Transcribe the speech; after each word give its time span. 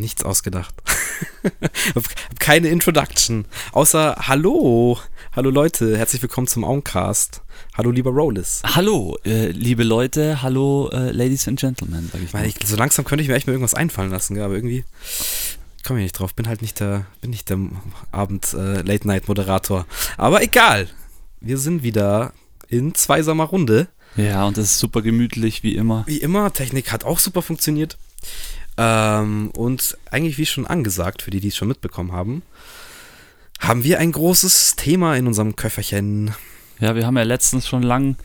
nichts 0.00 0.24
ausgedacht. 0.24 0.74
hab 1.94 2.04
keine 2.40 2.68
Introduction. 2.68 3.44
Außer 3.72 4.16
Hallo. 4.26 4.98
Hallo 5.36 5.50
Leute, 5.50 5.96
herzlich 5.96 6.22
willkommen 6.22 6.48
zum 6.48 6.64
Auncast. 6.64 7.42
Hallo 7.76 7.90
lieber 7.92 8.10
Rollis. 8.10 8.62
Hallo, 8.64 9.16
äh, 9.24 9.50
liebe 9.50 9.84
Leute, 9.84 10.42
hallo 10.42 10.88
äh, 10.92 11.12
Ladies 11.12 11.46
and 11.46 11.60
Gentlemen, 11.60 12.10
sag 12.12 12.20
ich 12.20 12.32
mal. 12.32 12.44
Ich, 12.46 12.56
so 12.66 12.74
langsam 12.74 13.04
könnte 13.04 13.22
ich 13.22 13.28
mir 13.28 13.36
echt 13.36 13.46
mal 13.46 13.52
irgendwas 13.52 13.74
einfallen 13.74 14.10
lassen, 14.10 14.40
aber 14.40 14.54
irgendwie 14.54 14.84
komme 15.86 16.00
ich 16.00 16.04
nicht 16.04 16.18
drauf. 16.18 16.34
Bin 16.34 16.48
halt 16.48 16.62
nicht 16.62 16.80
der, 16.80 17.06
bin 17.20 17.30
nicht 17.30 17.48
der 17.48 17.58
Abend 18.10 18.52
äh, 18.54 18.82
Late 18.82 19.06
Night 19.06 19.28
Moderator. 19.28 19.86
Aber 20.16 20.42
egal. 20.42 20.88
Wir 21.40 21.58
sind 21.58 21.82
wieder 21.82 22.32
in 22.68 22.94
zweisamer 22.94 23.44
Runde. 23.44 23.88
Ja, 24.16 24.44
und 24.46 24.58
es 24.58 24.72
ist 24.72 24.78
super 24.78 25.02
gemütlich, 25.02 25.62
wie 25.62 25.76
immer. 25.76 26.04
Wie 26.06 26.18
immer, 26.18 26.52
Technik 26.52 26.90
hat 26.92 27.04
auch 27.04 27.18
super 27.18 27.42
funktioniert. 27.42 27.96
Ähm, 28.82 29.50
und 29.50 29.98
eigentlich, 30.10 30.38
wie 30.38 30.46
schon 30.46 30.66
angesagt, 30.66 31.20
für 31.20 31.30
die, 31.30 31.40
die 31.40 31.48
es 31.48 31.56
schon 31.56 31.68
mitbekommen 31.68 32.12
haben, 32.12 32.42
haben 33.58 33.84
wir 33.84 33.98
ein 33.98 34.10
großes 34.10 34.76
Thema 34.76 35.16
in 35.16 35.26
unserem 35.26 35.54
Köfferchen. 35.54 36.32
Ja, 36.78 36.94
wir 36.94 37.06
haben 37.06 37.18
ja 37.18 37.24
letztens 37.24 37.68
schon 37.68 37.82
lang, 37.82 38.16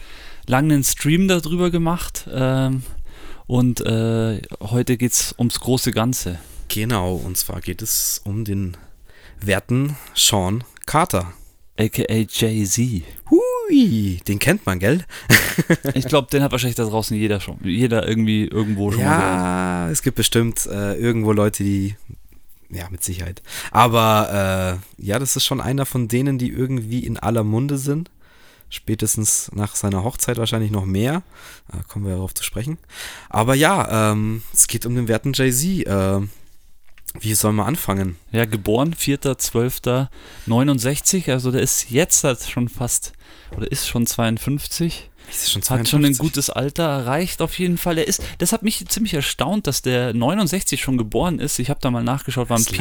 lang 0.48 0.72
einen 0.72 0.86
Stream 0.86 1.28
darüber 1.28 1.72
gemacht. 1.72 2.26
Ähm, 2.32 2.84
und 3.48 3.82
äh, 3.82 4.42
heute 4.62 4.96
geht 4.96 5.12
es 5.12 5.36
ums 5.38 5.60
große 5.60 5.92
Ganze. 5.92 6.40
Genau, 6.70 7.16
und 7.16 7.36
zwar 7.36 7.60
geht 7.60 7.82
es 7.82 8.22
um 8.24 8.46
den 8.46 8.78
werten 9.42 9.98
Sean 10.16 10.64
Carter. 10.86 11.34
AKA 11.78 12.26
Jay-Z. 12.30 13.04
Hui, 13.30 14.20
den 14.28 14.40
kennt 14.40 14.66
man, 14.66 14.80
gell? 14.80 15.04
ich 15.94 16.06
glaube, 16.06 16.30
den 16.32 16.42
hat 16.42 16.52
wahrscheinlich 16.52 16.76
da 16.76 16.86
draußen 16.86 17.18
jeder 17.18 17.42
schon. 17.42 17.60
Jeder 17.64 18.08
irgendwie 18.08 18.46
irgendwo 18.46 18.92
schon 18.92 19.02
ja, 19.02 19.90
es 19.90 20.02
gibt 20.02 20.16
bestimmt 20.16 20.66
äh, 20.68 20.96
irgendwo 20.96 21.32
Leute, 21.32 21.64
die. 21.64 21.96
Ja, 22.70 22.90
mit 22.90 23.04
Sicherheit. 23.04 23.44
Aber 23.72 24.80
äh, 25.00 25.04
ja, 25.06 25.20
das 25.20 25.36
ist 25.36 25.46
schon 25.46 25.62
einer 25.62 25.86
von 25.86 26.08
denen, 26.08 26.38
die 26.38 26.50
irgendwie 26.50 27.06
in 27.06 27.18
aller 27.18 27.44
Munde 27.44 27.78
sind. 27.78 28.10
Spätestens 28.70 29.52
nach 29.54 29.76
seiner 29.76 30.04
Hochzeit 30.04 30.38
wahrscheinlich 30.38 30.72
noch 30.72 30.86
mehr. 30.86 31.22
Da 31.72 31.84
kommen 31.88 32.06
wir 32.06 32.16
darauf 32.16 32.34
zu 32.34 32.44
sprechen. 32.44 32.80
Aber 33.30 33.54
ja, 33.54 34.12
ähm, 34.12 34.42
es 34.52 34.68
geht 34.68 34.86
um 34.86 34.96
den 34.96 35.08
werten 35.08 35.34
Jay-Z. 35.34 35.86
Äh, 35.86 36.28
wie 37.20 37.34
soll 37.34 37.52
man 37.54 37.66
anfangen? 37.68 38.18
Ja, 38.32 38.46
geboren 38.46 38.94
4.12.69, 38.94 41.32
also 41.32 41.52
der 41.52 41.62
ist 41.62 41.90
jetzt 41.90 42.24
halt 42.24 42.44
schon 42.44 42.70
fast, 42.70 43.14
oder 43.56 43.72
ist 43.72 43.88
schon 43.88 44.06
52. 44.08 45.10
Ist 45.30 45.52
schon 45.52 45.62
52. 45.64 45.70
Hat 45.70 45.88
schon 45.90 46.06
ein 46.06 46.18
gutes 46.18 46.50
Alter 46.50 46.84
erreicht, 46.84 47.42
auf 47.42 47.58
jeden 47.58 47.78
Fall. 47.78 47.98
Er 47.98 48.08
ist, 48.08 48.22
das 48.38 48.54
hat 48.54 48.64
mich 48.64 48.86
ziemlich 48.88 49.14
erstaunt, 49.14 49.68
dass 49.68 49.82
der 49.82 50.14
69 50.14 50.82
schon 50.82 50.98
geboren 50.98 51.40
ist. 51.40 51.60
Ich 51.60 51.70
habe 51.70 51.80
da 51.82 51.92
mal 51.92 52.04
nachgeschaut, 52.04 52.50
wann 52.50 52.64
P, 52.64 52.78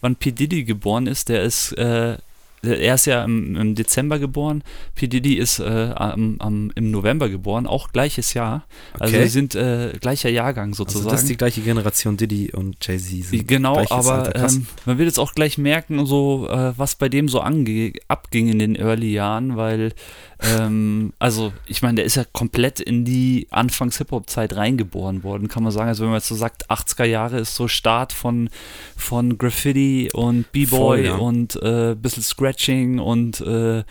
wann 0.00 0.16
P. 0.16 0.32
Diddy 0.32 0.64
geboren 0.64 1.06
ist. 1.06 1.28
Der 1.28 1.42
ist 1.42 1.72
äh, 1.72 2.16
er 2.62 2.94
ist 2.94 3.06
ja 3.06 3.24
im, 3.24 3.56
im, 3.56 3.74
Dezember 3.74 4.18
geboren, 4.18 4.62
P. 4.94 5.06
Diddy 5.06 5.34
ist 5.34 5.58
äh, 5.58 5.92
am, 5.94 6.36
am, 6.38 6.72
im 6.74 6.90
November 6.90 7.28
geboren, 7.28 7.66
auch 7.66 7.92
gleiches 7.92 8.34
Jahr. 8.34 8.64
Also 8.94 9.04
okay. 9.04 9.16
Also 9.16 9.24
sie 9.24 9.28
sind 9.28 9.54
äh, 9.54 9.92
gleicher 10.00 10.30
Jahrgang 10.30 10.74
sozusagen. 10.74 11.06
Also 11.06 11.10
das 11.10 11.22
ist 11.22 11.28
die 11.28 11.36
gleiche 11.36 11.60
Generation 11.60 12.16
Diddy 12.16 12.52
und 12.52 12.76
Jay-Z. 12.84 13.46
Genau, 13.46 13.84
aber 13.90 14.34
ähm, 14.34 14.66
man 14.84 14.98
wird 14.98 15.06
jetzt 15.06 15.18
auch 15.18 15.34
gleich 15.34 15.58
merken, 15.58 16.06
so 16.06 16.48
äh, 16.48 16.72
was 16.76 16.94
bei 16.94 17.08
dem 17.08 17.28
so 17.28 17.40
abging 17.40 18.48
in 18.48 18.58
den 18.58 18.76
Early 18.76 19.12
Jahren, 19.12 19.56
weil 19.56 19.92
ähm, 20.40 21.12
also, 21.18 21.52
ich 21.66 21.82
meine, 21.82 21.96
der 21.96 22.04
ist 22.04 22.16
ja 22.16 22.24
komplett 22.24 22.80
in 22.80 23.04
die 23.04 23.46
Anfangs-Hip-Hop-Zeit 23.50 24.54
reingeboren 24.56 25.22
worden, 25.22 25.48
kann 25.48 25.62
man 25.62 25.72
sagen. 25.72 25.88
Also, 25.88 26.02
wenn 26.02 26.10
man 26.10 26.18
jetzt 26.18 26.28
so 26.28 26.34
sagt, 26.34 26.70
80er 26.70 27.04
Jahre 27.04 27.38
ist 27.38 27.54
so 27.54 27.68
Start 27.68 28.12
von, 28.12 28.50
von 28.96 29.38
Graffiti 29.38 30.10
und 30.12 30.50
B-Boy 30.52 31.06
ja. 31.06 31.14
und 31.16 31.56
äh, 31.62 31.94
bisschen 31.94 32.22
Scratching 32.22 32.98
und 32.98 33.40
äh, 33.40 33.84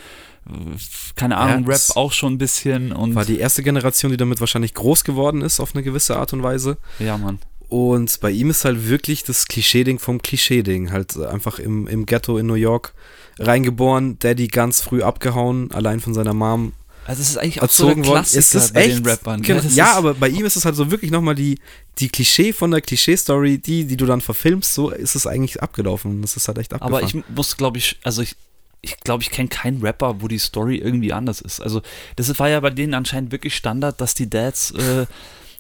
keine 1.16 1.38
Ahnung, 1.38 1.66
Rap 1.66 1.82
auch 1.96 2.12
schon 2.12 2.34
ein 2.34 2.38
bisschen. 2.38 2.92
Und 2.92 3.16
war 3.16 3.26
die 3.26 3.40
erste 3.40 3.64
Generation, 3.64 4.12
die 4.12 4.18
damit 4.18 4.40
wahrscheinlich 4.40 4.76
groß 4.76 5.04
geworden 5.04 5.42
ist, 5.42 5.60
auf 5.60 5.74
eine 5.74 5.84
gewisse 5.84 6.18
Art 6.18 6.34
und 6.34 6.44
Weise. 6.44 6.78
Ja, 7.00 7.18
Mann. 7.18 7.40
Und 7.76 8.22
bei 8.22 8.32
ihm 8.32 8.52
ist 8.52 8.64
halt 8.64 8.88
wirklich 8.88 9.26
das 9.26 9.50
Klischee-Ding 9.50 10.00
vom 10.00 10.22
Klischee-Ding. 10.22 10.94
Halt 10.94 11.18
einfach 11.18 11.60
im, 11.60 11.88
im 11.88 12.06
Ghetto 12.06 12.38
in 12.38 12.46
New 12.46 12.54
York 12.54 12.94
reingeboren, 13.38 14.18
Daddy 14.18 14.48
ganz 14.48 14.80
früh 14.80 15.04
abgehauen, 15.04 15.72
allein 15.72 16.00
von 16.00 16.14
seiner 16.14 16.34
Mom. 16.34 16.72
Also 17.06 17.22
es 17.22 17.32
ist 17.32 17.38
eigentlich 17.38 17.62
auch 17.62 17.70
so 17.70 17.94
der 17.94 18.02
Klassiker 18.02 18.60
ist 18.60 18.74
bei 18.74 18.86
echt? 18.86 19.00
den 19.00 19.06
Rappern. 19.06 19.42
Genau. 19.42 19.62
Ja, 19.62 19.70
ja 19.72 19.94
aber 19.96 20.14
bei 20.14 20.30
ihm 20.30 20.46
ist 20.46 20.56
es 20.56 20.64
halt 20.64 20.78
so 20.78 20.90
wirklich 20.90 21.12
nochmal 21.12 21.36
die, 21.36 21.60
die 21.98 22.08
Klischee 22.08 22.54
von 22.54 22.72
der 22.72 22.80
Klischee-Story, 22.80 23.58
die, 23.58 23.84
die 23.84 23.98
du 23.98 24.06
dann 24.06 24.22
verfilmst, 24.22 24.74
so 24.74 24.92
ist 24.92 25.16
es 25.16 25.28
eigentlich 25.28 25.62
abgelaufen. 25.62 26.22
Das 26.22 26.38
ist 26.38 26.48
halt 26.48 26.58
echt 26.60 26.72
abgefahren. 26.72 27.04
Aber 27.04 27.06
ich 27.06 27.24
muss, 27.36 27.58
glaube 27.58 27.78
ich, 27.78 28.00
also 28.04 28.22
ich, 28.22 28.38
ich 28.80 28.98
glaube, 29.02 29.22
ich 29.22 29.32
kenne 29.32 29.50
keinen 29.50 29.82
Rapper, 29.82 30.22
wo 30.22 30.30
die 30.30 30.40
Story 30.40 30.78
irgendwie 30.78 31.12
anders 31.12 31.42
ist. 31.42 31.60
Also 31.60 31.82
das 32.16 32.40
war 32.40 32.48
ja 32.48 32.62
bei 32.62 32.70
denen 32.70 32.94
anscheinend 32.94 33.34
wirklich 33.34 33.54
Standard, 33.54 34.00
dass 34.00 34.14
die 34.14 34.30
Dads 34.30 34.72
äh, 34.72 35.08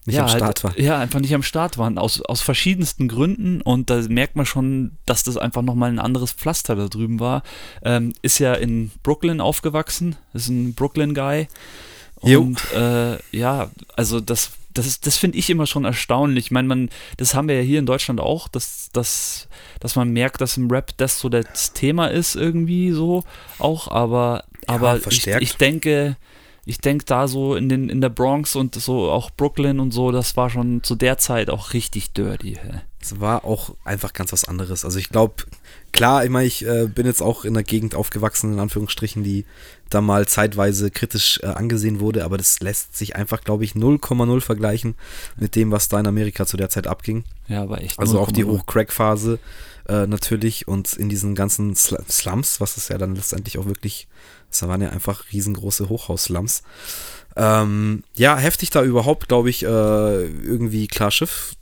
nicht 0.05 0.15
ja, 0.15 0.23
am 0.23 0.29
Start 0.29 0.63
halt, 0.63 0.79
Ja, 0.79 0.99
einfach 0.99 1.19
nicht 1.19 1.33
am 1.33 1.43
Start 1.43 1.77
waren, 1.77 1.97
aus, 1.97 2.21
aus 2.21 2.41
verschiedensten 2.41 3.07
Gründen. 3.07 3.61
Und 3.61 3.89
da 3.89 4.01
merkt 4.07 4.35
man 4.35 4.45
schon, 4.45 4.97
dass 5.05 5.23
das 5.23 5.37
einfach 5.37 5.61
nochmal 5.61 5.89
ein 5.89 5.99
anderes 5.99 6.31
Pflaster 6.31 6.75
da 6.75 6.87
drüben 6.87 7.19
war. 7.19 7.43
Ähm, 7.83 8.13
ist 8.21 8.39
ja 8.39 8.53
in 8.53 8.91
Brooklyn 9.03 9.41
aufgewachsen, 9.41 10.15
ist 10.33 10.49
ein 10.49 10.73
Brooklyn-Guy. 10.75 11.47
Und 12.21 12.59
äh, 12.73 13.17
ja, 13.31 13.69
also 13.95 14.19
das 14.19 14.51
das, 14.75 14.99
das 14.99 15.17
finde 15.17 15.37
ich 15.37 15.49
immer 15.49 15.67
schon 15.67 15.85
erstaunlich. 15.85 16.45
Ich 16.45 16.51
meine, 16.51 16.67
man, 16.67 16.89
das 17.17 17.33
haben 17.33 17.47
wir 17.47 17.55
ja 17.55 17.61
hier 17.61 17.79
in 17.79 17.85
Deutschland 17.85 18.19
auch, 18.19 18.47
dass, 18.47 18.89
dass, 18.91 19.47
dass 19.79 19.95
man 19.95 20.09
merkt, 20.11 20.41
dass 20.41 20.57
im 20.57 20.69
Rap 20.69 20.91
das 20.97 21.19
so 21.19 21.29
das 21.29 21.73
Thema 21.73 22.07
ist, 22.07 22.35
irgendwie 22.35 22.91
so 22.91 23.23
auch, 23.57 23.87
aber, 23.89 24.43
ja, 24.67 24.75
aber 24.75 24.99
ich, 25.07 25.27
ich 25.27 25.55
denke, 25.55 26.17
ich 26.65 26.79
denke 26.79 27.05
da 27.05 27.27
so 27.27 27.55
in, 27.55 27.69
den, 27.69 27.89
in 27.89 28.01
der 28.01 28.09
Bronx 28.09 28.55
und 28.55 28.73
so 28.75 29.11
auch 29.11 29.29
Brooklyn 29.29 29.79
und 29.79 29.91
so, 29.91 30.11
das 30.11 30.35
war 30.35 30.49
schon 30.49 30.81
zu 30.83 30.95
der 30.95 31.17
Zeit 31.19 31.49
auch 31.49 31.73
richtig 31.73 32.11
dirty. 32.13 32.57
Es 32.99 33.19
war 33.19 33.45
auch 33.45 33.75
einfach 33.83 34.13
ganz 34.13 34.33
was 34.33 34.45
anderes. 34.45 34.83
Also 34.83 34.97
ich 34.97 35.09
glaube, 35.09 35.43
klar, 35.91 36.25
ich 36.25 36.31
meine, 36.31 36.47
ich 36.47 36.65
äh, 36.65 36.87
bin 36.87 37.05
jetzt 37.05 37.21
auch 37.21 37.45
in 37.45 37.53
der 37.53 37.61
Gegend 37.61 37.93
aufgewachsen, 37.93 38.53
in 38.53 38.59
Anführungsstrichen, 38.59 39.23
die 39.23 39.45
da 39.91 40.01
mal 40.01 40.27
zeitweise 40.27 40.89
kritisch 40.89 41.39
äh, 41.43 41.47
angesehen 41.47 41.99
wurde, 41.99 42.25
aber 42.25 42.37
das 42.37 42.59
lässt 42.61 42.97
sich 42.97 43.15
einfach, 43.15 43.41
glaube 43.41 43.63
ich, 43.63 43.73
0,0 43.73 44.41
vergleichen 44.41 44.95
mit 45.37 45.55
dem, 45.55 45.69
was 45.71 45.87
da 45.87 45.99
in 45.99 46.07
Amerika 46.07 46.47
zu 46.47 46.57
der 46.57 46.69
Zeit 46.69 46.87
abging. 46.87 47.25
Ja, 47.47 47.61
aber 47.61 47.81
echt. 47.81 47.99
Also 47.99 48.19
auch 48.19 48.31
die 48.31 48.43
Hoch-Crack-Phase 48.43 49.37
äh, 49.87 50.07
natürlich 50.07 50.67
und 50.67 50.93
in 50.93 51.09
diesen 51.09 51.35
ganzen 51.35 51.75
Sl 51.75 51.97
Slums, 52.09 52.59
was 52.59 52.77
es 52.77 52.87
ja 52.87 52.97
dann 52.97 53.15
letztendlich 53.15 53.59
auch 53.59 53.67
wirklich 53.67 54.07
das 54.61 54.69
waren 54.69 54.81
ja 54.81 54.89
einfach 54.89 55.25
riesengroße 55.31 55.89
Hochhausslums. 55.89 56.63
Ähm, 57.35 58.03
ja, 58.15 58.37
heftig 58.37 58.69
da 58.69 58.83
überhaupt, 58.83 59.27
glaube 59.27 59.49
ich, 59.49 59.63
äh, 59.63 59.67
irgendwie 59.67 60.87
klar 60.87 61.11
Schiff 61.11 61.55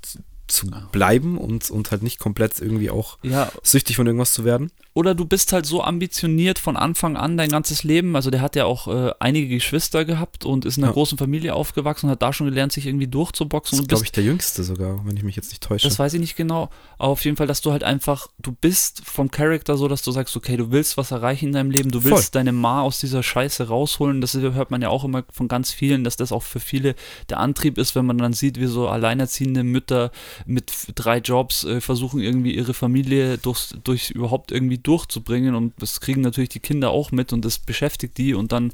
zu 0.47 0.67
bleiben 0.91 1.37
und, 1.37 1.71
und 1.71 1.91
halt 1.91 2.03
nicht 2.03 2.19
komplett 2.19 2.59
irgendwie 2.59 2.91
auch 2.91 3.17
ja. 3.23 3.51
süchtig 3.63 3.95
von 3.95 4.05
irgendwas 4.05 4.33
zu 4.33 4.45
werden. 4.45 4.71
Oder 4.95 5.15
du 5.15 5.25
bist 5.25 5.53
halt 5.53 5.65
so 5.65 5.83
ambitioniert 5.83 6.59
von 6.59 6.77
Anfang 6.77 7.17
an 7.17 7.35
dein 7.35 7.49
ganzes 7.49 7.83
Leben. 7.83 8.15
Also 8.15 8.29
der 8.29 8.41
hat 8.41 8.55
ja 8.55 8.65
auch 8.65 8.87
äh, 8.87 9.11
einige 9.19 9.47
Geschwister 9.47 10.05
gehabt 10.05 10.45
und 10.45 10.65
ist 10.65 10.77
in 10.77 10.83
einer 10.83 10.91
ja. 10.91 10.93
großen 10.93 11.17
Familie 11.17 11.55
aufgewachsen 11.55 12.05
und 12.05 12.11
hat 12.11 12.21
da 12.21 12.31
schon 12.31 12.45
gelernt, 12.45 12.73
sich 12.73 12.85
irgendwie 12.85 13.07
durchzuboxen. 13.07 13.77
Das 13.77 13.83
ist, 13.83 13.89
glaube 13.89 14.03
ich, 14.03 14.11
der 14.11 14.23
Jüngste 14.23 14.63
sogar, 14.63 15.03
wenn 15.05 15.17
ich 15.17 15.23
mich 15.23 15.35
jetzt 15.35 15.49
nicht 15.49 15.63
täusche. 15.63 15.87
Das 15.87 15.97
weiß 15.97 16.13
ich 16.13 16.19
nicht 16.19 16.35
genau. 16.35 16.69
Aber 16.99 17.09
auf 17.09 17.25
jeden 17.25 17.37
Fall, 17.37 17.47
dass 17.47 17.61
du 17.61 17.71
halt 17.71 17.83
einfach, 17.83 18.27
du 18.37 18.51
bist 18.51 19.01
vom 19.03 19.31
Charakter 19.31 19.77
so, 19.77 19.87
dass 19.87 20.03
du 20.03 20.11
sagst, 20.11 20.37
okay, 20.37 20.57
du 20.57 20.69
willst 20.69 20.95
was 20.95 21.09
erreichen 21.09 21.47
in 21.47 21.53
deinem 21.53 21.71
Leben, 21.71 21.89
du 21.89 22.03
willst 22.03 22.25
Voll. 22.25 22.39
deine 22.39 22.51
Ma 22.51 22.81
aus 22.81 22.99
dieser 22.99 23.23
Scheiße 23.23 23.67
rausholen. 23.67 24.21
Das 24.21 24.35
hört 24.35 24.69
man 24.69 24.83
ja 24.83 24.89
auch 24.89 25.03
immer 25.03 25.23
von 25.31 25.47
ganz 25.47 25.71
vielen, 25.71 26.03
dass 26.03 26.17
das 26.17 26.31
auch 26.31 26.43
für 26.43 26.59
viele 26.59 26.93
der 27.29 27.39
Antrieb 27.39 27.79
ist, 27.79 27.95
wenn 27.95 28.05
man 28.05 28.19
dann 28.19 28.33
sieht, 28.33 28.59
wie 28.59 28.67
so 28.67 28.87
alleinerziehende 28.87 29.63
Mütter 29.63 30.11
mit 30.45 30.71
drei 30.93 31.17
Jobs 31.17 31.63
äh, 31.63 31.81
versuchen 31.81 32.19
irgendwie 32.19 32.55
ihre 32.55 32.75
Familie 32.75 33.39
durch, 33.39 33.69
durch 33.83 34.11
überhaupt 34.11 34.51
irgendwie 34.51 34.82
durchzubringen 34.83 35.55
und 35.55 35.73
das 35.79 36.01
kriegen 36.01 36.21
natürlich 36.21 36.49
die 36.49 36.59
Kinder 36.59 36.91
auch 36.91 37.11
mit 37.11 37.33
und 37.33 37.43
das 37.43 37.59
beschäftigt 37.59 38.17
die 38.17 38.33
und 38.33 38.51
dann 38.51 38.71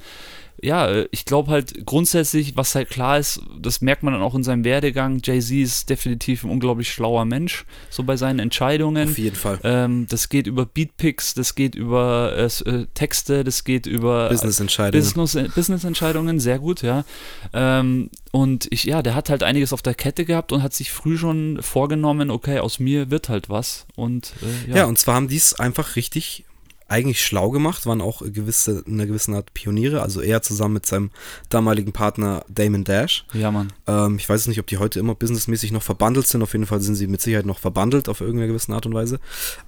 ja, 0.62 1.04
ich 1.12 1.26
glaube 1.26 1.52
halt 1.52 1.86
grundsätzlich, 1.86 2.56
was 2.58 2.76
halt 2.76 2.90
klar 2.90 3.20
ist, 3.20 3.42
das 3.60 3.82
merkt 3.82 4.04
man 4.04 4.14
dann 4.14 4.22
auch 4.24 4.36
in 4.36 4.44
seinem 4.44 4.64
Werdegang. 4.64 5.22
Jay-Z 5.24 5.52
ist 5.52 5.90
definitiv 5.90 6.44
ein 6.44 6.50
unglaublich 6.50 6.92
schlauer 6.92 7.26
Mensch, 7.26 7.66
so 7.90 8.04
bei 8.04 8.18
seinen 8.18 8.40
Entscheidungen. 8.40 9.10
Auf 9.10 9.18
jeden 9.18 9.36
Fall. 9.36 9.60
Ähm, 9.64 10.08
das 10.10 10.30
geht 10.30 10.48
über 10.48 10.66
Beatpicks, 10.66 11.34
das 11.34 11.56
geht 11.56 11.76
über 11.76 12.34
äh, 12.36 12.70
äh 12.70 12.86
Texte, 12.94 13.44
das 13.44 13.64
geht 13.64 13.86
über 13.86 14.30
Business-Entscheidungen. 14.30 15.04
Business, 15.04 15.54
Business-Entscheidungen, 15.54 16.40
sehr 16.40 16.60
gut, 16.60 16.82
ja. 16.82 17.06
Ähm, 17.54 18.10
und 18.32 18.68
ich, 18.72 18.84
ja, 18.84 19.02
der 19.02 19.16
hat 19.16 19.30
halt 19.30 19.44
einiges 19.44 19.74
auf 19.74 19.82
der 19.82 19.96
Kette 19.96 20.26
gehabt 20.26 20.52
und 20.52 20.62
hat 20.62 20.74
sich 20.74 20.92
früh 20.92 21.18
schon 21.18 21.62
vorgenommen, 21.62 22.32
okay, 22.32 22.60
aus 22.60 22.80
mir 22.80 23.10
wird 23.10 23.30
halt 23.30 23.50
was. 23.50 23.86
Und, 23.96 24.34
äh, 24.42 24.72
ja. 24.72 24.78
ja, 24.78 24.86
und 24.86 25.00
zwar 25.00 25.16
haben 25.16 25.28
die 25.28 25.38
es 25.38 25.54
einfach 25.54 25.96
richtig 25.96 26.46
eigentlich 26.90 27.24
schlau 27.24 27.50
gemacht, 27.52 27.86
waren 27.86 28.02
auch 28.02 28.22
gewisse, 28.22 28.84
in 28.86 28.96
einer 28.96 29.06
gewissen 29.06 29.34
Art 29.36 29.54
Pioniere, 29.54 30.02
also 30.02 30.22
er 30.22 30.42
zusammen 30.42 30.76
mit 30.76 30.86
seinem 30.86 31.12
damaligen 31.50 31.94
Partner 31.94 32.44
Damon 32.50 32.84
Dash. 32.84 33.26
Ja, 33.34 33.52
Mann. 33.52 33.72
Ähm, 33.88 34.18
ich 34.18 34.28
weiß 34.28 34.48
nicht, 34.48 34.60
ob 34.60 34.68
die 34.68 34.78
heute 34.78 35.00
immer 35.00 35.16
businessmäßig 35.16 35.72
noch 35.72 35.84
verbandelt 35.84 36.28
sind, 36.28 36.42
auf 36.42 36.54
jeden 36.54 36.66
Fall 36.66 36.82
sind 36.82 36.96
sie 36.96 37.08
mit 37.08 37.22
Sicherheit 37.22 37.46
noch 37.46 37.60
verbandelt 37.60 38.10
auf 38.10 38.22
irgendeine 38.22 38.48
gewisse 38.48 38.74
Art 38.74 38.86
und 38.86 38.94
Weise. 38.94 39.20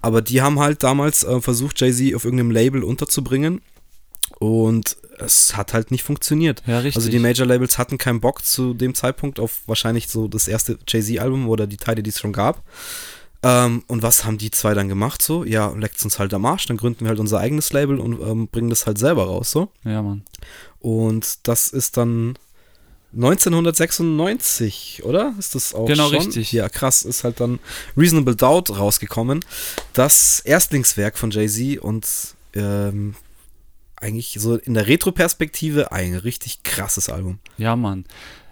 Aber 0.01 0.21
die 0.21 0.41
haben 0.41 0.59
halt 0.59 0.83
damals 0.83 1.23
äh, 1.23 1.39
versucht, 1.41 1.79
Jay-Z 1.79 2.15
auf 2.15 2.25
irgendeinem 2.25 2.51
Label 2.51 2.83
unterzubringen 2.83 3.61
und 4.39 4.97
es 5.19 5.55
hat 5.55 5.73
halt 5.73 5.91
nicht 5.91 6.03
funktioniert. 6.03 6.63
Ja, 6.65 6.79
richtig. 6.79 6.95
Also 6.95 7.09
die 7.09 7.19
Major-Labels 7.19 7.77
hatten 7.77 7.97
keinen 7.97 8.21
Bock 8.21 8.43
zu 8.43 8.73
dem 8.73 8.95
Zeitpunkt 8.95 9.39
auf 9.39 9.61
wahrscheinlich 9.67 10.07
so 10.07 10.27
das 10.27 10.47
erste 10.47 10.79
Jay-Z-Album 10.87 11.47
oder 11.47 11.67
die 11.67 11.77
Teile, 11.77 12.01
die 12.01 12.09
es 12.09 12.19
schon 12.19 12.33
gab. 12.33 12.63
Ähm, 13.43 13.83
und 13.87 14.03
was 14.03 14.23
haben 14.23 14.37
die 14.37 14.51
zwei 14.51 14.73
dann 14.75 14.87
gemacht 14.87 15.21
so? 15.21 15.43
Ja, 15.43 15.71
leckt 15.71 16.03
uns 16.03 16.19
halt 16.19 16.33
am 16.33 16.45
Arsch, 16.45 16.67
dann 16.67 16.77
gründen 16.77 17.01
wir 17.01 17.09
halt 17.09 17.19
unser 17.19 17.39
eigenes 17.39 17.73
Label 17.73 17.99
und 17.99 18.21
ähm, 18.21 18.47
bringen 18.47 18.69
das 18.69 18.85
halt 18.85 18.97
selber 18.99 19.25
raus 19.25 19.49
so. 19.51 19.69
Ja, 19.83 20.01
Mann. 20.03 20.23
Und 20.79 21.47
das 21.47 21.67
ist 21.69 21.97
dann 21.97 22.35
1996, 23.15 25.03
oder? 25.03 25.33
Ist 25.37 25.55
das 25.55 25.73
auch 25.73 25.85
Genau, 25.87 26.07
schon? 26.09 26.17
richtig. 26.17 26.51
Ja, 26.51 26.69
krass, 26.69 27.03
ist 27.03 27.23
halt 27.23 27.39
dann 27.39 27.59
Reasonable 27.97 28.35
Doubt 28.35 28.77
rausgekommen. 28.77 29.43
Das 29.93 30.39
Erstlingswerk 30.41 31.17
von 31.17 31.31
Jay-Z 31.31 31.79
und 31.79 32.07
ähm, 32.53 33.15
eigentlich 33.95 34.37
so 34.39 34.55
in 34.55 34.73
der 34.73 34.87
Retro-Perspektive 34.87 35.91
ein 35.91 36.15
richtig 36.15 36.63
krasses 36.63 37.09
Album. 37.09 37.39
Ja, 37.57 37.75
Mann. 37.75 38.05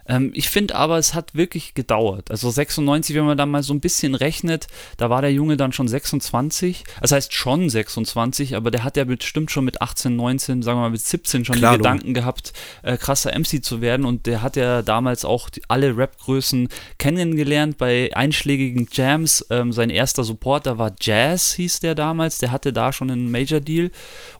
Ähm, 0.09 0.31
ich 0.33 0.50
finde 0.50 0.75
aber, 0.75 0.97
es 0.97 1.13
hat 1.13 1.35
wirklich 1.35 1.75
gedauert. 1.75 2.31
Also 2.31 2.50
96, 2.50 3.15
wenn 3.15 3.25
man 3.25 3.38
da 3.38 3.45
mal 3.45 3.61
so 3.61 3.73
ein 3.73 3.79
bisschen 3.79 4.15
rechnet, 4.15 4.67
da 4.97 5.09
war 5.09 5.21
der 5.21 5.31
Junge 5.31 5.56
dann 5.56 5.71
schon 5.71 5.88
26. 5.88 6.83
Das 7.00 7.11
heißt 7.11 7.33
schon 7.33 7.69
26, 7.69 8.56
aber 8.56 8.71
der 8.71 8.83
hat 8.83 8.97
ja 8.97 9.03
bestimmt 9.03 9.51
schon 9.51 9.65
mit 9.65 9.81
18, 9.81 10.15
19, 10.15 10.63
sagen 10.63 10.79
wir 10.79 10.81
mal 10.81 10.89
mit 10.89 11.01
17 11.01 11.45
schon 11.45 11.56
Klar, 11.56 11.73
die 11.73 11.77
Gedanken 11.77 12.13
gehabt, 12.15 12.53
äh, 12.81 12.97
krasser 12.97 13.38
MC 13.38 13.63
zu 13.63 13.81
werden. 13.81 14.06
Und 14.06 14.25
der 14.25 14.41
hat 14.41 14.56
ja 14.56 14.81
damals 14.81 15.25
auch 15.25 15.50
die, 15.50 15.61
alle 15.67 15.95
Rap-Größen 15.95 16.69
kennengelernt 16.97 17.77
bei 17.77 18.09
einschlägigen 18.15 18.88
Jams. 18.91 19.45
Ähm, 19.51 19.71
sein 19.71 19.91
erster 19.91 20.23
Supporter 20.23 20.79
war 20.79 20.95
Jazz, 21.00 21.53
hieß 21.53 21.81
der 21.81 21.94
damals. 21.94 22.39
Der 22.39 22.51
hatte 22.51 22.73
da 22.73 22.91
schon 22.91 23.11
einen 23.11 23.29
Major-Deal 23.29 23.91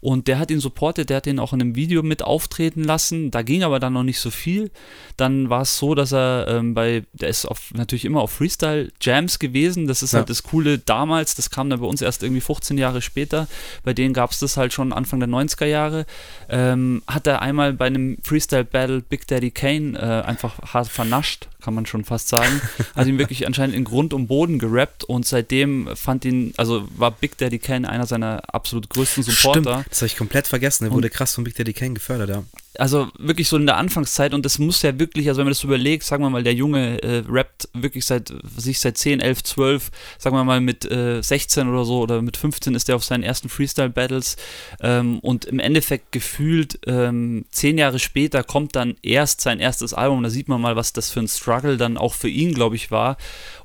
und 0.02 0.28
der 0.28 0.40
hat 0.40 0.50
ihn 0.50 0.60
supportet. 0.60 1.12
Der 1.12 1.18
hat 1.18 1.28
ihn 1.28 1.38
auch 1.38 1.54
in 1.54 1.62
einem 1.62 1.76
Video 1.76 2.02
mit 2.02 2.24
auftreten 2.24 2.84
lassen. 2.84 3.30
Da 3.30 3.44
ging 3.44 3.62
aber 3.62 3.80
dann 3.80 3.94
noch 3.94 4.04
nicht 4.04 4.20
so 4.20 4.32
viel. 4.32 4.72
Dann 5.16 5.50
war 5.52 5.59
es 5.62 5.78
so, 5.78 5.96
dass 5.96 6.12
er 6.12 6.48
ähm, 6.48 6.74
bei, 6.74 7.04
der 7.14 7.30
ist 7.30 7.46
auf, 7.46 7.72
natürlich 7.74 8.06
immer 8.06 8.22
auf 8.22 8.32
Freestyle-Jams 8.32 9.40
gewesen. 9.40 9.88
Das 9.88 10.04
ist 10.04 10.14
Ja. 10.14 10.20
halt 10.20 10.30
das 10.30 10.44
Coole 10.44 10.78
damals. 10.80 11.36
Das 11.36 11.50
kam 11.50 11.70
dann 11.70 11.80
bei 11.80 11.88
uns 11.88 12.02
erst 12.02 12.24
irgendwie 12.24 12.42
15 12.42 12.78
Jahre 12.78 13.02
später. 13.02 13.48
Bei 13.84 13.94
denen 13.94 14.14
gab 14.14 14.32
es 14.32 14.40
das 14.40 14.58
halt 14.58 14.74
schon 14.74 14.94
Anfang 14.94 15.20
der 15.20 15.30
90er 15.30 15.66
Jahre. 15.66 16.06
Ähm, 16.50 17.02
hat 17.08 17.28
er 17.28 17.42
einmal 17.42 17.74
bei 17.74 17.86
einem 17.88 18.18
Freestyle-Battle 18.24 19.02
Big 19.02 19.28
Daddy 19.28 19.52
Kane 19.52 19.98
äh, 19.98 20.28
einfach 20.28 20.60
hart 20.74 20.88
vernascht, 20.88 21.48
kann 21.62 21.74
man 21.74 21.86
schon 21.86 22.04
fast 22.06 22.30
sagen. 22.30 22.62
Hat 22.96 23.08
ihn 23.08 23.18
wirklich 23.18 23.46
anscheinend 23.48 23.76
in 23.76 23.84
Grund 23.84 24.14
und 24.14 24.28
Boden 24.28 24.60
gerappt 24.60 25.04
und 25.04 25.26
seitdem 25.26 25.90
fand 25.96 26.26
ihn, 26.26 26.54
also 26.58 26.88
war 26.98 27.12
Big 27.12 27.38
Daddy 27.38 27.60
Kane 27.60 27.88
einer 27.90 28.06
seiner 28.06 28.42
absolut 28.54 28.90
größten 28.90 29.24
Supporter. 29.24 29.62
Stimmt, 29.62 29.86
das 29.92 30.00
habe 30.02 30.08
ich 30.08 30.18
komplett 30.18 30.48
vergessen. 30.48 30.86
Der 30.86 30.94
wurde 30.94 31.10
krass 31.10 31.34
von 31.36 31.44
Big 31.44 31.56
Daddy 31.56 31.74
Kane 31.74 31.94
gefördert, 31.94 32.30
ja. 32.30 32.44
Also 32.80 33.10
wirklich 33.18 33.48
so 33.48 33.58
in 33.58 33.66
der 33.66 33.78
Anfangszeit 33.78 34.34
und 34.34 34.46
das 34.46 34.60
muss 34.60 34.82
ja 34.82 34.98
wirklich, 35.00 35.28
also 35.28 35.40
wenn 35.40 35.46
man 35.46 35.52
das 35.52 35.64
überlegt, 35.64 36.04
sagen 36.04 36.24
wir 36.24 36.30
mal, 36.30 36.44
der 36.44 36.54
Junge 36.54 37.02
äh, 37.04 37.24
rappt 37.30 37.70
wirklich 37.74 38.06
seit 38.06 38.34
sich 38.56 38.80
seit 38.80 38.98
10, 38.98 39.20
11, 39.20 39.44
12, 39.44 39.92
sagen 40.18 40.36
wir 40.36 40.44
mal 40.44 40.62
mit 40.62 40.90
äh, 40.90 41.22
16 41.22 41.68
oder 41.68 41.86
so 41.86 42.00
oder 42.00 42.22
mit 42.22 42.38
15 42.38 42.76
ist 42.76 42.90
er 42.90 42.96
auf 42.96 43.04
seinen 43.04 43.24
ersten 43.24 43.50
Freestyle-Battles 43.50 44.38
ähm, 44.82 45.20
und 45.20 45.46
im 45.46 45.60
Endeffekt 45.60 46.12
gefühlt 46.12 46.80
ähm, 46.88 47.46
zehn 47.52 47.78
Jahre 47.78 48.00
später 48.00 48.44
kommt 48.44 48.76
dann 48.76 48.96
erst 49.02 49.42
sein 49.42 49.60
erstes 49.60 49.94
Album, 49.94 50.24
da 50.24 50.30
sieht 50.30 50.48
man 50.48 50.62
mal, 50.62 50.76
was 50.76 50.94
das 50.94 51.10
für 51.10 51.20
ein 51.20 51.28
Struggle 51.28 51.78
dann 51.78 51.98
auch 51.98 52.14
für 52.14 52.30
ihn, 52.30 52.54
glaube 52.54 52.76
ich, 52.76 52.92
war 52.92 53.18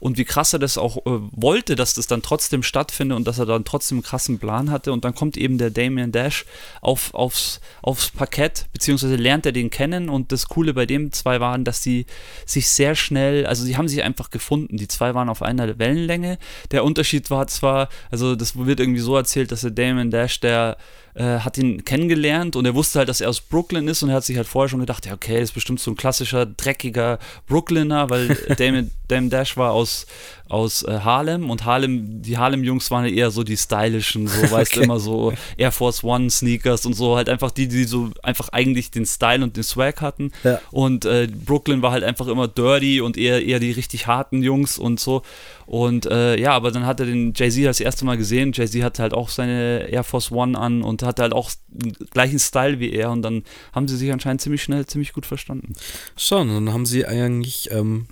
und 0.04 0.18
wie 0.18 0.24
krass 0.24 0.52
er 0.52 0.58
das 0.58 0.76
auch 0.76 0.98
äh, 0.98 1.20
wollte, 1.32 1.76
dass 1.76 1.94
das 1.94 2.06
dann 2.06 2.20
trotzdem 2.20 2.62
stattfindet 2.62 3.16
und 3.16 3.26
dass 3.26 3.38
er 3.38 3.46
dann 3.46 3.64
trotzdem 3.64 3.98
einen 3.98 4.02
krassen 4.02 4.38
Plan 4.38 4.70
hatte. 4.70 4.92
Und 4.92 5.04
dann 5.04 5.14
kommt 5.14 5.36
eben 5.36 5.56
der 5.56 5.70
Damian 5.70 6.12
Dash 6.12 6.44
auf, 6.82 7.14
aufs, 7.14 7.60
aufs 7.80 8.10
Parkett, 8.10 8.66
beziehungsweise 8.72 9.03
lernt 9.08 9.46
er 9.46 9.52
den 9.52 9.70
kennen 9.70 10.08
und 10.08 10.32
das 10.32 10.48
Coole 10.48 10.74
bei 10.74 10.86
dem 10.86 11.12
zwei 11.12 11.40
waren, 11.40 11.64
dass 11.64 11.82
sie 11.82 12.06
sich 12.46 12.68
sehr 12.68 12.94
schnell, 12.94 13.46
also 13.46 13.64
sie 13.64 13.76
haben 13.76 13.88
sich 13.88 14.02
einfach 14.02 14.30
gefunden, 14.30 14.76
die 14.76 14.88
zwei 14.88 15.14
waren 15.14 15.28
auf 15.28 15.42
einer 15.42 15.78
Wellenlänge, 15.78 16.38
der 16.70 16.84
Unterschied 16.84 17.30
war 17.30 17.46
zwar, 17.46 17.88
also 18.10 18.36
das 18.36 18.56
wird 18.56 18.80
irgendwie 18.80 19.00
so 19.00 19.16
erzählt, 19.16 19.52
dass 19.52 19.62
der 19.62 19.70
Damian 19.70 20.10
Dash, 20.10 20.40
der 20.40 20.76
äh, 21.14 21.38
hat 21.40 21.58
ihn 21.58 21.84
kennengelernt 21.84 22.56
und 22.56 22.64
er 22.64 22.74
wusste 22.74 22.98
halt, 22.98 23.08
dass 23.08 23.20
er 23.20 23.28
aus 23.28 23.40
Brooklyn 23.40 23.86
ist 23.88 24.02
und 24.02 24.08
er 24.10 24.16
hat 24.16 24.24
sich 24.24 24.36
halt 24.36 24.48
vorher 24.48 24.68
schon 24.68 24.80
gedacht, 24.80 25.06
ja 25.06 25.14
okay, 25.14 25.34
das 25.34 25.50
ist 25.50 25.54
bestimmt 25.54 25.80
so 25.80 25.90
ein 25.92 25.96
klassischer, 25.96 26.44
dreckiger 26.46 27.18
Brooklyner, 27.46 28.10
weil 28.10 28.28
Damon, 28.58 28.90
Damon 29.08 29.30
Dash 29.30 29.56
war 29.56 29.72
aus, 29.72 30.06
aus 30.48 30.82
äh, 30.82 31.00
Harlem 31.00 31.50
und 31.50 31.64
Harlem, 31.64 32.22
die 32.22 32.36
Harlem-Jungs 32.38 32.90
waren 32.90 33.04
eher 33.06 33.30
so 33.30 33.44
die 33.44 33.56
stylischen, 33.56 34.26
so 34.28 34.42
weißt 34.50 34.74
du, 34.76 34.80
Okay. 34.80 34.84
immer 34.84 34.98
so 34.98 35.32
Air 35.56 35.70
Force 35.72 36.02
One 36.02 36.30
Sneakers 36.30 36.84
und 36.84 36.94
so, 36.94 37.16
halt 37.16 37.28
einfach 37.28 37.50
die, 37.52 37.68
die 37.68 37.84
so 37.84 38.10
einfach 38.22 38.48
eigentlich 38.48 38.90
den 38.90 39.06
Style 39.06 39.44
und 39.44 39.56
den 39.56 39.62
Swag 39.62 40.00
hatten 40.00 40.32
Ja. 40.42 40.60
und 40.72 41.04
äh, 41.04 41.28
Brooklyn 41.32 41.80
war 41.82 41.92
halt 41.92 42.02
einfach 42.02 42.26
immer 42.26 42.48
dirty 42.48 43.00
und 43.00 43.16
eher, 43.16 43.44
eher 43.44 43.60
die 43.60 43.70
richtig 43.70 44.06
harten 44.08 44.42
Jungs 44.42 44.78
und 44.78 44.98
so. 44.98 45.22
Und 45.66 46.06
äh, 46.06 46.38
ja, 46.38 46.52
aber 46.52 46.70
dann 46.70 46.84
hat 46.86 47.00
er 47.00 47.06
den 47.06 47.32
Jay-Z 47.34 47.64
das 47.64 47.80
erste 47.80 48.04
Mal 48.04 48.16
gesehen. 48.16 48.52
Jay-Z 48.52 48.82
hatte 48.82 49.02
halt 49.02 49.14
auch 49.14 49.28
seine 49.28 49.88
Air 49.90 50.04
Force 50.04 50.30
One 50.30 50.58
an 50.58 50.82
und 50.82 51.02
hatte 51.02 51.22
halt 51.22 51.32
auch 51.32 51.50
den 51.68 51.92
gleichen 52.10 52.38
Style 52.38 52.78
wie 52.80 52.92
er. 52.92 53.10
Und 53.10 53.22
dann 53.22 53.42
haben 53.72 53.88
sie 53.88 53.96
sich 53.96 54.12
anscheinend 54.12 54.40
ziemlich 54.42 54.62
schnell, 54.62 54.84
ziemlich 54.86 55.12
gut 55.12 55.26
verstanden. 55.26 55.72
Schon, 56.16 56.48
dann 56.48 56.72
haben 56.72 56.86
sie 56.86 57.06
eigentlich, 57.06 57.70
ähm, 57.70 58.06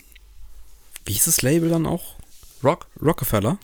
wie 1.04 1.12
hieß 1.12 1.24
das 1.26 1.42
Label 1.42 1.68
dann 1.68 1.86
auch? 1.86 2.14
Rock? 2.64 2.86
Rockefeller? 3.02 3.58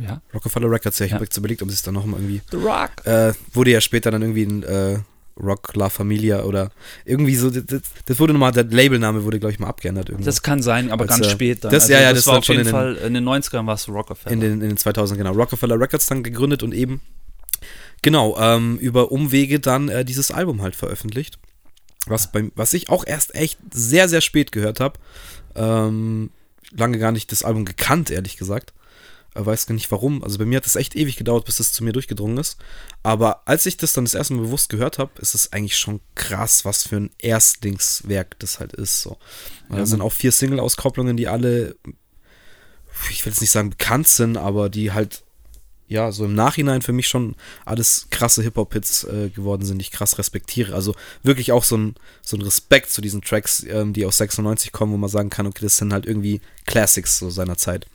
Ja. 0.00 0.20
Rockefeller 0.34 0.70
Records, 0.70 0.98
ja. 0.98 1.06
Ich 1.06 1.10
Ja. 1.12 1.14
habe 1.16 1.24
jetzt 1.24 1.36
überlegt, 1.36 1.62
ob 1.62 1.68
sie 1.68 1.74
es 1.74 1.82
dann 1.82 1.94
nochmal 1.94 2.20
irgendwie. 2.20 2.42
The 2.50 2.56
Rock. 2.58 3.06
Äh, 3.06 3.32
wurde 3.52 3.70
ja 3.72 3.80
später 3.80 4.10
dann 4.10 4.22
irgendwie 4.22 4.44
ein 4.44 4.62
äh, 4.62 4.98
Rock 5.40 5.74
La 5.76 5.88
Familia 5.88 6.42
oder 6.42 6.70
irgendwie 7.04 7.36
so. 7.36 7.50
Das, 7.50 7.80
das 8.04 8.20
wurde 8.20 8.32
nochmal, 8.32 8.52
der 8.52 8.64
Labelname 8.64 9.24
wurde, 9.24 9.38
glaube 9.40 9.52
ich, 9.52 9.58
mal 9.58 9.68
abgeändert. 9.68 10.08
Irgendwo. 10.10 10.26
Das 10.26 10.42
kann 10.42 10.62
sein, 10.62 10.90
aber 10.90 11.02
Als, 11.02 11.10
ganz 11.12 11.26
äh, 11.26 11.30
spät 11.30 11.64
dann. 11.64 11.70
das- 11.72 11.88
ja, 11.88 12.00
ja, 12.00 12.12
das 12.12 12.26
war 12.26 12.32
war 12.34 12.38
auf 12.40 12.44
schon 12.44 12.56
jeden 12.56 12.68
in 12.68 12.72
den- 12.74 12.78
Fall, 12.78 12.96
in 12.96 13.14
den 13.14 13.24
90ern 13.24 13.66
war 13.66 13.74
es 13.74 13.88
Rockefeller. 13.88 14.32
in, 14.32 14.40
den, 14.40 14.52
in 14.60 14.68
den 14.68 14.76
2000, 14.76 15.18
genau. 15.18 15.32
Rockefeller 15.32 15.80
Records 15.80 16.06
dann 16.06 16.22
gegründet 16.22 16.62
und 16.62 16.74
eben, 16.74 17.00
genau, 18.02 18.36
ähm, 18.38 18.78
über 18.78 19.10
Umwege 19.12 19.60
dann 19.60 19.88
äh, 19.88 20.04
dieses 20.04 20.30
Album 20.30 20.62
halt 20.62 20.76
veröffentlicht. 20.76 21.38
Was, 22.06 22.32
beim, 22.32 22.50
was 22.56 22.74
ich 22.74 22.88
auch 22.90 23.04
erst 23.06 23.34
echt 23.34 23.58
sehr, 23.72 24.08
sehr 24.08 24.20
spät 24.20 24.50
gehört 24.52 24.80
habe. 24.80 24.98
Ähm, 25.54 26.30
lange 26.72 26.98
gar 26.98 27.12
nicht 27.12 27.30
das 27.30 27.44
Album 27.44 27.64
gekannt, 27.64 28.10
ehrlich 28.10 28.36
gesagt. 28.36 28.72
Weiß 29.34 29.66
gar 29.66 29.74
nicht 29.74 29.90
warum. 29.90 30.22
Also 30.22 30.36
bei 30.38 30.44
mir 30.44 30.58
hat 30.58 30.66
es 30.66 30.76
echt 30.76 30.94
ewig 30.94 31.16
gedauert, 31.16 31.46
bis 31.46 31.56
das 31.56 31.72
zu 31.72 31.82
mir 31.84 31.92
durchgedrungen 31.92 32.36
ist. 32.36 32.58
Aber 33.02 33.42
als 33.46 33.64
ich 33.64 33.78
das 33.78 33.94
dann 33.94 34.04
das 34.04 34.12
erste 34.14 34.34
Mal 34.34 34.42
bewusst 34.42 34.68
gehört 34.68 34.98
habe, 34.98 35.12
ist 35.20 35.34
es 35.34 35.52
eigentlich 35.52 35.78
schon 35.78 36.00
krass, 36.14 36.64
was 36.66 36.86
für 36.86 36.96
ein 36.96 37.10
Erstlingswerk 37.18 38.38
das 38.40 38.60
halt 38.60 38.74
ist. 38.74 39.00
So. 39.00 39.16
Da 39.70 39.78
Ja, 39.78 39.86
sind 39.86 40.02
auch 40.02 40.12
vier 40.12 40.32
Single-Auskopplungen, 40.32 41.16
die 41.16 41.28
alle, 41.28 41.76
ich 43.10 43.24
will 43.24 43.32
jetzt 43.32 43.40
nicht 43.40 43.50
sagen 43.50 43.70
bekannt 43.70 44.06
sind, 44.08 44.36
aber 44.36 44.68
die 44.68 44.92
halt, 44.92 45.22
ja, 45.88 46.12
so 46.12 46.24
im 46.26 46.34
Nachhinein 46.34 46.82
für 46.82 46.92
mich 46.92 47.08
schon 47.08 47.34
alles 47.64 48.08
krasse 48.10 48.42
Hip-Hop-Hits 48.42 49.04
äh, 49.04 49.30
geworden 49.30 49.64
sind, 49.64 49.78
die 49.78 49.82
ich 49.82 49.92
krass 49.92 50.18
respektiere. 50.18 50.74
Also 50.74 50.94
wirklich 51.22 51.52
auch 51.52 51.64
so 51.64 51.76
ein, 51.78 51.94
so 52.22 52.36
ein 52.36 52.42
Respekt 52.42 52.90
zu 52.90 53.00
diesen 53.00 53.22
Tracks, 53.22 53.64
ähm, 53.68 53.94
die 53.94 54.04
aus 54.04 54.18
96 54.18 54.72
kommen, 54.72 54.92
wo 54.92 54.96
man 54.98 55.10
sagen 55.10 55.30
kann, 55.30 55.46
okay, 55.46 55.62
das 55.62 55.78
sind 55.78 55.92
halt 55.92 56.04
irgendwie 56.06 56.40
Classics 56.66 57.18
so 57.18 57.30
seiner 57.30 57.56
Zeit. 57.56 57.86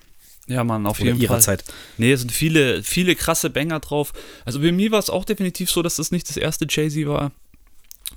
Ja, 0.47 0.63
Mann, 0.63 0.85
auf 0.85 0.99
Oder 0.99 1.07
jeden 1.09 1.21
ihrer 1.21 1.33
Fall. 1.35 1.41
Zeit. 1.41 1.63
Nee, 1.97 2.11
es 2.13 2.21
sind 2.21 2.31
viele, 2.31 2.81
viele 2.83 3.15
krasse 3.15 3.49
Banger 3.49 3.79
drauf. 3.81 4.13
Also 4.45 4.59
bei 4.61 4.71
mir 4.71 4.91
war 4.91 4.99
es 4.99 5.09
auch 5.09 5.25
definitiv 5.25 5.69
so, 5.69 5.81
dass 5.81 5.97
das 5.97 6.11
nicht 6.11 6.29
das 6.29 6.37
erste 6.37 6.65
Jay-Z 6.69 7.05
war. 7.07 7.31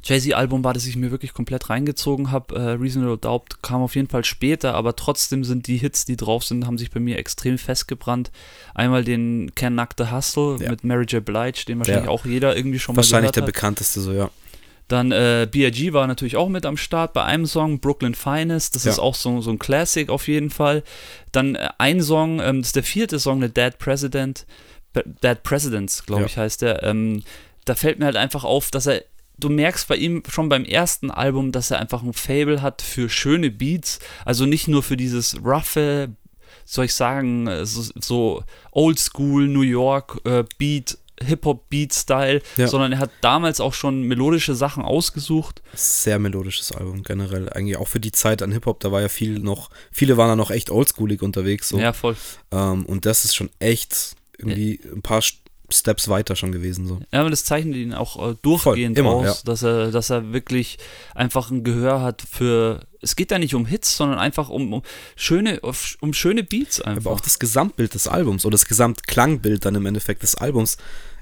Jay-Z-Album 0.04 0.62
war, 0.64 0.72
das 0.72 0.87
ich 0.87 0.96
mir 0.96 1.10
wirklich 1.10 1.34
komplett 1.34 1.68
reingezogen 1.68 2.30
habe. 2.30 2.54
Äh, 2.54 2.60
Reasonable 2.80 3.18
Doubt 3.18 3.62
kam 3.62 3.82
auf 3.82 3.96
jeden 3.96 4.08
Fall 4.08 4.25
später, 4.25 4.75
aber 4.75 4.96
trotzdem 4.96 5.44
sind 5.44 5.66
die 5.66 5.76
Hits, 5.76 6.04
die 6.04 6.16
drauf 6.16 6.44
sind, 6.44 6.66
haben 6.66 6.78
sich 6.78 6.90
bei 6.90 7.00
mir 7.00 7.18
extrem 7.18 7.58
festgebrannt. 7.58 8.30
Einmal 8.75 9.04
den 9.04 9.52
Can 9.56 9.75
Knock 9.75 9.90
the 9.99 10.06
Hustle 10.10 10.56
Ja. 10.60 10.70
mit 10.70 10.84
Mary 10.84 11.04
J. 11.04 11.22
Blige, 11.25 11.64
den 11.66 11.78
wahrscheinlich 11.80 12.04
Ja. 12.04 12.10
auch 12.10 12.25
jeder 12.25 12.56
irgendwie 12.56 12.78
schon 12.78 12.94
mal 12.94 12.99
Wahrscheinlich 12.99 13.32
gehört 13.32 13.37
der 13.37 13.42
hat. 13.42 13.52
bekannteste, 13.52 14.00
so, 14.00 14.12
ja. 14.12 14.30
Dann 14.90 15.12
äh, 15.12 15.47
B.I.G. 15.49 15.92
war 15.92 16.09
natürlich 16.09 16.37
auch 16.37 16.49
mit 16.49 16.66
am 16.66 16.76
Start 16.76 17.12
bei 17.12 17.23
einem 17.23 17.47
Song, 17.47 17.78
Brooklyn 17.78 18.16
Finest. 18.16 18.75
Das 18.75 18.85
Ja. 18.85 18.90
ist 18.90 18.99
auch 18.99 19.14
so, 19.14 19.40
so 19.40 19.50
ein 19.52 19.59
Classic 19.61 20.09
auf 20.11 20.26
jeden 20.26 20.50
Fall. 20.50 20.82
Dann 21.30 21.54
äh, 21.54 21.68
ein 21.78 22.02
Song, 22.02 22.40
ähm, 22.40 22.59
das 22.61 22.70
ist 22.70 22.76
der 22.76 22.82
vierte 22.82 23.20
Song, 23.20 23.38
der 23.38 23.50
Dead 23.50 23.78
President. 23.78 24.47
Dead 25.23 25.40
Presidents, 25.44 26.04
glaube 26.04 26.23
Ja. 26.23 26.26
ich, 26.26 26.37
heißt 26.37 26.62
der. 26.62 26.82
Ähm, 26.82 27.23
da 27.64 27.76
fällt 27.76 28.00
mir 28.00 28.06
halt 28.06 28.16
einfach 28.16 28.42
auf, 28.44 28.70
dass 28.73 28.87
er. 28.87 29.04
Du 29.38 29.49
merkst 29.49 29.87
bei 29.88 29.94
ihm 29.97 30.23
schon 30.28 30.49
beim 30.49 30.64
ersten 30.64 31.11
Album, 31.11 31.52
dass 31.52 31.70
er 31.70 31.78
einfach 31.78 32.02
ein 32.02 32.12
Fable 32.12 32.61
hat 32.61 32.82
für 32.82 33.09
schöne 33.09 33.50
Beats. 33.50 34.00
Also 34.25 34.44
nicht 34.44 34.66
nur 34.68 34.82
für 34.82 34.97
dieses 34.99 35.37
roughe, 35.44 36.11
soll 36.66 36.87
ich 36.87 36.94
sagen, 36.94 37.47
äh, 37.47 37.64
so, 37.64 37.85
so 37.94 38.42
Oldschool 38.73 39.47
New 39.49 39.62
York 39.62 40.20
äh, 40.25 40.44
Beat 40.59 40.99
Hip-Hop-Beat-Style, 41.24 42.42
Ja. 42.56 42.66
sondern 42.68 42.92
er 42.92 42.98
hat 42.98 43.10
damals 43.20 43.60
auch 43.60 43.74
schon 43.74 44.02
melodische 44.02 44.54
Sachen 44.54 44.82
ausgesucht. 44.84 45.62
Sehr 45.74 46.18
melodisches 46.18 46.72
Album 46.72 47.02
generell. 47.02 47.48
Eigentlich 47.50 47.76
auch 47.76 47.88
für 47.88 48.00
die 48.00 48.12
Zeit 48.12 48.42
an 48.42 48.52
Hip-Hop, 48.52 48.80
da 48.80 48.90
war 48.92 49.00
ja 49.00 49.08
viel 49.08 49.38
noch, 49.38 49.70
viele 49.92 50.16
waren 50.16 50.28
da 50.28 50.36
noch 50.36 50.50
echt 50.50 50.70
oldschoolig 50.70 51.22
unterwegs. 51.22 51.68
So. 51.68 51.78
Ja, 51.78 51.92
voll. 51.92 52.16
Ähm, 52.50 52.86
und 52.86 53.06
das 53.06 53.24
ist 53.24 53.34
schon 53.36 53.50
echt 53.58 54.14
irgendwie 54.38 54.80
ein 54.92 55.02
paar 55.02 55.20
Steps 55.74 56.08
weiter 56.08 56.36
schon 56.36 56.52
gewesen. 56.52 56.86
So. 56.86 57.00
Ja, 57.12 57.20
aber 57.20 57.30
das 57.30 57.44
zeichnet 57.44 57.76
ihn 57.76 57.94
auch 57.94 58.30
äh, 58.30 58.34
durchgehend 58.42 58.96
Voll, 58.96 59.06
immer, 59.06 59.10
aus, 59.14 59.24
ja. 59.24 59.34
dass 59.44 59.62
er, 59.62 59.90
dass 59.90 60.10
er 60.10 60.32
wirklich 60.32 60.78
einfach 61.14 61.50
ein 61.50 61.64
Gehör 61.64 62.02
hat 62.02 62.22
für. 62.30 62.86
Es 63.02 63.16
geht 63.16 63.30
da 63.30 63.38
nicht 63.38 63.54
um 63.54 63.64
Hits, 63.64 63.96
sondern 63.96 64.18
einfach 64.18 64.50
um, 64.50 64.72
um 64.74 64.82
schöne, 65.16 65.60
um 66.00 66.12
schöne 66.12 66.44
Beats 66.44 66.80
einfach. 66.80 67.06
Aber 67.06 67.16
auch 67.16 67.20
das 67.20 67.38
Gesamtbild 67.38 67.94
des 67.94 68.06
Albums 68.06 68.44
oder 68.44 68.52
das 68.52 68.66
Gesamtklangbild 68.66 69.64
dann 69.64 69.74
im 69.74 69.86
Endeffekt 69.86 70.22
des 70.22 70.34
Albums 70.34 70.76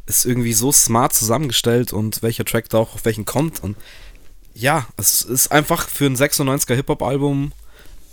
ist 0.07 0.25
irgendwie 0.25 0.55
so 0.55 0.73
smart 0.73 1.15
zusammengestellt 1.15 1.93
und 1.93 2.23
welcher 2.23 2.45
Track 2.45 2.69
da 2.71 2.79
auch 2.79 2.95
auf 2.95 3.05
welchen 3.05 3.27
kommt. 3.27 3.63
Und 3.63 3.77
ja, 4.55 4.89
es 4.97 5.23
ist 5.23 5.53
einfach 5.53 5.89
für 5.89 6.07
ein 6.07 6.17
96er 6.17 6.75
Hip-Hop-Album 6.75 7.53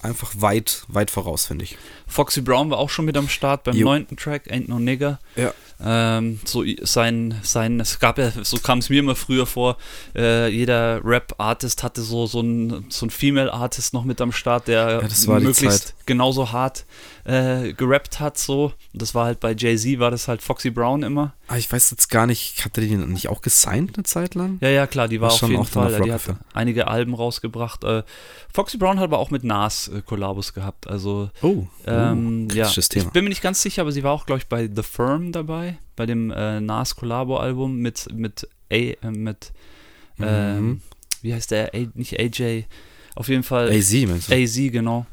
einfach 0.01 0.33
weit, 0.37 0.83
weit 0.87 1.09
voraus, 1.09 1.47
finde 1.47 1.65
ich. 1.65 1.77
Foxy 2.07 2.41
Brown 2.41 2.69
war 2.69 2.77
auch 2.77 2.89
schon 2.89 3.05
mit 3.05 3.17
am 3.17 3.27
Start 3.29 3.63
beim 3.63 3.75
Jo. 3.75 3.85
neunten 3.85 4.17
Track, 4.17 4.51
Ain't 4.51 4.67
No 4.67 4.79
Nigger. 4.79 5.19
Ja. 5.35 5.53
Ähm, 5.83 6.39
so 6.45 6.63
sein, 6.83 7.35
sein, 7.43 7.81
es 7.81 7.99
gab 7.99 8.17
ja, 8.17 8.31
so 8.43 8.57
kam 8.59 8.79
es 8.79 8.89
mir 8.89 8.99
immer 8.99 9.15
früher 9.15 9.45
vor, 9.45 9.77
äh, 10.15 10.47
jeder 10.47 11.03
Rap-Artist 11.03 11.83
hatte 11.83 12.01
so, 12.01 12.27
so 12.27 12.39
ein, 12.39 12.85
so 12.89 13.05
ein 13.05 13.09
Female-Artist 13.09 13.93
noch 13.93 14.05
mit 14.05 14.21
am 14.21 14.31
Start, 14.31 14.69
der 14.69 15.01
die 15.01 15.27
möglichst 15.27 15.95
genauso 16.05 16.53
hart 16.53 16.85
äh, 17.25 17.73
gerappt 17.73 18.19
hat, 18.21 18.37
so. 18.37 18.71
Das 18.93 19.13
war 19.15 19.25
halt 19.25 19.41
bei 19.41 19.53
Jay-Z, 19.53 19.99
war 19.99 20.11
das 20.11 20.29
halt 20.29 20.41
Foxy 20.41 20.69
Brown 20.69 21.03
immer. 21.03 21.33
Ah, 21.47 21.57
ich 21.57 21.71
weiß 21.71 21.91
jetzt 21.91 22.09
gar 22.09 22.25
nicht, 22.25 22.63
hatte 22.63 22.81
die 22.81 22.95
nicht 22.95 23.27
auch 23.27 23.41
gesigned 23.41 23.97
eine 23.97 24.03
Zeit 24.03 24.33
lang? 24.33 24.57
Ja, 24.61 24.69
ja, 24.69 24.87
klar, 24.87 25.07
die 25.07 25.21
war 25.21 25.29
War 25.29 25.35
auf 25.35 25.41
jeden 25.41 25.57
auch 25.57 25.67
Fall, 25.67 26.01
die 26.01 26.11
hat 26.11 26.21
einige 26.53 26.87
Alben 26.87 27.13
rausgebracht. 27.13 27.83
Äh, 27.83 28.03
Foxy 28.53 28.77
Brown 28.77 28.97
hat 28.97 29.05
aber 29.05 29.19
auch 29.19 29.29
mit 29.29 29.43
Nas 29.43 29.89
äh, 29.89 30.01
Kollabos 30.01 30.53
gehabt, 30.53 30.87
also 30.87 31.29
Oh, 31.41 31.67
ähm, 31.95 32.47
ja, 32.51 32.63
kritisches 32.65 32.85
ich 32.85 32.89
Thema. 32.89 33.09
bin 33.11 33.23
mir 33.23 33.29
nicht 33.29 33.41
ganz 33.41 33.61
sicher, 33.61 33.81
aber 33.81 33.91
sie 33.91 34.03
war 34.03 34.11
auch, 34.11 34.25
glaube 34.25 34.39
ich, 34.39 34.47
bei 34.47 34.69
The 34.73 34.83
Firm 34.83 35.31
dabei, 35.31 35.77
bei 35.95 36.05
dem 36.05 36.31
äh, 36.31 36.59
Nas 36.61 36.95
Collabo-Album 36.95 37.77
mit, 37.77 38.07
mit, 38.13 38.47
A, 38.71 38.75
äh, 38.75 38.97
mit 39.11 39.51
ähm, 40.19 40.57
Mhm. 40.69 40.81
wie 41.21 41.33
heißt 41.33 41.51
der? 41.51 41.73
A, 41.73 41.87
nicht 41.93 42.19
AJ, 42.19 42.63
auf 43.15 43.27
jeden 43.27 43.43
Fall 43.43 43.69
AZ, 43.71 43.93
meinst 44.07 44.29
du? 44.31 44.35
AZ, 44.35 44.55
genau. 44.71 45.05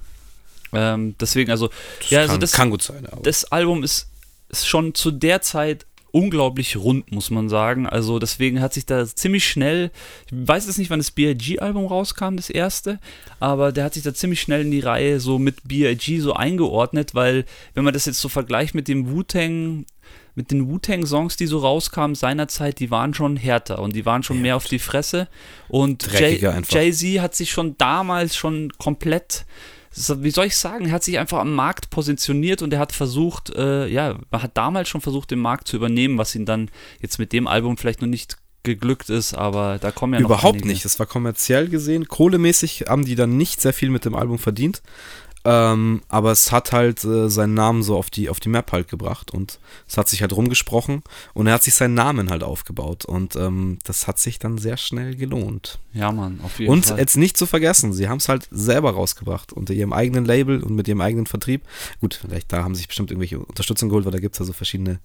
Ähm, 0.72 1.14
deswegen, 1.20 1.50
also, 1.50 1.68
Das 2.00 2.10
ja, 2.10 2.20
also 2.20 2.32
kann, 2.32 2.40
das- 2.40 2.52
kann 2.52 2.70
gut 2.70 2.82
sein. 2.82 3.04
Aber 3.06 3.22
das 3.22 3.44
Album 3.46 3.82
ist, 3.82 4.08
ist 4.48 4.66
schon 4.66 4.94
zu 4.94 5.10
der 5.10 5.42
Zeit 5.42 5.86
unglaublich 6.12 6.76
rund, 6.76 7.10
muss 7.10 7.30
man 7.30 7.48
sagen. 7.48 7.86
Also 7.86 8.18
deswegen 8.18 8.60
hat 8.60 8.74
sich 8.74 8.86
da 8.86 9.04
ziemlich 9.06 9.48
schnell, 9.48 9.90
ich 10.26 10.32
weiß 10.46 10.66
jetzt 10.66 10.78
nicht, 10.78 10.90
wann 10.90 11.00
das 11.00 11.10
B.I.G.-Album 11.10 11.88
rauskam, 11.88 12.36
das 12.36 12.50
erste, 12.50 13.00
aber 13.40 13.72
der 13.72 13.84
hat 13.84 13.94
sich 13.94 14.02
da 14.02 14.14
ziemlich 14.14 14.40
schnell 14.40 14.60
in 14.60 14.70
die 14.70 14.80
Reihe 14.80 15.18
so 15.18 15.38
mit 15.38 15.56
B.I.G. 15.64 16.20
so 16.20 16.34
eingeordnet, 16.34 17.14
weil 17.14 17.44
wenn 17.74 17.84
man 17.84 17.94
das 17.94 18.04
jetzt 18.04 18.20
so 18.20 18.28
vergleicht 18.28 18.74
mit 18.74 18.88
dem 18.88 19.10
Wu-Tang, 19.10 19.86
mit 20.34 20.50
den 20.50 20.68
Wu-Tang-Songs, 20.68 21.36
die 21.36 21.46
so 21.46 21.58
rauskamen 21.58 22.14
seinerzeit, 22.14 22.78
die 22.78 22.90
waren 22.90 23.14
schon 23.14 23.36
härter 23.36 23.80
und 23.80 23.96
die 23.96 24.06
waren 24.06 24.22
schon 24.22 24.36
Ja, 24.36 24.42
mehr 24.42 24.56
auf 24.56 24.66
die 24.66 24.78
Fresse 24.78 25.28
und 25.68 26.10
Dreckiger 26.10 26.54
Jay-. 26.68 26.90
Jay-Z 26.90 27.20
hat 27.22 27.34
sich 27.34 27.50
schon 27.50 27.76
damals 27.78 28.36
schon 28.36 28.70
komplett 28.78 29.44
wie 29.94 30.30
soll 30.30 30.46
ich 30.46 30.56
sagen, 30.56 30.86
er 30.86 30.92
hat 30.92 31.04
sich 31.04 31.18
einfach 31.18 31.38
am 31.38 31.54
Markt 31.54 31.90
positioniert 31.90 32.62
und 32.62 32.72
er 32.72 32.78
hat 32.78 32.92
versucht, 32.92 33.50
äh, 33.54 33.86
ja, 33.86 34.18
man 34.30 34.42
hat 34.42 34.56
damals 34.56 34.88
schon 34.88 35.00
versucht, 35.00 35.30
den 35.30 35.38
Markt 35.38 35.68
zu 35.68 35.76
übernehmen, 35.76 36.18
was 36.18 36.34
ihm 36.34 36.46
dann 36.46 36.70
jetzt 37.00 37.18
mit 37.18 37.32
dem 37.32 37.46
Album 37.46 37.76
vielleicht 37.76 38.00
noch 38.00 38.08
nicht 38.08 38.36
geglückt 38.62 39.10
ist, 39.10 39.34
aber 39.34 39.78
da 39.80 39.90
kommen 39.90 40.14
ja 40.14 40.20
noch 40.20 40.28
Überhaupt 40.28 40.54
einige. 40.54 40.68
nicht. 40.68 40.84
Das 40.84 40.98
war 40.98 41.06
kommerziell 41.06 41.68
gesehen. 41.68 42.06
Kohlemäßig 42.06 42.84
haben 42.88 43.04
die 43.04 43.16
dann 43.16 43.36
nicht 43.36 43.60
sehr 43.60 43.72
viel 43.72 43.90
mit 43.90 44.04
dem 44.04 44.14
Album 44.14 44.38
verdient. 44.38 44.82
Ähm, 45.44 46.02
aber 46.08 46.30
es 46.30 46.52
hat 46.52 46.72
halt 46.72 47.02
äh, 47.04 47.28
seinen 47.28 47.54
Namen 47.54 47.82
so 47.82 47.96
auf 47.96 48.10
die, 48.10 48.28
auf 48.28 48.38
die 48.38 48.48
Map 48.48 48.70
halt 48.70 48.88
gebracht 48.88 49.32
und 49.32 49.58
es 49.88 49.96
hat 49.96 50.08
sich 50.08 50.22
halt 50.22 50.34
rumgesprochen 50.34 51.02
und 51.34 51.46
er 51.48 51.54
hat 51.54 51.62
sich 51.64 51.74
seinen 51.74 51.94
Namen 51.94 52.30
halt 52.30 52.42
aufgebaut 52.44 53.04
und 53.04 53.34
ähm, 53.34 53.78
das 53.84 54.06
hat 54.06 54.18
sich 54.18 54.38
dann 54.38 54.58
sehr 54.58 54.76
schnell 54.76 55.16
gelohnt. 55.16 55.80
Ja, 55.92 56.12
Mann, 56.12 56.40
auf 56.44 56.58
jeden 56.58 56.70
Und 56.70 56.86
Fall. 56.86 56.98
jetzt 56.98 57.16
nicht 57.16 57.36
zu 57.36 57.46
vergessen, 57.46 57.92
sie 57.92 58.08
haben 58.08 58.18
es 58.18 58.28
halt 58.28 58.48
selber 58.50 58.92
rausgebracht 58.92 59.52
unter 59.52 59.74
ihrem 59.74 59.92
eigenen 59.92 60.24
Label 60.24 60.62
und 60.62 60.74
mit 60.76 60.86
ihrem 60.86 61.00
eigenen 61.00 61.26
Vertrieb. 61.26 61.62
Gut, 62.00 62.20
vielleicht 62.22 62.52
da 62.52 62.62
haben 62.62 62.74
sie 62.74 62.78
sich 62.78 62.88
bestimmt 62.88 63.10
irgendwelche 63.10 63.40
Unterstützung 63.40 63.88
geholt, 63.88 64.04
weil 64.04 64.12
da 64.12 64.20
gibt 64.20 64.34
es 64.36 64.38
ja 64.38 64.44
so 64.44 64.52
verschiedene 64.52 65.00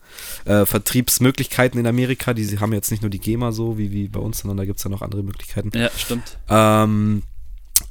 äh, 0.46 0.66
Vertriebsmöglichkeiten 0.66 1.80
in 1.80 1.88
Amerika. 1.88 2.34
Die 2.34 2.44
sie 2.44 2.60
haben 2.60 2.74
jetzt 2.74 2.92
nicht 2.92 3.02
nur 3.02 3.10
die 3.10 3.20
GEMA 3.20 3.52
so 3.52 3.78
wie, 3.78 3.92
wie 3.92 4.08
bei 4.08 4.20
uns, 4.20 4.40
sondern 4.40 4.58
da 4.58 4.66
gibt 4.66 4.78
es 4.80 4.84
ja 4.84 4.90
noch 4.90 5.02
andere 5.02 5.24
Möglichkeiten. 5.24 5.72
ja, 5.74 5.90
stimmt. 5.98 6.38
Ähm, 6.50 7.24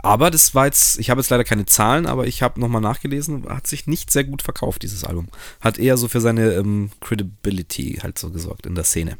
aber 0.06 0.30
das 0.30 0.54
war 0.54 0.66
jetzt, 0.66 0.98
ich 0.98 1.10
habe 1.10 1.20
jetzt 1.20 1.30
leider 1.30 1.44
keine 1.44 1.66
Zahlen, 1.66 2.06
aber 2.06 2.26
ich 2.26 2.42
habe 2.42 2.60
nochmal 2.60 2.80
nachgelesen, 2.80 3.48
hat 3.48 3.66
sich 3.66 3.86
nicht 3.86 4.10
sehr 4.10 4.24
gut 4.24 4.42
verkauft, 4.42 4.82
dieses 4.82 5.04
Album. 5.04 5.28
Hat 5.60 5.78
eher 5.78 5.96
so 5.96 6.08
für 6.08 6.20
seine 6.20 6.52
ähm, 6.52 6.90
Credibility 7.00 7.98
halt 8.02 8.18
so 8.18 8.30
gesorgt 8.30 8.66
in 8.66 8.74
der 8.74 8.84
Szene. 8.84 9.18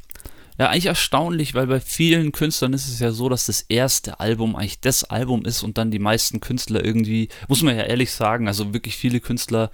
Ja, 0.59 0.69
eigentlich 0.69 0.87
erstaunlich, 0.87 1.55
weil 1.55 1.67
bei 1.67 1.81
vielen 1.81 2.33
Künstlern 2.33 2.73
ist 2.73 2.89
es 2.89 2.99
ja 2.99 3.11
so, 3.11 3.29
dass 3.29 3.47
das 3.47 3.61
erste 3.63 4.21
Album 4.21 4.57
eigentlich 4.57 4.81
das 4.81 5.05
Album 5.05 5.45
ist 5.45 5.63
und 5.63 5.77
dann 5.77 5.91
die 5.91 5.99
meisten 5.99 6.41
Künstler 6.41 6.83
irgendwie, 6.83 7.29
muss 7.49 7.63
man 7.63 7.77
ja 7.77 7.83
ehrlich 7.83 8.11
sagen, 8.13 8.49
also 8.49 8.73
wirklich 8.73 8.97
viele 8.97 9.21
Künstler, 9.21 9.71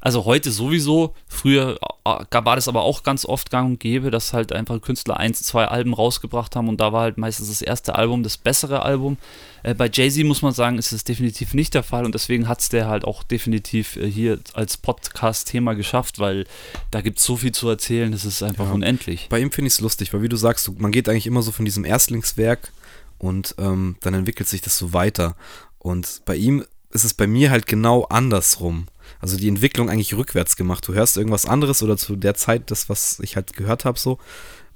also 0.00 0.24
heute 0.24 0.50
sowieso, 0.52 1.14
früher 1.26 1.78
äh, 2.04 2.24
gab- 2.30 2.44
war 2.44 2.54
das 2.56 2.68
aber 2.68 2.82
auch 2.82 3.02
ganz 3.02 3.24
oft 3.26 3.50
gang 3.50 3.68
und 3.70 3.80
gäbe, 3.80 4.10
dass 4.10 4.32
halt 4.32 4.52
einfach 4.52 4.80
Künstler 4.80 5.16
eins, 5.16 5.40
zwei 5.42 5.64
Alben 5.66 5.92
rausgebracht 5.94 6.54
haben 6.56 6.68
und 6.68 6.80
da 6.80 6.92
war 6.92 7.02
halt 7.02 7.18
meistens 7.18 7.48
das 7.48 7.62
erste 7.62 7.94
Album 7.96 8.22
das 8.22 8.36
bessere 8.36 8.82
Album. 8.82 9.16
Äh, 9.64 9.74
bei 9.74 9.90
Jay-Z 9.92 10.24
muss 10.24 10.40
man 10.42 10.52
sagen, 10.52 10.78
ist 10.78 10.92
das 10.92 11.02
definitiv 11.04 11.52
nicht 11.52 11.74
der 11.74 11.82
Fall 11.82 12.04
und 12.04 12.14
deswegen 12.14 12.46
hat 12.46 12.60
es 12.60 12.68
der 12.68 12.86
halt 12.88 13.04
auch 13.04 13.22
definitiv 13.24 13.96
äh, 13.96 14.08
hier 14.08 14.38
als 14.54 14.76
Podcast-Thema 14.76 15.74
geschafft, 15.74 16.18
weil 16.18 16.46
da 16.90 17.00
gibt 17.00 17.18
es 17.18 17.24
so 17.24 17.36
viel 17.36 17.52
zu 17.52 17.68
erzählen, 17.68 18.12
das 18.12 18.24
ist 18.24 18.42
einfach 18.42 18.66
Ja. 18.66 18.72
unendlich. 18.72 19.26
Bei 19.30 19.40
ihm 19.40 19.50
finde 19.50 19.66
ich 19.68 19.74
es 19.74 19.80
lustig, 19.80 20.12
weil 20.14 20.22
wie 20.22 20.28
du 20.28 20.36
sagst, 20.36 20.70
man 20.80 20.92
geht 20.92 21.08
eigentlich 21.08 21.26
immer 21.26 21.42
so 21.42 21.50
von 21.50 21.64
diesem 21.64 21.84
Erstlingswerk 21.84 22.72
und 23.18 23.56
ähm, 23.58 23.96
dann 24.00 24.14
entwickelt 24.14 24.48
sich 24.48 24.60
das 24.60 24.78
so 24.78 24.92
weiter. 24.92 25.34
Und 25.80 26.22
bei 26.24 26.36
ihm 26.36 26.64
ist 26.90 27.04
es 27.04 27.14
bei 27.14 27.26
mir 27.26 27.50
halt 27.50 27.66
genau 27.66 28.04
andersrum. 28.04 28.86
Also 29.20 29.36
die 29.36 29.48
Entwicklung 29.48 29.90
eigentlich 29.90 30.14
rückwärts 30.14 30.56
gemacht. 30.56 30.86
Du 30.86 30.94
hörst 30.94 31.16
irgendwas 31.16 31.46
anderes 31.46 31.82
oder 31.82 31.96
zu 31.96 32.16
der 32.16 32.34
Zeit 32.34 32.70
das, 32.70 32.88
was 32.88 33.18
ich 33.20 33.36
halt 33.36 33.54
gehört 33.54 33.84
habe, 33.84 33.98
so. 33.98 34.18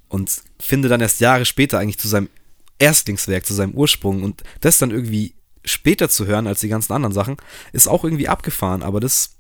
Und 0.09 0.43
finde 0.61 0.89
dann 0.89 1.01
erst 1.01 1.21
Jahre 1.21 1.45
später 1.45 1.79
eigentlich 1.79 1.99
zu 1.99 2.09
seinem 2.09 2.29
Erstlingswerk, 2.79 3.47
zu 3.47 3.55
seinem 3.55 3.73
Ursprung. 3.73 4.23
Und 4.23 4.43
das 4.61 4.79
dann 4.79 4.91
irgendwie 4.91 5.35
später 5.65 6.09
zu 6.09 6.27
hören 6.27 6.47
als 6.47 6.61
die 6.61 6.69
ganzen 6.69 6.93
anderen 6.93 7.15
Sachen, 7.15 7.37
ist 7.73 7.89
auch 7.89 8.05
irgendwie 8.05 8.29
abgefahren, 8.29 8.83
aber 8.83 9.01
das 9.01 9.37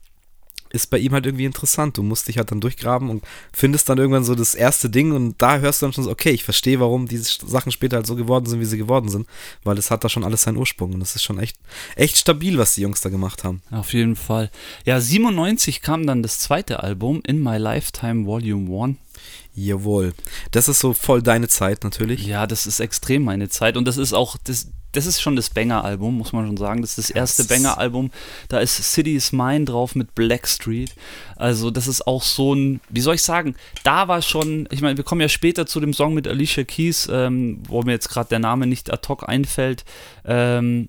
ist 0.72 0.90
bei 0.90 0.98
ihm 0.98 1.12
halt 1.12 1.26
irgendwie 1.26 1.44
interessant. 1.44 1.98
Du 1.98 2.02
musst 2.02 2.28
dich 2.28 2.38
halt 2.38 2.50
dann 2.50 2.60
durchgraben 2.60 3.10
und 3.10 3.22
findest 3.52 3.88
dann 3.88 3.98
irgendwann 3.98 4.24
so 4.24 4.34
das 4.34 4.54
erste 4.54 4.88
Ding 4.90 5.12
und 5.12 5.40
da 5.40 5.58
hörst 5.58 5.82
du 5.82 5.86
dann 5.86 5.92
schon 5.92 6.04
so, 6.04 6.10
okay, 6.10 6.30
ich 6.30 6.44
verstehe, 6.44 6.80
warum 6.80 7.06
diese 7.06 7.46
Sachen 7.46 7.72
später 7.72 7.96
halt 7.96 8.06
so 8.06 8.16
geworden 8.16 8.46
sind, 8.46 8.60
wie 8.60 8.64
sie 8.64 8.78
geworden 8.78 9.08
sind, 9.08 9.26
weil 9.64 9.78
es 9.78 9.90
hat 9.90 10.02
da 10.02 10.08
schon 10.08 10.24
alles 10.24 10.42
seinen 10.42 10.56
Ursprung 10.56 10.94
und 10.94 11.00
das 11.00 11.14
ist 11.14 11.22
schon 11.22 11.38
echt, 11.38 11.56
echt 11.96 12.16
stabil, 12.16 12.58
was 12.58 12.74
die 12.74 12.82
Jungs 12.82 13.02
da 13.02 13.10
gemacht 13.10 13.44
haben. 13.44 13.62
Auf 13.70 13.92
jeden 13.92 14.16
Fall. 14.16 14.50
Ja, 14.84 15.00
97 15.00 15.82
kam 15.82 16.06
dann 16.06 16.22
das 16.22 16.38
zweite 16.38 16.82
Album, 16.82 17.22
In 17.26 17.42
My 17.42 17.58
Lifetime 17.58 18.26
Volume 18.26 18.84
1. 18.84 18.96
Jawohl. 19.54 20.14
Das 20.50 20.68
ist 20.68 20.80
so 20.80 20.94
voll 20.94 21.22
deine 21.22 21.48
Zeit 21.48 21.84
natürlich. 21.84 22.26
Ja, 22.26 22.46
das 22.46 22.66
ist 22.66 22.80
extrem 22.80 23.22
meine 23.24 23.50
Zeit 23.50 23.76
und 23.76 23.84
das 23.86 23.98
ist 23.98 24.14
auch, 24.14 24.36
das, 24.42 24.68
das 24.92 25.06
ist 25.06 25.20
schon 25.20 25.36
das 25.36 25.50
Banger-Album, 25.50 26.16
muss 26.18 26.32
man 26.32 26.46
schon 26.46 26.56
sagen. 26.56 26.80
Das 26.82 26.90
ist 26.98 27.08
das 27.08 27.10
erste 27.10 27.42
das 27.42 27.50
ist- 27.50 27.62
Banger-Album. 27.62 28.10
Da 28.48 28.60
ist 28.60 28.76
City 28.92 29.14
is 29.16 29.32
Mine 29.32 29.64
drauf 29.64 29.94
mit 29.94 30.14
Blackstreet. 30.14 30.94
Also, 31.36 31.70
das 31.70 31.88
ist 31.88 32.06
auch 32.06 32.22
so 32.22 32.54
ein, 32.54 32.80
wie 32.90 33.00
soll 33.00 33.14
ich 33.16 33.22
sagen, 33.22 33.54
da 33.84 34.06
war 34.08 34.22
schon, 34.22 34.68
ich 34.70 34.80
meine, 34.82 34.96
wir 34.96 35.04
kommen 35.04 35.20
ja 35.20 35.28
später 35.28 35.66
zu 35.66 35.80
dem 35.80 35.92
Song 35.94 36.14
mit 36.14 36.28
Alicia 36.28 36.64
Keys, 36.64 37.08
ähm, 37.10 37.62
wo 37.66 37.82
mir 37.82 37.92
jetzt 37.92 38.08
gerade 38.10 38.28
der 38.28 38.38
Name 38.38 38.66
nicht 38.66 38.92
ad 38.92 39.08
hoc 39.08 39.28
einfällt. 39.28 39.84
Ähm, 40.24 40.88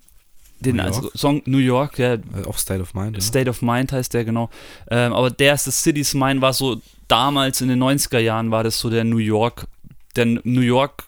den 0.60 0.77
New 0.77 0.83
also 0.83 1.12
Song 1.13 1.41
New 1.45 1.57
York, 1.57 2.00
ja, 2.00 2.13
Äh, 2.13 2.19
Auch 2.48 2.57
State 2.57 2.81
of 2.81 2.93
Mind. 2.93 3.15
Ja. 3.17 3.22
State 3.22 3.50
of 3.50 3.62
Mind 3.62 3.91
heißt 3.91 4.13
der, 4.13 4.24
genau. 4.24 4.50
Ähm, 4.89 5.12
aber 5.12 5.29
der 5.29 5.48
erste 5.48 5.72
Cities 5.72 6.13
Mine 6.13 6.41
war 6.41 6.53
so, 6.53 6.81
damals 7.10 7.60
in 7.62 7.67
den 7.67 7.79
90er 7.83 8.19
Jahren 8.19 8.50
war 8.51 8.63
das 8.63 8.79
so 8.79 8.89
der 8.89 9.03
New 9.03 9.17
York, 9.17 9.67
der 10.15 10.25
New 10.25 10.62
York 10.62 11.05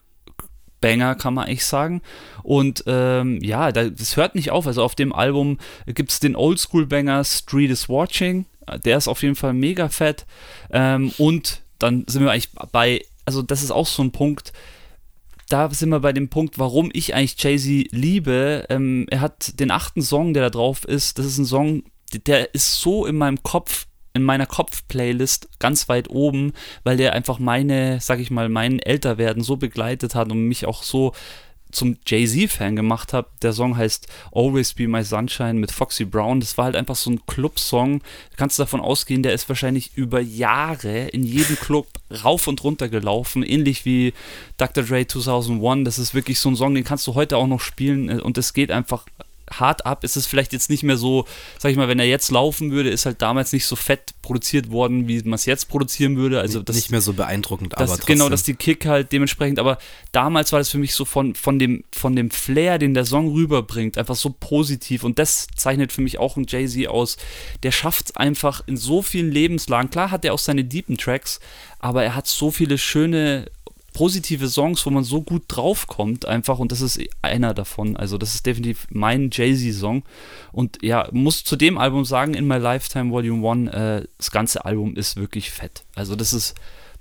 Banger, 0.82 1.16
kann 1.16 1.34
man 1.34 1.46
eigentlich 1.48 1.66
sagen. 1.66 2.02
Und 2.46 2.84
ähm, 2.86 3.40
ja, 3.42 3.72
da, 3.72 3.90
das 3.90 4.18
hört 4.18 4.36
nicht 4.36 4.52
auf. 4.52 4.68
Also 4.68 4.84
auf 4.84 4.94
dem 4.94 5.12
Album 5.12 5.58
gibt 5.88 6.12
es 6.12 6.20
den 6.20 6.36
Oldschool-Banger 6.36 7.24
Street 7.24 7.72
is 7.72 7.90
Watching. 7.90 8.46
Der 8.84 8.98
ist 8.98 9.08
auf 9.08 9.24
jeden 9.24 9.36
Fall 9.36 9.54
mega 9.54 9.90
fett. 9.90 10.28
Ähm, 10.72 11.12
und 11.18 11.62
dann 11.80 12.06
sind 12.08 12.24
wir 12.24 12.32
eigentlich 12.32 12.52
bei, 12.72 13.04
also 13.26 13.42
das 13.42 13.64
ist 13.64 13.72
auch 13.72 13.88
so 13.88 14.04
ein 14.04 14.12
Punkt, 14.12 14.54
da 15.50 15.70
sind 15.72 15.90
wir 15.90 16.00
bei 16.00 16.14
dem 16.14 16.30
Punkt, 16.30 16.60
warum 16.60 16.92
ich 16.94 17.16
eigentlich 17.16 17.42
Jay-Z 17.42 17.92
liebe. 17.92 18.66
Ähm, 18.70 19.08
er 19.10 19.22
hat 19.22 19.60
den 19.60 19.72
achten 19.72 20.04
Song, 20.04 20.36
der 20.36 20.44
da 20.44 20.50
drauf 20.52 20.86
ist. 20.86 21.18
Das 21.18 21.26
ist 21.26 21.40
ein 21.40 21.46
Song, 21.46 21.84
der 22.28 22.54
ist 22.54 22.80
so 22.80 23.08
in 23.08 23.18
meinem 23.18 23.42
Kopf 23.42 23.88
in 24.14 24.24
meiner 24.24 24.46
Kopf-Playlist 24.46 25.50
ganz 25.60 25.90
weit 25.90 26.10
oben, 26.10 26.54
weil 26.86 26.96
der 26.96 27.12
einfach 27.12 27.38
meine, 27.38 28.00
sag 28.00 28.20
ich 28.22 28.32
mal, 28.32 28.48
meinen 28.48 28.80
Älterwerden 28.80 29.44
so 29.44 29.58
begleitet 29.58 30.16
hat 30.16 30.32
und 30.32 30.48
mich 30.48 30.66
auch 30.66 30.84
so 30.84 31.12
zum 31.72 31.98
Jay-Z-Fan 32.06 32.76
gemacht 32.76 33.14
habe. 33.14 33.28
Der 33.42 33.54
Song 33.54 33.78
heißt 33.78 34.08
Always 34.32 34.74
Be 34.74 34.88
My 34.88 35.04
Sunshine 35.04 35.56
mit 35.56 35.72
Foxy 35.72 36.06
Brown. 36.06 36.40
Das 36.40 36.58
war 36.58 36.66
halt 36.66 36.76
einfach 36.76 36.96
so 36.96 37.12
ein 37.12 37.26
Club-Song. 37.26 38.00
Du 38.00 38.38
kannst 38.38 38.60
davon 38.60 38.80
ausgehen, 38.82 39.24
der 39.24 39.34
ist 39.34 39.50
wahrscheinlich 39.50 39.92
über 39.96 40.22
Jahre 40.22 41.08
in 41.08 41.24
jedem 41.24 41.58
Club 41.58 41.88
rauf 42.24 42.48
und 42.48 42.64
runter 42.64 42.90
gelaufen. 42.90 43.44
Ähnlich 43.44 43.86
wie 43.86 44.14
Dr. 44.58 44.84
Dre 44.84 45.06
2001. 45.06 45.86
Das 45.86 46.00
ist 46.00 46.14
wirklich 46.14 46.40
so 46.40 46.50
ein 46.50 46.56
Song, 46.56 46.76
den 46.76 46.84
kannst 46.84 47.06
du 47.08 47.16
heute 47.16 47.38
auch 47.38 47.48
noch 47.48 47.62
spielen 47.62 48.22
und 48.22 48.38
es 48.38 48.54
geht 48.54 48.72
einfach 48.72 49.06
hart 49.52 49.86
ab. 49.86 50.04
Ist 50.04 50.16
es 50.16 50.26
vielleicht 50.26 50.54
jetzt 50.54 50.70
nicht 50.70 50.84
mehr 50.84 50.98
so, 50.98 51.26
sag 51.60 51.72
ich 51.72 51.78
mal, 51.78 51.88
wenn 51.88 52.00
er 52.00 52.06
jetzt 52.06 52.32
laufen 52.32 52.72
würde, 52.72 52.90
ist 52.90 53.06
halt 53.06 53.22
damals 53.22 53.54
nicht 53.54 53.66
so 53.66 53.76
fett 53.76 54.14
produziert 54.22 54.72
worden, 54.72 55.08
wie 55.08 55.22
man 55.24 55.34
es 55.34 55.46
jetzt 55.46 55.70
produzieren 55.70 56.18
würde. 56.18 56.40
Also 56.40 56.62
das, 56.62 56.76
nicht 56.76 56.92
mehr 56.92 57.02
so 57.02 57.14
beeindruckend, 57.14 57.74
das, 57.74 57.82
aber 57.82 57.98
trotzdem. 57.98 58.16
Genau, 58.16 58.30
dass 58.30 58.44
die 58.44 58.56
Kick 58.56 58.86
halt 58.86 59.12
dementsprechend, 59.12 59.60
aber 59.60 59.78
damals 60.12 60.52
war 60.52 60.60
das 60.60 60.70
für 60.70 60.78
mich 60.78 60.96
so 60.96 61.06
von, 61.06 61.36
von, 61.36 61.60
dem, 61.60 61.84
von 61.92 62.16
dem 62.16 62.32
Flair, 62.32 62.78
den 62.80 62.94
der 62.94 63.06
Song 63.06 63.32
rüberbringt, 63.32 63.98
einfach 63.98 64.16
so 64.16 64.36
positiv 64.38 65.04
und 65.04 65.20
das 65.20 65.48
zeichnet 65.56 65.92
für 65.92 66.02
mich 66.02 66.18
auch 66.18 66.38
ein 66.38 66.46
Jay-Z 66.48 66.88
aus. 66.88 67.18
Der 67.64 67.72
schafft 67.72 68.10
es 68.10 68.16
einfach 68.18 68.64
in 68.66 68.78
so 68.78 69.02
vielen 69.02 69.32
Lebenslagen. 69.32 69.90
Klar 69.90 70.12
hat 70.12 70.26
er 70.26 70.34
auch 70.34 70.40
seine 70.40 70.64
deepen 70.64 70.98
Tracks, 70.98 71.40
aber 71.80 72.04
er 72.04 72.16
hat 72.16 72.28
so 72.28 72.52
viele 72.52 72.78
schöne 72.78 73.46
positive 73.96 74.50
Songs, 74.50 74.86
wo 74.86 74.90
man 74.90 75.06
so 75.06 75.22
gut 75.22 75.44
draufkommt 75.48 76.26
einfach 76.26 76.60
und 76.60 76.72
das 76.72 76.82
ist 76.82 77.00
einer 77.22 77.54
davon. 77.54 77.96
Also 77.96 78.18
das 78.18 78.36
ist 78.36 78.46
definitiv 78.46 78.88
mein 78.90 79.30
Jay-Z-Song 79.32 80.04
und 80.52 80.80
ja, 80.84 81.08
muss 81.12 81.46
zu 81.46 81.56
dem 81.56 81.78
Album 81.78 82.04
sagen, 82.04 82.34
In 82.34 82.46
My 82.46 82.58
Lifetime 82.58 83.12
Volume 83.12 83.50
1, 83.50 83.74
äh, 83.74 84.08
das 84.18 84.32
ganze 84.32 84.66
Album 84.66 84.98
ist 84.98 85.16
wirklich 85.16 85.50
fett. 85.50 85.86
Also 85.96 86.18
das 86.18 86.34
ist 86.34 86.56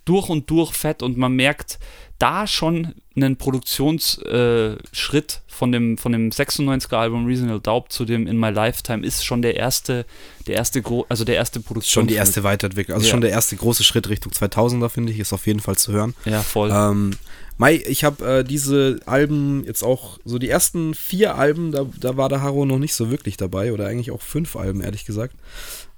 durch 0.04 0.28
und 0.28 0.50
durch 0.50 0.72
fett 0.72 1.02
und 1.02 1.16
man 1.16 1.32
merkt 1.32 1.78
da 2.18 2.46
schon 2.46 2.94
einen 3.16 3.36
Produktionsschritt 3.36 4.22
äh, 4.24 5.40
von 5.46 5.72
dem, 5.72 5.98
von 5.98 6.12
dem 6.12 6.30
96er 6.30 6.96
Album 6.96 7.26
Reasonable 7.26 7.60
Doubt 7.60 7.92
zu 7.92 8.04
dem 8.04 8.26
In 8.26 8.38
My 8.38 8.50
Lifetime 8.50 9.04
ist 9.04 9.24
schon 9.24 9.42
der 9.42 9.56
erste, 9.56 10.04
der 10.46 10.56
erste, 10.56 10.82
also 11.08 11.24
der 11.24 11.36
erste 11.36 11.60
Produktion. 11.60 12.02
Schon 12.02 12.08
die 12.08 12.14
erste 12.14 12.42
Weiterentwicklung, 12.42 12.96
also 12.96 13.06
ja. 13.06 13.10
schon 13.10 13.20
der 13.20 13.30
erste 13.30 13.56
große 13.56 13.84
Schritt 13.84 14.08
Richtung 14.08 14.32
2000er, 14.32 14.88
finde 14.88 15.12
ich, 15.12 15.18
ist 15.18 15.32
auf 15.32 15.46
jeden 15.46 15.60
Fall 15.60 15.76
zu 15.76 15.92
hören. 15.92 16.14
Ja, 16.24 16.42
voll. 16.42 16.70
Ähm, 16.72 17.12
Mai, 17.56 17.82
ich 17.86 18.02
habe 18.02 18.38
äh, 18.40 18.44
diese 18.44 18.98
Alben 19.06 19.64
jetzt 19.64 19.84
auch, 19.84 20.18
so 20.24 20.38
die 20.38 20.48
ersten 20.48 20.92
vier 20.94 21.36
Alben, 21.36 21.70
da, 21.70 21.86
da 22.00 22.16
war 22.16 22.28
der 22.28 22.42
Haro 22.42 22.64
noch 22.64 22.78
nicht 22.78 22.94
so 22.94 23.10
wirklich 23.10 23.36
dabei, 23.36 23.72
oder 23.72 23.86
eigentlich 23.86 24.10
auch 24.10 24.22
fünf 24.22 24.56
Alben, 24.56 24.80
ehrlich 24.80 25.04
gesagt. 25.04 25.36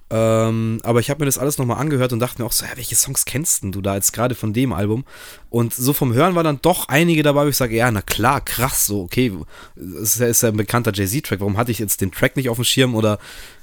Ähm, 0.09 0.79
aber 0.85 1.01
ich 1.01 1.11
habe 1.11 1.21
mir 1.21 1.27
das 1.27 1.39
alles 1.39 1.59
nochmal 1.59 1.79
angehört 1.79 2.13
und 2.13 2.21
dachte 2.21 2.41
mir 2.41 2.47
auch 2.47 2.53
so, 2.53 2.65
ja, 2.65 2.77
welche 2.77 2.95
Songs 2.95 3.25
kennst 3.25 3.65
du 3.65 3.81
da 3.81 3.97
jetzt 3.97 4.13
gerade 4.13 4.37
von 4.37 4.53
dem 4.53 4.73
Album? 4.73 5.05
Und 5.51 5.75
so 5.75 5.93
vom 5.93 6.15
Hören 6.15 6.37
war 6.37 6.45
dann 6.45 6.61
doch 6.63 6.89
einige 6.89 7.25
dabei, 7.25 7.45
wo 7.45 7.49
ich 7.49 7.57
sage, 7.57 7.75
ja, 7.75 7.91
na 7.91 8.03
klar, 8.03 8.41
krass, 8.41 8.87
so, 8.87 9.03
okay, 9.03 9.33
das 9.75 10.15
ist 10.15 10.21
ja, 10.21 10.27
ist 10.29 10.43
ja 10.43 10.51
ein 10.51 10.57
bekannter 10.57 10.93
Jay-Z-Track, 10.95 11.41
warum 11.41 11.57
hatte 11.57 11.73
ich 11.73 11.81
jetzt 11.81 12.01
den 12.01 12.13
Track 12.13 12.37
nicht 12.37 12.49
auf 12.49 12.57
dem 12.57 12.65
Schirm 12.65 12.95
oder 12.95 13.19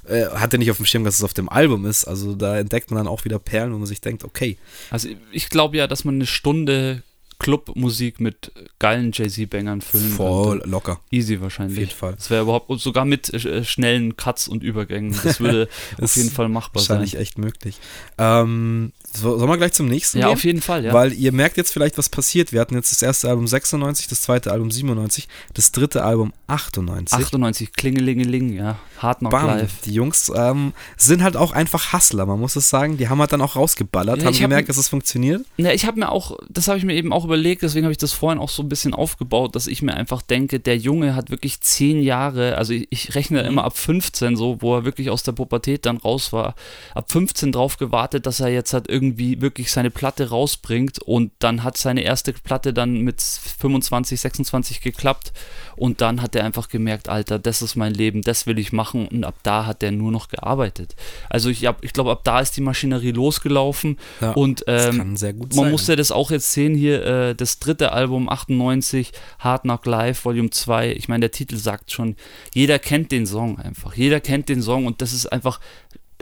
äh, 0.06 0.26
hatte 0.26 0.58
nicht 0.58 0.70
auf 0.70 0.76
dem 0.76 0.86
Schirm, 0.86 1.04
dass 1.04 1.16
es 1.16 1.24
auf 1.24 1.32
dem 1.32 1.48
Album 1.48 1.86
ist? 1.86 2.04
Also 2.04 2.34
da 2.34 2.58
entdeckt 2.58 2.90
man 2.90 2.98
dann 2.98 3.08
auch 3.08 3.24
wieder 3.24 3.38
Perlen, 3.38 3.72
wo 3.72 3.78
man 3.78 3.86
sich 3.86 4.02
denkt, 4.02 4.22
okay. 4.22 4.58
Also 4.90 5.08
ich 5.32 5.48
glaube 5.48 5.78
ja, 5.78 5.86
dass 5.86 6.04
man 6.04 6.16
eine 6.16 6.26
Stunde 6.26 7.02
Clubmusik 7.44 8.20
mit 8.20 8.52
geilen 8.78 9.10
Jay-Z-Bangern 9.12 9.82
füllen 9.82 10.10
Voll 10.12 10.58
könnte. 10.60 10.68
locker. 10.70 11.00
Easy 11.10 11.42
wahrscheinlich. 11.42 11.76
Auf 11.76 11.80
jeden 11.80 11.98
Fall. 11.98 12.14
Das 12.14 12.30
wäre 12.30 12.42
überhaupt, 12.42 12.80
sogar 12.80 13.04
mit 13.04 13.32
äh, 13.34 13.62
schnellen 13.64 14.16
Cuts 14.16 14.48
und 14.48 14.62
Übergängen. 14.62 15.14
Das 15.22 15.40
würde 15.40 15.68
auf 16.00 16.16
jeden 16.16 16.30
Fall 16.30 16.48
machbar 16.48 16.80
wahrscheinlich 16.80 17.10
sein. 17.10 17.18
Wahrscheinlich 17.18 17.28
echt 17.28 17.38
möglich. 17.38 17.76
Ähm, 18.16 18.92
sollen 19.16 19.48
wir 19.48 19.56
gleich 19.56 19.72
zum 19.72 19.86
nächsten 19.86 20.18
Ja, 20.18 20.26
gehen? 20.26 20.34
auf 20.34 20.44
jeden 20.44 20.60
Fall, 20.60 20.84
ja. 20.84 20.92
Weil 20.92 21.12
ihr 21.12 21.32
merkt 21.32 21.56
jetzt 21.56 21.72
vielleicht, 21.72 21.98
was 21.98 22.08
passiert. 22.08 22.52
Wir 22.52 22.60
hatten 22.60 22.74
jetzt 22.74 22.90
das 22.90 23.02
erste 23.02 23.28
Album 23.28 23.46
96, 23.46 24.08
das 24.08 24.22
zweite 24.22 24.50
Album 24.52 24.70
97, 24.70 25.28
das 25.54 25.72
dritte 25.72 26.04
Album 26.04 26.32
98. 26.46 27.18
98, 27.18 27.72
Klingelingeling, 27.72 28.52
ja. 28.52 28.78
Hard 28.98 29.18
Knock 29.18 29.32
Bam. 29.32 29.46
Live. 29.46 29.80
Die 29.84 29.92
Jungs 29.92 30.32
ähm, 30.34 30.72
sind 30.96 31.22
halt 31.22 31.36
auch 31.36 31.52
einfach 31.52 31.92
Hustler, 31.92 32.26
man 32.26 32.40
muss 32.40 32.56
es 32.56 32.68
sagen. 32.68 32.96
Die 32.96 33.08
haben 33.08 33.20
halt 33.20 33.32
dann 33.32 33.40
auch 33.40 33.56
rausgeballert, 33.56 34.20
ja, 34.20 34.26
haben 34.26 34.38
gemerkt, 34.38 34.68
hab, 34.68 34.68
dass 34.68 34.76
es 34.78 34.88
funktioniert. 34.88 35.44
Ja, 35.56 35.72
ich 35.72 35.86
habe 35.86 35.98
mir 35.98 36.10
auch, 36.10 36.38
das 36.48 36.68
habe 36.68 36.78
ich 36.78 36.84
mir 36.84 36.94
eben 36.94 37.12
auch 37.12 37.24
überlegt, 37.24 37.62
deswegen 37.62 37.84
habe 37.84 37.92
ich 37.92 37.98
das 37.98 38.12
vorhin 38.12 38.40
auch 38.40 38.48
so 38.48 38.62
ein 38.62 38.68
bisschen 38.68 38.94
aufgebaut, 38.94 39.54
dass 39.54 39.66
ich 39.66 39.82
mir 39.82 39.94
einfach 39.94 40.22
denke, 40.22 40.60
der 40.60 40.76
Junge 40.76 41.14
hat 41.14 41.30
wirklich 41.30 41.60
zehn 41.60 42.02
Jahre, 42.02 42.56
also 42.56 42.72
ich, 42.72 42.88
ich 42.90 43.14
rechne 43.14 43.42
mhm. 43.42 43.48
immer 43.48 43.64
ab 43.64 43.76
15 43.76 44.36
so, 44.36 44.58
wo 44.60 44.76
er 44.76 44.84
wirklich 44.84 45.10
aus 45.10 45.22
der 45.22 45.32
Pubertät 45.32 45.86
dann 45.86 45.98
raus 45.98 46.32
war, 46.32 46.54
ab 46.94 47.10
15 47.10 47.52
drauf 47.52 47.76
gewartet, 47.76 48.26
dass 48.26 48.40
er 48.40 48.48
jetzt 48.48 48.72
halt 48.72 48.88
irgendwie 48.88 49.03
wirklich 49.18 49.70
seine 49.70 49.90
Platte 49.90 50.30
rausbringt 50.30 51.00
und 51.00 51.32
dann 51.38 51.62
hat 51.62 51.76
seine 51.76 52.02
erste 52.02 52.32
Platte 52.32 52.72
dann 52.72 53.00
mit 53.00 53.20
25, 53.20 54.20
26 54.20 54.80
geklappt 54.80 55.32
und 55.76 56.00
dann 56.00 56.22
hat 56.22 56.34
er 56.34 56.44
einfach 56.44 56.68
gemerkt, 56.68 57.08
Alter, 57.08 57.38
das 57.38 57.62
ist 57.62 57.76
mein 57.76 57.94
Leben, 57.94 58.22
das 58.22 58.46
will 58.46 58.58
ich 58.58 58.72
machen 58.72 59.06
und 59.08 59.24
ab 59.24 59.34
da 59.42 59.66
hat 59.66 59.82
er 59.82 59.90
nur 59.92 60.10
noch 60.10 60.28
gearbeitet. 60.28 60.94
Also 61.28 61.50
ich, 61.50 61.68
ich 61.80 61.92
glaube, 61.92 62.10
ab 62.10 62.22
da 62.24 62.40
ist 62.40 62.56
die 62.56 62.60
Maschinerie 62.60 63.12
losgelaufen 63.12 63.98
ja, 64.20 64.32
und 64.32 64.64
ähm, 64.66 64.96
man 64.96 65.16
sein. 65.64 65.70
musste 65.70 65.96
das 65.96 66.10
auch 66.10 66.30
jetzt 66.30 66.52
sehen 66.52 66.74
hier, 66.74 67.04
äh, 67.04 67.34
das 67.34 67.58
dritte 67.58 67.92
Album 67.92 68.28
98, 68.28 69.12
Hard 69.38 69.62
Knock 69.62 69.86
Live 69.86 70.24
Volume 70.24 70.50
2, 70.50 70.92
ich 70.92 71.08
meine, 71.08 71.20
der 71.20 71.30
Titel 71.30 71.56
sagt 71.56 71.90
schon, 71.90 72.16
jeder 72.54 72.78
kennt 72.78 73.12
den 73.12 73.26
Song 73.26 73.58
einfach, 73.58 73.94
jeder 73.94 74.20
kennt 74.20 74.48
den 74.48 74.62
Song 74.62 74.86
und 74.86 75.02
das 75.02 75.12
ist 75.12 75.26
einfach 75.26 75.60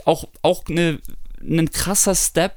auch, 0.04 0.28
auch 0.42 0.64
eine, 0.68 0.98
ein 1.40 1.70
krasser 1.70 2.14
Step, 2.14 2.56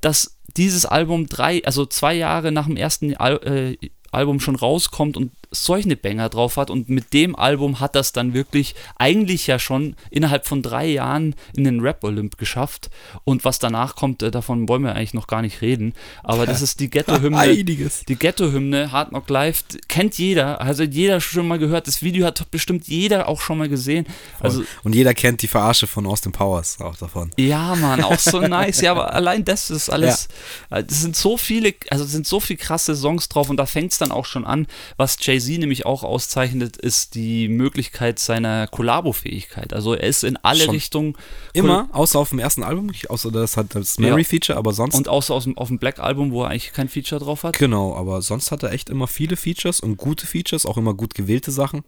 dass 0.00 0.36
dieses 0.56 0.86
Album 0.86 1.26
drei, 1.26 1.62
also 1.64 1.86
zwei 1.86 2.14
Jahre 2.14 2.52
nach 2.52 2.66
dem 2.66 2.76
ersten 2.76 3.14
Al 3.16 3.76
äh, 3.80 3.90
Album 4.12 4.40
schon 4.40 4.56
rauskommt 4.56 5.16
und 5.16 5.32
solche 5.50 5.96
Banger 5.96 6.28
drauf 6.28 6.56
hat 6.56 6.70
und 6.70 6.88
mit 6.88 7.12
dem 7.12 7.36
Album 7.36 7.80
hat 7.80 7.94
das 7.94 8.12
dann 8.12 8.34
wirklich 8.34 8.74
eigentlich 8.96 9.46
ja 9.46 9.58
schon 9.58 9.96
innerhalb 10.10 10.46
von 10.46 10.62
drei 10.62 10.86
Jahren 10.86 11.34
in 11.56 11.64
den 11.64 11.80
Rap-Olymp 11.80 12.38
geschafft 12.38 12.90
und 13.24 13.44
was 13.44 13.58
danach 13.58 13.96
kommt, 13.96 14.22
äh, 14.22 14.30
davon 14.30 14.68
wollen 14.68 14.82
wir 14.82 14.94
eigentlich 14.94 15.14
noch 15.14 15.26
gar 15.26 15.42
nicht 15.42 15.62
reden, 15.62 15.94
aber 16.22 16.46
das 16.46 16.62
ist 16.66 16.80
die 16.80 16.90
Ghetto-Hymne, 16.90 17.38
Einiges. 17.38 18.04
die 18.08 18.16
Ghetto-Hymne, 18.16 18.92
Hard 18.92 19.10
Knock 19.10 19.28
Live, 19.30 19.64
kennt 19.88 20.18
jeder, 20.18 20.60
also 20.60 20.82
jeder 20.82 21.20
schon 21.20 21.48
mal 21.48 21.58
gehört, 21.58 21.86
das 21.86 22.02
Video 22.02 22.26
hat 22.26 22.50
bestimmt 22.50 22.88
jeder 22.88 23.28
auch 23.28 23.40
schon 23.40 23.58
mal 23.58 23.68
gesehen. 23.68 24.06
Also, 24.40 24.64
und 24.82 24.94
jeder 24.94 25.14
kennt 25.14 25.42
die 25.42 25.48
Verarsche 25.48 25.86
von 25.86 26.06
Austin 26.06 26.32
Powers 26.32 26.80
auch 26.80 26.96
davon. 26.96 27.30
Ja, 27.38 27.74
Mann, 27.74 28.02
auch 28.02 28.18
so 28.18 28.40
nice, 28.46 28.80
ja, 28.80 28.90
aber 28.92 29.12
allein 29.14 29.44
das 29.44 29.70
ist 29.70 29.90
alles, 29.90 30.28
ja. 30.70 30.78
Äh, 30.78 30.84
das 30.84 31.00
sind 31.02 31.16
so 31.16 31.36
viele, 31.36 31.74
also 31.90 32.04
sind 32.04 32.26
so 32.26 32.40
viele 32.40 32.58
krasse 32.58 32.94
Songs 32.94 33.28
drauf 33.28 33.50
und 33.50 33.56
da 33.56 33.66
fängt 33.66 33.92
es 33.92 33.98
dann 33.98 34.12
auch 34.12 34.26
schon 34.26 34.44
an, 34.44 34.66
was 34.96 35.16
Jay-Z 35.20 35.45
nämlich 35.58 35.86
auch 35.86 36.02
auszeichnet, 36.02 36.76
ist 36.76 37.14
die 37.14 37.48
Möglichkeit 37.48 38.18
seiner 38.18 38.66
Kollabo-Fähigkeit. 38.66 39.72
Also 39.72 39.94
er 39.94 40.08
ist 40.08 40.24
in 40.24 40.36
alle 40.38 40.64
Schon 40.64 40.74
Richtungen. 40.74 41.14
Immer, 41.52 41.88
außer 41.92 42.18
auf 42.18 42.30
dem 42.30 42.38
ersten 42.38 42.62
Album, 42.62 42.90
außer 43.08 43.30
das 43.30 43.56
hat 43.56 43.74
das 43.74 43.98
Mary-Feature, 43.98 44.58
aber 44.58 44.72
sonst. 44.72 44.94
Und 44.94 45.08
außer 45.08 45.38
dem, 45.40 45.56
auf 45.56 45.68
dem 45.68 45.78
Black-Album, 45.78 46.32
wo 46.32 46.42
er 46.42 46.50
eigentlich 46.50 46.72
kein 46.72 46.88
Feature 46.88 47.20
drauf 47.20 47.44
hat. 47.44 47.58
Genau, 47.58 47.94
aber 47.94 48.22
sonst 48.22 48.50
hat 48.52 48.62
er 48.62 48.72
echt 48.72 48.90
immer 48.90 49.06
viele 49.06 49.36
Features 49.36 49.80
und 49.80 49.96
gute 49.96 50.26
Features, 50.26 50.66
auch 50.66 50.76
immer 50.76 50.94
gut 50.94 51.14
gewählte 51.14 51.50
Sachen. 51.50 51.82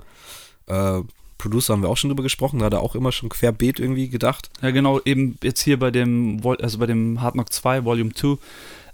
Äh, 0.66 1.02
Producer 1.38 1.72
haben 1.72 1.82
wir 1.82 1.88
auch 1.88 1.96
schon 1.96 2.10
drüber 2.10 2.24
gesprochen, 2.24 2.58
da 2.58 2.66
hat 2.66 2.72
er 2.72 2.80
auch 2.80 2.94
immer 2.94 3.12
schon 3.12 3.28
querbeet 3.28 3.78
irgendwie 3.78 4.08
gedacht. 4.08 4.50
Ja, 4.60 4.70
genau, 4.72 5.00
eben 5.04 5.38
jetzt 5.42 5.60
hier 5.60 5.78
bei 5.78 5.90
dem, 5.90 6.40
also 6.60 6.78
bei 6.78 6.86
dem 6.86 7.20
Hard 7.22 7.34
Knock 7.34 7.52
2 7.52 7.84
Volume 7.84 8.12
2. 8.12 8.36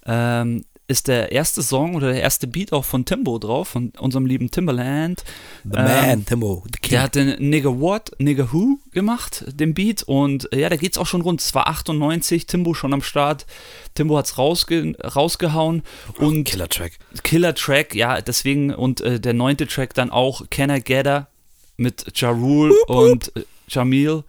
Ähm, 0.07 0.65
ist 0.87 1.09
der 1.09 1.33
erste 1.33 1.63
Song 1.63 1.95
oder 1.95 2.13
der 2.13 2.21
erste 2.21 2.47
Beat 2.47 2.73
auch 2.73 2.85
von 2.85 3.05
Timbo 3.05 3.39
drauf, 3.39 3.69
von 3.69 3.93
unserem 3.99 4.27
lieben 4.27 4.51
Timberland. 4.51 5.25
The 5.65 5.79
ähm, 5.79 5.85
Man, 5.85 6.27
Timbo, 6.27 6.63
the 6.67 6.79
King. 6.79 6.91
Der 6.91 7.03
hat 7.03 7.15
den 7.15 7.49
Nigga 7.49 7.71
What, 7.71 8.13
Nigga 8.19 8.53
Who 8.53 8.79
gemacht, 8.93 9.45
den 9.49 9.73
Beat. 9.73 10.03
Und 10.03 10.53
äh, 10.53 10.61
ja, 10.61 10.69
da 10.69 10.77
geht's 10.77 10.99
auch 10.99 11.07
schon 11.07 11.23
rund. 11.23 11.41
Es 11.41 11.55
war 11.55 11.69
98, 11.69 12.47
Timbo 12.47 12.75
schon 12.75 12.93
am 12.93 13.03
Start. 13.03 13.47
Timbo 13.95 14.19
hat's 14.19 14.37
rausge 14.37 14.95
rausgehauen. 15.03 15.83
Und 16.19 16.41
oh, 16.41 16.43
Killer 16.45 16.69
Track. 16.69 16.99
Killer 17.23 17.55
Track, 17.55 17.95
ja, 17.95 18.21
deswegen. 18.21 18.75
Und 18.75 19.01
äh, 19.01 19.19
der 19.19 19.33
neunte 19.33 19.67
Track 19.67 19.95
dann 19.95 20.11
auch 20.11 20.43
Can 20.51 20.71
I 20.71 20.81
Gather 20.81 21.29
mit 21.77 22.05
Ja 22.15 22.31
Rule 22.31 22.75
und 22.87 23.35
äh, 23.37 23.45
Jamil. 23.69 24.25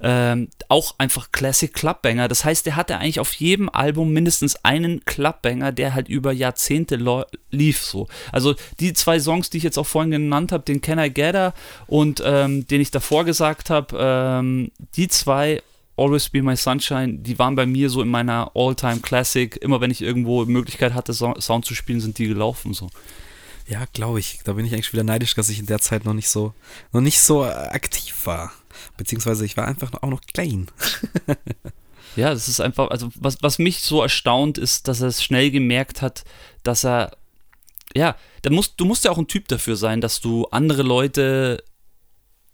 Ähm, 0.00 0.48
auch 0.68 0.94
einfach 0.98 1.32
Classic 1.32 1.72
Clubbanger. 1.72 2.28
Das 2.28 2.44
heißt, 2.44 2.66
der 2.66 2.76
hatte 2.76 2.98
eigentlich 2.98 3.20
auf 3.20 3.32
jedem 3.34 3.68
Album 3.68 4.12
mindestens 4.12 4.64
einen 4.64 5.04
Clubbanger, 5.04 5.72
der 5.72 5.94
halt 5.94 6.08
über 6.08 6.32
Jahrzehnte 6.32 6.96
lief 7.50 7.82
so. 7.82 8.06
Also 8.30 8.54
die 8.78 8.92
zwei 8.92 9.18
Songs, 9.18 9.50
die 9.50 9.58
ich 9.58 9.64
jetzt 9.64 9.78
auch 9.78 9.86
vorhin 9.86 10.10
genannt 10.10 10.52
habe, 10.52 10.64
den 10.64 10.80
Can 10.80 10.98
I 10.98 11.10
Gather 11.10 11.52
und 11.86 12.22
ähm, 12.24 12.66
den 12.66 12.80
ich 12.80 12.90
davor 12.90 13.24
gesagt 13.24 13.70
habe, 13.70 13.96
ähm, 13.98 14.70
die 14.94 15.08
zwei 15.08 15.62
Always 15.96 16.28
Be 16.28 16.42
My 16.42 16.54
Sunshine, 16.54 17.18
die 17.18 17.38
waren 17.40 17.56
bei 17.56 17.66
mir 17.66 17.90
so 17.90 18.00
in 18.00 18.08
meiner 18.08 18.52
All-Time 18.54 19.00
Classic. 19.00 19.56
Immer 19.56 19.80
wenn 19.80 19.90
ich 19.90 20.00
irgendwo 20.00 20.44
Möglichkeit 20.44 20.94
hatte, 20.94 21.12
Sound 21.12 21.64
zu 21.64 21.74
spielen, 21.74 22.00
sind 22.00 22.18
die 22.18 22.28
gelaufen 22.28 22.72
so. 22.72 22.88
Ja, 23.66 23.84
glaube 23.92 24.20
ich. 24.20 24.40
Da 24.44 24.52
bin 24.54 24.64
ich 24.64 24.72
eigentlich 24.72 24.92
wieder 24.92 25.02
neidisch, 25.02 25.34
dass 25.34 25.48
ich 25.48 25.58
in 25.58 25.66
der 25.66 25.80
Zeit 25.80 26.04
noch 26.04 26.14
nicht 26.14 26.28
so, 26.28 26.54
noch 26.92 27.00
nicht 27.00 27.20
so 27.20 27.44
aktiv 27.44 28.14
war. 28.24 28.52
Beziehungsweise 28.96 29.44
ich 29.44 29.56
war 29.56 29.66
einfach 29.66 29.92
auch 30.02 30.08
noch 30.08 30.20
klein. 30.22 30.68
Ja, 32.16 32.30
das 32.30 32.48
ist 32.48 32.60
einfach, 32.60 32.90
also 32.90 33.10
was, 33.14 33.42
was 33.42 33.58
mich 33.58 33.82
so 33.82 34.02
erstaunt 34.02 34.58
ist, 34.58 34.88
dass 34.88 35.00
er 35.00 35.08
es 35.08 35.22
schnell 35.22 35.50
gemerkt 35.50 36.02
hat, 36.02 36.24
dass 36.64 36.84
er, 36.84 37.16
ja, 37.94 38.16
da 38.42 38.50
musst, 38.50 38.74
du 38.78 38.86
musst 38.86 39.04
ja 39.04 39.12
auch 39.12 39.18
ein 39.18 39.28
Typ 39.28 39.46
dafür 39.46 39.76
sein, 39.76 40.00
dass 40.00 40.20
du 40.20 40.46
andere 40.46 40.82
Leute 40.82 41.62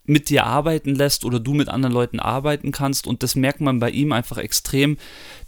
mit 0.06 0.28
dir 0.28 0.44
arbeiten 0.44 0.94
lässt 0.94 1.24
oder 1.24 1.40
du 1.40 1.54
mit 1.54 1.70
anderen 1.70 1.94
Leuten 1.94 2.20
arbeiten 2.20 2.72
kannst. 2.72 3.06
Und 3.06 3.22
das 3.22 3.36
merkt 3.36 3.62
man 3.62 3.78
bei 3.78 3.88
ihm 3.90 4.12
einfach 4.12 4.36
extrem, 4.36 4.98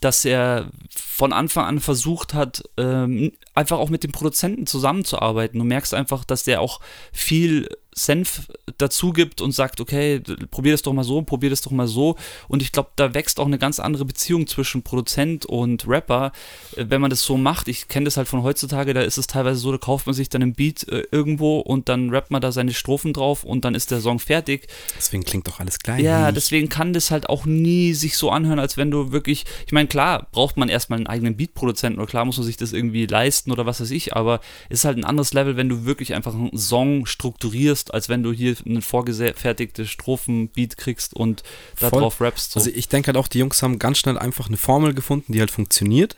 dass 0.01 0.25
er 0.25 0.71
von 0.89 1.35
Anfang 1.35 1.67
an 1.67 1.81
versucht 1.81 2.33
hat, 2.33 2.62
ähm, 2.79 3.33
einfach 3.55 3.79
auch 3.79 3.91
mit 3.91 4.03
dem 4.03 4.12
Produzenten 4.12 4.67
zusammenzuarbeiten. 4.67 5.59
Du 5.59 5.65
merkst 5.65 5.93
einfach, 5.93 6.25
dass 6.25 6.45
der 6.45 6.62
auch 6.62 6.81
viel 7.12 7.69
Senf 7.98 8.48
dazu 8.76 9.12
gibt 9.12 9.40
und 9.40 9.52
sagt, 9.52 9.80
okay, 9.80 10.20
probier 10.50 10.72
das 10.72 10.82
doch 10.82 10.92
mal 10.92 11.02
so, 11.02 11.22
probier 11.22 11.48
das 11.48 11.62
doch 11.62 11.70
mal 11.70 11.88
so. 11.88 12.16
Und 12.46 12.61
ich 12.61 12.70
glaube, 12.70 12.90
da 12.96 13.14
wächst 13.14 13.40
auch 13.40 13.46
eine 13.46 13.59
ganz 13.59 13.80
andere 13.80 14.04
Beziehung 14.04 14.46
zwischen 14.46 14.82
Produzent 14.82 15.46
und 15.46 15.88
Rapper, 15.88 16.32
äh, 16.76 16.85
wenn 16.88 17.00
man 17.00 17.09
das 17.09 17.22
so 17.22 17.38
macht. 17.38 17.68
Ich 17.68 17.88
kenne 17.88 18.04
das 18.04 18.18
halt 18.18 18.28
von 18.28 18.42
heutzutage, 18.42 18.92
da 18.92 19.00
ist 19.00 19.16
es 19.16 19.26
teilweise 19.26 19.59
so, 19.59 19.72
da 19.72 19.78
kauft 19.78 20.04
man 20.04 20.14
sich 20.14 20.28
dann 20.28 20.42
ein 20.42 20.54
Beat 20.54 20.87
äh, 20.88 21.04
irgendwo 21.11 21.61
und 21.61 21.88
dann 21.88 22.11
rappt 22.11 22.30
man 22.30 22.42
da 22.42 22.52
seine 22.52 22.74
Strophen 22.74 23.14
drauf 23.14 23.44
und 23.44 23.64
dann 23.64 23.74
ist 23.74 23.90
der 23.90 24.00
Song 24.00 24.18
fertig. 24.18 24.68
Deswegen 24.96 25.24
klingt 25.24 25.48
doch 25.48 25.59
alles 25.59 25.78
gleich. 25.78 26.02
Ja, 26.02 26.32
deswegen 26.32 26.68
kann 26.68 26.92
das 26.92 27.11
halt 27.11 27.30
auch 27.30 27.46
nie 27.46 27.94
sich 27.94 28.18
so 28.18 28.30
anhören, 28.30 28.59
als 28.59 28.76
wenn 28.76 28.90
du 28.90 29.11
wirklich, 29.11 29.46
ich 29.64 29.72
meine, 29.72 29.88
klar, 29.88 30.26
braucht 30.32 30.59
man 30.59 30.68
erstmal 30.68 30.98
einen 30.98 31.06
eigenen 31.06 31.37
Beat-Produzenten 31.38 31.98
oder 31.98 32.09
klar 32.09 32.26
muss 32.26 32.37
man 32.37 32.46
sich 32.46 32.59
das 32.59 32.74
irgendwie 32.74 33.06
leisten 33.06 33.52
oder 33.52 33.64
was 33.64 33.80
weiß 33.80 33.90
ich, 33.90 34.14
aber 34.14 34.40
es 34.68 34.80
ist 34.80 34.85
halt 34.85 34.98
ein 34.98 35.04
anderes 35.04 35.32
Level, 35.32 35.56
wenn 35.56 35.70
du 35.70 35.87
wirklich 35.87 36.12
einfach 36.12 36.35
einen 36.35 36.59
Song 36.59 37.06
strukturierst 37.06 37.86
musst, 37.87 37.94
als 37.94 38.09
wenn 38.09 38.22
du 38.22 38.33
hier 38.33 38.57
ein 38.66 38.83
vorgefertigtes 38.83 39.88
Strophenbeat 39.88 40.77
kriegst 40.77 41.14
und 41.14 41.42
darauf 41.79 42.20
rappst. 42.20 42.53
So. 42.53 42.61
Also 42.61 42.70
ich 42.70 42.88
denke 42.88 43.09
halt 43.09 43.16
auch, 43.16 43.29
die 43.29 43.38
Jungs 43.38 43.62
haben 43.62 43.79
ganz 43.79 43.99
schnell 43.99 44.18
einfach 44.18 44.49
eine 44.49 44.57
Formel 44.57 44.94
gefunden, 44.94 45.33
die 45.33 45.40
halt 45.40 45.51
funktioniert 45.51 46.16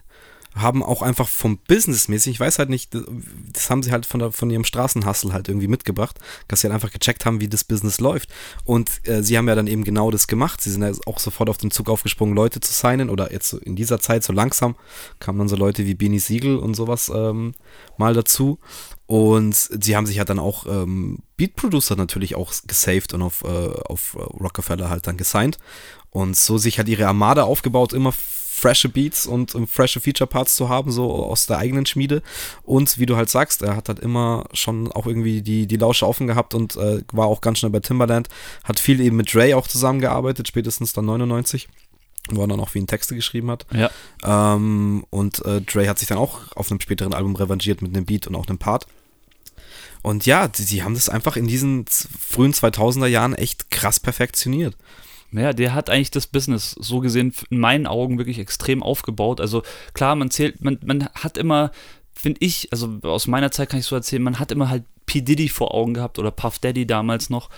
haben 0.61 0.83
auch 0.83 1.03
einfach 1.03 1.29
vom 1.29 1.59
Businessmäßig, 1.59 2.35
ich 2.35 2.41
weiß 2.41 2.59
halt 2.59 2.71
nicht, 2.71 2.95
das 3.53 3.71
haben 3.71 3.83
sie 3.83 3.93
halt 3.93 4.07
von, 4.07 4.21
der, 4.21 4.33
von 4.33 4.51
ihrem 4.51 4.65
Straßenhustle 4.65 5.33
halt 5.33 5.49
irgendwie 5.49 5.69
mitgebracht, 5.69 6.19
dass 6.49 6.61
sie 6.61 6.67
halt 6.67 6.75
einfach 6.75 6.93
gecheckt 6.93 7.25
haben, 7.27 7.41
wie 7.41 7.49
das 7.49 7.65
Business 7.65 8.01
läuft. 8.01 8.31
Und 8.65 9.07
äh, 9.09 9.23
sie 9.23 9.37
haben 9.39 9.49
ja 9.49 9.55
dann 9.55 9.67
eben 9.67 9.85
genau 9.85 10.11
das 10.11 10.27
gemacht. 10.27 10.61
Sie 10.61 10.71
sind 10.71 10.83
ja 10.83 10.93
auch 11.07 11.19
sofort 11.19 11.51
auf 11.51 11.59
den 11.59 11.71
Zug 11.71 11.89
aufgesprungen, 11.89 12.35
Leute 12.35 12.61
zu 12.61 12.73
signen 12.73 13.11
oder 13.11 13.33
jetzt 13.33 13.53
in 13.53 13.77
dieser 13.77 14.01
Zeit 14.01 14.25
so 14.25 14.33
langsam 14.33 14.77
kamen 15.19 15.39
dann 15.39 15.49
so 15.49 15.57
Leute 15.57 15.87
wie 15.87 15.95
Beanie 15.95 16.19
Siegel 16.19 16.57
und 16.57 16.75
sowas 16.75 17.11
ähm, 17.15 17.55
mal 17.97 18.15
dazu. 18.15 18.59
Und 19.07 19.55
sie 19.55 19.97
haben 19.97 20.07
sich 20.07 20.19
halt 20.19 20.29
dann 20.29 20.39
auch 20.39 20.67
ähm, 20.67 21.21
Beat 21.37 21.57
Producer 21.57 21.97
natürlich 21.97 22.35
auch 22.35 22.53
gesaved 22.67 23.15
und 23.15 23.23
auf, 23.23 23.43
äh, 23.43 23.47
auf 23.47 24.17
Rockefeller 24.17 24.91
halt 24.91 25.07
dann 25.07 25.17
gesigned. 25.17 25.59
Und 26.11 26.37
so 26.37 26.59
sich 26.59 26.79
halt 26.79 26.89
ihre 26.89 27.07
Armada 27.07 27.45
aufgebaut, 27.45 27.93
immer 27.93 28.13
frische 28.59 28.89
Beats 28.89 29.27
und, 29.27 29.55
und 29.55 29.69
frische 29.69 30.01
Feature-Parts 30.01 30.57
zu 30.57 30.69
haben, 30.69 30.91
so 30.91 31.11
aus 31.13 31.47
der 31.47 31.59
eigenen 31.59 31.87
Schmiede. 31.87 32.23
Und 32.63 32.99
wie 32.99 33.07
du 33.07 33.17
halt 33.17 33.31
sagst, 33.31 33.63
er 33.63 33.77
hat 33.77 33.89
halt 33.89 34.01
immer 34.01 34.45
schon 34.53 34.91
auch 34.93 35.07
irgendwie 35.07 35.43
die, 35.43 35.67
die 35.67 35.77
Lausche 35.77 36.07
offen 36.07 36.27
gehabt 36.27 36.55
und 36.55 36.77
äh, 36.77 37.03
war 37.13 37.27
auch 37.27 37.41
ganz 37.41 37.59
schnell 37.59 37.71
bei 37.71 37.81
Timberland. 37.81 38.29
Hat 38.65 38.81
viel 38.81 39.01
eben 39.01 39.17
mit 39.17 39.33
Dre 39.33 39.57
auch 39.57 39.69
zusammengearbeitet, 39.69 40.49
spätestens 40.49 40.93
dann 40.93 41.07
99 41.07 41.69
wo 42.31 42.43
er 42.43 42.49
dann 42.49 42.61
auch 42.61 42.75
wie 42.75 42.81
ein 42.81 42.87
Texte 42.87 43.15
geschrieben 43.15 43.51
hat. 43.51 43.65
Ja. 43.73 43.91
Ähm, 44.23 45.03
und 45.09 45.43
äh, 45.47 45.63
Dre 45.63 45.89
hat 45.89 45.99
sich 45.99 46.09
dann 46.09 46.19
auch 46.19 46.41
auf 46.55 46.71
einem 46.71 46.79
späteren 46.79 47.15
Album 47.15 47.35
revanchiert 47.35 47.81
mit 47.81 47.97
einem 47.97 48.05
Beat 48.05 48.27
und 48.27 48.35
auch 48.35 48.47
einem 48.47 48.59
Part. 48.59 48.87
Und 50.03 50.27
ja, 50.27 50.49
die 50.49 50.83
haben 50.83 50.93
das 50.93 51.09
einfach 51.09 51.37
in 51.37 51.47
diesen 51.47 51.87
frühen 51.87 52.53
2000er 52.53 53.07
Jahren 53.07 53.35
echt 53.35 53.71
krass 53.71 53.99
perfektioniert. 53.99 54.77
Ja, 55.33 55.53
der 55.53 55.75
hat 55.75 55.91
eigentlich 55.91 56.11
das 56.11 56.27
Business 56.27 56.71
so 56.73 57.01
gesehen 57.01 57.35
in 57.51 57.59
meinen 57.59 57.87
Augen 57.87 58.19
wirklich 58.19 58.39
extrem 58.39 58.83
aufgebaut. 58.83 59.41
Also 59.41 59.63
klar, 59.93 60.15
man 60.15 60.31
zählt, 60.31 60.63
man, 60.65 60.79
man 60.85 61.09
hat 61.15 61.37
immer, 61.37 61.71
finde 62.15 62.39
ich, 62.41 62.69
also 62.73 62.99
aus 63.03 63.27
meiner 63.27 63.51
Zeit 63.51 63.69
kann 63.69 63.81
ich 63.81 63.87
so 63.87 63.97
erzählen, 63.97 64.23
man 64.23 64.39
hat 64.39 64.53
immer 64.53 64.71
halt 64.71 64.85
P. 65.07 65.23
Diddy 65.23 65.49
vor 65.49 65.75
Augen 65.75 65.95
gehabt 65.95 66.19
oder 66.19 66.31
Puff 66.31 66.59
Daddy 66.59 66.87
damals 66.87 67.31
noch, 67.31 67.51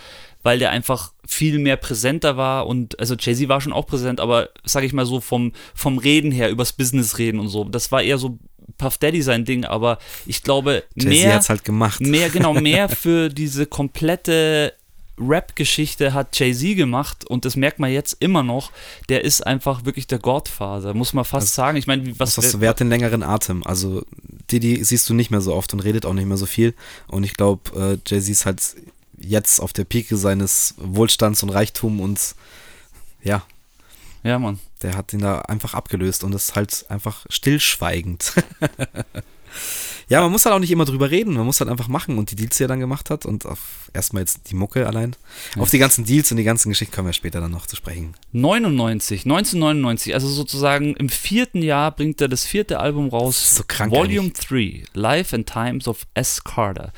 weil 0.42 0.58
der 0.58 0.70
einfach 0.70 1.12
viel 1.26 1.58
mehr 1.58 1.76
präsenter 1.76 2.36
war 2.36 2.66
und 2.66 2.98
also 2.98 3.14
Jay-Z 3.14 3.48
war 3.48 3.60
schon 3.60 3.72
auch 3.72 3.86
präsent, 3.86 4.20
aber 4.20 4.48
sage 4.64 4.86
ich 4.86 4.92
mal 4.92 5.06
so 5.06 5.20
vom, 5.20 5.52
vom 5.74 5.98
Reden 5.98 6.32
her, 6.32 6.50
übers 6.50 6.72
Business 6.72 7.18
reden 7.18 7.40
und 7.40 7.48
so, 7.48 7.64
das 7.64 7.92
war 7.92 8.02
eher 8.02 8.18
so 8.18 8.38
Puff 8.78 8.98
Daddy 8.98 9.20
sein 9.20 9.44
Ding, 9.44 9.64
aber 9.64 9.98
ich 10.26 10.42
glaube 10.42 10.84
mehr 10.94 11.34
hat's 11.34 11.50
halt 11.50 11.64
gemacht. 11.64 12.00
mehr 12.00 12.30
genau 12.30 12.54
mehr 12.60 12.88
für 12.88 13.28
diese 13.28 13.66
komplette 13.66 14.72
Rap-Geschichte 15.20 16.14
hat 16.14 16.38
Jay-Z 16.38 16.76
gemacht 16.76 17.24
und 17.24 17.44
das 17.44 17.56
merkt 17.56 17.78
man 17.78 17.90
jetzt 17.90 18.16
immer 18.20 18.42
noch. 18.42 18.72
Der 19.08 19.24
ist 19.24 19.46
einfach 19.46 19.84
wirklich 19.84 20.06
der 20.06 20.18
Godfather, 20.18 20.94
muss 20.94 21.12
man 21.12 21.24
fast 21.24 21.48
das, 21.48 21.54
sagen. 21.54 21.76
Ich 21.76 21.86
meine, 21.86 22.18
was. 22.18 22.34
Das 22.34 22.60
wer 22.60 22.70
hat 22.70 22.80
den 22.80 22.88
längeren 22.88 23.22
Atem? 23.22 23.66
Also, 23.66 24.04
Didi 24.50 24.82
siehst 24.84 25.08
du 25.08 25.14
nicht 25.14 25.30
mehr 25.30 25.40
so 25.40 25.54
oft 25.54 25.72
und 25.72 25.80
redet 25.80 26.06
auch 26.06 26.14
nicht 26.14 26.26
mehr 26.26 26.36
so 26.36 26.46
viel. 26.46 26.74
Und 27.06 27.24
ich 27.24 27.34
glaube, 27.34 27.70
äh, 27.78 27.98
Jay-Z 28.06 28.30
ist 28.30 28.46
halt 28.46 28.62
jetzt 29.18 29.60
auf 29.60 29.72
der 29.72 29.84
Pike 29.84 30.16
seines 30.16 30.74
Wohlstands 30.78 31.42
und 31.42 31.50
Reichtums 31.50 32.00
und 32.00 32.34
ja. 33.22 33.42
Ja, 34.22 34.38
Mann. 34.38 34.58
Der 34.82 34.96
hat 34.96 35.12
ihn 35.12 35.20
da 35.20 35.40
einfach 35.40 35.74
abgelöst 35.74 36.24
und 36.24 36.34
ist 36.34 36.54
halt 36.54 36.86
einfach 36.88 37.26
stillschweigend. 37.28 38.34
Ja, 40.10 40.20
man 40.20 40.32
muss 40.32 40.44
halt 40.44 40.56
auch 40.56 40.58
nicht 40.58 40.72
immer 40.72 40.84
drüber 40.84 41.12
reden, 41.12 41.34
man 41.34 41.46
muss 41.46 41.60
halt 41.60 41.70
einfach 41.70 41.86
machen 41.86 42.18
und 42.18 42.32
die 42.32 42.34
Deals, 42.34 42.56
die 42.56 42.64
er 42.64 42.68
dann 42.68 42.80
gemacht 42.80 43.10
hat 43.10 43.24
und 43.26 43.46
auf 43.46 43.88
erstmal 43.92 44.22
jetzt 44.22 44.50
die 44.50 44.56
Mucke 44.56 44.88
allein. 44.88 45.14
Ja. 45.54 45.62
Auf 45.62 45.70
die 45.70 45.78
ganzen 45.78 46.04
Deals 46.04 46.32
und 46.32 46.36
die 46.36 46.42
ganzen 46.42 46.68
Geschichten 46.68 46.92
kommen 46.92 47.06
wir 47.06 47.12
später 47.12 47.40
dann 47.40 47.52
noch 47.52 47.66
zu 47.66 47.76
sprechen. 47.76 48.14
99, 48.32 49.20
1999, 49.20 50.12
also 50.12 50.26
sozusagen 50.26 50.96
im 50.96 51.08
vierten 51.08 51.62
Jahr 51.62 51.94
bringt 51.94 52.20
er 52.20 52.26
das 52.26 52.44
vierte 52.44 52.80
Album 52.80 53.08
raus. 53.08 53.54
so 53.54 53.62
krank. 53.64 53.92
Volume 53.92 54.30
3, 54.30 54.82
Life 54.94 55.34
and 55.34 55.48
Times 55.48 55.86
of 55.86 56.04
S. 56.14 56.42
Carter. 56.42 56.92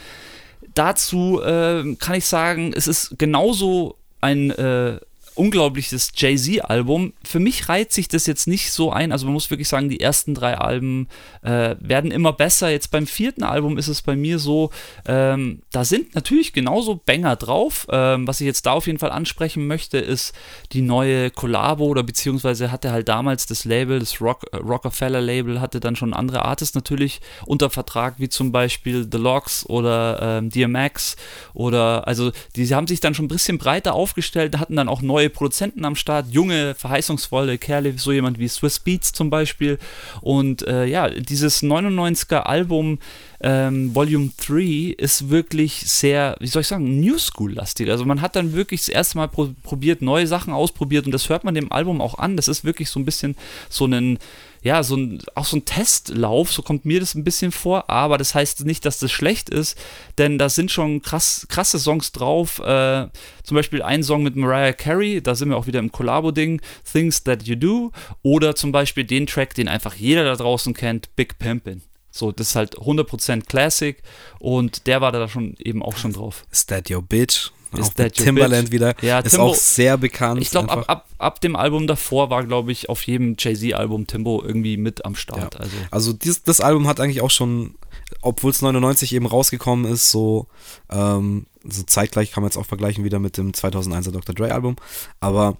Dazu 0.75 1.39
äh, 1.43 1.95
kann 1.97 2.15
ich 2.15 2.25
sagen, 2.25 2.73
es 2.75 2.89
ist 2.89 3.19
genauso 3.19 3.99
ein 4.23 4.51
äh, 4.53 4.99
unglaubliches 5.35 6.13
Jay-Z-Album. 6.15 7.13
Für 7.25 7.41
mich 7.41 7.69
reiht 7.69 7.93
sich 7.93 8.09
das 8.09 8.27
jetzt 8.27 8.47
nicht 8.47 8.73
so 8.73 8.93
ein. 8.93 9.13
Also 9.13 9.27
man 9.27 9.35
muss 9.35 9.51
wirklich 9.51 9.69
sagen, 9.69 9.89
die 9.89 10.01
ersten 10.01 10.35
drei 10.35 10.59
Alben 10.59 11.09
äh, 11.43 11.77
werden 11.81 12.11
immer 12.11 12.33
besser. 12.33 12.71
Jetzt 12.71 12.91
beim 12.91 13.07
vierten 13.07 13.43
Album 13.43 13.79
ist 13.79 13.89
es 13.89 14.03
bei 14.03 14.17
mir 14.17 14.39
so, 14.39 14.71
ähm, 15.07 15.63
da 15.71 15.85
sind 15.85 16.15
natürlich 16.15 16.53
genauso 16.53 17.01
Banger 17.05 17.37
drauf. 17.37 17.87
Ähm, 17.91 18.27
was 18.27 18.41
ich 18.41 18.47
jetzt 18.47 18.67
da 18.67 18.73
auf 18.73 18.87
jeden 18.87 18.99
Fall 18.99 19.11
ansprechen 19.11 19.67
möchte, 19.67 19.99
ist 19.99 20.35
die 20.73 20.83
neue 20.83 21.31
Collabo 21.31 21.87
oder 21.87 22.03
beziehungsweise 22.03 22.71
hatte 22.71 22.93
halt 22.93 23.09
damals 23.09 23.47
das 23.47 23.65
Label, 23.65 23.99
das 23.99 24.21
Rock, 24.21 24.45
äh, 24.53 24.57
Rockefeller-Label, 24.57 25.61
hatte 25.61 25.81
dann 25.81 25.97
schon 25.97 26.15
andere 26.15 26.45
Artists 26.45 26.75
natürlich 26.75 27.21
unter 27.47 27.71
Vertrag, 27.71 28.15
wie 28.19 28.29
zum 28.29 28.53
Beispiel 28.53 29.09
The 29.11 29.19
Locks 29.19 29.67
oder 29.67 30.39
ähm, 30.39 30.51
DMX 30.51 31.17
oder 31.55 32.07
also 32.07 32.33
die 32.57 32.73
haben 32.75 32.87
sich 32.87 33.01
dann 33.01 33.15
schon 33.15 33.27
ein 33.27 33.29
bisschen 33.29 33.59
breiter 33.59 33.95
aufgestellt, 33.95 34.59
hatten 34.59 34.77
dann 34.77 34.89
auch 34.89 35.03
neue 35.03 35.22
neue 35.23 35.31
Produzenten 35.31 35.85
am 35.85 35.95
Start, 35.95 36.27
junge, 36.31 36.75
verheißungsvolle 36.75 37.57
Kerle, 37.57 37.95
so 37.97 38.11
jemand 38.11 38.41
wie 38.41 38.49
Swiss 38.49 38.81
Beats 38.81 39.13
zum 39.13 39.31
Beispiel. 39.31 39.79
Und 40.21 40.67
äh, 40.67 40.85
ja, 40.87 41.09
dieses 41.11 41.63
99er 41.63 42.41
Album 42.41 42.99
ähm, 43.41 43.95
Volume 43.95 44.31
3 44.45 44.95
ist 44.99 45.31
wirklich 45.31 45.75
sehr, 45.75 46.37
wie 46.41 46.49
soll 46.49 46.63
ich 46.63 46.69
sagen, 46.69 47.01
New 47.01 47.19
School-lastig. 47.19 47.89
Also 47.89 48.05
man 48.05 48.21
hat 48.21 48.35
dann 48.35 48.53
wirklich 48.53 48.81
das 48.81 48.89
erste 48.89 49.19
Mal 49.19 49.29
pro 49.29 49.51
probiert, 49.63 50.03
neue 50.03 50.27
Sachen 50.27 50.53
ausprobiert 50.53 51.07
und 51.07 51.13
das 51.13 51.29
hört 51.29 51.45
man 51.45 51.55
dem 51.55 51.71
Album 51.71 52.01
auch 52.01 52.19
an. 52.19 52.37
Das 52.37 52.49
ist 52.49 52.65
wirklich 52.65 52.91
so 52.91 52.99
ein 52.99 53.05
bisschen 53.05 53.37
so 53.69 53.87
ein 53.87 54.19
ja, 54.63 54.83
so 54.83 54.97
ein, 54.97 55.21
auch 55.35 55.45
so 55.45 55.57
ein 55.57 55.65
Testlauf, 55.65 56.53
so 56.53 56.63
kommt 56.63 56.85
mir 56.85 57.01
das 57.01 57.15
ein 57.15 57.25
bisschen 57.25 57.51
vor, 57.51 57.91
aber 57.91 58.17
das 58.17 58.35
heißt 58.35 58.65
nicht, 58.65 58.85
dass 58.85 58.99
das 58.99 59.11
schlecht 59.11 59.51
ist, 59.51 59.77
denn 60.19 60.39
da 60.39 60.49
sind 60.49 60.71
schon 60.71 61.03
krass, 61.03 61.47
krasse 61.49 61.79
Songs 61.79 62.13
drauf. 62.13 62.61
Äh, 62.61 63.09
zum 63.43 63.55
Beispiel 63.57 63.83
ein 63.83 64.03
Song 64.05 64.23
mit 64.23 64.37
Mariah 64.37 64.73
Carey, 64.73 65.21
da 65.21 65.35
sind 65.35 65.51
wir 65.51 65.57
auch 65.57 65.67
wieder 65.67 65.81
im 65.81 65.91
Collabo-Ding, 65.91 66.61
Things 66.91 67.25
That 67.25 67.43
You 67.43 67.57
Do, 67.57 67.93
oder 68.23 68.55
zum 68.55 68.71
Beispiel 68.71 69.05
den 69.05 69.27
Track, 69.27 69.55
den 69.55 69.69
einfach 69.69 69.95
jeder 69.95 70.25
da 70.25 70.37
draußen 70.37 70.75
kennt, 70.75 71.15
Big 71.17 71.35
Pimpin'. 71.41 71.81
So, 72.13 72.31
das 72.31 72.51
ist 72.51 72.57
halt 72.57 72.77
100% 72.77 73.47
Classic 73.47 74.01
und 74.39 74.87
der 74.87 75.01
war 75.01 75.13
da 75.13 75.29
schon 75.29 75.57
eben 75.59 75.83
auch 75.83 75.97
schon 75.97 76.13
drauf. 76.13 76.45
Is 76.53 76.67
that 76.67 76.91
your 76.91 77.03
bitch? 77.03 77.51
Ist 77.79 78.01
auch 78.01 78.09
Timberland 78.11 78.71
bitch. 78.71 78.73
wieder. 78.73 78.95
Ja, 79.03 79.21
ist 79.21 79.33
Timbo, 79.33 79.47
auch 79.47 79.55
sehr 79.55 79.97
bekannt. 79.97 80.41
Ich 80.43 80.51
glaube, 80.51 80.71
ab, 80.71 80.85
ab, 80.89 81.09
ab 81.19 81.41
dem 81.41 81.57
Album 81.57 81.87
davor 81.87 82.31
war, 82.31 82.45
glaube 82.45 82.73
ich, 82.73 82.89
auf 82.89 83.03
jedem 83.05 83.37
Jay-Z-Album 83.39 84.07
Timbo 84.07 84.43
irgendwie 84.45 84.77
mit 84.77 85.05
am 85.05 85.15
Start. 85.15 85.55
Ja. 85.55 85.61
Also, 85.61 85.77
also 85.91 86.13
dies, 86.13 86.43
das 86.43 86.61
Album 86.61 86.87
hat 86.87 87.01
eigentlich 87.01 87.23
auch 87.23 87.31
schon, 87.31 87.75
obwohl 88.21 88.51
es 88.51 88.63
99 88.63 89.15
eben 89.15 89.27
rausgekommen 89.27 89.91
ist, 89.91 90.11
so, 90.11 90.47
ähm, 90.91 91.47
so 91.65 91.83
zeitgleich 91.85 92.33
kann 92.33 92.43
man 92.43 92.51
jetzt 92.51 92.59
auch 92.59 92.67
vergleichen 92.67 93.05
wieder 93.05 93.19
mit 93.19 93.37
dem 93.37 93.53
2001er 93.53 94.11
Dr. 94.11 94.35
Dre 94.35 94.53
Album, 94.53 94.77
aber 95.21 95.57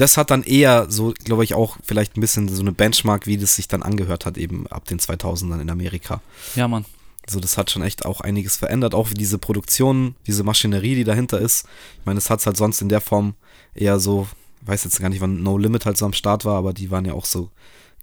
das 0.00 0.16
hat 0.16 0.30
dann 0.30 0.42
eher 0.42 0.86
so, 0.88 1.12
glaube 1.24 1.44
ich, 1.44 1.52
auch 1.54 1.76
vielleicht 1.84 2.16
ein 2.16 2.22
bisschen 2.22 2.48
so 2.48 2.62
eine 2.62 2.72
Benchmark, 2.72 3.26
wie 3.26 3.36
das 3.36 3.56
sich 3.56 3.68
dann 3.68 3.82
angehört 3.82 4.24
hat, 4.24 4.38
eben 4.38 4.66
ab 4.68 4.86
den 4.86 4.98
2000ern 4.98 5.60
in 5.60 5.68
Amerika. 5.68 6.22
Ja, 6.54 6.68
Mann. 6.68 6.86
Also 7.26 7.40
das 7.40 7.56
hat 7.56 7.70
schon 7.70 7.82
echt 7.82 8.04
auch 8.04 8.20
einiges 8.20 8.56
verändert, 8.56 8.94
auch 8.94 9.10
wie 9.10 9.14
diese 9.14 9.38
Produktion, 9.38 10.16
diese 10.26 10.42
Maschinerie, 10.42 10.94
die 10.94 11.04
dahinter 11.04 11.38
ist. 11.38 11.66
Ich 12.00 12.06
meine, 12.06 12.16
das 12.16 12.30
hat 12.30 12.40
es 12.40 12.46
halt 12.46 12.56
sonst 12.56 12.80
in 12.82 12.88
der 12.88 13.00
Form 13.00 13.34
eher 13.74 14.00
so, 14.00 14.26
weiß 14.62 14.84
jetzt 14.84 15.00
gar 15.00 15.08
nicht, 15.08 15.20
wann 15.20 15.42
No 15.42 15.58
Limit 15.58 15.86
halt 15.86 15.96
so 15.96 16.06
am 16.06 16.12
Start 16.12 16.44
war, 16.44 16.56
aber 16.56 16.72
die 16.72 16.90
waren 16.90 17.04
ja 17.04 17.12
auch 17.12 17.24
so 17.24 17.50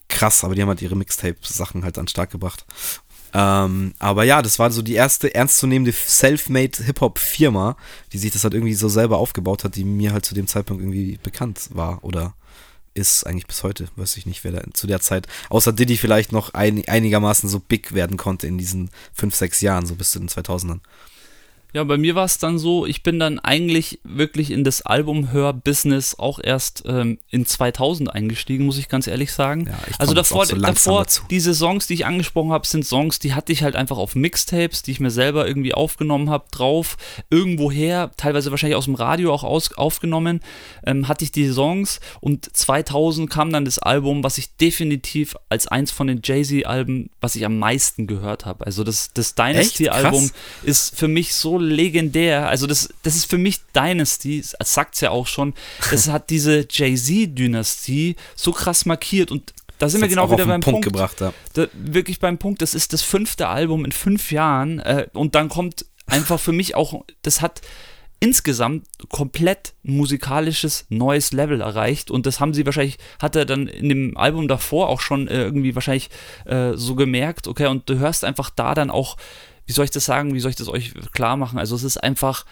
krass, 0.07 0.43
aber 0.43 0.55
die 0.55 0.61
haben 0.61 0.69
halt 0.69 0.81
ihre 0.81 0.95
Mixtape-Sachen 0.95 1.83
halt 1.83 1.97
an 1.97 2.07
Start 2.07 2.31
gebracht. 2.31 2.65
Ähm, 3.33 3.93
aber 3.99 4.23
ja, 4.23 4.41
das 4.41 4.57
war 4.57 4.71
so 4.71 4.81
die 4.81 4.93
erste 4.93 5.33
ernstzunehmende 5.35 5.91
Self-Made 5.91 6.83
Hip-Hop-Firma, 6.83 7.75
die 8.13 8.17
sich 8.17 8.31
das 8.31 8.43
halt 8.43 8.53
irgendwie 8.53 8.73
so 8.73 8.87
selber 8.87 9.17
aufgebaut 9.17 9.63
hat, 9.63 9.75
die 9.75 9.83
mir 9.83 10.13
halt 10.13 10.25
zu 10.25 10.33
dem 10.33 10.47
Zeitpunkt 10.47 10.81
irgendwie 10.81 11.19
bekannt 11.21 11.69
war 11.73 12.03
oder 12.03 12.35
ist 12.97 13.25
eigentlich 13.25 13.47
bis 13.47 13.63
heute, 13.63 13.87
weiß 13.95 14.17
ich 14.17 14.25
nicht, 14.25 14.43
wer 14.43 14.51
da 14.51 14.61
zu 14.73 14.87
der 14.87 14.99
Zeit, 14.99 15.27
außer 15.49 15.73
Diddy 15.73 15.97
vielleicht 15.97 16.31
noch 16.31 16.53
ein, 16.53 16.83
einigermaßen 16.87 17.49
so 17.49 17.59
big 17.59 17.93
werden 17.93 18.17
konnte 18.17 18.47
in 18.47 18.57
diesen 18.57 18.89
fünf, 19.13 19.35
sechs 19.35 19.61
Jahren, 19.61 19.85
so 19.85 19.95
bis 19.95 20.11
zu 20.11 20.19
den 20.19 20.29
2000ern. 20.29 20.79
Ja, 21.73 21.83
bei 21.83 21.97
mir 21.97 22.15
war 22.15 22.23
es 22.23 22.37
dann 22.37 22.57
so, 22.57 22.85
ich 22.85 23.03
bin 23.03 23.19
dann 23.19 23.39
eigentlich 23.39 23.99
wirklich 24.03 24.51
in 24.51 24.63
das 24.63 24.83
Albumhör-Business 24.83 26.17
auch 26.17 26.39
erst 26.41 26.83
ähm, 26.87 27.19
in 27.29 27.45
2000 27.45 28.13
eingestiegen, 28.13 28.65
muss 28.65 28.77
ich 28.77 28.87
ganz 28.87 29.05
ehrlich 29.05 29.33
sagen. 29.33 29.67
Ja, 29.67 29.77
also 29.99 30.13
davor, 30.13 30.45
so 30.45 30.55
davor 30.55 31.05
diese 31.29 31.53
Songs, 31.53 31.85
die 31.85 31.95
ich 31.95 32.05
angesprochen 32.05 32.51
habe, 32.51 32.65
sind 32.65 32.85
Songs, 32.85 33.19
die 33.19 33.33
hatte 33.33 33.51
ich 33.51 33.63
halt 33.63 33.75
einfach 33.75 33.97
auf 33.97 34.15
Mixtapes, 34.15 34.81
die 34.81 34.91
ich 34.91 35.01
mir 35.01 35.11
selber 35.11 35.45
irgendwie 35.45 35.73
aufgenommen 35.73 36.29
habe, 36.29 36.45
drauf, 36.51 36.95
irgendwoher, 37.29 38.11
teilweise 38.15 38.49
wahrscheinlich 38.49 38.77
aus 38.77 38.85
dem 38.85 38.95
Radio 38.95 39.33
auch 39.33 39.43
aus, 39.43 39.73
aufgenommen, 39.73 40.39
ähm, 40.85 41.09
hatte 41.09 41.25
ich 41.25 41.33
die 41.33 41.49
Songs 41.49 41.99
und 42.21 42.55
2000 42.55 43.29
kam 43.29 43.51
dann 43.51 43.65
das 43.65 43.77
Album, 43.77 44.23
was 44.23 44.37
ich 44.37 44.55
definitiv 44.55 45.35
als 45.49 45.67
eins 45.67 45.91
von 45.91 46.07
den 46.07 46.21
Jay-Z-Alben, 46.23 47.09
was 47.19 47.35
ich 47.35 47.45
am 47.45 47.59
meisten 47.59 48.07
gehört 48.07 48.45
habe. 48.45 48.65
Also 48.65 48.85
das, 48.85 49.11
das 49.13 49.35
Dynasty-Album 49.35 50.31
ist 50.63 50.95
für 50.97 51.09
mich 51.09 51.35
so 51.35 51.56
legendär. 51.57 52.47
Also 52.47 52.67
das, 52.67 52.89
das 53.03 53.15
ist 53.15 53.25
für 53.25 53.37
mich 53.37 53.59
Dynasty, 53.75 54.43
das 54.57 54.73
sagt 54.73 54.95
es 54.95 55.01
ja 55.01 55.11
auch 55.11 55.27
schon. 55.27 55.53
Das 55.91 56.09
hat 56.09 56.29
diese 56.29 56.65
Jay-Z-Dynastie 56.69 58.15
so 58.35 58.51
krass 58.51 58.85
markiert 58.85 59.31
und 59.31 59.53
da 59.79 59.89
sind 59.89 60.01
das 60.01 60.09
wir 60.09 60.15
genau 60.15 60.31
wieder 60.31 60.45
beim 60.45 60.61
Punkt. 60.61 60.81
Punkt 60.81 60.85
gebracht, 60.85 61.21
ja. 61.21 61.33
da, 61.53 61.67
wirklich 61.73 62.19
beim 62.19 62.37
Punkt, 62.37 62.61
das 62.61 62.73
ist 62.73 62.93
das 62.93 63.03
fünfte 63.03 63.47
Album 63.47 63.85
in 63.85 63.91
fünf 63.91 64.31
Jahren 64.31 64.79
äh, 64.79 65.07
und 65.13 65.35
dann 65.35 65.49
kommt 65.49 65.85
einfach 66.07 66.39
für 66.39 66.51
mich 66.51 66.75
auch, 66.75 67.03
das 67.21 67.41
hat 67.41 67.61
insgesamt 68.19 68.87
komplett 69.09 69.73
musikalisches 69.83 70.85
neues 70.89 71.33
Level 71.33 71.61
erreicht 71.61 72.09
und 72.09 72.25
das 72.25 72.39
haben 72.39 72.53
sie 72.53 72.65
wahrscheinlich, 72.65 72.97
hat 73.21 73.35
er 73.35 73.45
dann 73.45 73.67
in 73.67 73.89
dem 73.89 74.17
Album 74.17 74.47
davor 74.47 74.89
auch 74.89 75.01
schon 75.01 75.27
äh, 75.27 75.43
irgendwie 75.43 75.75
wahrscheinlich 75.75 76.09
äh, 76.45 76.73
so 76.73 76.95
gemerkt, 76.95 77.47
okay, 77.47 77.67
und 77.67 77.87
du 77.89 77.99
hörst 77.99 78.23
einfach 78.23 78.49
da 78.49 78.73
dann 78.73 78.89
auch 78.89 79.17
wie 79.67 79.73
soll 79.73 79.85
ich 79.85 79.91
das 79.91 80.05
sagen, 80.05 80.33
wie 80.33 80.39
soll 80.39 80.49
ich 80.49 80.55
das 80.55 80.69
euch 80.69 80.93
klar 81.11 81.37
machen? 81.37 81.59
Also 81.59 81.75
es 81.75 81.83
ist 81.83 81.97
einfach 81.97 82.45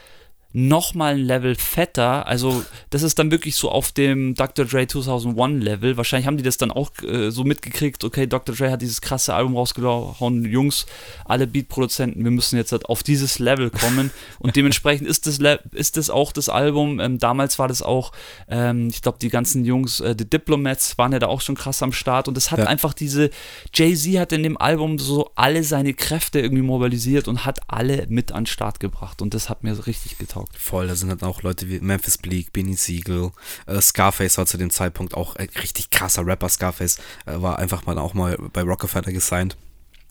nochmal 0.56 1.16
ein 1.16 1.20
Level 1.20 1.54
fetter. 1.56 2.26
Also, 2.28 2.64
das 2.90 3.04
ist 3.04 3.20
dann 3.20 3.30
wirklich 3.30 3.58
so 3.58 3.70
auf 3.70 3.92
dem 3.92 4.36
Dr. 4.36 4.64
Dre 4.64 4.88
2001 4.88 5.62
Level. 5.62 5.98
Wahrscheinlich 5.98 6.28
haben 6.28 6.38
die 6.38 6.44
das 6.44 6.56
dann 6.56 6.72
auch 6.72 6.92
äh, 7.04 7.30
so 7.30 7.44
mitgekriegt. 7.44 8.06
Okay, 8.06 8.26
Dr. 8.26 8.56
Dre 8.56 8.72
hat 8.72 8.82
dieses 8.82 9.02
krasse 9.02 9.34
Album 9.34 9.58
rausgehauen. 9.58 10.46
Jungs, 10.46 10.86
alle 11.26 11.46
Beat-Produzenten, 11.46 12.24
wir 12.24 12.32
müssen 12.32 12.56
jetzt 12.56 12.72
halt 12.72 12.86
auf 12.86 13.04
dieses 13.04 13.38
Level 13.38 13.70
kommen. 13.70 14.12
Und 14.40 14.56
dementsprechend 14.56 15.10
ist 15.10 15.28
das, 15.28 15.40
ist 15.74 15.98
das 15.98 16.10
auch 16.10 16.32
das 16.32 16.48
Album. 16.48 17.02
Ähm, 17.02 17.20
damals 17.20 17.60
war 17.60 17.68
das 17.68 17.82
auch, 17.82 18.14
ähm, 18.48 18.88
ich 18.88 19.02
glaube, 19.02 19.18
die 19.22 19.30
ganzen 19.30 19.66
Jungs, 19.66 20.00
äh, 20.00 20.16
die 20.16 20.30
Diplomats 20.30 20.98
waren 20.98 21.12
ja 21.12 21.20
da 21.20 21.28
auch 21.28 21.42
schon 21.42 21.56
krass 21.56 21.84
am 21.84 21.92
Start. 21.92 22.30
Und 22.30 22.38
es 22.38 22.52
hat 22.52 22.60
ja. 22.60 22.68
einfach 22.68 22.94
diese, 22.94 23.30
Jay-Z 23.74 24.18
hat 24.18 24.32
in 24.32 24.44
dem 24.44 24.56
Album 24.56 25.00
so 25.00 25.32
alle 25.36 25.66
seine 25.66 25.94
Kräfte 25.94 26.40
irgendwie 26.40 26.64
mobilisiert 26.64 27.28
und 27.28 27.46
hat 27.46 27.60
alle 27.68 28.06
mit 28.08 28.32
an 28.32 28.44
den 28.44 28.46
Start 28.46 28.80
gebracht. 28.80 29.22
Und 29.22 29.34
das 29.34 29.50
hat 29.50 29.66
mir 29.66 29.76
so 29.76 29.82
richtig 29.82 30.18
getaugt 30.18 30.45
getaugt. 30.46 30.58
Voll, 30.62 30.88
da 30.88 30.96
sind 30.96 31.10
halt 31.10 31.24
auch 31.24 31.42
Leute 31.42 31.70
wie 31.70 31.80
Memphis 31.80 32.18
Bleak, 32.18 32.54
Benny 32.54 32.76
Siegel, 32.76 33.32
äh, 33.68 33.82
Scarface 33.82 34.38
war 34.38 34.46
zu 34.46 34.58
dem 34.58 34.70
Zeitpunkt 34.70 35.14
auch 35.14 35.36
ein 35.36 35.50
richtig 35.62 35.90
krasser 35.90 36.26
Rapper. 36.26 36.50
Scarface 36.50 37.00
äh, 37.26 37.42
war 37.42 37.60
einfach 37.60 37.86
mal 37.86 37.98
auch 37.98 38.14
mal 38.14 38.38
bei 38.54 38.62
Rockefeller 38.62 39.12
gesigned. 39.12 39.58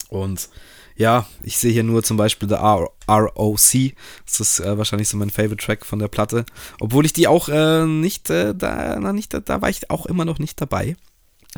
Und 0.09 0.49
ja, 0.97 1.25
ich 1.41 1.57
sehe 1.57 1.73
hier 1.73 1.83
nur 1.83 2.03
zum 2.03 2.15
Beispiel 2.15 2.47
The 2.47 2.55
ROC. 2.55 3.95
Das 4.25 4.39
ist 4.39 4.59
äh, 4.59 4.77
wahrscheinlich 4.77 5.09
so 5.09 5.17
mein 5.17 5.29
Favorite 5.29 5.57
Track 5.63 5.85
von 5.85 5.99
der 5.99 6.07
Platte. 6.07 6.45
Obwohl 6.79 7.05
ich 7.05 7.13
die 7.13 7.27
auch 7.27 7.49
äh, 7.49 7.85
nicht, 7.85 8.29
äh, 8.29 8.55
da, 8.55 8.97
na, 8.99 9.11
nicht, 9.11 9.33
da 9.33 9.61
war 9.61 9.69
ich 9.69 9.89
auch 9.89 10.05
immer 10.05 10.25
noch 10.25 10.39
nicht 10.39 10.61
dabei. 10.61 10.95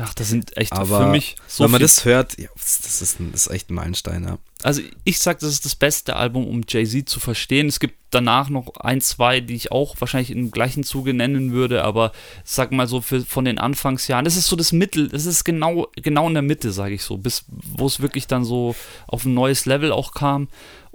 Ach, 0.00 0.14
das 0.14 0.28
sind 0.28 0.56
echt 0.56 0.72
Aber 0.72 1.00
für 1.00 1.06
mich 1.08 1.34
so 1.48 1.64
Wenn 1.64 1.72
man 1.72 1.80
das 1.80 2.04
hört, 2.04 2.38
ja, 2.38 2.48
das, 2.54 3.02
ist 3.02 3.18
ein, 3.18 3.32
das 3.32 3.48
ist 3.48 3.52
echt 3.52 3.68
ein 3.68 3.74
Meilenstein, 3.74 4.22
ja. 4.22 4.38
Also 4.62 4.80
ich 5.02 5.18
sag, 5.18 5.40
das 5.40 5.50
ist 5.50 5.64
das 5.64 5.74
beste 5.74 6.14
Album, 6.14 6.46
um 6.46 6.62
Jay-Z 6.68 7.08
zu 7.08 7.18
verstehen. 7.18 7.66
Es 7.66 7.80
gibt 7.80 7.96
danach 8.10 8.48
noch 8.48 8.76
ein, 8.76 9.00
zwei, 9.00 9.40
die 9.40 9.56
ich 9.56 9.72
auch 9.72 9.96
wahrscheinlich 9.98 10.30
im 10.30 10.52
gleichen 10.52 10.84
Zuge 10.84 11.14
nennen 11.14 11.52
würde, 11.52 11.82
aber 11.82 12.12
sag 12.44 12.70
mal 12.70 12.86
so 12.86 13.00
für, 13.00 13.24
von 13.24 13.44
den 13.44 13.58
Anfangsjahren, 13.58 14.24
das 14.24 14.36
ist 14.36 14.46
so 14.46 14.54
das 14.54 14.70
Mittel, 14.70 15.08
das 15.08 15.26
ist 15.26 15.42
genau, 15.42 15.88
genau 15.96 16.28
in 16.28 16.34
der 16.34 16.42
Mitte, 16.44 16.70
sage 16.70 16.94
ich 16.94 17.02
so, 17.02 17.16
bis 17.16 17.44
wo 17.48 17.86
es 17.86 17.98
wirklich 17.98 18.28
dann 18.28 18.44
so 18.44 18.76
auf 19.08 19.24
ein 19.24 19.34
neues 19.34 19.66
Level 19.66 19.90
auch 19.90 20.12
kam. 20.12 20.46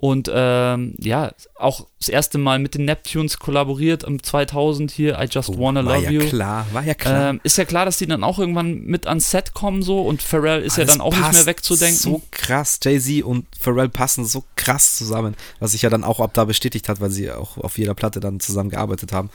Und 0.03 0.29
ähm, 0.33 0.95
ja, 0.99 1.31
auch 1.55 1.87
das 1.97 2.09
erste 2.09 2.37
Mal 2.37 2.59
mit 2.59 2.75
den 2.75 2.83
Neptunes 2.83 3.39
kollaboriert 3.39 4.03
im 4.03 4.21
2000 4.21 4.91
hier, 4.91 5.17
I 5.17 5.27
Just 5.31 5.51
oh, 5.51 5.57
Wanna 5.57 5.79
Love 5.79 6.03
ja 6.03 6.09
You. 6.09 6.19
War 6.19 6.25
ja 6.25 6.29
klar, 6.29 6.67
war 6.73 6.83
ja 6.83 6.93
klar. 6.93 7.29
Ähm, 7.29 7.41
ist 7.43 7.57
ja 7.57 7.63
klar, 7.63 7.85
dass 7.85 7.99
die 7.99 8.07
dann 8.07 8.21
auch 8.21 8.37
irgendwann 8.37 8.81
mit 8.81 9.07
ans 9.07 9.31
Set 9.31 9.53
kommen 9.53 9.81
so 9.81 10.01
und 10.01 10.21
Pharrell 10.21 10.61
ist 10.61 10.77
ah, 10.77 10.81
ja 10.81 10.87
dann 10.87 10.99
auch 10.99 11.15
nicht 11.15 11.31
mehr 11.31 11.45
wegzudenken. 11.45 11.97
So 11.97 12.21
krass, 12.31 12.81
Jay-Z 12.83 13.23
und 13.23 13.45
Pharrell 13.57 13.87
passen 13.87 14.25
so 14.25 14.43
krass 14.57 14.97
zusammen, 14.97 15.35
was 15.61 15.71
sich 15.71 15.83
ja 15.83 15.89
dann 15.89 16.03
auch 16.03 16.19
ab 16.19 16.31
da 16.33 16.43
bestätigt 16.43 16.89
hat, 16.89 16.99
weil 16.99 17.09
sie 17.09 17.31
auch 17.31 17.57
auf 17.57 17.77
jeder 17.77 17.93
Platte 17.93 18.19
dann 18.19 18.41
zusammen 18.41 18.71
gearbeitet 18.71 19.13
haben 19.13 19.29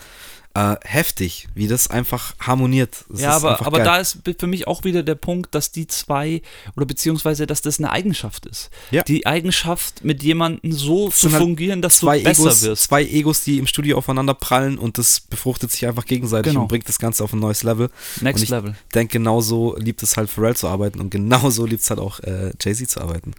äh, 0.58 0.76
heftig, 0.84 1.48
wie 1.54 1.68
das 1.68 1.88
einfach 1.88 2.34
harmoniert. 2.40 3.04
Das 3.08 3.20
ja, 3.20 3.36
aber, 3.36 3.64
aber 3.64 3.78
da 3.78 3.98
ist 3.98 4.18
für 4.38 4.46
mich 4.46 4.66
auch 4.66 4.82
wieder 4.82 5.02
der 5.04 5.14
Punkt, 5.14 5.54
dass 5.54 5.70
die 5.70 5.86
zwei 5.86 6.42
oder 6.76 6.84
beziehungsweise, 6.84 7.46
dass 7.46 7.62
das 7.62 7.78
eine 7.78 7.90
Eigenschaft 7.90 8.46
ist. 8.46 8.70
Ja. 8.90 9.02
Die 9.04 9.24
Eigenschaft, 9.24 10.04
mit 10.04 10.22
jemandem 10.22 10.72
so 10.72 11.10
zu 11.10 11.30
halt 11.30 11.42
fungieren, 11.42 11.80
dass 11.80 12.00
du 12.00 12.06
besser 12.06 12.30
Egos, 12.30 12.62
wirst. 12.62 12.82
Zwei 12.82 13.04
Egos, 13.04 13.42
die 13.42 13.58
im 13.58 13.66
Studio 13.66 13.98
aufeinander 13.98 14.34
prallen 14.34 14.78
und 14.78 14.98
das 14.98 15.20
befruchtet 15.20 15.70
sich 15.70 15.86
einfach 15.86 16.06
gegenseitig 16.06 16.50
genau. 16.50 16.62
und 16.62 16.68
bringt 16.68 16.88
das 16.88 16.98
Ganze 16.98 17.22
auf 17.22 17.32
ein 17.32 17.38
neues 17.38 17.62
Level. 17.62 17.90
Next 18.20 18.40
und 18.40 18.42
ich 18.42 18.50
Level. 18.50 18.74
denke, 18.94 19.12
genauso 19.18 19.76
liebt 19.76 20.02
es 20.02 20.16
halt 20.16 20.28
Pharrell 20.28 20.56
zu 20.56 20.66
arbeiten 20.66 21.00
und 21.00 21.10
genauso 21.10 21.66
liebt 21.66 21.82
es 21.82 21.90
halt 21.90 22.00
auch 22.00 22.20
äh, 22.20 22.52
Jay-Z 22.60 22.90
zu 22.90 23.00
arbeiten. 23.00 23.34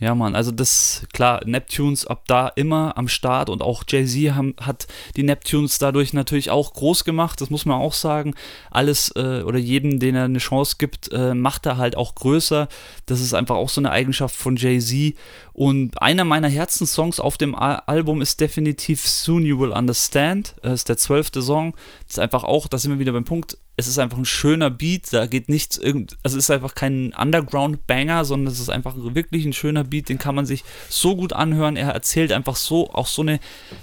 Ja, 0.00 0.14
Mann, 0.14 0.34
also 0.34 0.50
das, 0.50 1.02
klar, 1.12 1.42
Neptunes 1.44 2.06
ab 2.06 2.24
da 2.26 2.48
immer 2.48 2.96
am 2.96 3.06
Start 3.06 3.50
und 3.50 3.60
auch 3.60 3.84
Jay-Z 3.86 4.34
hat 4.58 4.86
die 5.16 5.22
Neptunes 5.22 5.76
dadurch 5.78 6.14
natürlich 6.14 6.50
auch 6.50 6.72
groß 6.72 7.04
gemacht, 7.04 7.38
das 7.42 7.50
muss 7.50 7.66
man 7.66 7.78
auch 7.78 7.92
sagen. 7.92 8.34
Alles 8.70 9.12
äh, 9.14 9.42
oder 9.42 9.58
jedem, 9.58 10.00
den 10.00 10.14
er 10.14 10.24
eine 10.24 10.38
Chance 10.38 10.76
gibt, 10.78 11.12
äh, 11.12 11.34
macht 11.34 11.66
er 11.66 11.76
halt 11.76 11.98
auch 11.98 12.14
größer. 12.14 12.68
Das 13.04 13.20
ist 13.20 13.34
einfach 13.34 13.56
auch 13.56 13.68
so 13.68 13.82
eine 13.82 13.90
Eigenschaft 13.90 14.34
von 14.34 14.56
Jay-Z. 14.56 15.16
Und 15.52 16.00
einer 16.00 16.24
meiner 16.24 16.48
Herzenssongs 16.48 17.20
auf 17.20 17.36
dem 17.36 17.54
Al 17.54 17.82
Album 17.86 18.22
ist 18.22 18.40
definitiv 18.40 19.06
Soon 19.06 19.44
You 19.44 19.60
Will 19.60 19.72
Understand. 19.72 20.54
Das 20.62 20.72
ist 20.72 20.88
der 20.88 20.96
zwölfte 20.96 21.42
Song. 21.42 21.74
Das 22.06 22.12
ist 22.14 22.20
einfach 22.20 22.44
auch, 22.44 22.68
da 22.68 22.78
sind 22.78 22.92
wir 22.92 23.00
wieder 23.00 23.12
beim 23.12 23.24
Punkt, 23.24 23.58
es 23.80 23.88
ist 23.88 23.98
einfach 23.98 24.18
ein 24.18 24.26
schöner 24.26 24.70
Beat, 24.70 25.12
da 25.12 25.26
geht 25.26 25.48
nichts, 25.48 25.78
irgend, 25.78 26.18
also 26.22 26.36
es 26.36 26.44
ist 26.44 26.50
einfach 26.50 26.74
kein 26.74 27.14
Underground-Banger, 27.14 28.24
sondern 28.24 28.52
es 28.52 28.60
ist 28.60 28.68
einfach 28.68 28.94
wirklich 28.96 29.44
ein 29.46 29.54
schöner 29.54 29.84
Beat, 29.84 30.08
den 30.08 30.18
kann 30.18 30.34
man 30.34 30.46
sich 30.46 30.64
so 30.88 31.16
gut 31.16 31.32
anhören. 31.32 31.76
Er 31.76 31.88
erzählt 31.88 32.30
einfach 32.30 32.56
so, 32.56 32.90
auch 32.92 33.06
so 33.06 33.22
eine 33.22 33.40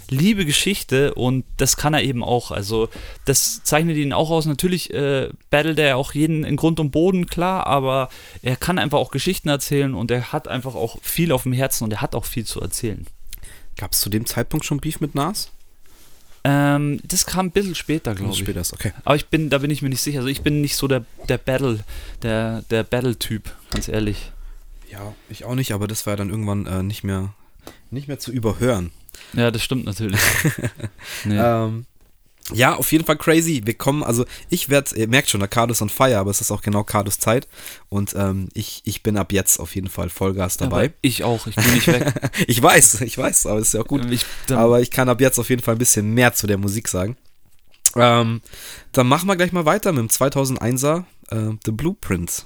liebe 0.10 0.46
Geschichte 0.46 1.16
und 1.16 1.46
das 1.58 1.78
kann 1.78 1.94
er 1.94 2.04
eben 2.04 2.24
auch. 2.24 2.52
Also 2.52 2.90
das 3.26 3.64
zeichnet 3.64 3.98
ihn 3.98 4.14
auch 4.14 4.30
aus. 4.30 4.46
Natürlich 4.46 4.94
äh, 4.94 5.30
battelt 5.50 5.80
er 5.80 5.98
auch 5.98 6.14
jeden 6.14 6.44
in 6.44 6.56
Grund 6.56 6.80
und 6.80 6.92
Boden, 6.92 7.26
klar, 7.26 7.66
aber 7.66 8.10
er 8.44 8.56
kann 8.56 8.78
einfach 8.78 9.00
auch 9.00 9.12
Geschichten 9.12 9.50
erzählen 9.50 9.96
und 9.96 10.12
er 10.12 10.32
hat 10.32 10.48
einfach 10.48 10.76
auch 10.76 10.98
viel 11.02 11.32
auf 11.32 11.44
dem 11.44 11.54
Herzen 11.54 11.84
und 11.86 11.92
er 11.92 12.02
hat 12.02 12.14
auch 12.14 12.26
viel 12.26 12.46
zu 12.46 12.62
erzählen. 12.62 13.08
Gab 13.78 13.94
es 13.94 14.00
zu 14.00 14.10
dem 14.10 14.26
Zeitpunkt 14.26 14.66
schon 14.66 14.80
Beef 14.80 15.00
mit 15.00 15.16
Nas? 15.16 15.52
Ähm, 16.50 17.02
das 17.04 17.26
kam 17.26 17.48
ein 17.48 17.52
bisschen 17.52 17.76
später, 17.76 18.16
glaube 18.16 18.32
ich. 18.32 18.40
Später 18.40 18.62
ist, 18.62 18.72
okay. 18.72 18.94
Aber 19.04 19.18
ich 19.18 19.28
bin, 19.28 19.50
da 19.50 19.58
bin 19.58 19.70
ich 19.70 19.82
mir 19.82 19.90
nicht 19.90 20.02
sicher. 20.02 20.20
Also 20.20 20.30
ich 20.30 20.44
bin 20.44 20.62
nicht 20.62 20.78
so 20.78 20.88
der, 20.88 21.04
der 21.28 21.38
Battle, 21.38 21.84
der, 22.22 22.62
der 22.70 22.84
Battle-Typ, 22.84 23.54
ganz 23.72 23.90
ehrlich. 23.90 24.32
Ja, 24.90 25.14
ich 25.30 25.44
auch 25.44 25.56
nicht, 25.56 25.74
aber 25.74 25.88
das 25.88 26.06
war 26.06 26.14
ja 26.14 26.18
dann 26.18 26.30
irgendwann 26.30 26.66
äh, 26.66 26.84
nicht 26.84 27.04
mehr 27.04 27.34
nicht 27.92 28.08
mehr 28.08 28.18
zu 28.18 28.32
überhören. 28.32 28.92
Ja, 29.34 29.52
das 29.52 29.62
stimmt 29.62 29.86
natürlich. 29.86 30.22
nee. 31.26 31.38
ähm, 31.38 31.86
ja, 32.54 32.76
auf 32.76 32.92
jeden 32.92 33.06
Fall 33.06 33.18
crazy. 33.18 33.62
Wir 33.66 33.74
kommen, 33.74 34.04
also 34.04 34.26
ich 34.50 34.70
werde, 34.70 34.96
ihr 34.96 35.08
merkt 35.08 35.30
schon, 35.30 35.40
der 35.40 35.50
Cardus 35.50 35.82
on 35.82 35.90
Fire, 35.90 36.18
aber 36.18 36.32
es 36.32 36.40
ist 36.40 36.52
auch 36.52 36.62
genau 36.62 36.84
Cardus 36.84 37.20
Zeit. 37.20 37.48
Und 37.90 38.16
ähm, 38.16 38.50
ich, 38.54 38.82
ich 38.86 39.04
bin 39.04 39.18
ab 39.18 39.34
jetzt 39.34 39.60
auf 39.60 39.76
jeden 39.76 39.90
Fall 39.90 40.10
Vollgas 40.10 40.58
dabei. 40.58 40.86
Ja, 40.86 40.92
ich 41.02 41.24
auch, 41.24 41.48
ich 41.48 41.56
bin 41.56 41.74
nicht 41.74 41.88
weg. 41.88 42.14
ich 42.48 42.62
weiß, 42.62 43.02
ich 43.02 43.18
weiß, 43.18 43.48
aber 43.48 43.60
das 43.60 43.70
ist 43.70 43.74
ja 43.74 43.82
auch 43.82 43.88
gut. 43.88 44.10
Ich, 44.10 44.26
aber 44.50 44.82
ich 44.82 44.92
kann 44.92 45.10
ab 45.10 45.20
jetzt 45.20 45.40
auf 45.40 45.50
jeden 45.50 45.62
Fall 45.62 45.76
ein 45.76 45.80
bisschen 45.80 46.14
mehr 46.14 46.34
zu 46.34 46.48
der 46.48 46.58
Musik 46.58 46.88
sagen. 46.88 47.18
Ähm, 47.96 48.42
dann 48.92 49.08
machen 49.08 49.28
wir 49.28 49.36
gleich 49.36 49.52
mal 49.52 49.66
weiter 49.66 49.92
mit 49.92 50.02
dem 50.02 50.10
2001er 50.10 51.04
äh, 51.30 51.58
The 51.66 51.72
Blueprint. 51.72 52.46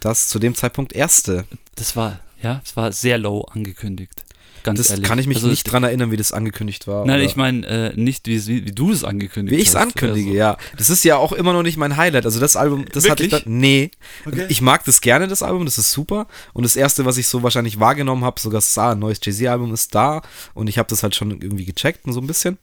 Das 0.00 0.28
zu 0.28 0.38
dem 0.38 0.54
Zeitpunkt 0.54 0.92
erste. 0.92 1.46
Das 1.74 1.96
war, 1.96 2.20
ja, 2.40 2.60
es 2.64 2.76
war 2.76 2.92
sehr 2.92 3.18
low 3.18 3.42
angekündigt. 3.42 4.25
Ganz 4.66 4.78
das 4.78 4.90
ehrlich. 4.90 5.08
kann 5.08 5.18
ich 5.18 5.26
mich 5.26 5.38
Also, 5.38 5.48
nicht 5.48 5.64
dran 5.64 5.82
erinnern, 5.82 6.10
wie 6.10 6.18
das 6.18 6.32
angekündigt 6.32 6.86
war. 6.86 7.06
Nein, 7.06 7.16
oder- 7.16 7.24
ich 7.24 7.36
meine 7.36 7.66
äh, 7.66 7.92
nicht, 7.98 8.26
wie, 8.26 8.46
wie, 8.46 8.60
du 8.72 8.92
es 8.92 9.02
angekündigt 9.02 9.56
Wie 9.56 9.62
ich 9.62 9.68
es 9.68 9.74
hast. 9.74 9.82
ankündige, 9.82 10.28
Also, 10.28 10.38
ja. 10.38 10.56
Das 10.76 10.90
ist 10.90 11.02
ja 11.04 11.16
auch 11.16 11.32
immer 11.32 11.54
noch 11.54 11.62
nicht 11.62 11.78
mein 11.78 11.96
Highlight. 11.96 12.26
Also 12.26 12.38
das 12.38 12.56
Album, 12.56 12.84
das 12.92 13.08
hatte 13.08 13.24
ich 13.24 13.32
Wirklich? 13.32 13.44
dann. 13.44 13.58
Nee. 13.58 13.90
Okay. 14.26 14.44
Ich 14.50 14.60
mag 14.60 14.84
das 14.84 15.00
gerne, 15.00 15.26
das 15.28 15.42
Album, 15.42 15.64
das 15.64 15.78
ist 15.78 15.90
super. 15.92 16.26
Und 16.52 16.64
das 16.64 16.76
erste, 16.76 17.04
was 17.06 17.16
ich 17.16 17.26
so 17.28 17.42
wahrscheinlich 17.42 17.80
wahrgenommen 17.80 18.24
habe, 18.24 18.38
sogar 18.38 18.62
ah, 18.76 18.92
ein 18.92 18.98
neues 18.98 19.20
Jay-Z-Album 19.22 19.72
ist 19.72 19.94
da. 19.94 20.20
Und 20.52 20.68
ich 20.68 20.76
habe 20.78 20.88
das 20.90 21.02
halt 21.02 21.14
schon 21.14 21.30
irgendwie 21.30 21.64
gecheckt 21.64 22.04
und 22.04 22.12
so 22.12 22.20
ein 22.20 22.26
bisschen. 22.26 22.58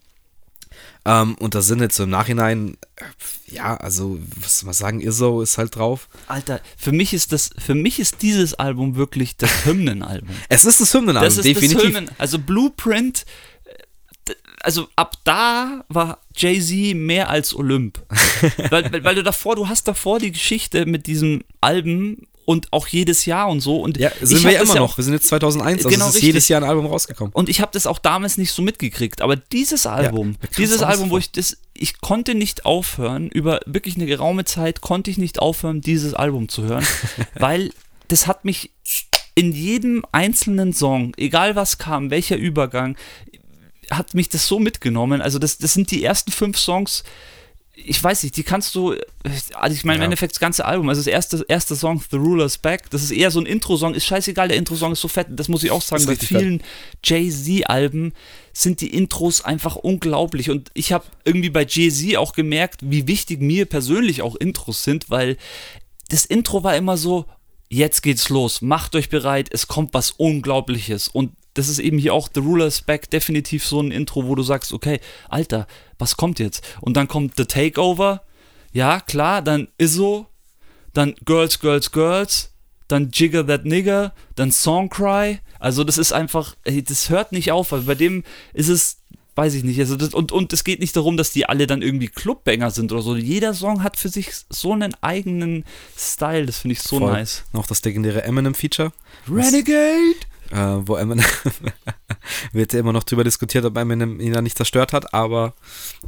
Ähm, 1.05 1.35
und 1.35 1.53
da 1.53 1.61
sind 1.61 1.81
jetzt 1.81 1.95
so 1.95 2.03
im 2.03 2.09
Nachhinein, 2.09 2.77
äh, 2.95 3.03
ja, 3.53 3.75
also, 3.75 4.19
was 4.37 4.59
soll 4.59 4.67
man 4.67 4.73
sagen, 4.73 5.01
Izzo 5.01 5.41
ist 5.41 5.57
halt 5.57 5.75
drauf. 5.75 6.07
Alter, 6.27 6.61
für 6.77 6.91
mich 6.91 7.13
ist 7.13 7.31
das, 7.33 7.49
für 7.57 7.75
mich 7.75 7.99
ist 7.99 8.21
dieses 8.21 8.53
Album 8.53 8.95
wirklich 8.95 9.35
das 9.35 9.49
Hymnenalbum. 9.65 10.35
Es 10.49 10.65
ist 10.65 10.79
das 10.79 10.93
Hymnenalbum, 10.93 11.25
Das 11.25 11.37
ist 11.37 11.45
definitiv. 11.45 11.77
das 11.77 11.87
Hymnen. 11.87 12.09
Also 12.17 12.39
Blueprint, 12.39 13.25
äh, 13.65 14.33
also 14.61 14.87
ab 14.95 15.17
da 15.25 15.83
war 15.89 16.19
Jay-Z 16.35 16.95
mehr 16.95 17.29
als 17.29 17.53
Olymp. 17.53 18.01
weil, 18.69 18.91
weil, 18.91 19.03
weil 19.03 19.15
du 19.15 19.23
davor, 19.23 19.55
du 19.55 19.67
hast 19.67 19.87
davor 19.87 20.19
die 20.19 20.31
Geschichte 20.31 20.85
mit 20.85 21.07
diesem 21.07 21.43
Alben 21.59 22.27
und 22.45 22.71
auch 22.71 22.87
jedes 22.87 23.25
Jahr 23.25 23.49
und 23.49 23.59
so. 23.61 23.77
Und 23.79 23.97
ja, 23.97 24.11
sind 24.21 24.37
ich 24.37 24.43
wir 24.43 24.51
ja 24.51 24.61
immer 24.61 24.75
ja 24.75 24.81
noch. 24.81 24.97
Wir 24.97 25.03
sind 25.03 25.13
jetzt 25.13 25.27
2001, 25.27 25.79
also 25.79 25.89
Genau, 25.89 26.05
es 26.05 26.09
ist 26.09 26.15
richtig. 26.15 26.27
jedes 26.27 26.47
Jahr 26.47 26.61
ein 26.61 26.69
Album 26.69 26.85
rausgekommen. 26.85 27.33
und 27.33 27.49
ich 27.49 27.61
habe 27.61 27.71
das 27.73 27.87
auch 27.87 27.99
damals 27.99 28.37
nicht 28.37 28.51
so 28.51 28.61
mitgekriegt. 28.61 29.21
Aber 29.21 29.35
dieses 29.35 29.85
Album, 29.85 30.35
kam's 30.39 30.55
dieses 30.57 30.83
Album, 30.83 31.09
wo 31.09 31.17
ich 31.17 31.31
das, 31.31 31.57
ich 31.73 32.01
konnte 32.01 32.35
nicht 32.35 32.65
aufhören, 32.65 33.29
über 33.29 33.59
wirklich 33.65 33.95
eine 33.95 34.05
geraume 34.05 34.45
Zeit 34.45 34.81
konnte 34.81 35.11
ich 35.11 35.17
nicht 35.17 35.39
aufhören, 35.39 35.81
dieses 35.81 36.13
Album 36.13 36.49
zu 36.49 36.63
hören, 36.63 36.85
weil 37.35 37.71
das 38.07 38.27
hat 38.27 38.45
mich 38.45 38.71
in 39.35 39.51
jedem 39.51 40.03
einzelnen 40.11 40.73
Song, 40.73 41.13
egal 41.17 41.55
was 41.55 41.77
kam, 41.77 42.11
welcher 42.11 42.37
Übergang, 42.37 42.95
hat 43.89 44.13
mich 44.13 44.29
das 44.29 44.47
so 44.47 44.59
mitgenommen. 44.59 45.21
Also 45.21 45.39
das, 45.39 45.57
das 45.57 45.73
sind 45.73 45.91
die 45.91 46.03
ersten 46.03 46.31
fünf 46.31 46.57
Songs, 46.57 47.03
ich 47.85 48.03
weiß 48.03 48.23
nicht, 48.23 48.37
die 48.37 48.43
kannst 48.43 48.75
du, 48.75 48.95
also 49.53 49.75
ich 49.75 49.83
meine 49.83 49.97
im 49.97 50.01
Ja. 50.01 50.05
Endeffekt 50.05 50.33
das 50.33 50.39
ganze 50.39 50.65
Album, 50.65 50.89
also 50.89 50.99
das 50.99 51.07
erste, 51.07 51.45
erste 51.47 51.75
Song, 51.75 52.03
The 52.09 52.17
Ruler's 52.17 52.57
Back, 52.57 52.89
das 52.89 53.03
ist 53.03 53.11
eher 53.11 53.31
so 53.31 53.39
ein 53.39 53.45
Intro-Song, 53.45 53.93
ist 53.93 54.05
scheißegal, 54.05 54.47
der 54.47 54.57
Intro-Song 54.57 54.93
ist 54.93 55.01
so 55.01 55.07
fett, 55.07 55.27
das 55.29 55.47
muss 55.49 55.63
ich 55.63 55.71
auch 55.71 55.81
sagen, 55.81 56.05
bei 56.05 56.15
vielen 56.15 56.61
Jay-Z-Alben 57.03 58.13
sind 58.53 58.81
die 58.81 58.93
Intros 58.93 59.43
einfach 59.43 59.75
unglaublich 59.75 60.49
und 60.49 60.71
ich 60.73 60.91
habe 60.93 61.05
irgendwie 61.25 61.49
bei 61.49 61.65
Jay-Z 61.65 62.17
auch 62.17 62.33
gemerkt, 62.33 62.81
wie 62.83 63.07
wichtig 63.07 63.41
mir 63.41 63.65
persönlich 63.65 64.21
auch 64.21 64.35
Intros 64.35 64.83
sind, 64.83 65.09
weil 65.09 65.37
das 66.09 66.25
Intro 66.25 66.63
war 66.63 66.75
immer 66.75 66.97
so, 66.97 67.25
jetzt 67.69 68.03
geht's 68.03 68.29
los, 68.29 68.61
macht 68.61 68.95
euch 68.95 69.09
bereit, 69.09 69.49
es 69.51 69.67
kommt 69.67 69.93
was 69.93 70.11
Unglaubliches. 70.11 71.07
Und 71.07 71.31
das 71.53 71.69
ist 71.69 71.79
eben 71.79 71.97
hier 71.97 72.13
auch 72.13 72.29
The 72.33 72.39
Ruler's 72.39 72.81
Back 72.81 73.09
definitiv 73.09 73.65
so 73.65 73.79
ein 73.79 73.91
Intro, 73.91 74.27
wo 74.27 74.35
du 74.35 74.43
sagst, 74.43 74.73
okay, 74.73 74.99
Alter, 75.29 75.67
was 75.99 76.17
kommt 76.17 76.39
jetzt? 76.39 76.63
Und 76.81 76.95
dann 76.95 77.07
kommt 77.07 77.33
The 77.37 77.45
Takeover, 77.45 78.23
ja, 78.71 78.99
klar, 78.99 79.41
dann 79.41 79.67
Izzo, 79.77 80.27
dann 80.93 81.15
Girls, 81.25 81.59
Girls, 81.59 81.91
Girls, 81.91 82.51
dann 82.87 83.11
Jigger 83.11 83.45
That 83.45 83.65
Nigger, 83.65 84.13
dann 84.35 84.51
Songcry. 84.51 85.39
Also 85.59 85.83
das 85.83 85.97
ist 85.97 86.11
einfach, 86.11 86.55
ey, 86.63 86.83
das 86.83 87.09
hört 87.09 87.31
nicht 87.31 87.51
auf, 87.51 87.71
weil 87.71 87.81
bei 87.81 87.95
dem 87.95 88.23
ist 88.53 88.67
es, 88.67 88.97
weiß 89.35 89.53
ich 89.53 89.63
nicht, 89.63 89.79
also 89.79 89.95
das, 89.95 90.13
und, 90.13 90.31
und 90.31 90.51
es 90.53 90.63
geht 90.63 90.79
nicht 90.79 90.95
darum, 90.95 91.17
dass 91.17 91.31
die 91.31 91.47
alle 91.47 91.67
dann 91.67 91.81
irgendwie 91.81 92.07
Clubbanger 92.07 92.71
sind 92.71 92.91
oder 92.91 93.01
so. 93.01 93.15
Jeder 93.15 93.53
Song 93.53 93.83
hat 93.83 93.97
für 93.97 94.09
sich 94.09 94.29
so 94.49 94.73
einen 94.73 94.93
eigenen 95.01 95.65
Style, 95.97 96.45
das 96.45 96.59
finde 96.59 96.73
ich 96.73 96.81
so 96.81 96.99
Voll. 96.99 97.11
nice. 97.11 97.45
Noch 97.53 97.67
das 97.67 97.83
legendäre 97.83 98.23
Eminem-Feature. 98.23 98.91
Renegade! 99.27 100.32
Äh, 100.53 100.87
wo 100.87 100.95
Eminem 100.95 101.25
wird 102.51 102.73
ja 102.73 102.79
immer 102.79 102.93
noch 102.93 103.03
drüber 103.03 103.23
diskutiert, 103.23 103.65
ob 103.65 103.77
Eminem 103.77 104.19
ihn 104.19 104.33
da 104.33 104.41
nicht 104.41 104.57
zerstört 104.57 104.93
hat, 104.93 105.13
aber 105.13 105.53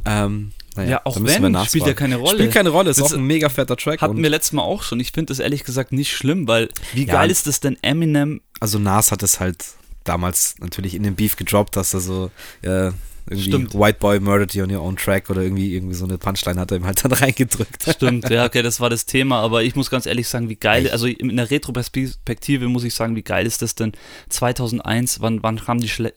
ähm, 0.04 0.52
naja, 0.76 0.90
Ja, 0.90 1.00
auch 1.04 1.16
wenn, 1.20 1.56
spielt 1.66 1.86
ja 1.86 1.94
keine 1.94 2.16
Rolle. 2.16 2.38
Spielt 2.38 2.52
keine 2.52 2.68
Rolle, 2.68 2.90
ist 2.90 3.00
Das 3.00 3.12
auch 3.12 3.16
ein 3.16 3.24
mega 3.24 3.48
fetter 3.48 3.76
Track. 3.76 4.02
Hatten 4.02 4.22
wir 4.22 4.30
letztes 4.30 4.52
Mal 4.52 4.62
auch 4.62 4.82
schon. 4.82 5.00
Ich 5.00 5.12
finde 5.12 5.30
das 5.30 5.38
ehrlich 5.38 5.64
gesagt 5.64 5.92
nicht 5.92 6.12
schlimm, 6.12 6.46
weil 6.46 6.68
wie 6.92 7.04
Ja. 7.06 7.14
geil 7.14 7.30
ist 7.30 7.46
das 7.46 7.60
denn 7.60 7.76
Eminem 7.82 8.40
also 8.60 8.78
Nas 8.78 9.12
hat 9.12 9.22
es 9.22 9.40
halt 9.40 9.64
damals 10.04 10.54
natürlich 10.60 10.94
in 10.94 11.02
den 11.02 11.14
Beef 11.14 11.36
gedroppt, 11.36 11.76
dass 11.76 11.92
er 11.92 12.00
so 12.00 12.30
äh, 12.62 12.90
irgendwie 13.28 13.50
Stimmt. 13.50 13.74
White 13.74 13.98
Boy 13.98 14.20
murdered 14.20 14.54
you 14.54 14.62
on 14.62 14.70
your 14.70 14.82
own 14.82 14.96
track 14.96 15.28
oder 15.30 15.42
irgendwie 15.42 15.74
irgendwie 15.74 15.94
so 15.94 16.04
eine 16.04 16.16
Punchline 16.16 16.60
hat 16.60 16.70
er 16.70 16.78
ihm 16.78 16.86
halt 16.86 17.04
dann 17.04 17.12
reingedrückt. 17.12 17.84
Stimmt, 17.88 18.28
ja, 18.30 18.44
okay, 18.44 18.62
das 18.62 18.80
war 18.80 18.88
das 18.88 19.06
Thema, 19.06 19.40
aber 19.40 19.62
ich 19.62 19.74
muss 19.74 19.90
ganz 19.90 20.06
ehrlich 20.06 20.28
sagen, 20.28 20.48
wie 20.48 20.56
geil, 20.56 20.88
also 20.90 21.06
in 21.06 21.36
der 21.36 21.50
Retroperspektive 21.50 22.68
muss 22.68 22.84
ich 22.84 22.94
sagen, 22.94 23.16
wie 23.16 23.22
geil 23.22 23.46
ist 23.46 23.62
das 23.62 23.74
denn 23.74 23.92
2001, 24.28 25.20
wann, 25.20 25.42
wann 25.42 25.56
kam 25.56 25.80
die 25.80 25.88
Schle 25.88 26.14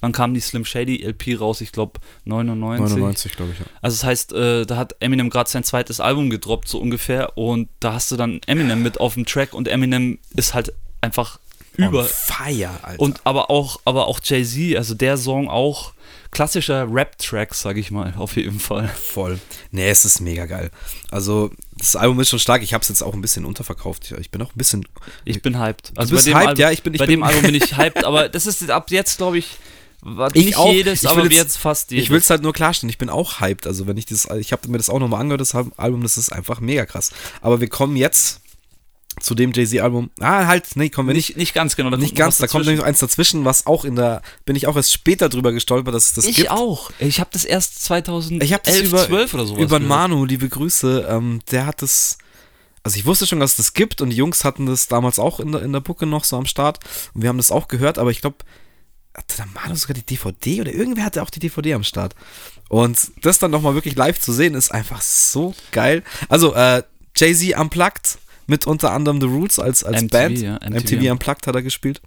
wann 0.00 0.12
kam 0.12 0.32
die 0.34 0.40
Slim 0.40 0.64
Shady 0.64 1.04
LP 1.04 1.38
raus? 1.38 1.60
Ich 1.60 1.72
glaube 1.72 2.00
99. 2.24 2.96
99, 2.96 3.32
glaube 3.36 3.52
ich. 3.52 3.58
Ja. 3.58 3.66
Also 3.82 3.96
das 3.96 4.04
heißt, 4.04 4.32
äh, 4.32 4.64
da 4.64 4.76
hat 4.76 4.96
Eminem 5.00 5.30
gerade 5.30 5.50
sein 5.50 5.64
zweites 5.64 6.00
Album 6.00 6.30
gedroppt, 6.30 6.68
so 6.68 6.78
ungefähr, 6.78 7.36
und 7.36 7.68
da 7.80 7.92
hast 7.92 8.10
du 8.10 8.16
dann 8.16 8.40
Eminem 8.46 8.82
mit 8.82 9.00
auf 9.00 9.14
dem 9.14 9.26
Track 9.26 9.52
und 9.54 9.68
Eminem 9.68 10.18
ist 10.34 10.54
halt 10.54 10.72
einfach 11.00 11.38
über. 11.76 12.00
On 12.00 12.06
fire, 12.06 12.70
Alter. 12.82 13.00
Und 13.00 13.20
aber 13.24 13.50
auch, 13.50 13.80
aber 13.84 14.06
auch 14.06 14.20
Jay-Z, 14.22 14.76
also 14.76 14.94
der 14.94 15.16
Song 15.16 15.48
auch 15.48 15.92
klassischer 16.32 16.88
Rap-Track, 16.92 17.54
sag 17.54 17.76
ich 17.76 17.90
mal, 17.92 18.14
auf 18.16 18.36
jeden 18.36 18.58
Fall. 18.58 18.88
Voll. 18.88 19.38
Nee, 19.70 19.88
es 19.88 20.04
ist 20.04 20.20
mega 20.20 20.46
geil. 20.46 20.70
Also, 21.10 21.50
das 21.76 21.94
Album 21.94 22.18
ist 22.20 22.30
schon 22.30 22.38
stark. 22.40 22.62
Ich 22.62 22.74
habe 22.74 22.82
es 22.82 22.88
jetzt 22.88 23.02
auch 23.02 23.14
ein 23.14 23.20
bisschen 23.20 23.44
unterverkauft. 23.44 24.12
Ich 24.18 24.30
bin 24.30 24.42
auch 24.42 24.50
ein 24.50 24.56
bisschen. 24.58 24.84
Ich 25.24 25.40
bin 25.42 25.58
hyped. 25.60 25.92
Also 25.94 26.14
bist 26.14 26.24
bei 26.26 26.30
dem 26.32 26.36
hyped, 26.38 26.48
Album, 26.48 26.60
ja, 26.62 26.70
ich 26.70 26.82
bin- 26.82 26.94
ich 26.94 26.98
bei 26.98 27.06
bin- 27.06 27.16
dem 27.20 27.22
Album 27.22 27.42
bin 27.42 27.54
ich 27.54 27.76
hyped, 27.76 28.04
aber 28.04 28.28
das 28.28 28.46
ist 28.46 28.68
ab 28.70 28.90
jetzt, 28.90 29.18
glaube 29.18 29.38
ich, 29.38 29.58
war 30.00 30.34
Ich 30.34 30.46
nicht 30.46 30.56
auch. 30.56 30.72
jedes, 30.72 31.04
Ich 31.04 31.08
aber 31.08 31.22
jetzt- 31.24 31.32
jetzt 31.34 31.56
fast 31.58 31.90
jedes. 31.92 32.04
Ich 32.04 32.10
will 32.10 32.18
es 32.18 32.28
halt 32.28 32.42
nur 32.42 32.52
klarstellen. 32.52 32.90
Ich 32.90 32.98
bin 32.98 33.08
auch 33.10 33.40
hyped. 33.40 33.66
Also, 33.66 33.86
wenn 33.86 33.96
ich 33.96 34.06
dieses. 34.06 34.26
Ich 34.38 34.52
habe 34.52 34.68
mir 34.68 34.78
das 34.78 34.90
auch 34.90 34.98
nochmal 34.98 35.20
angehört, 35.20 35.40
das 35.42 35.54
Album, 35.54 36.02
das 36.02 36.16
ist 36.18 36.32
einfach 36.32 36.58
mega 36.60 36.86
krass. 36.86 37.12
Aber 37.40 37.60
wir 37.60 37.68
kommen 37.68 37.96
jetzt 37.96 38.40
zu 39.22 39.34
dem 39.34 39.52
Jay-Z-Album. 39.52 40.10
Ah, 40.20 40.46
halt, 40.46 40.74
nee, 40.74 40.90
kommen 40.90 41.08
wir 41.08 41.14
nicht. 41.14 41.30
nicht, 41.30 41.36
nicht 41.38 41.54
ganz 41.54 41.76
genau. 41.76 41.90
Da 41.90 41.96
Nicht 41.96 42.16
ganz, 42.16 42.38
da 42.38 42.46
kommt 42.46 42.64
nämlich 42.64 42.80
noch 42.80 42.86
eins 42.86 42.98
dazwischen, 42.98 43.44
was 43.44 43.66
auch 43.66 43.84
in 43.84 43.96
der, 43.96 44.20
bin 44.44 44.56
ich 44.56 44.66
auch 44.66 44.76
erst 44.76 44.92
später 44.92 45.28
drüber 45.28 45.52
gestolpert, 45.52 45.94
dass 45.94 46.06
es 46.06 46.12
das 46.14 46.24
Ich 46.26 46.36
gibt. 46.36 46.50
auch. 46.50 46.90
Ich 46.98 47.20
habe 47.20 47.30
das 47.32 47.44
erst 47.44 47.84
2011, 47.84 48.42
Ich 48.42 48.52
habe 48.52 48.62
das 48.66 48.80
über, 48.80 49.06
12 49.06 49.34
oder 49.34 49.46
sowas 49.46 49.62
über 49.62 49.78
gehört. 49.78 49.88
Manu, 49.88 50.24
liebe 50.24 50.48
Grüße, 50.48 51.06
ähm, 51.08 51.40
der 51.50 51.66
hat 51.66 51.82
das, 51.82 52.18
also 52.82 52.98
ich 52.98 53.06
wusste 53.06 53.26
schon, 53.26 53.38
dass 53.40 53.52
es 53.52 53.56
das 53.58 53.72
gibt 53.74 54.00
und 54.00 54.10
die 54.10 54.16
Jungs 54.16 54.44
hatten 54.44 54.66
das 54.66 54.88
damals 54.88 55.18
auch 55.18 55.38
in 55.40 55.52
der, 55.52 55.62
in 55.62 55.72
der 55.72 55.80
Bucke 55.80 56.04
noch 56.06 56.24
so 56.24 56.36
am 56.36 56.46
Start 56.46 56.80
und 57.14 57.22
wir 57.22 57.28
haben 57.28 57.38
das 57.38 57.50
auch 57.52 57.68
gehört, 57.68 57.98
aber 57.98 58.10
ich 58.10 58.20
glaube, 58.20 58.36
hatte 59.14 59.36
der 59.36 59.46
Manu 59.46 59.74
sogar 59.76 59.94
die 59.94 60.02
DVD 60.04 60.62
oder 60.62 60.72
irgendwer 60.72 61.04
hatte 61.04 61.22
auch 61.22 61.30
die 61.30 61.38
DVD 61.40 61.74
am 61.74 61.84
Start. 61.84 62.14
Und 62.70 62.98
das 63.20 63.38
dann 63.38 63.50
nochmal 63.50 63.74
wirklich 63.74 63.94
live 63.94 64.18
zu 64.18 64.32
sehen, 64.32 64.54
ist 64.54 64.72
einfach 64.72 65.02
so 65.02 65.54
geil. 65.70 66.02
Also, 66.30 66.54
äh, 66.54 66.82
Jay-Z 67.14 67.58
Unplugged 67.58 68.16
mit 68.46 68.66
unter 68.66 68.92
anderem 68.92 69.20
The 69.20 69.26
Roots 69.26 69.58
als, 69.58 69.84
als 69.84 70.02
MTV, 70.02 70.12
Band. 70.12 70.38
ja, 70.38 70.54
MTV, 70.54 70.96
MTV 70.96 71.12
Unplugged 71.12 71.46
hat 71.46 71.54
er 71.54 71.62
gespielt. 71.62 72.00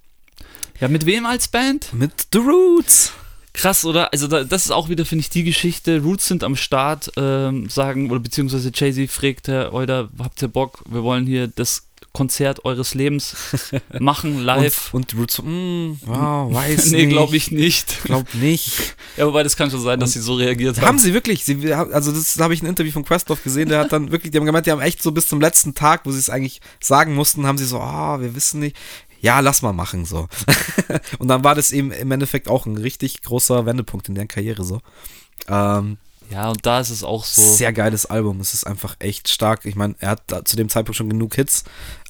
Ja, 0.80 0.88
mit 0.88 1.06
wem 1.06 1.26
als 1.26 1.48
Band? 1.48 1.92
Mit 1.92 2.28
The 2.32 2.38
Roots. 2.38 3.12
Krass, 3.54 3.86
oder? 3.86 4.12
Also 4.12 4.28
da, 4.28 4.44
das 4.44 4.66
ist 4.66 4.70
auch 4.70 4.90
wieder, 4.90 5.06
finde 5.06 5.20
ich, 5.20 5.30
die 5.30 5.42
Geschichte. 5.42 6.02
Roots 6.02 6.26
sind 6.28 6.44
am 6.44 6.56
Start, 6.56 7.10
ähm, 7.16 7.70
sagen, 7.70 8.10
oder 8.10 8.20
beziehungsweise 8.20 8.70
Jay-Z 8.74 9.10
fragt, 9.10 9.48
Herr 9.48 9.72
Euder, 9.72 10.10
habt 10.18 10.42
ihr 10.42 10.48
Bock? 10.48 10.82
Wir 10.86 11.02
wollen 11.02 11.26
hier 11.26 11.48
das 11.48 11.85
Konzert 12.16 12.64
eures 12.64 12.94
Lebens 12.94 13.36
machen, 13.98 14.38
live. 14.42 14.94
Und, 14.94 15.12
und 15.12 15.20
Roots, 15.20 15.34
so, 15.34 15.42
mm, 15.42 16.00
wow, 16.06 16.52
weiß 16.54 16.90
nee, 16.92 17.04
nicht. 17.04 17.10
glaube 17.10 17.36
ich 17.36 17.50
nicht. 17.50 18.04
Glaub 18.04 18.32
nicht. 18.34 18.96
Ja, 19.16 19.26
wobei 19.26 19.42
das 19.42 19.56
kann 19.56 19.70
schon 19.70 19.82
sein, 19.82 20.00
dass 20.00 20.12
sie 20.12 20.20
so 20.20 20.34
reagiert 20.34 20.78
haben. 20.78 20.86
Haben 20.86 20.98
sie 20.98 21.12
wirklich, 21.12 21.44
sie, 21.44 21.72
also 21.74 22.10
das 22.12 22.34
da 22.34 22.44
habe 22.44 22.54
ich 22.54 22.62
ein 22.62 22.66
Interview 22.66 22.92
von 22.92 23.04
Questlove 23.04 23.40
gesehen, 23.42 23.68
der 23.68 23.80
hat 23.80 23.92
dann 23.92 24.10
wirklich, 24.12 24.30
die 24.32 24.38
haben 24.38 24.46
gemeint, 24.46 24.66
die 24.66 24.70
haben 24.70 24.80
echt 24.80 25.02
so 25.02 25.12
bis 25.12 25.26
zum 25.28 25.40
letzten 25.40 25.74
Tag, 25.74 26.02
wo 26.04 26.10
sie 26.10 26.18
es 26.18 26.30
eigentlich 26.30 26.60
sagen 26.80 27.14
mussten, 27.14 27.46
haben 27.46 27.58
sie 27.58 27.66
so, 27.66 27.78
ah, 27.80 28.20
wir 28.20 28.34
wissen 28.34 28.60
nicht, 28.60 28.76
ja, 29.20 29.40
lass 29.40 29.60
mal 29.62 29.72
machen, 29.72 30.04
so. 30.06 30.28
Und 31.18 31.28
dann 31.28 31.44
war 31.44 31.54
das 31.54 31.70
eben 31.72 31.90
im 31.92 32.10
Endeffekt 32.12 32.48
auch 32.48 32.64
ein 32.66 32.76
richtig 32.78 33.22
großer 33.22 33.66
Wendepunkt 33.66 34.08
in 34.08 34.14
deren 34.14 34.28
Karriere, 34.28 34.64
so. 34.64 34.80
Ähm, 35.48 35.98
Ja, 36.30 36.48
und 36.50 36.66
da 36.66 36.80
ist 36.80 36.90
es 36.90 37.04
auch 37.04 37.24
so. 37.24 37.40
sehr 37.40 37.72
geiles 37.72 38.06
Album, 38.06 38.40
es 38.40 38.52
ist 38.52 38.66
einfach 38.66 38.96
echt 38.98 39.28
stark. 39.28 39.64
Ich 39.64 39.76
meine, 39.76 39.94
er 40.00 40.10
hat 40.10 40.22
zu 40.48 40.56
dem 40.56 40.68
Zeitpunkt 40.68 40.96
schon 40.96 41.08
genug 41.08 41.34
Hits, 41.36 41.62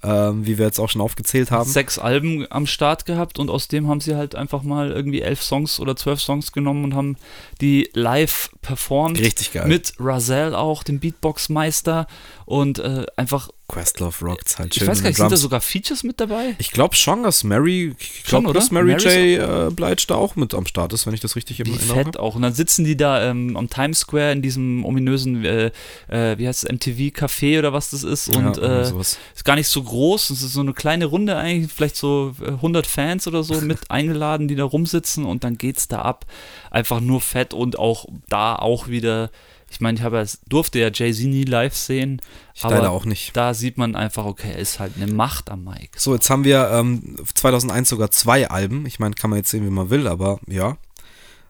ähm, 0.02 0.46
wie 0.46 0.58
wir 0.58 0.66
jetzt 0.66 0.78
auch 0.78 0.88
schon 0.88 1.00
aufgezählt 1.00 1.50
haben. 1.50 1.68
sechs 1.68 1.98
Alben 1.98 2.46
am 2.50 2.66
Start 2.66 3.06
gehabt 3.06 3.38
und 3.38 3.50
aus 3.50 3.68
dem 3.68 3.88
haben 3.88 4.00
sie 4.00 4.14
halt 4.14 4.34
einfach 4.34 4.62
mal 4.62 4.90
irgendwie 4.90 5.22
elf 5.22 5.42
Songs 5.42 5.80
oder 5.80 5.96
zwölf 5.96 6.20
Songs 6.20 6.52
genommen 6.52 6.84
und 6.84 6.94
haben 6.94 7.16
die 7.60 7.90
live 7.94 8.50
performt. 8.62 9.18
Richtig 9.18 9.52
geil. 9.52 9.66
Mit 9.66 9.94
Razel 9.98 10.54
auch, 10.54 10.82
dem 10.82 11.00
Beatbox-Meister 11.00 12.06
und 12.44 12.78
äh, 12.78 13.06
einfach, 13.16 13.48
Questlove 13.68 14.24
rockt 14.24 14.58
halt 14.58 14.74
ich 14.74 14.78
schön 14.78 14.88
weiß 14.88 14.98
in 14.98 15.02
gar 15.02 15.10
nicht, 15.10 15.16
sind 15.16 15.32
da 15.32 15.36
sogar 15.36 15.60
Features 15.60 16.04
mit 16.04 16.20
dabei? 16.20 16.54
Ich 16.58 16.70
glaube 16.70 16.94
schon, 16.94 17.24
dass 17.24 17.42
Mary, 17.42 17.96
ich 17.98 18.22
glaube, 18.22 18.52
dass 18.52 18.70
Mary 18.70 18.92
J. 18.92 19.06
Äh, 19.06 19.70
Blige 19.72 20.06
da 20.06 20.14
auch 20.14 20.36
mit 20.36 20.54
am 20.54 20.66
Start 20.66 20.92
ist, 20.92 21.06
wenn 21.06 21.14
ich 21.14 21.20
das 21.20 21.34
richtig 21.34 21.58
im 21.58 21.66
Wie 21.66 21.72
Erinnerung 21.72 22.04
fett 22.04 22.16
auch. 22.16 22.36
Und 22.36 22.42
dann 22.42 22.54
sitzen 22.54 22.84
die 22.84 22.96
da 22.96 23.28
ähm, 23.28 23.56
am 23.56 23.68
Times 23.68 24.00
Square 24.00 24.30
in 24.30 24.42
diesem 24.42 24.84
ominösen, 24.84 25.44
äh, 25.44 25.72
äh, 26.08 26.38
wie 26.38 26.46
heißt 26.46 26.64
es, 26.64 26.70
MTV-Café 26.70 27.58
oder 27.58 27.72
was 27.72 27.90
das 27.90 28.04
ist. 28.04 28.28
habe. 28.28 28.46
Und 28.46 28.56
ja, 28.58 28.82
äh, 28.82 29.00
ist 29.00 29.44
gar 29.44 29.56
nicht 29.56 29.68
so 29.68 29.82
groß, 29.86 30.30
es 30.30 30.42
ist 30.42 30.52
so 30.52 30.60
eine 30.60 30.74
kleine 30.74 31.06
Runde 31.06 31.36
eigentlich, 31.36 31.72
vielleicht 31.72 31.96
so 31.96 32.34
100 32.40 32.86
Fans 32.86 33.26
oder 33.26 33.42
so 33.42 33.60
mit 33.60 33.78
eingeladen, 33.90 34.48
die 34.48 34.56
da 34.56 34.64
rumsitzen 34.64 35.24
und 35.24 35.44
dann 35.44 35.56
geht's 35.56 35.88
da 35.88 36.02
ab. 36.02 36.26
Einfach 36.70 37.00
nur 37.00 37.20
fett 37.20 37.54
und 37.54 37.78
auch 37.78 38.06
da 38.28 38.56
auch 38.56 38.88
wieder, 38.88 39.30
ich 39.70 39.80
meine, 39.80 39.98
ich 39.98 40.04
habe 40.04 40.24
durfte 40.48 40.78
ja 40.78 40.90
Jay-Z 40.92 41.26
nie 41.26 41.44
live 41.44 41.74
sehen, 41.74 42.20
Ich 42.54 42.64
aber 42.64 42.76
leider 42.76 42.90
auch 42.90 43.04
nicht. 43.04 43.36
da 43.36 43.54
sieht 43.54 43.78
man 43.78 43.96
einfach, 43.96 44.24
okay, 44.24 44.52
er 44.52 44.58
ist 44.58 44.78
halt 44.78 44.92
eine 44.96 45.12
Macht 45.12 45.50
am 45.50 45.64
Mic. 45.64 45.90
So, 45.96 46.14
jetzt 46.14 46.30
haben 46.30 46.44
wir 46.44 46.70
ähm, 46.70 47.16
2001 47.34 47.88
sogar 47.88 48.10
zwei 48.10 48.48
Alben. 48.48 48.86
Ich 48.86 48.98
meine, 48.98 49.14
kann 49.14 49.30
man 49.30 49.38
jetzt 49.38 49.50
sehen, 49.50 49.64
wie 49.64 49.70
man 49.70 49.90
will, 49.90 50.06
aber 50.06 50.38
ja. 50.46 50.76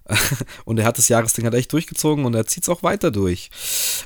und 0.64 0.78
er 0.78 0.84
hat 0.84 0.98
das 0.98 1.08
Jahresding 1.08 1.44
halt 1.44 1.54
echt 1.54 1.72
durchgezogen 1.72 2.24
und 2.24 2.34
er 2.34 2.46
zieht 2.46 2.62
es 2.62 2.68
auch 2.68 2.82
weiter 2.82 3.10
durch. 3.10 3.50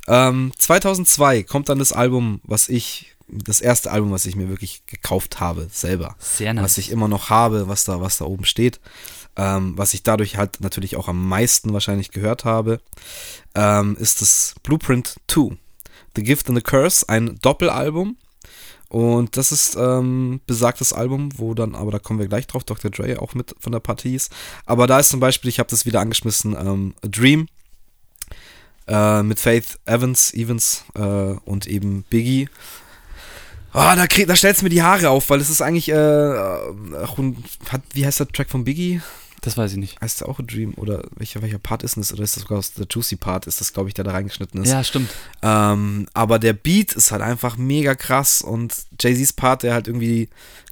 Ähm, 0.09 0.53
2002 0.59 1.43
kommt 1.43 1.68
dann 1.68 1.78
das 1.78 1.93
Album, 1.93 2.41
was 2.45 2.68
ich, 2.68 3.14
das 3.33 3.61
erste 3.61 3.91
Album, 3.91 4.11
was 4.11 4.26
ich 4.26 4.37
mir 4.37 4.49
wirklich 4.49 4.85
gekauft 4.87 5.41
habe, 5.41 5.68
selber. 5.70 6.16
Sehr 6.18 6.55
nice. 6.55 6.64
Was 6.64 6.78
ich 6.78 6.91
immer 6.91 7.09
noch 7.09 7.31
habe, 7.31 7.68
was 7.68 7.85
da, 7.85 8.01
was 8.01 8.18
da 8.18 8.24
oben 8.24 8.45
steht. 8.45 8.81
Ähm, 9.37 9.74
was 9.76 9.95
ich 9.95 10.03
dadurch 10.03 10.37
halt 10.37 10.61
natürlich 10.61 10.97
auch 10.97 11.09
am 11.09 11.28
meisten 11.28 11.72
wahrscheinlich 11.72 12.11
gehört 12.11 12.45
habe, 12.45 12.81
ähm, 13.55 13.97
ist 13.99 14.20
das 14.20 14.55
Blueprint 14.62 15.16
2. 15.28 15.57
The 16.16 16.22
Gift 16.22 16.49
and 16.49 16.59
the 16.59 16.62
Curse, 16.62 17.09
ein 17.09 17.39
Doppelalbum. 17.41 18.16
Und 18.89 19.37
das 19.37 19.53
ist 19.53 19.76
ähm, 19.76 20.41
besagtes 20.47 20.93
Album, 20.93 21.31
wo 21.37 21.55
dann, 21.55 21.76
aber 21.76 21.93
da 21.93 22.01
kommen 22.01 22.18
wir 22.18 22.26
gleich 22.26 22.49
drauf, 22.49 22.64
Dr. 22.64 22.91
Dre 22.91 23.22
auch 23.22 23.35
mit 23.35 23.55
von 23.61 23.70
der 23.70 23.78
Partie 23.78 24.16
ist. 24.16 24.33
Aber 24.66 24.89
da 24.89 24.99
ist 24.99 25.11
zum 25.11 25.20
Beispiel, 25.20 25.49
ich 25.49 25.61
habe 25.61 25.70
das 25.70 25.87
wieder 25.87 26.01
angeschmissen, 26.01 26.57
ähm, 26.59 26.95
A 27.05 27.07
Dream 27.07 27.47
äh, 28.89 29.22
mit 29.22 29.39
Faith 29.39 29.78
Evans, 29.85 30.35
Evans 30.35 30.85
äh, 30.97 31.01
und 31.45 31.68
eben 31.68 32.05
Biggie. 32.11 32.49
Ah, 33.72 33.94
da, 33.94 34.06
krieg, 34.06 34.26
da 34.26 34.36
stellt 34.36 34.62
mir 34.62 34.68
die 34.68 34.82
Haare 34.82 35.10
auf, 35.10 35.30
weil 35.30 35.40
es 35.40 35.50
ist 35.50 35.62
eigentlich, 35.62 35.88
äh, 35.88 35.94
ach, 35.94 37.16
hat, 37.70 37.82
wie 37.92 38.04
heißt 38.04 38.20
der 38.20 38.28
Track 38.28 38.50
von 38.50 38.64
Biggie? 38.64 39.00
Das 39.42 39.56
weiß 39.56 39.72
ich 39.72 39.78
nicht. 39.78 40.00
Heißt 40.00 40.20
der 40.20 40.28
auch 40.28 40.38
A 40.38 40.42
Dream? 40.42 40.74
Oder 40.76 41.02
welcher, 41.16 41.40
welcher 41.40 41.58
Part 41.58 41.82
ist 41.82 41.96
denn 41.96 42.02
das? 42.02 42.12
Oder 42.12 42.24
ist 42.24 42.36
das 42.36 42.42
sogar 42.42 42.58
aus 42.58 42.74
der 42.74 42.86
Juicy 42.90 43.16
Part? 43.16 43.46
Ist 43.46 43.60
das, 43.60 43.72
glaube 43.72 43.88
ich, 43.88 43.94
der 43.94 44.04
da 44.04 44.10
reingeschnitten 44.10 44.62
ist? 44.62 44.70
Ja, 44.70 44.84
stimmt. 44.84 45.10
Ähm, 45.42 46.06
aber 46.12 46.38
der 46.38 46.52
Beat 46.52 46.92
ist 46.92 47.10
halt 47.10 47.22
einfach 47.22 47.56
mega 47.56 47.94
krass 47.94 48.42
und 48.42 48.74
Jay-Z's 49.00 49.32
Part, 49.32 49.62
der 49.62 49.72
halt 49.72 49.88
irgendwie 49.88 50.28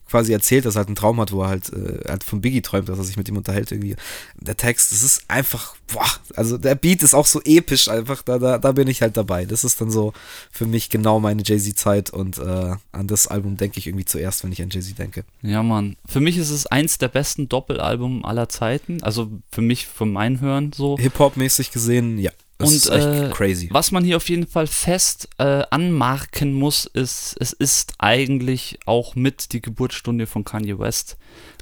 quasi 0.08 0.32
erzählt, 0.32 0.64
dass 0.64 0.76
er 0.76 0.78
halt 0.78 0.88
einen 0.88 0.96
Traum 0.96 1.20
hat, 1.20 1.32
wo 1.32 1.42
er 1.42 1.48
halt, 1.48 1.72
äh, 1.72 2.08
halt 2.08 2.24
von 2.24 2.40
Biggie 2.40 2.62
träumt, 2.62 2.88
dass 2.88 2.98
er 2.98 3.04
sich 3.04 3.16
mit 3.16 3.28
ihm 3.28 3.36
unterhält 3.36 3.70
irgendwie. 3.72 3.96
Der 4.40 4.56
Text, 4.56 4.92
das 4.92 5.02
ist 5.02 5.22
einfach, 5.28 5.76
boah, 5.92 6.06
also 6.34 6.58
der 6.58 6.74
Beat 6.74 7.02
ist 7.02 7.14
auch 7.14 7.26
so 7.26 7.40
episch 7.44 7.88
einfach, 7.88 8.22
da, 8.22 8.38
da, 8.38 8.58
da 8.58 8.72
bin 8.72 8.88
ich 8.88 9.02
halt 9.02 9.16
dabei. 9.16 9.44
Das 9.44 9.64
ist 9.64 9.80
dann 9.80 9.90
so 9.90 10.12
für 10.50 10.66
mich 10.66 10.90
genau 10.90 11.20
meine 11.20 11.42
Jay-Z-Zeit 11.44 12.10
und 12.10 12.38
äh, 12.38 12.74
an 12.92 13.06
das 13.06 13.26
Album 13.26 13.56
denke 13.56 13.78
ich 13.78 13.86
irgendwie 13.86 14.04
zuerst, 14.04 14.44
wenn 14.44 14.52
ich 14.52 14.62
an 14.62 14.70
Jay-Z 14.70 14.98
denke. 14.98 15.24
Ja, 15.42 15.62
Mann. 15.62 15.96
Für 16.06 16.20
mich 16.20 16.38
ist 16.38 16.50
es 16.50 16.66
eins 16.66 16.98
der 16.98 17.08
besten 17.08 17.48
Doppelalbum 17.48 18.24
aller 18.24 18.48
Zeiten. 18.48 19.02
Also 19.02 19.30
für 19.50 19.62
mich, 19.62 19.86
von 19.86 20.12
meinem 20.12 20.40
Hören 20.40 20.72
so. 20.72 20.96
Hip-Hop-mäßig 20.98 21.70
gesehen, 21.70 22.18
ja. 22.18 22.32
Das 22.58 22.70
Und, 22.70 22.76
ist 22.76 22.90
echt 22.90 23.06
äh, 23.06 23.30
crazy. 23.30 23.68
Was 23.70 23.92
man 23.92 24.02
hier 24.02 24.16
auf 24.16 24.28
jeden 24.28 24.48
Fall 24.48 24.66
fest 24.66 25.28
äh, 25.38 25.62
anmarken 25.70 26.52
muss, 26.52 26.86
ist, 26.86 27.36
es 27.38 27.52
ist 27.52 27.94
eigentlich 27.98 28.80
auch 28.84 29.14
mit 29.14 29.52
die 29.52 29.62
Geburtsstunde 29.62 30.26
von 30.26 30.44
Kanye 30.44 30.76
West, 30.76 31.16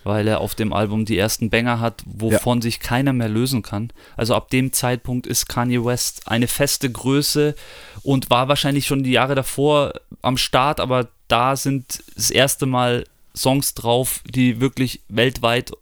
weil 0.05 0.27
er 0.27 0.41
auf 0.41 0.55
dem 0.55 0.73
Album 0.73 1.05
die 1.05 1.19
ersten 1.19 1.51
Banger 1.51 1.81
hat, 1.81 2.03
wovon 2.07 2.63
sich 2.63 2.81
keiner 2.81 3.13
mehr 3.13 3.29
lösen 3.29 3.61
kann. 3.61 3.93
Also 4.17 4.35
ab 4.35 4.49
dem 4.49 4.73
Zeitpunkt 4.73 5.27
ist 5.27 5.49
Kanye 5.49 5.85
West 5.85 6.23
eine 6.27 6.49
feste 6.49 6.91
Größe 6.91 7.55
und 8.03 8.31
war 8.31 8.49
wahrscheinlich 8.49 8.87
schon 8.87 9.03
die 9.03 9.13
Jahre 9.13 9.35
davor 9.35 9.93
am 10.23 10.39
Start, 10.39 10.81
aber 10.81 11.09
da 11.29 11.57
sind 11.57 12.03
das 12.15 12.31
erste 12.31 12.65
Mal 12.65 13.05
Songs 13.37 13.75
drauf, 13.75 14.23
die 14.27 14.61
wirklich 14.61 15.03
weltweit 15.09 15.73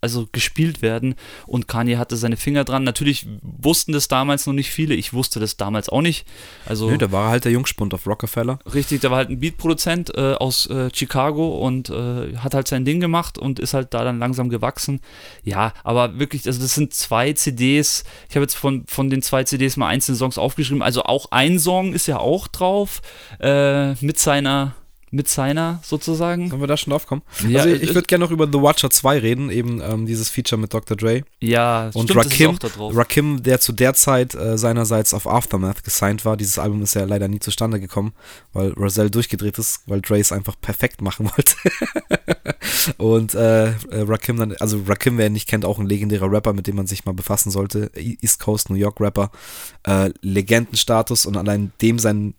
also 0.00 0.28
gespielt 0.32 0.82
werden 0.82 1.14
und 1.46 1.68
Kanye 1.68 1.96
hatte 1.96 2.16
seine 2.16 2.36
Finger 2.36 2.64
dran. 2.64 2.84
Natürlich 2.84 3.26
wussten 3.42 3.92
das 3.92 4.08
damals 4.08 4.46
noch 4.46 4.54
nicht 4.54 4.70
viele, 4.70 4.94
ich 4.94 5.12
wusste 5.12 5.40
das 5.40 5.56
damals 5.56 5.88
auch 5.88 6.00
nicht. 6.02 6.26
Also 6.66 6.90
Nö, 6.90 6.98
da 6.98 7.12
war 7.12 7.30
halt 7.30 7.44
der 7.44 7.52
Jungspund 7.52 7.92
auf 7.94 8.06
Rockefeller. 8.06 8.58
richtig, 8.72 9.00
der 9.00 9.10
war 9.10 9.18
halt 9.18 9.30
ein 9.30 9.40
Beatproduzent 9.40 10.16
äh, 10.16 10.34
aus 10.34 10.66
äh, 10.68 10.90
Chicago 10.92 11.58
und 11.58 11.90
äh, 11.90 12.36
hat 12.36 12.54
halt 12.54 12.68
sein 12.68 12.84
Ding 12.84 13.00
gemacht 13.00 13.38
und 13.38 13.58
ist 13.58 13.74
halt 13.74 13.92
da 13.94 14.04
dann 14.04 14.18
langsam 14.18 14.48
gewachsen. 14.48 15.00
Ja, 15.44 15.72
aber 15.84 16.18
wirklich, 16.18 16.46
also 16.46 16.60
das 16.60 16.74
sind 16.74 16.94
zwei 16.94 17.32
CDs. 17.32 18.04
Ich 18.28 18.36
habe 18.36 18.44
jetzt 18.44 18.56
von, 18.56 18.84
von 18.86 19.10
den 19.10 19.22
zwei 19.22 19.44
CDs 19.44 19.76
mal 19.76 19.88
einzelne 19.88 20.16
Songs 20.16 20.38
aufgeschrieben. 20.38 20.82
Also 20.82 21.02
auch 21.04 21.26
ein 21.30 21.58
Song 21.58 21.92
ist 21.92 22.06
ja 22.06 22.18
auch 22.18 22.46
drauf 22.48 23.02
äh, 23.40 23.92
mit 24.04 24.18
seiner 24.18 24.74
mit 25.12 25.28
seiner 25.28 25.80
sozusagen. 25.82 26.48
Sollen 26.50 26.60
wir 26.60 26.66
da 26.68 26.76
schon 26.76 26.92
drauf 26.92 27.06
kommen? 27.06 27.22
Ja, 27.48 27.62
also 27.62 27.74
ich, 27.74 27.82
ich 27.82 27.94
würde 27.94 28.06
gerne 28.06 28.24
noch 28.24 28.30
über 28.30 28.46
The 28.46 28.60
Watcher 28.62 28.90
2 28.90 29.18
reden, 29.18 29.50
eben 29.50 29.80
ähm, 29.82 30.06
dieses 30.06 30.28
Feature 30.28 30.60
mit 30.60 30.72
Dr. 30.72 30.96
Dre. 30.96 31.22
Ja, 31.40 31.90
Und 31.94 32.10
stimmt, 32.10 32.24
Rakim. 32.26 32.58
Rakim, 32.78 33.42
der 33.42 33.60
zu 33.60 33.72
der 33.72 33.94
Zeit 33.94 34.34
äh, 34.34 34.56
seinerseits 34.56 35.12
auf 35.12 35.26
Aftermath 35.26 35.82
gesigned 35.84 36.24
war. 36.24 36.36
Dieses 36.36 36.58
Album 36.58 36.82
ist 36.82 36.94
ja 36.94 37.04
leider 37.04 37.28
nie 37.28 37.40
zustande 37.40 37.80
gekommen, 37.80 38.12
weil 38.52 38.70
Roselle 38.72 39.10
durchgedreht 39.10 39.58
ist, 39.58 39.82
weil 39.86 40.00
Dre 40.00 40.18
es 40.20 40.30
einfach 40.32 40.54
perfekt 40.60 41.02
machen 41.02 41.30
wollte. 41.36 41.56
Und 42.98 43.34
äh, 43.34 43.66
äh, 43.70 43.74
Rakim 43.92 44.36
dann, 44.36 44.54
also 44.60 44.80
Rakim, 44.86 45.18
wer 45.18 45.26
ihn 45.26 45.32
nicht 45.32 45.48
kennt, 45.48 45.64
auch 45.64 45.78
ein 45.78 45.86
legendärer 45.86 46.30
Rapper, 46.30 46.52
mit 46.52 46.66
dem 46.66 46.76
man 46.76 46.86
sich 46.86 47.04
mal 47.04 47.12
befassen 47.14 47.50
sollte. 47.50 47.90
E- 47.96 48.16
East 48.20 48.40
Coast 48.40 48.70
New 48.70 48.76
York 48.76 49.00
Rapper. 49.00 49.30
Äh, 49.86 50.10
Legendenstatus 50.22 51.26
und 51.26 51.36
allein 51.36 51.72
dem 51.82 51.98
sein 51.98 52.34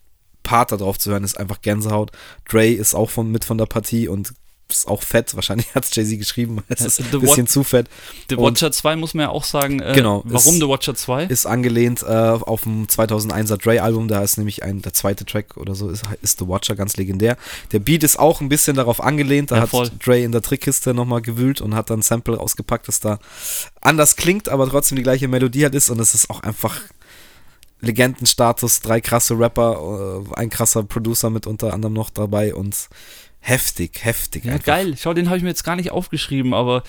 Part 0.52 0.72
da 0.74 0.78
drauf 0.78 1.00
zu 1.00 1.12
hören, 1.12 1.24
ist 1.24 1.40
einfach 1.40 1.62
Gänsehaut. 1.62 2.12
Dre 2.50 2.68
ist 2.68 2.94
auch 2.94 3.10
von, 3.10 3.32
mit 3.32 3.46
von 3.46 3.58
der 3.58 3.68
Partie 3.68 4.08
und 4.10 4.34
ist 4.70 4.88
auch 4.88 5.02
fett. 5.04 5.36
Wahrscheinlich 5.36 5.68
hat 5.76 5.84
es 5.84 5.94
Jay-Z 5.96 6.18
geschrieben. 6.18 6.64
Es 6.70 6.80
Ja, 6.80 6.86
ist 6.88 7.00
ein 7.02 7.20
bisschen 7.20 7.46
zu 7.48 7.64
fett. 7.66 7.88
The 8.30 8.36
Und- 8.36 8.44
Watcher 8.56 8.72
2 8.72 8.96
muss 8.96 9.14
man 9.14 9.24
ja 9.24 9.30
auch 9.30 9.44
sagen. 9.44 9.82
Äh, 9.82 9.94
Genau, 9.96 10.22
Warum 10.26 10.54
ist- 10.54 10.60
The 10.62 10.68
Watcher 10.70 10.96
2? 10.96 11.26
Ist 11.26 11.46
angelehnt 11.46 12.04
äh, 12.04 12.06
auf 12.06 12.62
dem 12.64 12.88
2001er 12.88 13.58
Dre-Album. 13.58 14.08
Da 14.08 14.22
ist 14.24 14.38
nämlich 14.38 14.64
ein, 14.64 14.82
der 14.82 14.94
zweite 14.94 15.26
Track 15.26 15.58
oder 15.58 15.76
so, 15.76 15.90
ist, 15.90 16.04
ist 16.22 16.40
The 16.40 16.48
Watcher, 16.48 16.76
ganz 16.76 16.96
legendär. 16.98 17.36
Der 17.74 17.80
Beat 17.80 18.04
ist 18.04 18.18
auch 18.20 18.40
ein 18.42 18.48
bisschen 18.50 18.76
darauf 18.78 19.02
angelehnt. 19.02 19.52
Da 19.52 19.56
Ja, 19.58 19.62
hat 19.64 19.70
voll. 19.70 19.90
Dre 20.04 20.20
in 20.22 20.32
der 20.32 20.42
Trickkiste 20.42 20.94
nochmal 20.94 21.22
gewühlt 21.22 21.60
und 21.62 21.76
hat 21.76 21.90
dann 21.90 22.00
ein 22.00 22.04
Sample 22.04 22.38
rausgepackt, 22.38 22.88
das 22.88 23.00
da 23.02 23.20
anders 23.82 24.16
klingt, 24.16 24.48
aber 24.48 24.70
trotzdem 24.70 24.96
die 24.96 25.04
gleiche 25.04 25.28
Melodie 25.28 25.64
halt 25.64 25.76
ist. 25.76 25.90
Und 25.90 26.00
es 26.00 26.14
ist 26.14 26.30
auch 26.30 26.42
einfach 26.44 26.80
Legendenstatus, 27.82 28.80
drei 28.80 29.02
krasse 29.02 29.38
Rapper, 29.38 30.24
äh, 30.32 30.36
ein 30.40 30.50
krasser 30.50 30.84
Producer 30.84 31.30
mit 31.30 31.48
unter 31.48 31.74
anderem 31.74 31.94
noch 31.94 32.10
dabei 32.10 32.54
und 32.56 32.90
heftig, 33.40 34.04
heftig. 34.04 34.46
Ja, 34.46 34.54
einfach. 34.54 34.66
geil. 34.66 34.96
Schau, 34.98 35.14
den 35.14 35.28
habe 35.28 35.38
ich 35.38 35.44
mir 35.44 35.50
jetzt 35.50 35.64
gar 35.64 35.76
nicht 35.76 35.92
aufgeschrieben, 35.92 36.54
aber 36.54 36.84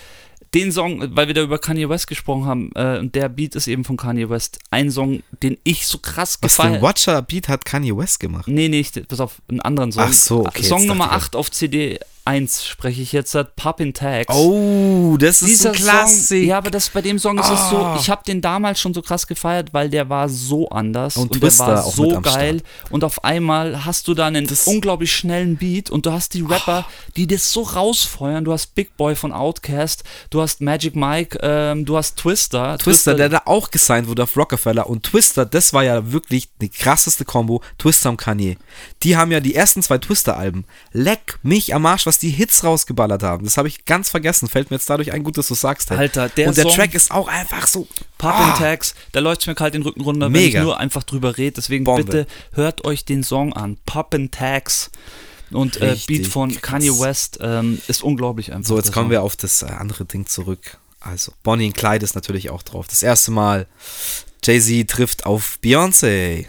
den 0.53 0.71
Song, 0.71 1.03
weil 1.15 1.25
wir 1.27 1.33
da 1.33 1.41
über 1.41 1.57
Kanye 1.57 1.89
West 1.89 2.05
gesprochen 2.05 2.45
haben, 2.45 2.71
äh, 2.75 2.99
und 2.99 3.15
der 3.15 3.27
Beat 3.27 3.55
ist 3.55 3.67
eben 3.67 3.83
von 3.83 3.97
Kanye 3.97 4.29
West, 4.29 4.59
ein 4.69 4.91
Song, 4.91 5.23
den 5.41 5.57
ich 5.63 5.87
so 5.87 5.97
krass 5.97 6.37
Was 6.41 6.55
den 6.57 6.63
gefeiert 6.65 6.81
Watcher-Beat 6.83 7.47
hat 7.49 7.65
Kanye 7.65 7.97
West 7.97 8.19
gemacht. 8.19 8.47
Nee, 8.47 8.69
nee, 8.69 8.79
ich, 8.81 8.91
pass 9.07 9.19
auf, 9.19 9.41
einen 9.49 9.61
anderen 9.61 9.91
Song. 9.91 10.03
Ach 10.05 10.13
so, 10.13 10.45
okay, 10.45 10.61
Song 10.63 10.85
Nummer 10.85 11.05
dachte 11.05 11.17
ich- 11.17 11.23
8 11.25 11.35
auf 11.35 11.49
CD 11.51 11.99
1 12.25 12.65
spreche 12.65 13.01
ich 13.01 13.11
jetzt, 13.11 13.35
hat 13.35 13.55
Puppin 13.55 13.93
Tags. 13.93 14.33
Oh, 14.33 15.17
das 15.19 15.41
ist 15.41 15.49
Dieser 15.49 15.69
ein 15.71 15.75
Klassik. 15.75 16.39
Song, 16.41 16.47
ja, 16.47 16.57
aber 16.57 16.71
das 16.71 16.89
bei 16.89 17.01
dem 17.01 17.19
Song 17.19 17.37
ist 17.37 17.49
es 17.49 17.69
so, 17.69 17.77
Ah. 17.77 17.97
ich 17.99 18.09
habe 18.09 18.23
den 18.25 18.41
damals 18.41 18.79
schon 18.79 18.93
so 18.93 19.01
krass 19.01 19.27
gefeiert, 19.27 19.73
weil 19.73 19.89
der 19.89 20.09
war 20.09 20.29
so 20.29 20.69
anders 20.69 21.17
Und 21.17 21.31
und, 21.33 21.39
Twister 21.41 21.65
der 21.65 21.75
war 21.75 21.85
auch 21.85 21.93
so 21.93 22.21
geil 22.21 22.61
und 22.89 23.03
auf 23.03 23.23
einmal 23.23 23.83
hast 23.85 24.07
du 24.07 24.13
da 24.13 24.27
einen 24.27 24.47
Das- 24.47 24.67
unglaublich 24.67 25.13
schnellen 25.13 25.57
Beat 25.57 25.89
und 25.89 26.05
du 26.05 26.11
hast 26.11 26.33
die 26.33 26.41
Rapper, 26.41 26.85
die 27.17 27.27
das 27.27 27.51
so 27.51 27.61
rausfeuern, 27.63 28.45
du 28.45 28.53
hast 28.53 28.73
Big 28.75 28.95
Boy 28.95 29.15
von 29.15 29.33
Outkast, 29.33 30.03
du 30.29 30.41
hast 30.41 30.61
Magic 30.61 30.95
Mike, 30.95 31.37
ähm, 31.41 31.85
du 31.85 31.97
hast 31.97 32.17
Twister, 32.17 32.77
Twister, 32.77 33.15
der 33.15 33.29
da 33.29 33.41
auch 33.45 33.69
gesigned 33.69 34.07
wurde 34.07 34.23
auf 34.23 34.37
Rockefeller 34.37 34.89
und 34.89 35.03
Twister, 35.03 35.45
das 35.45 35.73
war 35.73 35.83
ja 35.83 36.11
wirklich 36.11 36.49
die 36.61 36.69
krasseste 36.69 37.25
Kombo, 37.25 37.61
Twister 37.77 38.09
und 38.09 38.17
Kanye. 38.17 38.57
Die 39.03 39.17
haben 39.17 39.31
ja 39.31 39.39
die 39.39 39.55
ersten 39.55 39.81
zwei 39.83 39.97
Twister-Alben, 39.97 40.65
leck 40.93 41.39
mich 41.43 41.73
am 41.75 41.85
Arsch, 41.85 42.05
was 42.05 42.12
die 42.19 42.29
Hits 42.29 42.63
rausgeballert 42.63 43.23
haben. 43.23 43.43
Das 43.45 43.57
habe 43.57 43.67
ich 43.67 43.85
ganz 43.85 44.09
vergessen, 44.09 44.47
fällt 44.47 44.69
mir 44.71 44.77
jetzt 44.77 44.89
dadurch 44.89 45.11
ein, 45.11 45.23
gut, 45.23 45.37
dass 45.37 45.47
du 45.47 45.55
sagst. 45.55 45.89
hey. 45.89 45.97
Alter, 45.97 46.29
der 46.29 46.47
Und 46.49 46.57
der 46.57 46.63
Song- 46.63 46.73
Track 46.75 46.93
ist 46.93 47.11
auch 47.11 47.27
einfach 47.27 47.67
so, 47.67 47.87
Puppin 48.17 48.35
Ah. 48.41 48.57
Tags, 48.57 48.95
da 49.11 49.19
läuft 49.19 49.45
mir 49.47 49.55
kalt 49.55 49.73
den 49.73 49.81
Rücken 49.83 50.01
runter, 50.01 50.25
wenn 50.27 50.31
Mega. 50.33 50.59
ich 50.59 50.63
nur 50.63 50.79
einfach 50.79 51.03
drüber 51.03 51.37
rede. 51.37 51.53
Deswegen 51.55 51.83
Bombe. 51.83 52.03
bitte 52.03 52.27
hört 52.53 52.85
euch 52.85 53.05
den 53.05 53.23
Song 53.23 53.53
an. 53.53 53.77
Puppin 53.85 54.31
Tags 54.31 54.91
und 55.51 55.81
äh, 55.81 55.95
Beat 56.07 56.27
von 56.27 56.49
krass. 56.51 56.61
Kanye 56.61 56.99
West 56.99 57.37
ähm, 57.41 57.79
ist 57.87 58.03
unglaublich 58.03 58.53
einfach. 58.53 58.67
So, 58.69 58.77
jetzt 58.77 58.91
kommen 58.91 59.05
Song. 59.05 59.11
wir 59.11 59.21
auf 59.23 59.35
das 59.35 59.61
äh, 59.61 59.65
andere 59.67 60.05
Ding 60.05 60.25
zurück. 60.25 60.77
Also, 60.99 61.33
Bonnie 61.43 61.67
und 61.67 61.75
Clyde 61.75 62.03
ist 62.05 62.15
natürlich 62.15 62.49
auch 62.49 62.63
drauf. 62.63 62.87
Das 62.87 63.03
erste 63.03 63.31
Mal, 63.31 63.67
Jay-Z 64.43 64.89
trifft 64.89 65.25
auf 65.25 65.59
Beyoncé. 65.63 66.45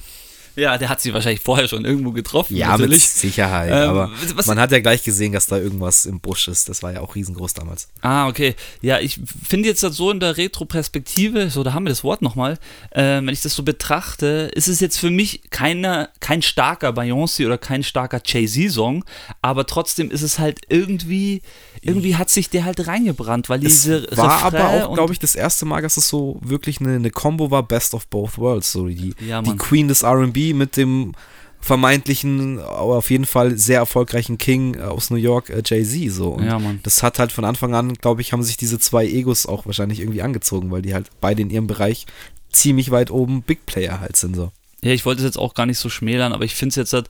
Ja, 0.57 0.79
der 0.79 0.89
hat 0.89 1.01
sie 1.01 1.13
wahrscheinlich 1.13 1.41
vorher 1.41 1.67
schon 1.69 1.85
irgendwo 1.85 2.13
getroffen. 2.13 2.57
Ja, 2.57 2.69
natürlich. 2.69 2.91
mit 2.91 3.01
Sicherheit. 3.03 3.71
Ähm, 3.71 3.89
aber 3.91 4.11
was- 4.35 4.47
man 4.47 4.59
hat 4.61 4.71
ja 4.73 4.81
gleich 4.81 5.03
gesehen, 5.03 5.33
dass 5.33 5.47
da 5.47 5.59
irgendwas 5.59 6.07
im 6.07 6.21
Busch 6.21 6.49
ist. 6.49 6.69
Das 6.69 6.83
war 6.83 6.93
ja 6.93 7.01
auch 7.01 7.15
riesengroß 7.15 7.55
damals. 7.55 7.89
Ah, 8.03 8.29
okay. 8.29 8.55
Ja, 8.81 8.99
ich 9.01 9.19
finde 9.47 9.69
jetzt 9.69 9.81
so 9.81 10.11
in 10.11 10.21
der 10.21 10.37
Retro-Perspektive, 10.37 11.51
so, 11.51 11.63
da 11.63 11.73
haben 11.73 11.85
wir 11.85 11.91
das 11.91 12.05
Wort 12.05 12.23
nochmal, 12.23 12.59
äh, 12.91 13.03
wenn 13.17 13.29
ich 13.29 13.41
das 13.43 13.55
so 13.55 13.63
betrachte, 13.63 14.51
ist 14.55 14.69
es 14.69 14.81
jetzt 14.81 14.99
für 14.99 15.11
mich 15.11 15.43
keine, 15.51 16.09
kein 16.21 16.43
starker 16.43 16.91
Beyoncé 16.91 17.47
oder 17.47 17.59
kein 17.59 17.83
starker 17.83 18.21
Jay-Z-Song, 18.25 19.05
aber 19.43 19.67
trotzdem 19.67 20.11
ist 20.11 20.23
es 20.23 20.39
halt 20.39 20.61
irgendwie, 20.69 21.43
irgendwie 21.83 22.17
hat 22.17 22.31
sich 22.31 22.51
der 22.51 22.65
halt 22.65 22.87
reingebrannt, 22.87 23.49
weil 23.49 23.61
diese 23.61 23.97
Es 24.11 24.17
war 24.17 24.45
Refrain 24.47 24.61
aber 24.63 24.87
auch, 24.89 24.95
glaube 24.95 25.13
ich, 25.13 25.19
das 25.19 25.35
erste 25.35 25.65
Mal, 25.67 25.83
dass 25.83 25.97
es 25.97 26.09
so 26.09 26.39
wirklich 26.43 26.81
eine, 26.81 26.97
eine 26.97 27.11
Combo 27.11 27.51
war, 27.51 27.63
Best 27.63 27.95
of 27.95 28.07
Both 28.09 28.39
Worlds. 28.39 28.73
So 28.73 28.87
die, 28.89 29.15
Ja, 29.27 29.43
die. 29.43 29.57
Queen 29.57 29.89
des 29.89 30.03
RB 30.05 30.44
mit 30.53 30.77
dem 30.77 31.13
vermeintlichen, 31.61 32.59
aber 32.61 32.97
auf 32.97 33.11
jeden 33.11 33.25
Fall 33.25 33.57
sehr 33.57 33.79
erfolgreichen 33.79 34.37
King 34.37 34.75
äh, 34.75 34.83
aus 34.83 35.09
New 35.11 35.17
York, 35.17 35.49
äh, 35.49 35.63
Jay-Z. 35.65 36.13
So. 36.13 36.31
Und 36.33 36.45
Ja, 36.45 36.59
Mann. 36.59 36.81
das 36.83 37.03
hat 37.03 37.19
halt 37.19 37.33
von 37.33 37.47
Anfang 37.47 37.75
an, 37.75 37.95
glaube 37.95 38.21
ich, 38.21 38.33
haben 38.33 38.43
sich 38.43 38.59
diese 38.59 38.79
zwei 38.79 39.07
Egos 39.07 39.47
auch 39.47 39.65
wahrscheinlich 39.65 40.01
irgendwie 40.01 40.21
angezogen, 40.21 40.71
weil 40.71 40.83
die 40.83 40.93
halt 40.93 41.09
beide 41.23 41.41
in 41.41 41.49
ihrem 41.49 41.67
Bereich 41.67 42.07
ziemlich 42.51 42.91
weit 42.91 43.11
oben 43.11 43.43
Big 43.43 43.65
Player 43.65 44.01
halt 44.01 44.17
sind. 44.17 44.37
So. 44.37 44.53
Ja, 44.83 44.93
ich 44.93 45.07
wollte 45.07 45.21
es 45.23 45.25
jetzt 45.25 45.39
auch 45.39 45.55
gar 45.55 45.65
nicht 45.65 45.79
so 45.79 45.89
schmälern, 45.89 46.35
aber 46.35 46.45
ich 46.45 46.55
finde 46.55 46.69
es 46.71 46.77
jetzt 46.77 46.93
halt, 46.93 47.09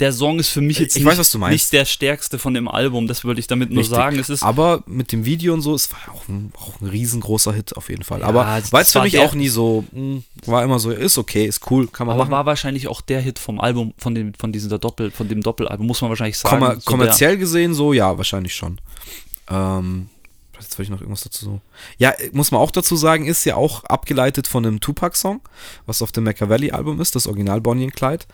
der 0.00 0.12
Song 0.12 0.38
ist 0.38 0.48
für 0.48 0.60
mich 0.60 0.78
jetzt 0.78 0.96
Ich 0.96 1.04
nicht, 1.04 1.18
weiß, 1.18 1.34
nicht 1.50 1.72
der 1.72 1.84
stärkste 1.84 2.38
von 2.38 2.54
dem 2.54 2.66
Album, 2.68 3.06
das 3.06 3.24
würde 3.24 3.38
ich 3.40 3.46
damit 3.46 3.70
nur 3.70 3.80
Richtig. 3.80 3.96
sagen. 3.96 4.18
Es 4.18 4.28
ist 4.30 4.42
aber 4.42 4.82
mit 4.86 5.12
dem 5.12 5.24
Video 5.24 5.52
und 5.54 5.60
so, 5.60 5.74
es 5.74 5.90
war 5.92 5.98
ja 6.06 6.12
auch 6.12 6.26
ein, 6.28 6.52
auch 6.56 6.80
ein 6.80 6.86
riesengroßer 6.88 7.52
Hit 7.52 7.76
auf 7.76 7.88
jeden 7.88 8.02
Fall. 8.02 8.20
Ja, 8.20 8.26
aber 8.26 8.44
war 8.70 8.80
es 8.80 8.92
für 8.92 9.02
mich 9.02 9.12
der- 9.12 9.22
auch 9.24 9.34
nie 9.34 9.48
so, 9.48 9.84
mh, 9.92 10.22
war 10.46 10.64
immer 10.64 10.78
so, 10.78 10.90
ist 10.90 11.18
okay, 11.18 11.44
ist 11.46 11.70
cool, 11.70 11.86
kann 11.88 12.06
man 12.06 12.14
aber 12.14 12.24
machen. 12.24 12.32
war 12.32 12.46
wahrscheinlich 12.46 12.88
auch 12.88 13.00
der 13.00 13.20
Hit 13.20 13.38
vom 13.38 13.60
Album, 13.60 13.94
von 13.98 14.14
dem, 14.14 14.34
von 14.34 14.52
dieser 14.52 14.78
Doppel, 14.78 15.10
von 15.10 15.28
dem 15.28 15.42
Doppelalbum, 15.42 15.86
muss 15.86 16.00
man 16.00 16.08
wahrscheinlich 16.10 16.38
sagen. 16.38 16.58
Kommer 16.58 16.74
So 16.76 16.80
kommerziell 16.90 17.36
gesehen 17.36 17.74
so, 17.74 17.92
ja, 17.92 18.16
wahrscheinlich 18.16 18.54
schon. 18.54 18.78
Ähm, 19.50 20.08
jetzt 20.58 20.72
wollte 20.78 20.82
ich 20.84 20.90
noch 20.90 21.00
irgendwas 21.00 21.22
dazu 21.22 21.44
so. 21.44 21.60
Ja, 21.98 22.12
muss 22.32 22.50
man 22.50 22.60
auch 22.60 22.70
dazu 22.70 22.96
sagen, 22.96 23.26
ist 23.26 23.44
ja 23.44 23.56
auch 23.56 23.84
abgeleitet 23.84 24.46
von 24.46 24.64
einem 24.64 24.80
Tupac-Song, 24.80 25.40
was 25.86 26.02
auf 26.02 26.12
dem 26.12 26.24
Machiavelli-Album 26.24 27.00
ist, 27.00 27.16
das 27.16 27.26
Original 27.26 27.60
Bonnie 27.60 27.84
and 27.84 27.96
Clyde. 27.96 28.24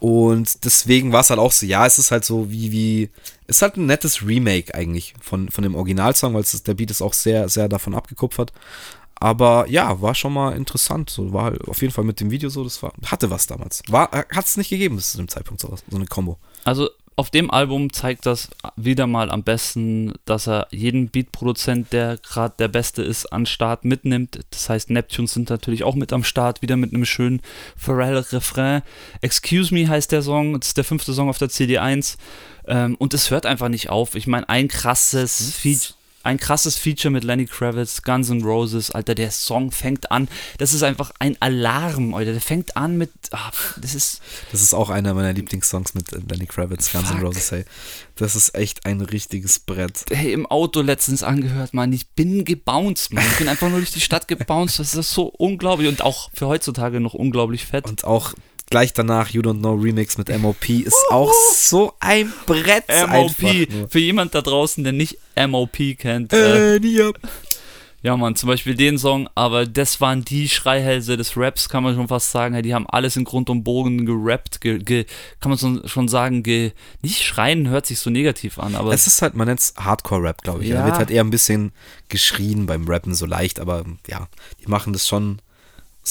Und 0.00 0.64
deswegen 0.64 1.12
war 1.12 1.20
es 1.20 1.30
halt 1.30 1.40
auch 1.40 1.52
so, 1.52 1.66
ja, 1.66 1.84
es 1.84 1.98
ist 1.98 2.10
halt 2.10 2.24
so 2.24 2.50
wie, 2.50 2.70
wie, 2.70 3.10
ist 3.46 3.62
halt 3.62 3.76
ein 3.76 3.86
nettes 3.86 4.24
Remake 4.24 4.74
eigentlich 4.74 5.14
von, 5.20 5.48
von 5.48 5.62
dem 5.62 5.74
Originalsong, 5.74 6.34
weil 6.34 6.42
es 6.42 6.62
der 6.62 6.74
Beat 6.74 6.90
ist 6.90 7.02
auch 7.02 7.14
sehr, 7.14 7.48
sehr 7.48 7.68
davon 7.68 7.94
abgekupfert. 7.94 8.52
Aber 9.20 9.66
ja, 9.68 10.00
war 10.00 10.14
schon 10.14 10.32
mal 10.32 10.56
interessant. 10.56 11.10
So 11.10 11.32
war 11.32 11.44
halt 11.44 11.66
auf 11.66 11.82
jeden 11.82 11.92
Fall 11.92 12.04
mit 12.04 12.20
dem 12.20 12.30
Video 12.30 12.48
so, 12.48 12.62
das 12.62 12.82
war, 12.82 12.92
hatte 13.06 13.30
was 13.30 13.48
damals. 13.48 13.82
War, 13.88 14.10
hat 14.12 14.44
es 14.44 14.56
nicht 14.56 14.70
gegeben 14.70 14.94
bis 14.94 15.12
zu 15.12 15.18
dem 15.18 15.28
Zeitpunkt 15.28 15.60
sowas, 15.60 15.82
so 15.88 15.96
eine 15.96 16.06
Combo. 16.06 16.38
Also 16.62 16.88
auf 17.18 17.30
dem 17.30 17.50
Album 17.50 17.92
zeigt 17.92 18.26
das 18.26 18.48
wieder 18.76 19.08
mal 19.08 19.28
am 19.32 19.42
besten, 19.42 20.14
dass 20.24 20.46
er 20.46 20.68
jeden 20.70 21.08
Beatproduzent, 21.08 21.92
der 21.92 22.16
gerade 22.18 22.54
der 22.60 22.68
Beste 22.68 23.02
ist, 23.02 23.26
an 23.32 23.44
Start 23.44 23.84
mitnimmt. 23.84 24.38
Das 24.50 24.70
heißt, 24.70 24.90
Neptunes 24.90 25.32
sind 25.32 25.50
natürlich 25.50 25.82
auch 25.82 25.96
mit 25.96 26.12
am 26.12 26.22
Start, 26.22 26.62
wieder 26.62 26.76
mit 26.76 26.94
einem 26.94 27.04
schönen 27.04 27.42
Pharrell-Refrain. 27.76 28.82
Excuse 29.20 29.74
Me 29.74 29.88
heißt 29.88 30.12
der 30.12 30.22
Song, 30.22 30.60
das 30.60 30.68
ist 30.68 30.76
der 30.76 30.84
fünfte 30.84 31.12
Song 31.12 31.28
auf 31.28 31.38
der 31.38 31.48
CD1. 31.48 32.18
Ähm, 32.68 32.94
und 33.00 33.12
es 33.14 33.32
hört 33.32 33.46
einfach 33.46 33.68
nicht 33.68 33.90
auf. 33.90 34.14
Ich 34.14 34.28
meine, 34.28 34.48
ein 34.48 34.68
krasses 34.68 35.56
Feature. 35.56 35.97
Ein 36.28 36.36
krasses 36.36 36.76
Feature 36.76 37.10
mit 37.10 37.24
Lenny 37.24 37.46
Kravitz, 37.46 38.02
Guns 38.02 38.28
N' 38.28 38.42
Roses, 38.42 38.90
Alter, 38.90 39.14
der 39.14 39.30
Song 39.30 39.72
fängt 39.72 40.12
an. 40.12 40.28
Das 40.58 40.74
ist 40.74 40.82
einfach 40.82 41.10
ein 41.20 41.38
Alarm, 41.40 42.12
Alter. 42.12 42.32
Der 42.32 42.42
fängt 42.42 42.76
an 42.76 42.98
mit. 42.98 43.10
Ah, 43.30 43.50
das 43.80 43.94
ist. 43.94 44.20
Das 44.52 44.60
ist 44.60 44.74
auch 44.74 44.90
einer 44.90 45.14
meiner 45.14 45.32
Lieblingssongs 45.32 45.94
mit 45.94 46.10
Lenny 46.30 46.44
Kravitz, 46.44 46.92
Guns 46.92 47.10
N'. 47.12 47.22
Roses, 47.22 47.50
hey. 47.50 47.64
Das 48.16 48.36
ist 48.36 48.54
echt 48.54 48.84
ein 48.84 49.00
richtiges 49.00 49.58
Brett. 49.58 50.04
hey, 50.10 50.34
im 50.34 50.44
Auto 50.44 50.82
letztens 50.82 51.22
angehört, 51.22 51.72
Mann. 51.72 51.94
Ich 51.94 52.10
bin 52.10 52.44
gebounced, 52.44 53.14
Mann. 53.14 53.24
Ich 53.26 53.38
bin 53.38 53.48
einfach 53.48 53.70
nur 53.70 53.78
durch 53.78 53.92
die 53.92 54.02
Stadt 54.02 54.28
gebounced. 54.28 54.80
Das 54.80 54.94
ist 54.94 55.10
so 55.10 55.28
unglaublich 55.28 55.88
und 55.88 56.02
auch 56.02 56.28
für 56.34 56.46
heutzutage 56.46 57.00
noch 57.00 57.14
unglaublich 57.14 57.64
fett. 57.64 57.86
Und 57.86 58.04
auch 58.04 58.34
gleich 58.70 58.92
danach 58.92 59.30
You 59.30 59.42
Don't 59.42 59.58
Know 59.58 59.74
Remix 59.74 60.18
mit 60.18 60.28
MOP 60.38 60.68
ist 60.68 60.96
auch 61.10 61.32
so 61.54 61.94
ein 62.00 62.32
Brett. 62.46 62.84
MOP, 63.08 63.90
für 63.90 63.98
jemand 63.98 64.34
da 64.34 64.42
draußen, 64.42 64.84
der 64.84 64.92
nicht 64.92 65.18
MOP 65.36 65.76
kennt. 65.98 66.32
Äh, 66.32 66.76
Äh, 66.76 67.12
ja. 68.02 68.16
Mann, 68.16 68.36
zum 68.36 68.46
Beispiel 68.46 68.74
den 68.74 68.96
Song, 68.96 69.28
aber 69.34 69.66
das 69.66 70.00
waren 70.00 70.24
die 70.24 70.48
Schreihälse 70.48 71.16
des 71.16 71.36
Raps, 71.36 71.68
kann 71.68 71.82
man 71.82 71.94
schon 71.94 72.08
fast 72.08 72.30
sagen. 72.30 72.60
Die 72.62 72.72
haben 72.72 72.86
alles 72.88 73.16
in 73.16 73.24
Grund 73.24 73.50
und 73.50 73.64
Bogen 73.64 74.06
gerappt, 74.06 74.60
ge, 74.60 74.78
ge, 74.78 75.04
kann 75.40 75.50
man 75.50 75.82
schon 75.86 76.08
sagen, 76.08 76.42
ge, 76.42 76.72
nicht 77.02 77.22
schreien 77.22 77.68
hört 77.68 77.86
sich 77.86 77.98
so 77.98 78.08
negativ 78.08 78.58
an, 78.58 78.76
aber 78.76 78.92
Es 78.92 79.06
ist 79.06 79.20
halt, 79.20 79.34
man 79.34 79.48
nennt 79.48 79.60
es 79.60 79.74
Hardcore-Rap, 79.76 80.42
glaube 80.42 80.62
ich. 80.62 80.70
Ja. 80.70 80.80
Da 80.80 80.86
wird 80.86 80.96
halt 80.96 81.10
eher 81.10 81.22
ein 81.24 81.30
bisschen 81.30 81.72
geschrien 82.08 82.66
beim 82.66 82.86
Rappen, 82.88 83.14
so 83.14 83.26
leicht, 83.26 83.60
aber 83.60 83.84
ja, 84.06 84.28
die 84.62 84.68
machen 84.68 84.92
das 84.92 85.06
schon 85.06 85.40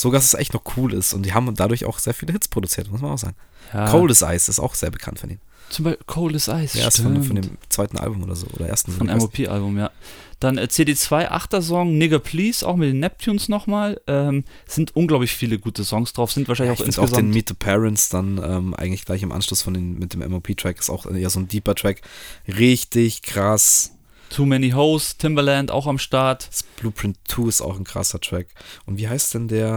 so, 0.02 0.12
dass 0.12 0.26
es 0.26 0.34
echt 0.34 0.54
noch 0.54 0.64
cool 0.78 0.94
ist. 0.94 1.14
Und 1.14 1.24
die 1.26 1.34
haben 1.34 1.54
dadurch 1.56 1.86
auch 1.86 2.00
sehr 2.00 2.14
viele 2.14 2.34
Hits 2.34 2.48
produziert, 2.48 2.92
muss 2.92 3.02
man 3.02 3.12
auch 3.12 3.18
sagen. 3.18 3.36
ja, 3.74 3.90
Cold 3.90 4.12
as 4.12 4.22
Ice 4.22 4.50
ist 4.50 4.60
auch 4.60 4.76
sehr 4.76 4.92
bekannt 4.92 5.20
von 5.20 5.30
ihnen. 5.30 5.42
zum 5.70 5.86
Beispiel 5.86 6.04
Cold 6.06 6.36
as 6.36 6.48
Ice. 6.48 6.78
Ja, 6.78 6.88
ist 6.88 7.02
von, 7.02 7.24
von 7.24 7.36
dem 7.36 7.58
zweiten 7.70 7.98
Album 7.98 8.24
oder 8.24 8.36
so, 8.36 8.48
oder 8.54 8.68
ersten. 8.68 8.92
Von 8.92 9.08
MOP-Album, 9.08 9.78
ja. 9.78 9.92
Dann 10.40 10.60
äh, 10.60 10.68
CD2, 10.70 11.30
8er 11.32 11.62
Song, 11.64 11.98
Nigga 11.98 12.20
Please, 12.20 12.66
auch 12.68 12.76
mit 12.76 12.90
den 12.90 13.00
Neptunes 13.00 13.50
nochmal. 13.50 14.00
Ähm, 14.06 14.44
sind 14.68 14.96
unglaublich 14.96 15.32
viele 15.32 15.58
gute 15.58 15.84
Songs 15.84 16.14
drauf, 16.14 16.32
sind 16.32 16.48
wahrscheinlich 16.48 16.76
ich 16.76 16.82
auch 16.82 16.86
finde 16.86 17.02
auch 17.02 17.06
den 17.06 17.26
insgesamt. 17.32 17.34
Meet 17.34 17.48
the 17.50 17.54
Parents 17.56 18.10
dann 18.10 18.40
ähm, 18.44 18.74
eigentlich 18.76 19.06
gleich 19.06 19.24
im 19.24 19.32
Anschluss 19.32 19.64
von 19.64 19.74
den, 19.74 19.98
mit 19.98 20.14
dem 20.14 20.30
MOP-Track 20.30 20.80
ist 20.80 20.92
auch 20.92 21.08
eher 21.08 21.30
so 21.32 21.40
ein 21.40 21.48
deeper 21.48 21.74
Track. 21.74 22.02
Richtig 22.48 23.24
krass. 23.24 23.97
Too 24.30 24.46
Many 24.46 24.72
Hoes, 24.72 25.18
Timberland 25.18 25.72
auch 25.72 25.88
am 25.88 25.98
Start. 25.98 26.48
Das 26.50 26.64
Blueprint 26.64 27.18
2 27.28 27.48
ist 27.48 27.62
auch 27.62 27.78
ein 27.78 27.84
krasser 27.84 28.20
Track. 28.20 28.48
Und 28.86 28.98
wie 28.98 29.08
heißt 29.08 29.34
denn 29.34 29.48
der? 29.48 29.72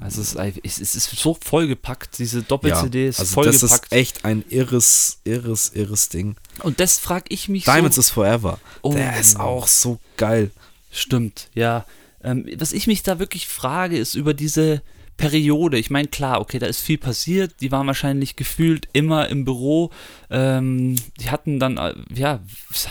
Also 0.00 0.20
es 0.20 0.34
ist, 0.34 0.80
es 0.80 0.94
ist 0.94 1.10
so 1.10 1.36
vollgepackt, 1.40 2.18
diese 2.18 2.42
Doppel-CD 2.42 3.08
ist 3.08 3.20
also 3.20 3.42
das 3.42 3.60
vollgepackt. 3.60 3.84
ist 3.86 3.92
echt 3.92 4.24
ein 4.24 4.44
irres, 4.48 5.20
irres, 5.24 5.70
irres 5.74 6.08
Ding. 6.08 6.36
Und 6.62 6.80
das 6.80 6.98
frage 6.98 7.26
ich 7.28 7.48
mich 7.48 7.64
Diamonds 7.64 7.96
so. 7.96 8.00
is 8.00 8.10
Forever. 8.10 8.58
Oh. 8.82 8.92
Der 8.92 9.18
ist 9.18 9.38
auch 9.38 9.66
so 9.66 9.98
geil. 10.16 10.50
Stimmt, 10.90 11.48
ja. 11.54 11.86
Ähm, 12.22 12.46
was 12.56 12.72
ich 12.72 12.86
mich 12.86 13.02
da 13.02 13.18
wirklich 13.18 13.48
frage, 13.48 13.96
ist 13.98 14.14
über 14.14 14.34
diese 14.34 14.82
Periode. 15.22 15.78
Ich 15.78 15.88
meine, 15.88 16.08
klar, 16.08 16.40
okay, 16.40 16.58
da 16.58 16.66
ist 16.66 16.80
viel 16.80 16.98
passiert. 16.98 17.60
Die 17.60 17.70
waren 17.70 17.86
wahrscheinlich 17.86 18.34
gefühlt 18.34 18.88
immer 18.92 19.28
im 19.28 19.44
Büro. 19.44 19.92
Ähm, 20.30 20.96
die 21.20 21.30
hatten 21.30 21.60
dann, 21.60 21.76
äh, 21.76 21.94
ja, 22.12 22.40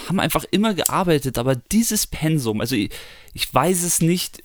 haben 0.07 0.21
einfach 0.21 0.45
immer 0.49 0.73
gearbeitet. 0.73 1.38
Aber 1.38 1.57
dieses 1.57 2.07
Pensum, 2.07 2.61
also 2.61 2.77
ich, 2.77 2.91
ich 3.34 3.53
weiß 3.53 3.84
es 3.84 3.99
nicht. 3.99 4.43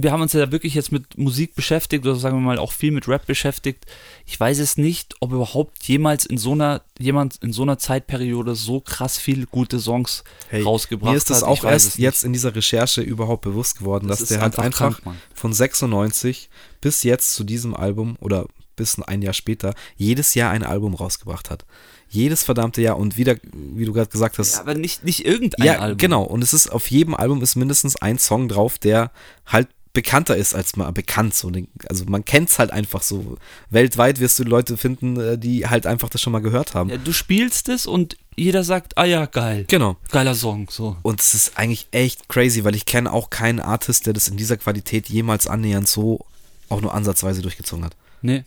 Wir 0.00 0.10
haben 0.10 0.22
uns 0.22 0.32
ja 0.32 0.50
wirklich 0.50 0.74
jetzt 0.74 0.90
mit 0.90 1.18
Musik 1.18 1.54
beschäftigt 1.54 2.06
oder 2.06 2.14
sagen 2.16 2.36
wir 2.38 2.40
mal 2.40 2.58
auch 2.58 2.72
viel 2.72 2.92
mit 2.92 3.08
Rap 3.08 3.26
beschäftigt. 3.26 3.84
Ich 4.24 4.38
weiß 4.40 4.58
es 4.58 4.78
nicht, 4.78 5.14
ob 5.20 5.32
überhaupt 5.32 5.82
jemals 5.84 6.24
in 6.24 6.38
so 6.38 6.52
einer 6.52 6.82
jemand 6.98 7.36
in 7.42 7.52
so 7.52 7.62
einer 7.62 7.76
Zeitperiode 7.78 8.54
so 8.54 8.80
krass 8.80 9.18
viel 9.18 9.44
gute 9.46 9.78
Songs 9.78 10.24
rausgebracht 10.52 11.10
Mir 11.12 11.16
ist 11.18 11.28
das 11.30 11.42
hat. 11.42 11.48
auch 11.48 11.64
erst 11.64 11.98
jetzt 11.98 12.24
in 12.24 12.32
dieser 12.32 12.54
Recherche 12.54 13.02
überhaupt 13.02 13.42
bewusst 13.42 13.78
geworden, 13.78 14.08
Das 14.08 14.20
dass 14.20 14.28
der 14.28 14.40
halt 14.40 14.58
einfach 14.58 15.00
krank, 15.02 15.16
von 15.34 15.52
96 15.52 16.48
bis 16.80 17.02
jetzt 17.02 17.34
zu 17.34 17.44
diesem 17.44 17.74
Album 17.76 18.16
oder 18.20 18.46
bis 18.76 18.98
ein 19.00 19.20
Jahr 19.20 19.34
später 19.34 19.74
jedes 19.96 20.34
Jahr 20.34 20.50
ein 20.50 20.62
Album 20.64 20.94
rausgebracht 20.94 21.50
hat. 21.50 21.66
Jedes 22.08 22.42
verdammte 22.42 22.80
Jahr 22.82 22.96
und 22.98 23.16
wieder, 23.16 23.36
wie 23.52 23.84
du 23.84 23.92
gerade 23.92 24.10
gesagt 24.10 24.38
hast, 24.38 24.54
Ja, 24.54 24.60
aber 24.60 24.74
nicht, 24.74 25.04
nicht 25.04 25.24
irgendein 25.26 25.66
ja, 25.66 25.78
Album. 25.78 25.98
genau. 25.98 26.22
Und 26.24 26.42
es 26.42 26.52
ist 26.54 26.70
auf 26.72 26.90
jedem 26.90 27.14
Album 27.14 27.42
ist 27.42 27.56
mindestens 27.56 27.96
ein 27.96 28.18
Song 28.18 28.48
drauf, 28.48 28.78
der 28.78 29.10
halt 29.46 29.68
bekannter 29.92 30.36
ist 30.36 30.54
als 30.54 30.76
mal 30.76 30.90
bekannt. 30.90 31.34
So, 31.34 31.50
also 31.88 32.04
man 32.06 32.24
kennt 32.24 32.48
es 32.48 32.58
halt 32.58 32.70
einfach 32.70 33.02
so. 33.02 33.36
Weltweit 33.70 34.20
wirst 34.20 34.38
du 34.38 34.44
Leute 34.44 34.76
finden, 34.76 35.18
äh, 35.20 35.38
die 35.38 35.66
halt 35.66 35.86
einfach 35.86 36.08
das 36.08 36.20
schon 36.20 36.32
mal 36.32 36.40
gehört 36.40 36.74
haben. 36.74 36.90
Ja, 36.90 36.96
du 36.96 37.12
spielst 37.12 37.68
es 37.68 37.86
und 37.86 38.16
jeder 38.34 38.64
sagt, 38.64 38.96
ah 38.96 39.04
ja, 39.04 39.26
geil. 39.26 39.66
Genau. 39.68 39.96
Geiler 40.10 40.34
Song, 40.34 40.68
so. 40.70 40.96
Und 41.02 41.20
es 41.20 41.34
ist 41.34 41.58
eigentlich 41.58 41.88
echt 41.90 42.28
crazy, 42.28 42.64
weil 42.64 42.74
ich 42.74 42.86
kenne 42.86 43.12
auch 43.12 43.28
keinen 43.30 43.60
Artist, 43.60 44.06
der 44.06 44.14
das 44.14 44.28
in 44.28 44.36
dieser 44.36 44.56
Qualität 44.56 45.08
jemals 45.08 45.46
annähernd 45.46 45.88
so 45.88 46.24
auch 46.68 46.80
nur 46.80 46.94
ansatzweise 46.94 47.42
durchgezogen 47.42 47.84
hat. 47.84 47.94
Nee. 48.22 48.44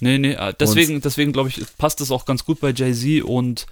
Nee, 0.00 0.18
nee, 0.18 0.32
äh, 0.32 0.52
deswegen, 0.58 1.00
deswegen 1.00 1.32
glaube 1.32 1.48
ich, 1.48 1.62
passt 1.78 2.00
das 2.00 2.10
auch 2.10 2.24
ganz 2.24 2.44
gut 2.44 2.60
bei 2.60 2.72
Jay-Z 2.72 3.22
und 3.22 3.66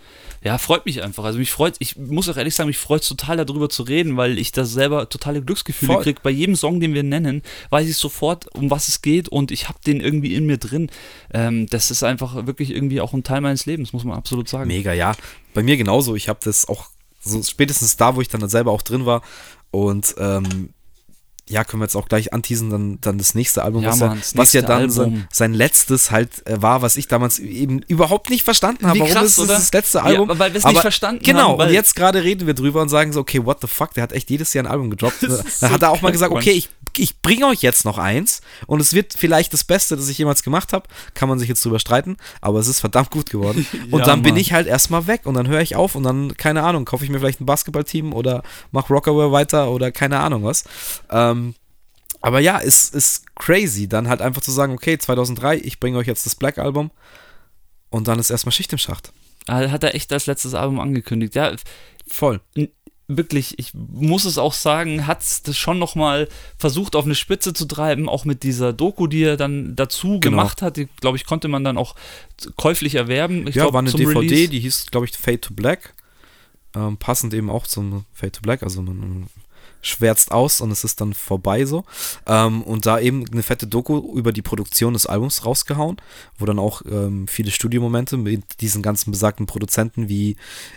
ja, 0.44 0.58
freut 0.58 0.86
mich 0.86 1.02
einfach. 1.02 1.24
Also 1.24 1.38
mich 1.38 1.50
freut, 1.50 1.76
ich 1.78 1.96
muss 1.96 2.28
auch 2.28 2.36
ehrlich 2.36 2.54
sagen, 2.54 2.68
mich 2.68 2.78
freut 2.78 3.06
total 3.06 3.44
darüber 3.44 3.68
zu 3.68 3.82
reden, 3.82 4.16
weil 4.16 4.38
ich 4.38 4.50
da 4.50 4.64
selber 4.64 5.08
totale 5.08 5.42
Glücksgefühle 5.42 5.98
kriege. 6.00 6.20
Bei 6.22 6.30
jedem 6.30 6.56
Song, 6.56 6.80
den 6.80 6.94
wir 6.94 7.02
nennen, 7.02 7.42
weiß 7.70 7.88
ich 7.88 7.96
sofort, 7.96 8.52
um 8.54 8.70
was 8.70 8.88
es 8.88 9.02
geht 9.02 9.28
und 9.28 9.50
ich 9.50 9.68
habe 9.68 9.78
den 9.86 10.00
irgendwie 10.00 10.34
in 10.34 10.46
mir 10.46 10.58
drin. 10.58 10.90
Ähm, 11.32 11.66
das 11.66 11.90
ist 11.90 12.02
einfach 12.02 12.46
wirklich 12.46 12.70
irgendwie 12.70 13.00
auch 13.00 13.12
ein 13.12 13.24
Teil 13.24 13.40
meines 13.40 13.66
Lebens, 13.66 13.92
muss 13.92 14.04
man 14.04 14.16
absolut 14.16 14.48
sagen. 14.48 14.68
Mega, 14.68 14.92
ja. 14.92 15.14
Bei 15.54 15.62
mir 15.62 15.76
genauso. 15.76 16.14
Ich 16.16 16.28
habe 16.28 16.40
das 16.42 16.68
auch 16.68 16.86
so 17.20 17.42
spätestens 17.42 17.96
da, 17.96 18.16
wo 18.16 18.20
ich 18.20 18.28
dann 18.28 18.48
selber 18.48 18.72
auch 18.72 18.82
drin 18.82 19.06
war. 19.06 19.22
Und 19.70 20.14
ähm, 20.18 20.70
ja, 21.52 21.64
können 21.64 21.80
wir 21.80 21.84
jetzt 21.84 21.96
auch 21.96 22.08
gleich 22.08 22.32
anteasen, 22.32 22.70
dann, 22.70 22.98
dann 23.00 23.18
das 23.18 23.34
nächste 23.34 23.62
Album, 23.62 23.82
Ja, 23.82 23.90
was, 23.90 24.00
Mann, 24.00 24.08
ja, 24.10 24.14
das 24.16 24.36
was 24.36 24.52
ja 24.52 24.62
dann 24.62 24.90
sein, 24.90 25.28
sein 25.32 25.54
letztes 25.54 26.10
halt 26.10 26.46
äh, 26.46 26.60
war, 26.60 26.82
was 26.82 26.96
ich 26.96 27.06
damals 27.08 27.38
eben 27.38 27.80
überhaupt 27.82 28.30
nicht 28.30 28.44
verstanden 28.44 28.86
habe. 28.86 28.96
Wie 28.96 29.00
Warum 29.00 29.12
krass, 29.14 29.24
ist 29.26 29.38
oder? 29.38 29.54
das 29.54 29.72
letzte 29.72 29.98
Ja, 29.98 30.04
Album? 30.04 30.28
weil 30.38 30.52
wir 30.52 30.58
es 30.58 30.64
nicht 30.66 30.80
verstanden 30.80 31.22
Genau, 31.22 31.50
haben. 31.50 31.58
weil- 31.58 31.68
und 31.68 31.74
jetzt 31.74 31.94
gerade 31.94 32.22
reden 32.24 32.46
wir 32.46 32.54
drüber 32.54 32.82
und 32.82 32.88
sagen 32.88 33.12
so, 33.12 33.20
okay, 33.20 33.44
what 33.44 33.58
the 33.60 33.66
fuck, 33.68 33.94
der 33.94 34.02
hat 34.02 34.12
echt 34.12 34.30
jedes 34.30 34.52
Jahr 34.54 34.64
ein 34.64 34.70
Album 34.70 34.90
gedroppt. 34.90 35.22
Das 35.22 35.60
Dann 35.60 35.70
so 35.70 35.70
hat 35.70 35.82
er 35.82 35.90
auch 35.90 36.02
mal 36.02 36.10
gesagt, 36.12 36.32
okay, 36.32 36.50
ich, 36.52 36.68
ich 36.96 37.20
bringe 37.20 37.46
euch 37.46 37.62
jetzt 37.62 37.84
noch 37.84 37.98
eins 37.98 38.40
und 38.66 38.80
es 38.80 38.92
wird 38.94 39.14
vielleicht 39.16 39.52
das 39.52 39.64
Beste, 39.64 39.96
das 39.96 40.08
ich 40.08 40.18
jemals 40.18 40.42
gemacht 40.42 40.72
habe. 40.72 40.88
Kann 41.14 41.28
man 41.28 41.38
sich 41.38 41.48
jetzt 41.48 41.64
drüber 41.64 41.78
streiten, 41.78 42.16
aber 42.40 42.58
es 42.58 42.68
ist 42.68 42.80
verdammt 42.80 43.10
gut 43.10 43.30
geworden. 43.30 43.66
Und 43.90 44.00
Ja, 44.00 44.06
dann 44.06 44.22
bin 44.22 44.34
Mann. 44.34 44.40
ich 44.40 44.52
halt 44.52 44.66
erstmal 44.66 45.06
weg 45.06 45.22
und 45.24 45.34
dann 45.34 45.48
höre 45.48 45.60
ich 45.60 45.76
auf 45.76 45.94
und 45.94 46.02
dann, 46.02 46.36
keine 46.36 46.62
Ahnung, 46.62 46.84
kaufe 46.84 47.04
ich 47.04 47.10
mir 47.10 47.18
vielleicht 47.18 47.40
ein 47.40 47.46
Basketballteam 47.46 48.12
oder 48.12 48.42
mach 48.70 48.88
Rockaware 48.90 49.32
weiter 49.32 49.70
oder 49.70 49.90
keine 49.92 50.18
Ahnung 50.20 50.44
was. 50.44 50.64
Ähm, 51.10 51.41
aber 52.22 52.40
ja, 52.40 52.58
ist, 52.58 52.94
ist 52.94 53.24
crazy, 53.34 53.88
dann 53.88 54.08
halt 54.08 54.22
einfach 54.22 54.40
zu 54.42 54.50
sagen, 54.52 54.72
okay, 54.72 54.96
2003, 54.96 55.58
ich 55.58 55.80
bringe 55.80 55.98
euch 55.98 56.06
jetzt 56.06 56.24
das 56.24 56.36
Black 56.36 56.58
Album 56.58 56.90
und 57.90 58.08
dann 58.08 58.18
ist 58.18 58.30
erstmal 58.30 58.52
Schicht 58.52 58.72
im 58.72 58.78
Schacht. 58.78 59.12
Hat 59.48 59.82
er 59.82 59.94
echt 59.94 60.12
als 60.12 60.26
letztes 60.26 60.54
Album 60.54 60.78
angekündigt. 60.80 61.34
Ja, 61.34 61.52
Voll. 62.06 62.40
wirklich, 63.08 63.58
ich 63.58 63.72
muss 63.74 64.24
es 64.24 64.38
auch 64.38 64.52
sagen, 64.52 65.06
hat 65.08 65.22
es 65.22 65.42
das 65.42 65.58
schon 65.58 65.80
nochmal 65.80 66.28
versucht 66.58 66.94
auf 66.94 67.04
eine 67.04 67.16
Spitze 67.16 67.52
zu 67.52 67.64
treiben, 67.66 68.08
auch 68.08 68.24
mit 68.24 68.44
dieser 68.44 68.72
Doku, 68.72 69.08
die 69.08 69.24
er 69.24 69.36
dann 69.36 69.74
dazu 69.74 70.20
Genau. 70.20 70.20
gemacht 70.20 70.62
hat. 70.62 70.76
Die, 70.76 70.86
glaube 71.00 71.16
ich, 71.16 71.26
konnte 71.26 71.48
man 71.48 71.64
dann 71.64 71.76
auch 71.76 71.96
käuflich 72.56 72.94
erwerben. 72.94 73.48
Ich 73.48 73.56
ja, 73.56 73.64
glaub, 73.64 73.74
war 73.74 73.80
eine 73.80 73.90
DVD, 73.90 74.18
Release. 74.20 74.48
die 74.48 74.60
hieß, 74.60 74.86
glaube 74.92 75.06
ich, 75.06 75.12
Fade 75.18 75.40
to 75.40 75.54
Black. 75.54 75.94
Ähm, 76.74 76.96
passend 76.96 77.34
eben 77.34 77.50
auch 77.50 77.66
zum 77.66 78.06
Fade 78.14 78.32
to 78.32 78.40
Black, 78.42 78.62
also 78.62 78.80
man 78.80 79.26
schwärzt 79.82 80.32
aus 80.32 80.60
und 80.60 80.70
es 80.70 80.84
ist 80.84 81.00
dann 81.00 81.12
vorbei 81.12 81.64
so. 81.64 81.84
Ähm, 82.26 82.62
und 82.62 82.86
da 82.86 82.98
eben 82.98 83.24
eine 83.30 83.42
fette 83.42 83.66
Doku 83.66 84.16
über 84.16 84.32
die 84.32 84.42
Produktion 84.42 84.94
des 84.94 85.06
Albums 85.06 85.44
rausgehauen, 85.44 85.96
wo 86.38 86.46
dann 86.46 86.58
auch 86.58 86.82
ähm, 86.90 87.28
viele 87.28 87.50
Studiomomente 87.50 88.16
mit 88.16 88.60
diesen 88.60 88.82
ganzen 88.82 89.10
besagten 89.10 89.46
Produzenten 89.46 90.08
wie 90.08 90.36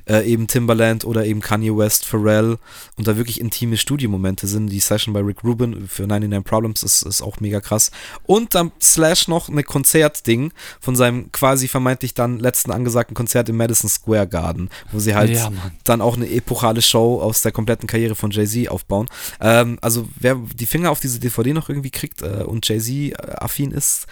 äh, 0.09 0.25
eben 0.29 0.47
Timbaland 0.47 1.05
oder 1.05 1.25
eben 1.25 1.41
Kanye 1.41 1.75
West, 1.75 2.05
Pharrell 2.05 2.57
und 2.97 3.07
da 3.07 3.17
wirklich 3.17 3.39
intime 3.39 3.77
Studiomomente 3.77 4.47
sind. 4.47 4.67
Die 4.67 4.79
Session 4.79 5.13
bei 5.13 5.21
Rick 5.21 5.43
Rubin 5.43 5.87
für 5.87 6.07
99 6.07 6.45
Problems 6.45 6.83
ist, 6.83 7.03
ist 7.03 7.21
auch 7.21 7.39
mega 7.39 7.61
krass. 7.61 7.91
Und 8.25 8.55
dann 8.55 8.71
Slash 8.81 9.27
noch 9.27 9.49
eine 9.49 9.63
Konzertding 9.63 10.51
von 10.79 10.95
seinem 10.95 11.31
quasi 11.31 11.67
vermeintlich 11.67 12.13
dann 12.13 12.39
letzten 12.39 12.71
angesagten 12.71 13.15
Konzert 13.15 13.49
im 13.49 13.57
Madison 13.57 13.89
Square 13.89 14.27
Garden, 14.27 14.69
wo 14.91 14.99
sie 14.99 15.15
halt 15.15 15.31
Ja, 15.31 15.51
dann 15.83 16.01
auch 16.01 16.15
eine 16.15 16.29
epochale 16.29 16.81
Show 16.81 17.21
aus 17.21 17.41
der 17.41 17.51
kompletten 17.51 17.87
Karriere 17.87 18.15
von 18.15 18.31
Jay-Z 18.31 18.69
aufbauen. 18.69 18.94
Ähm, 19.39 19.77
also 19.81 20.07
wer 20.19 20.35
die 20.35 20.65
Finger 20.65 20.91
auf 20.91 20.99
diese 20.99 21.19
DVD 21.19 21.53
noch 21.53 21.69
irgendwie 21.69 21.91
kriegt 21.91 22.21
äh, 22.21 22.43
und 22.45 22.67
Jay-Z-affin 22.67 23.71
ist, 23.71 24.07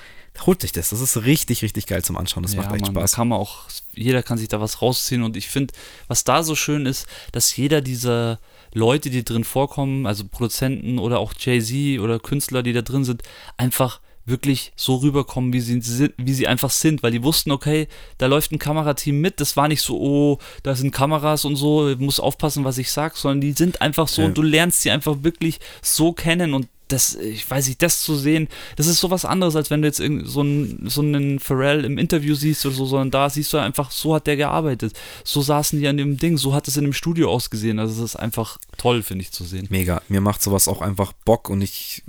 holt 0.45 0.61
sich 0.61 0.71
das. 0.71 0.89
Das 0.89 0.99
ist 0.99 1.17
richtig, 1.25 1.61
richtig 1.61 1.85
geil 1.85 2.03
zum 2.03 2.17
Anschauen. 2.17 2.43
Das 2.43 2.53
ja, 2.53 2.61
macht 2.61 2.73
echt 2.73 2.81
Mann, 2.81 2.95
Spaß. 2.95 3.11
Da 3.11 3.15
kann 3.15 3.27
man 3.29 3.39
auch, 3.39 3.65
jeder 3.93 4.23
kann 4.23 4.37
sich 4.37 4.47
da 4.47 4.59
was 4.59 4.81
rausziehen 4.81 5.23
und 5.23 5.37
ich 5.37 5.47
finde, 5.47 5.73
was 6.07 6.23
da 6.23 6.43
so 6.43 6.55
schön 6.55 6.85
ist, 6.85 7.07
dass 7.31 7.55
jeder 7.55 7.81
dieser 7.81 8.39
Leute, 8.73 9.09
die 9.09 9.23
drin 9.23 9.43
vorkommen, 9.43 10.07
also 10.07 10.25
Produzenten 10.25 10.97
oder 10.97 11.19
auch 11.19 11.33
Jay-Z 11.37 11.99
oder 11.99 12.19
Künstler, 12.19 12.63
die 12.63 12.73
da 12.73 12.81
drin 12.81 13.03
sind, 13.03 13.23
einfach 13.57 14.01
wirklich 14.25 14.71
so 14.75 14.95
rüberkommen, 14.95 15.51
wie 15.53 15.59
sie, 15.59 16.11
wie 16.17 16.33
sie 16.33 16.47
einfach 16.47 16.69
sind, 16.71 17.03
weil 17.03 17.11
die 17.11 17.23
wussten, 17.23 17.51
okay, 17.51 17.87
da 18.17 18.27
läuft 18.27 18.51
ein 18.51 18.59
Kamerateam 18.59 19.19
mit, 19.19 19.39
das 19.41 19.57
war 19.57 19.67
nicht 19.67 19.81
so, 19.81 19.99
oh, 19.99 20.37
da 20.63 20.75
sind 20.75 20.91
Kameras 20.91 21.45
und 21.45 21.55
so, 21.55 21.93
muss 21.97 22.19
aufpassen, 22.19 22.63
was 22.63 22.77
ich 22.77 22.91
sag, 22.91 23.17
sondern 23.17 23.41
die 23.41 23.51
sind 23.53 23.81
einfach 23.81 24.07
so 24.07 24.21
Ja. 24.21 24.27
und 24.27 24.37
du 24.37 24.41
lernst 24.41 24.81
sie 24.81 24.91
einfach 24.91 25.17
wirklich 25.23 25.59
so 25.81 26.13
kennen 26.13 26.53
und 26.53 26.67
das, 26.89 27.15
ich 27.15 27.49
weiß 27.49 27.67
nicht, 27.69 27.81
das 27.81 28.01
zu 28.01 28.15
sehen, 28.15 28.47
das 28.75 28.87
ist 28.87 28.99
so 28.99 29.09
was 29.09 29.25
anderes, 29.25 29.55
als 29.55 29.69
wenn 29.71 29.81
du 29.81 29.87
jetzt 29.87 29.97
so 30.25 30.41
einen, 30.41 30.89
so 30.89 31.01
einen 31.01 31.39
Pharrell 31.39 31.85
im 31.85 31.97
Interview 31.97 32.35
siehst 32.35 32.65
oder 32.65 32.75
so, 32.75 32.85
sondern 32.85 33.09
da 33.09 33.29
siehst 33.29 33.51
du 33.51 33.57
einfach, 33.57 33.89
so 33.89 34.13
hat 34.13 34.27
der 34.27 34.35
gearbeitet. 34.37 34.93
So 35.23 35.41
saßen 35.41 35.79
die 35.79 35.87
an 35.87 35.97
dem 35.97 36.17
Ding, 36.17 36.37
so 36.37 36.53
hat 36.53 36.67
es 36.67 36.77
in 36.77 36.83
dem 36.83 36.93
Studio 36.93 37.31
ausgesehen. 37.31 37.79
Also 37.79 38.03
es 38.03 38.11
ist 38.11 38.15
einfach 38.17 38.59
toll, 38.77 39.01
finde 39.01 39.23
ich, 39.23 39.31
zu 39.31 39.43
sehen. 39.43 39.65
Mega. 39.71 40.01
Mir 40.07 40.21
macht 40.21 40.43
sowas 40.43 40.67
auch 40.67 40.81
einfach 40.81 41.13
Bock 41.25 41.49
und 41.49 41.61
ich 41.61 42.03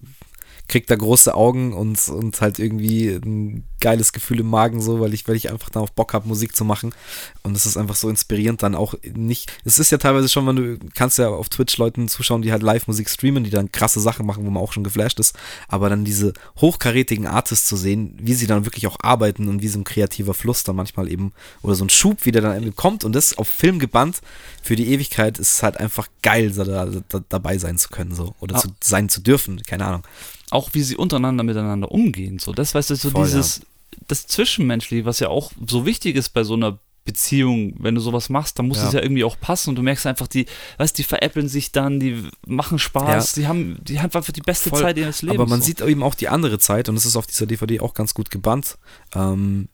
krieg 0.66 0.86
da 0.86 0.96
große 0.96 1.34
Augen 1.34 1.72
und, 1.74 2.08
und 2.08 2.40
halt 2.40 2.58
irgendwie 2.58 3.08
ein 3.08 3.64
geiles 3.80 4.14
Gefühl 4.14 4.40
im 4.40 4.48
Magen 4.48 4.80
so, 4.80 4.98
weil 4.98 5.12
ich, 5.12 5.28
weil 5.28 5.36
ich 5.36 5.50
einfach 5.50 5.68
darauf 5.68 5.92
Bock 5.92 6.14
habe, 6.14 6.26
Musik 6.26 6.56
zu 6.56 6.64
machen. 6.64 6.94
Und 7.42 7.54
es 7.54 7.66
ist 7.66 7.76
einfach 7.76 7.96
so 7.96 8.08
inspirierend 8.08 8.62
dann 8.62 8.74
auch 8.74 8.94
nicht. 9.14 9.52
Es 9.66 9.78
ist 9.78 9.90
ja 9.90 9.98
teilweise 9.98 10.30
schon, 10.30 10.46
wenn 10.46 10.56
du 10.56 10.78
kannst 10.94 11.18
ja 11.18 11.28
auf 11.28 11.50
Twitch 11.50 11.76
Leuten 11.76 12.08
zuschauen, 12.08 12.40
die 12.40 12.50
halt 12.50 12.62
Live-Musik 12.62 13.10
streamen, 13.10 13.44
die 13.44 13.50
dann 13.50 13.72
krasse 13.72 14.00
Sachen 14.00 14.24
machen, 14.24 14.46
wo 14.46 14.50
man 14.50 14.62
auch 14.62 14.72
schon 14.72 14.84
geflasht 14.84 15.20
ist. 15.20 15.36
Aber 15.68 15.90
dann 15.90 16.04
diese 16.04 16.32
hochkarätigen 16.60 17.26
Artists 17.26 17.68
zu 17.68 17.76
sehen, 17.76 18.16
wie 18.20 18.34
sie 18.34 18.46
dann 18.46 18.64
wirklich 18.64 18.86
auch 18.86 18.96
arbeiten 19.00 19.48
und 19.48 19.60
wie 19.60 19.68
so 19.68 19.78
ein 19.78 19.84
kreativer 19.84 20.32
Fluss 20.32 20.64
dann 20.64 20.76
manchmal 20.76 21.10
eben 21.12 21.32
oder 21.60 21.74
so 21.74 21.84
ein 21.84 21.90
Schub, 21.90 22.24
wie 22.24 22.32
der 22.32 22.40
dann 22.42 22.74
kommt 22.74 23.04
und 23.04 23.12
das 23.14 23.36
auf 23.36 23.48
Film 23.48 23.78
gebannt 23.78 24.22
für 24.62 24.76
die 24.76 24.88
Ewigkeit 24.92 25.38
ist 25.38 25.62
halt 25.62 25.76
einfach 25.76 26.08
geil, 26.22 26.50
da, 26.50 26.64
da, 26.64 26.86
da 26.86 27.24
dabei 27.28 27.58
sein 27.58 27.76
zu 27.76 27.90
können 27.90 28.14
so 28.14 28.34
oder 28.40 28.56
Ah. 28.56 28.60
zu 28.60 28.68
sein 28.82 29.08
zu 29.10 29.20
dürfen, 29.20 29.62
keine 29.62 29.84
Ahnung. 29.84 30.02
Auch 30.50 30.70
wie 30.72 30.82
sie 30.82 30.96
untereinander 30.96 31.42
miteinander 31.44 31.90
umgehen. 31.90 32.38
So, 32.38 32.52
das 32.52 32.74
weißt 32.74 32.90
du, 32.90 32.94
so 32.96 33.10
Voll, 33.10 33.24
dieses, 33.24 33.62
das 34.08 34.26
Zwischenmenschliche, 34.26 35.04
was 35.04 35.20
ja 35.20 35.28
auch 35.28 35.52
so 35.68 35.86
wichtig 35.86 36.16
ist 36.16 36.30
bei 36.30 36.44
so 36.44 36.54
einer 36.54 36.78
Beziehung, 37.04 37.74
wenn 37.80 37.94
du 37.94 38.00
sowas 38.00 38.30
machst, 38.30 38.58
dann 38.58 38.66
muss 38.66 38.78
Ja. 38.78 38.86
es 38.86 38.92
ja 38.94 39.02
irgendwie 39.02 39.24
auch 39.24 39.38
passen 39.38 39.68
und 39.70 39.76
du 39.76 39.82
merkst 39.82 40.06
einfach, 40.06 40.26
die, 40.26 40.46
weißt, 40.78 40.96
die 40.96 41.02
veräppeln 41.02 41.48
sich 41.48 41.70
dann, 41.70 42.00
die 42.00 42.22
machen 42.46 42.78
Spaß, 42.78 43.34
die 43.34 43.46
haben, 43.46 43.76
die 43.82 43.98
haben 44.00 44.10
einfach 44.14 44.32
die 44.32 44.40
beste 44.40 44.70
Voll. 44.70 44.80
Zeit 44.80 44.96
ihres 44.96 45.20
Lebens. 45.20 45.38
Aber 45.38 45.46
man 45.48 45.60
so. 45.60 45.66
sieht 45.66 45.82
eben 45.82 46.02
auch 46.02 46.14
die 46.14 46.28
andere 46.28 46.58
Zeit 46.58 46.88
und 46.88 46.96
es 46.96 47.04
ist 47.04 47.16
auf 47.16 47.26
dieser 47.26 47.44
DVD 47.44 47.80
auch 47.80 47.92
ganz 47.92 48.14
gut 48.14 48.30
gebannt. 48.30 48.78
Ähm, 49.14 49.68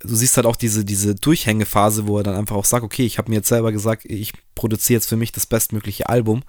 du 0.00 0.14
siehst 0.14 0.36
halt 0.36 0.46
auch 0.46 0.56
diese, 0.56 0.84
diese 0.84 1.14
Durchhängephase, 1.14 2.06
wo 2.06 2.18
er 2.18 2.24
dann 2.24 2.36
einfach 2.36 2.56
auch 2.56 2.64
sagt, 2.64 2.84
okay, 2.84 3.04
ich 3.04 3.18
habe 3.18 3.30
mir 3.30 3.36
jetzt 3.36 3.48
selber 3.48 3.72
gesagt, 3.72 4.04
ich 4.04 4.32
produziere 4.54 4.98
jetzt 4.98 5.08
für 5.08 5.16
mich 5.16 5.32
das 5.32 5.46
bestmögliche 5.46 6.08
Album 6.08 6.42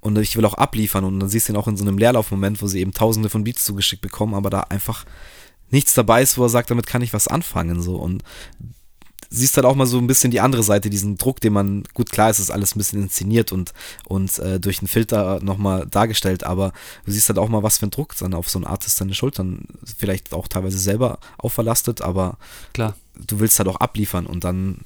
und 0.00 0.18
ich 0.18 0.36
will 0.36 0.44
auch 0.44 0.54
abliefern. 0.54 1.04
Und 1.04 1.20
dann 1.20 1.28
siehst 1.28 1.48
du 1.48 1.52
ihn 1.52 1.56
auch 1.56 1.68
in 1.68 1.76
so 1.76 1.84
einem 1.84 1.98
Leerlaufmoment, 1.98 2.60
wo 2.60 2.66
sie 2.66 2.80
eben 2.80 2.92
tausende 2.92 3.28
von 3.28 3.44
Beats 3.44 3.64
zugeschickt 3.64 4.02
bekommen, 4.02 4.34
aber 4.34 4.50
da 4.50 4.60
einfach 4.60 5.04
nichts 5.70 5.94
dabei 5.94 6.22
ist, 6.22 6.38
wo 6.38 6.44
er 6.44 6.48
sagt, 6.48 6.70
damit 6.70 6.86
kann 6.86 7.02
ich 7.02 7.12
was 7.12 7.28
anfangen 7.28 7.82
so. 7.82 7.96
Und 7.96 8.24
siehst 9.30 9.56
halt 9.56 9.66
auch 9.66 9.74
mal 9.74 9.86
so 9.86 9.98
ein 9.98 10.06
bisschen 10.06 10.30
die 10.30 10.40
andere 10.40 10.62
Seite, 10.62 10.90
diesen 10.90 11.16
Druck, 11.16 11.40
den 11.40 11.52
man, 11.52 11.84
gut 11.94 12.10
klar, 12.10 12.30
es 12.30 12.38
ist 12.38 12.50
alles 12.50 12.74
ein 12.74 12.78
bisschen 12.78 13.02
inszeniert 13.02 13.52
und, 13.52 13.72
und 14.06 14.38
äh, 14.38 14.58
durch 14.58 14.80
einen 14.80 14.88
Filter 14.88 15.40
nochmal 15.42 15.86
dargestellt, 15.86 16.44
aber 16.44 16.72
du 17.04 17.12
siehst 17.12 17.28
halt 17.28 17.38
auch 17.38 17.48
mal, 17.48 17.62
was 17.62 17.78
für 17.78 17.86
ein 17.86 17.90
Druck 17.90 18.16
dann 18.18 18.34
auf 18.34 18.48
so 18.48 18.58
einen 18.58 18.66
Artist 18.66 18.96
seine 18.96 19.14
Schultern 19.14 19.66
vielleicht 19.96 20.32
auch 20.32 20.48
teilweise 20.48 20.78
selber 20.78 21.18
auferlastet, 21.36 22.00
aber 22.00 22.38
Klar. 22.72 22.96
du 23.14 23.40
willst 23.40 23.58
halt 23.58 23.68
auch 23.68 23.76
abliefern 23.76 24.26
und 24.26 24.44
dann, 24.44 24.78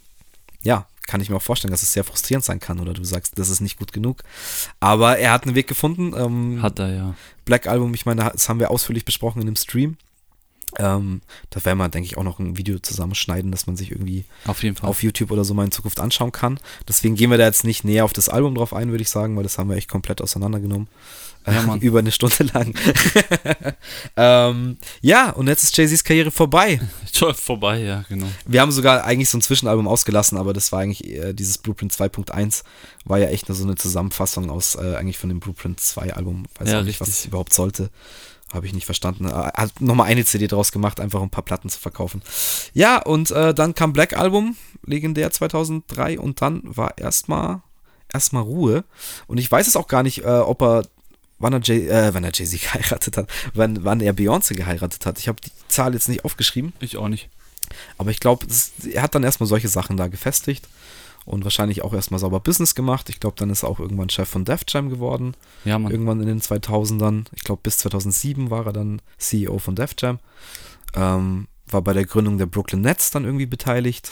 ja, 0.62 0.86
kann 1.07 1.20
ich 1.20 1.28
mir 1.30 1.36
auch 1.36 1.43
vorstellen, 1.43 1.72
dass 1.72 1.82
es 1.82 1.93
sehr 1.93 2.05
frustrierend 2.05 2.45
sein 2.45 2.61
kann 2.61 2.80
oder 2.80 2.95
du 2.95 3.05
sagst, 3.05 3.38
das 3.38 3.49
ist 3.49 3.61
nicht 3.61 3.78
gut 3.78 3.93
genug. 3.93 4.22
Aber 4.80 5.18
er 5.18 5.32
hat 5.32 5.45
einen 5.45 5.57
Weg 5.57 5.66
gefunden. 5.66 6.14
Ähm, 6.16 6.62
Hat 6.62 6.78
er, 6.78 6.95
ja. 6.95 7.14
Black 7.45 7.66
Album, 7.66 7.93
ich 7.93 8.07
meine, 8.07 8.30
das 8.32 8.49
haben 8.49 8.61
wir 8.61 8.70
ausführlich 8.70 9.05
besprochen 9.05 9.40
in 9.40 9.47
dem 9.47 9.57
Stream. 9.57 9.97
Ähm, 10.79 11.20
da 11.51 11.64
werden 11.64 11.79
wir, 11.79 11.89
denke 11.89 12.07
ich, 12.07 12.16
auch 12.16 12.23
noch 12.23 12.39
ein 12.39 12.57
Video 12.57 12.79
zusammenschneiden, 12.79 13.51
dass 13.51 13.66
man 13.66 13.77
sich 13.77 13.91
irgendwie 13.91 14.25
Auf 14.47 14.62
auf 14.83 15.03
YouTube 15.03 15.31
oder 15.31 15.45
so 15.45 15.55
mal 15.55 15.64
in 15.64 15.73
Zukunft 15.73 16.01
anschauen 16.01 16.33
kann. 16.33 16.59
Deswegen 16.89 17.14
gehen 17.14 17.31
wir 17.31 17.39
da 17.39 17.45
jetzt 17.45 17.64
nicht 17.64 17.85
näher 17.85 18.05
auf 18.05 18.12
das 18.12 18.29
Album 18.29 18.55
drauf 18.55 18.73
ein, 18.73 18.91
würde 18.91 19.03
ich 19.03 19.11
sagen, 19.11 19.37
weil 19.37 19.43
das 19.43 19.59
haben 19.59 19.68
wir 19.68 19.77
echt 19.77 19.89
komplett 19.89 20.23
auseinandergenommen. 20.23 20.89
Ja. 21.47 21.77
Über 21.81 21.99
eine 21.99 22.12
Stunde 22.12 22.45
lang. 22.55 22.75
ähm, 24.16 24.77
ja, 25.01 25.31
und 25.31 25.49
jetzt 25.49 25.64
ist 25.64 25.77
Jay-Z's 25.77 26.05
Karriere 26.05 26.31
vorbei. 26.31 26.81
Vorbei, 27.35 27.79
ja, 27.79 28.05
genau. 28.09 28.27
Wir 28.47 28.61
haben 28.61 28.73
sogar 28.73 29.05
eigentlich 29.05 29.29
so 29.29 29.39
ein 29.39 29.43
Zwischenalbum 29.43 29.87
ausgelassen, 29.87 30.39
aber 30.39 30.53
das 30.53 30.73
war 30.73 30.81
eigentlich 30.81 31.07
äh, 31.09 31.33
dieses 31.33 31.59
Blueprint 31.59 31.93
2.1 31.93 32.64
war 33.05 33.18
ja 33.18 33.29
echt 33.29 33.49
nur 33.49 33.55
so 33.55 33.64
eine 33.64 33.77
Zusammenfassung 33.77 34.51
aus 34.51 34.75
äh, 34.75 34.97
eigentlich 34.97 35.18
von 35.18 35.29
dem 35.29 35.39
Blueprint 35.39 35.79
2 35.79 36.14
Album. 36.14 36.47
Weiß 36.59 36.70
Ja, 36.70 36.81
auch 36.81 36.85
nicht, 36.85 37.01
was 37.01 37.09
richtig. 37.09 37.25
es 37.25 37.29
überhaupt 37.29 37.53
sollte. 37.53 37.91
Habe 38.53 38.66
ich 38.66 38.74
nicht 38.74 38.84
verstanden. 38.84 39.26
Er 39.26 39.53
hat 39.57 39.80
nochmal 39.80 40.09
eine 40.09 40.24
CD 40.24 40.46
draus 40.46 40.72
gemacht, 40.72 41.00
einfach 41.00 41.20
um 41.20 41.26
ein 41.26 41.30
paar 41.30 41.44
Platten 41.44 41.70
zu 41.70 41.78
verkaufen. 41.78 42.22
Ja, 42.74 43.00
und 43.03 43.30
äh, 43.30 43.55
dann 43.55 43.74
kam 43.74 43.92
Black 43.92 44.16
Album, 44.16 44.57
legendär 44.84 45.30
2003, 45.30 46.18
und 46.18 46.42
dann 46.42 46.61
war 46.64 46.98
erstmal 46.98 47.62
erstmal 48.12 48.42
Ruhe. 48.42 48.84
Und 49.26 49.38
ich 49.38 49.50
weiß 49.50 49.66
es 49.66 49.76
auch 49.76 49.88
gar 49.88 50.03
nicht, 50.03 50.24
äh, 50.24 50.28
ob 50.28 50.62
er 50.62 50.82
wann 51.38 51.53
er, 51.55 51.61
Jay, 51.61 51.88
äh, 51.88 52.14
wann 52.14 52.24
er 52.24 52.32
Jay-Z 52.32 52.61
geheiratet 52.72 53.16
hat, 53.16 53.28
wann, 53.55 53.84
wann 53.84 54.00
er 54.00 54.14
Beyoncé 54.14 54.55
geheiratet 54.55 55.05
hat. 55.07 55.18
Ich 55.18 55.28
habe 55.28 55.40
die 55.40 55.50
Zahl 55.68 55.94
jetzt 55.94 56.09
nicht 56.09 56.24
aufgeschrieben. 56.24 56.72
Ich 56.80 56.96
auch 56.96 57.09
nicht. 57.09 57.28
Aber 57.96 58.11
ich 58.11 58.20
glaube, 58.20 58.46
er 58.92 59.03
hat 59.03 59.14
dann 59.14 59.22
erstmal 59.24 59.46
solche 59.46 59.68
Sachen 59.68 59.96
da 59.96 60.09
gefestigt 60.09 60.68
und 61.25 61.45
wahrscheinlich 61.45 61.83
auch 61.83 61.93
erstmal 61.93 62.20
sauber 62.20 62.41
Business 62.41 62.75
gemacht. 62.75 63.09
Ich 63.09 63.20
glaube, 63.20 63.37
dann 63.39 63.51
ist 63.51 63.62
er 63.62 63.68
auch 63.68 63.81
irgendwann 63.81 64.11
Chef 64.11 64.29
von 64.29 64.45
Def 64.45 64.62
Jam 64.68 64.91
geworden. 64.91 65.35
Ja, 65.64 65.79
Mann. 65.79 65.93
Irgendwann 65.93 66.20
in 66.20 66.27
den 66.27 66.41
2000ern. 66.41 67.27
Ich 67.35 67.45
glaube, 67.45 67.61
bis 67.62 67.79
2007 67.79 68.51
war 68.51 68.66
er 68.66 68.73
dann 68.73 69.01
CEO 69.18 69.59
von 69.59 69.77
Def 69.77 69.95
Jam. 69.99 70.18
Ähm, 70.95 71.47
war 71.73 71.83
bei 71.83 71.93
der 71.93 72.05
Gründung 72.07 72.39
der 72.39 72.47
Brooklyn 72.47 72.81
Nets 72.81 73.11
dann 73.11 73.25
irgendwie 73.25 73.47
beteiligt, 73.47 74.11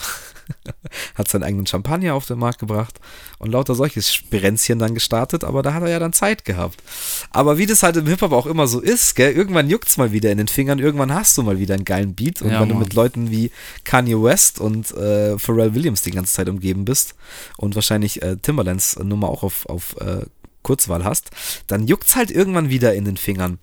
hat 1.15 1.29
seinen 1.29 1.45
eigenen 1.45 1.67
Champagner 1.67 2.15
auf 2.15 2.27
den 2.27 2.39
Markt 2.39 2.59
gebracht 2.59 3.01
und 3.39 3.51
lauter 3.53 3.75
solches 3.75 4.13
Spirenzchen 4.13 4.79
dann 4.79 4.95
gestartet, 4.95 5.45
aber 5.45 5.63
da 5.63 5.75
hat 5.75 5.83
er 5.83 5.91
ja 5.91 5.99
dann 5.99 6.13
Zeit 6.13 6.45
gehabt. 6.45 6.83
Aber 7.31 7.59
wie 7.59 7.67
das 7.67 7.83
halt 7.83 7.97
im 7.97 8.07
Hip-Hop 8.07 8.33
auch 8.33 8.47
immer 8.47 8.67
so 8.67 8.81
ist, 8.81 9.15
gell, 9.15 9.33
irgendwann 9.33 9.71
juckt's 9.71 9.97
mal 9.97 10.13
wieder 10.13 10.31
in 10.31 10.39
den 10.39 10.49
Fingern, 10.49 10.79
irgendwann 10.79 11.15
hast 11.15 11.37
du 11.39 11.43
mal 11.43 11.59
wieder 11.59 11.75
einen 11.75 11.85
geilen 11.85 12.15
Beat 12.15 12.43
und 12.43 12.51
Ja, 12.51 12.61
wenn 12.61 12.69
du 12.69 12.75
Mann. 12.75 12.85
mit 12.85 12.95
Leuten 12.95 13.31
wie 13.31 13.51
Kanye 13.85 14.23
West 14.23 14.61
und 14.61 14.91
äh, 14.93 15.39
Pharrell 15.39 15.75
Williams 15.75 16.03
die 16.03 16.11
ganze 16.11 16.33
Zeit 16.35 16.49
umgeben 16.49 16.85
bist 16.85 17.15
und 17.57 17.75
wahrscheinlich 17.75 18.23
äh, 18.23 18.37
Timberlands 18.37 18.99
Nummer 18.99 19.29
auch 19.29 19.43
auf, 19.43 19.67
auf 19.67 19.97
äh, 20.01 20.27
Kurzwahl 20.63 21.05
hast, 21.05 21.31
dann 21.67 21.87
juckt's 21.87 22.17
halt 22.17 22.31
irgendwann 22.31 22.69
wieder 22.71 22.95
in 22.95 23.05
den 23.05 23.17
Fingern. 23.17 23.59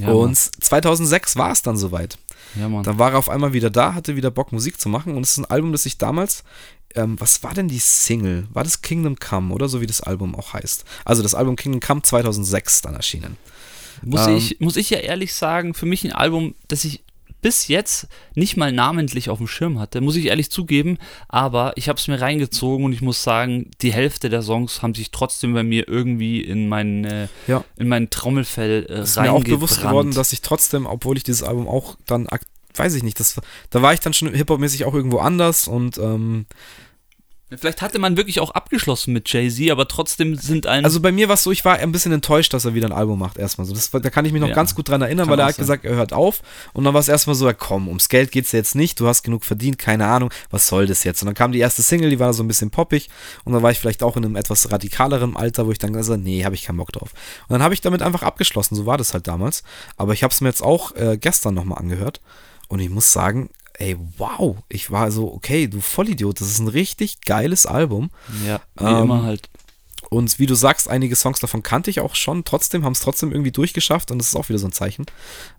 Ja, 0.00 0.10
und 0.10 0.36
2006 0.36 1.36
war 1.36 1.50
es 1.50 1.62
dann 1.62 1.76
soweit. 1.76 2.18
Ja, 2.56 2.68
Mann. 2.68 2.82
Dann 2.84 2.98
war 2.98 3.12
er 3.12 3.18
auf 3.18 3.28
einmal 3.28 3.52
wieder 3.52 3.70
da, 3.70 3.94
hatte 3.94 4.16
wieder 4.16 4.30
Bock, 4.30 4.52
Musik 4.52 4.80
zu 4.80 4.88
machen. 4.88 5.16
Und 5.16 5.22
es 5.24 5.32
ist 5.32 5.38
ein 5.38 5.44
Album, 5.46 5.72
das 5.72 5.86
ich 5.86 5.98
damals. 5.98 6.44
Ähm, 6.94 7.20
was 7.20 7.42
war 7.42 7.54
denn 7.54 7.68
die 7.68 7.78
Single? 7.78 8.46
War 8.52 8.64
das 8.64 8.82
Kingdom 8.82 9.16
Come 9.16 9.52
oder 9.54 9.68
so 9.68 9.80
wie 9.80 9.86
das 9.86 10.00
Album 10.00 10.34
auch 10.34 10.54
heißt? 10.54 10.84
Also 11.04 11.22
das 11.22 11.34
Album 11.34 11.56
Kingdom 11.56 11.80
Come 11.80 12.02
2006 12.02 12.82
dann 12.82 12.94
erschienen. 12.94 13.36
Muss, 14.02 14.26
Ähm, 14.26 14.36
ich, 14.36 14.60
muss 14.60 14.76
ich 14.76 14.90
ja 14.90 14.98
ehrlich 14.98 15.34
sagen, 15.34 15.74
für 15.74 15.86
mich 15.86 16.04
ein 16.04 16.12
Album, 16.12 16.54
das 16.68 16.84
ich 16.84 17.02
bis 17.40 17.68
jetzt 17.68 18.08
nicht 18.34 18.56
mal 18.56 18.72
namentlich 18.72 19.30
auf 19.30 19.38
dem 19.38 19.46
Schirm 19.46 19.78
hatte, 19.78 20.00
muss 20.00 20.16
ich 20.16 20.26
ehrlich 20.26 20.50
zugeben, 20.50 20.98
aber 21.28 21.72
ich 21.76 21.88
habe 21.88 21.98
es 21.98 22.08
mir 22.08 22.20
reingezogen 22.20 22.84
und 22.84 22.92
ich 22.92 23.00
muss 23.02 23.22
sagen, 23.22 23.70
die 23.80 23.92
Hälfte 23.92 24.28
der 24.28 24.42
Songs 24.42 24.82
haben 24.82 24.94
sich 24.94 25.10
trotzdem 25.10 25.54
bei 25.54 25.62
mir 25.62 25.88
irgendwie 25.88 26.40
in 26.40 26.68
mein, 26.68 27.04
äh, 27.04 27.28
Ja. 27.46 27.64
in 27.76 27.88
mein 27.88 28.10
Trommelfell 28.10 28.86
äh, 28.88 28.92
Es 28.94 29.10
ist 29.10 29.20
mir 29.20 29.32
auch 29.32 29.44
bewusst 29.44 29.80
geworden, 29.80 30.12
dass 30.12 30.32
ich 30.32 30.42
trotzdem, 30.42 30.86
obwohl 30.86 31.16
ich 31.16 31.22
dieses 31.24 31.42
Album 31.42 31.68
auch 31.68 31.96
dann, 32.06 32.26
weiß 32.74 32.94
ich 32.94 33.02
nicht, 33.02 33.18
das, 33.20 33.40
da 33.70 33.82
war 33.82 33.92
ich 33.92 34.00
dann 34.00 34.14
schon 34.14 34.32
Hip-Hop-mäßig 34.34 34.84
auch 34.84 34.94
irgendwo 34.94 35.18
anders 35.18 35.68
und 35.68 35.98
ähm, 35.98 36.46
Vielleicht 37.56 37.80
hatte 37.80 37.98
man 37.98 38.18
wirklich 38.18 38.40
auch 38.40 38.50
abgeschlossen 38.50 39.14
mit 39.14 39.32
Jay-Z, 39.32 39.70
aber 39.70 39.88
trotzdem 39.88 40.34
sind 40.36 40.66
ein. 40.66 40.84
Also 40.84 41.00
bei 41.00 41.12
mir 41.12 41.28
war 41.28 41.34
es 41.34 41.42
so, 41.42 41.50
ich 41.50 41.64
war 41.64 41.76
ein 41.78 41.92
bisschen 41.92 42.12
enttäuscht, 42.12 42.52
dass 42.52 42.66
er 42.66 42.74
wieder 42.74 42.86
ein 42.88 42.92
Album 42.92 43.18
macht, 43.18 43.38
erstmal 43.38 43.66
so. 43.66 43.72
Das, 43.72 43.90
da 43.90 44.10
kann 44.10 44.26
ich 44.26 44.32
mich 44.32 44.42
noch 44.42 44.48
Ja, 44.48 44.54
ganz 44.54 44.74
gut 44.74 44.88
dran 44.90 45.00
erinnern, 45.00 45.30
weil 45.30 45.38
er 45.38 45.46
hat 45.46 45.54
sein. 45.54 45.62
gesagt, 45.62 45.84
er 45.86 45.94
hört 45.94 46.12
auf. 46.12 46.42
Und 46.74 46.84
dann 46.84 46.92
war 46.92 47.00
es 47.00 47.08
erstmal 47.08 47.34
so, 47.34 47.46
ja 47.46 47.54
komm, 47.54 47.88
ums 47.88 48.10
Geld 48.10 48.32
geht's 48.32 48.52
jetzt 48.52 48.74
nicht, 48.74 49.00
du 49.00 49.06
hast 49.08 49.22
genug 49.22 49.44
verdient, 49.46 49.78
keine 49.78 50.06
Ahnung, 50.08 50.30
was 50.50 50.68
soll 50.68 50.86
das 50.86 51.04
jetzt? 51.04 51.22
Und 51.22 51.26
dann 51.26 51.34
kam 51.34 51.52
die 51.52 51.58
erste 51.60 51.80
Single, 51.82 52.10
die 52.10 52.18
war 52.18 52.34
so 52.34 52.42
ein 52.42 52.48
bisschen 52.48 52.70
poppig. 52.70 53.08
Und 53.44 53.54
dann 53.54 53.62
war 53.62 53.70
ich 53.70 53.78
vielleicht 53.78 54.02
auch 54.02 54.18
in 54.18 54.26
einem 54.26 54.36
etwas 54.36 54.70
radikaleren 54.70 55.34
Alter, 55.34 55.66
wo 55.66 55.72
ich 55.72 55.78
dann 55.78 55.94
gesagt 55.94 56.18
habe, 56.18 56.22
nee, 56.22 56.44
habe 56.44 56.54
ich 56.54 56.64
keinen 56.64 56.76
Bock 56.76 56.92
drauf. 56.92 57.12
Und 57.48 57.54
dann 57.54 57.62
habe 57.62 57.72
ich 57.72 57.80
damit 57.80 58.02
einfach 58.02 58.22
abgeschlossen, 58.22 58.74
so 58.74 58.84
war 58.84 58.98
das 58.98 59.14
halt 59.14 59.26
damals. 59.26 59.62
Aber 59.96 60.12
ich 60.12 60.22
habe 60.22 60.32
es 60.32 60.42
mir 60.42 60.48
jetzt 60.48 60.62
auch 60.62 60.94
äh, 60.96 61.16
gestern 61.18 61.54
nochmal 61.54 61.78
angehört. 61.78 62.20
Und 62.68 62.80
ich 62.80 62.90
muss 62.90 63.10
sagen, 63.10 63.48
ey, 63.78 63.96
wow, 64.16 64.56
ich 64.68 64.90
war 64.90 65.10
so, 65.10 65.32
okay, 65.32 65.68
du 65.68 65.80
Vollidiot, 65.80 66.40
das 66.40 66.48
ist 66.50 66.58
ein 66.58 66.68
richtig 66.68 67.20
geiles 67.22 67.64
Album. 67.64 68.10
ja, 68.46 68.60
wie 68.76 68.84
ähm, 68.84 69.04
immer 69.04 69.22
halt. 69.22 69.48
Und 70.10 70.38
wie 70.38 70.46
du 70.46 70.54
sagst, 70.54 70.88
einige 70.88 71.16
Songs 71.16 71.40
davon 71.40 71.62
kannte 71.62 71.90
ich 71.90 72.00
auch 72.00 72.14
schon. 72.14 72.44
Trotzdem 72.44 72.84
haben 72.84 72.92
es 72.92 73.00
trotzdem 73.00 73.30
irgendwie 73.30 73.52
durchgeschafft 73.52 74.10
und 74.10 74.18
das 74.18 74.28
ist 74.28 74.36
auch 74.36 74.48
wieder 74.48 74.58
so 74.58 74.66
ein 74.66 74.72
Zeichen, 74.72 75.06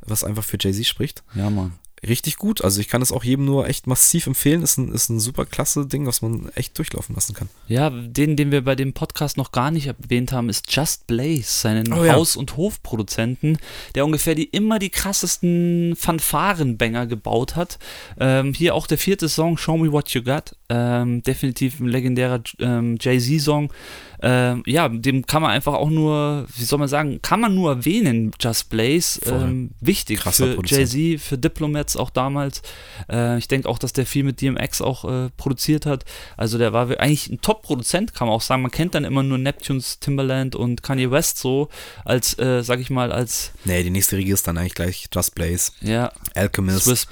was 0.02 0.24
einfach 0.24 0.44
für 0.44 0.58
Jay-Z 0.60 0.86
spricht. 0.86 1.24
Ja, 1.36 1.50
Mann. 1.50 1.74
Richtig 2.08 2.38
gut. 2.38 2.64
Also 2.64 2.80
ich 2.80 2.88
kann 2.88 3.02
es 3.02 3.12
auch 3.12 3.24
jedem 3.24 3.46
nur 3.46 3.68
echt 3.68 3.88
massiv 3.88 4.28
empfehlen. 4.28 4.62
Ist 4.62 4.78
ein, 4.78 4.92
ist 4.92 5.10
ein 5.10 5.20
super 5.20 5.46
klasse 5.46 5.86
Ding, 5.86 6.06
was 6.06 6.22
man 6.22 6.50
echt 6.56 6.78
durchlaufen 6.78 7.16
lassen 7.16 7.34
kann. 7.34 7.50
Ja, 7.68 7.90
den, 7.90 8.36
den 8.36 8.52
wir 8.52 8.64
bei 8.64 8.76
dem 8.76 8.94
Podcast 8.94 9.38
noch 9.38 9.52
gar 9.52 9.72
nicht 9.72 9.88
erwähnt 9.88 10.32
haben, 10.32 10.50
ist 10.50 10.74
Just 10.74 11.08
Blaze, 11.08 11.44
seinen 11.44 11.92
Oh 11.94 12.04
ja. 12.04 12.14
Haus- 12.14 12.36
und 12.36 12.56
Hofproduzenten, 12.58 13.58
der 13.96 14.06
ungefähr 14.06 14.36
die 14.36 14.46
immer 14.46 14.80
die 14.80 14.90
krassesten 14.90 15.96
Fanfarenbanger 15.98 17.08
gebaut 17.08 17.56
hat. 17.56 17.80
Ähm, 18.20 18.54
hier 18.54 18.76
auch 18.76 18.88
der 18.88 18.98
vierte 18.98 19.28
Song, 19.28 19.58
Show 19.58 19.78
Me 19.78 19.92
What 19.92 20.10
You 20.12 20.24
Got. 20.24 20.56
Ähm, 20.70 21.24
definitiv 21.24 21.80
ein 21.80 21.88
legendärer 21.88 22.42
ähm, 22.60 22.98
Jay-Z-Song. 23.00 23.74
Ähm, 24.22 24.64
ja, 24.66 24.90
dem 24.90 25.26
kann 25.26 25.42
man 25.42 25.52
einfach 25.52 25.74
auch 25.74 25.90
nur, 25.90 26.46
wie 26.56 26.64
soll 26.64 26.80
man 26.80 26.88
sagen, 26.88 27.22
kann 27.22 27.40
man 27.40 27.56
nur 27.56 27.72
erwähnen, 27.72 28.32
Just 28.40 28.70
Blaze. 28.70 29.22
Ähm, 29.26 29.72
wichtig 29.80 30.20
Krasser 30.20 30.54
für. 30.54 30.66
Jay-Z, 30.66 31.22
für 31.22 31.38
Diplomats 31.38 31.96
auch 31.96 32.10
damals. 32.10 32.62
Äh, 33.10 33.38
ich 33.38 33.48
denke 33.48 33.70
auch, 33.70 33.80
dass 33.80 33.94
der 33.94 34.06
viel 34.06 34.24
mit 34.24 34.42
DMX 34.42 34.82
auch 34.82 35.06
äh, 35.06 35.30
produziert 35.38 35.86
hat. 35.86 36.06
Also 36.38 36.58
der 36.58 36.74
war 36.74 36.90
eigentlich 37.00 37.30
ein 37.30 37.42
Top-Produzent, 37.42 38.14
kann 38.14 38.28
man 38.28 38.36
auch 38.36 38.42
sagen. 38.42 38.62
Man 38.62 38.72
kennt 38.72 38.96
dann 38.96 39.06
immer 39.06 39.24
nur 39.24 39.38
Neptunes, 39.38 40.00
Timberland 40.00 40.56
und 40.56 40.84
Kanye 40.84 41.12
West 41.12 41.38
so 41.38 41.70
als, 42.06 42.38
äh, 42.40 42.62
sag 42.64 42.80
ich 42.80 42.90
mal, 42.90 43.12
als, 43.12 43.52
Nee, 43.66 43.84
die 43.84 43.90
nächste 43.90 44.18
Riege 44.18 44.34
ist 44.34 44.48
dann 44.48 44.58
eigentlich 44.58 44.76
gleich 44.76 45.08
Just 45.14 45.36
Blaze. 45.36 45.72
ja, 45.82 46.12
Alchemist, 46.36 46.86
Swiss, 46.86 47.08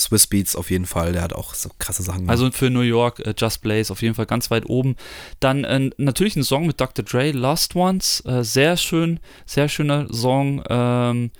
Swiss 0.00 0.26
Beat. 0.26 0.40
Beats 0.40 0.56
auf 0.56 0.70
jeden 0.70 0.86
Fall. 0.86 1.12
Der 1.12 1.22
hat 1.22 1.34
auch 1.34 1.52
so 1.52 1.68
krasse 1.78 2.02
Sachen 2.02 2.20
gemacht. 2.20 2.32
Also 2.32 2.50
für 2.50 2.70
New 2.70 2.80
York, 2.80 3.20
äh, 3.20 3.34
Just 3.36 3.60
Blaze 3.60 3.92
auf 3.92 4.00
jeden 4.00 4.14
Fall 4.14 4.24
ganz 4.24 4.50
weit 4.50 4.64
oben. 4.66 4.96
Dann 5.38 5.64
äh, 5.64 5.90
natürlich 5.98 6.34
ein 6.36 6.44
Song 6.44 6.66
mit 6.66 6.80
Dr. 6.80 7.04
Dre, 7.04 7.32
Lost 7.32 7.76
Ones, 7.76 8.22
äh, 8.24 8.42
sehr 8.42 8.78
schön, 8.78 9.20
sehr 9.44 9.68
schöner 9.68 10.06
Song. 10.10 10.64
Ähm, 10.68 11.30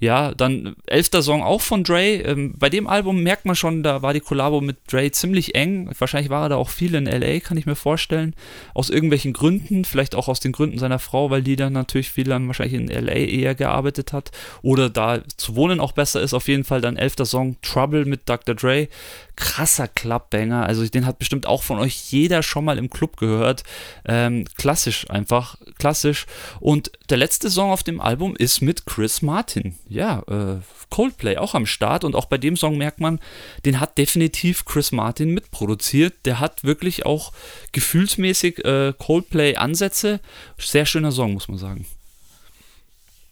ja, 0.00 0.32
dann 0.32 0.76
elfter 0.86 1.22
Song 1.22 1.42
auch 1.42 1.60
von 1.60 1.82
Dre. 1.82 2.16
Ähm, 2.16 2.54
bei 2.56 2.70
dem 2.70 2.86
Album 2.86 3.22
merkt 3.22 3.46
man 3.46 3.56
schon, 3.56 3.82
da 3.82 4.00
war 4.00 4.12
die 4.12 4.20
Kollabo 4.20 4.60
mit 4.60 4.76
Dre 4.90 5.10
ziemlich 5.10 5.56
eng. 5.56 5.90
Wahrscheinlich 5.98 6.30
war 6.30 6.44
er 6.44 6.48
da 6.50 6.56
auch 6.56 6.70
viel 6.70 6.94
in 6.94 7.06
LA, 7.06 7.40
kann 7.40 7.56
ich 7.56 7.66
mir 7.66 7.74
vorstellen. 7.74 8.34
Aus 8.74 8.90
irgendwelchen 8.90 9.32
Gründen, 9.32 9.84
vielleicht 9.84 10.14
auch 10.14 10.28
aus 10.28 10.38
den 10.38 10.52
Gründen 10.52 10.78
seiner 10.78 11.00
Frau, 11.00 11.30
weil 11.30 11.42
die 11.42 11.56
dann 11.56 11.72
natürlich 11.72 12.10
viel 12.10 12.24
dann 12.24 12.46
wahrscheinlich 12.46 12.80
in 12.80 12.88
LA 12.88 13.12
eher 13.12 13.54
gearbeitet 13.56 14.12
hat. 14.12 14.30
Oder 14.62 14.88
da 14.88 15.20
zu 15.36 15.56
wohnen 15.56 15.80
auch 15.80 15.92
besser 15.92 16.20
ist. 16.20 16.32
Auf 16.32 16.46
jeden 16.46 16.64
Fall 16.64 16.80
dann 16.80 16.96
elfter 16.96 17.26
Song 17.26 17.56
Trouble 17.62 18.04
mit 18.04 18.28
Dr. 18.28 18.54
Dre 18.54 18.88
krasser 19.38 19.86
Clubbanger. 19.86 20.66
Also 20.66 20.86
den 20.86 21.06
hat 21.06 21.18
bestimmt 21.18 21.46
auch 21.46 21.62
von 21.62 21.78
euch 21.78 22.10
jeder 22.10 22.42
schon 22.42 22.64
mal 22.64 22.76
im 22.76 22.90
Club 22.90 23.16
gehört. 23.16 23.62
Ähm, 24.04 24.44
klassisch 24.56 25.08
einfach, 25.10 25.56
klassisch. 25.78 26.26
Und 26.58 26.90
der 27.08 27.18
letzte 27.18 27.48
Song 27.48 27.70
auf 27.70 27.84
dem 27.84 28.00
Album 28.00 28.34
ist 28.36 28.60
mit 28.62 28.84
Chris 28.84 29.22
Martin. 29.22 29.76
Ja, 29.88 30.22
äh, 30.28 30.60
Coldplay 30.90 31.38
auch 31.38 31.54
am 31.54 31.66
Start. 31.66 32.04
Und 32.04 32.14
auch 32.14 32.26
bei 32.26 32.38
dem 32.38 32.56
Song 32.56 32.76
merkt 32.76 33.00
man, 33.00 33.20
den 33.64 33.80
hat 33.80 33.98
definitiv 33.98 34.64
Chris 34.64 34.92
Martin 34.92 35.32
mitproduziert. 35.32 36.14
Der 36.26 36.40
hat 36.40 36.64
wirklich 36.64 37.06
auch 37.06 37.32
gefühlsmäßig 37.72 38.64
äh, 38.64 38.92
Coldplay-Ansätze. 38.98 40.20
Sehr 40.58 40.86
schöner 40.86 41.12
Song, 41.12 41.34
muss 41.34 41.48
man 41.48 41.58
sagen. 41.58 41.86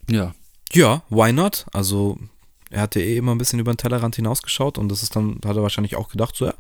Ja. 0.09 0.35
ja, 0.73 1.03
why 1.11 1.33
not? 1.33 1.67
Also 1.73 2.19
er 2.71 2.83
hat 2.83 2.95
ja 2.95 3.03
eh 3.03 3.17
immer 3.17 3.35
ein 3.35 3.39
bisschen 3.39 3.59
über 3.59 3.73
den 3.73 3.79
Tellerrand 3.79 4.17
hinausgeschaut 4.17 4.79
und 4.79 4.89
das 4.89 5.03
ist 5.03 5.17
dann, 5.17 5.41
hat 5.45 5.57
er 5.57 5.63
wahrscheinlich 5.63 5.97
auch 5.97 6.09
gedacht, 6.09 6.37
so 6.37 6.47
ja, 6.47 6.55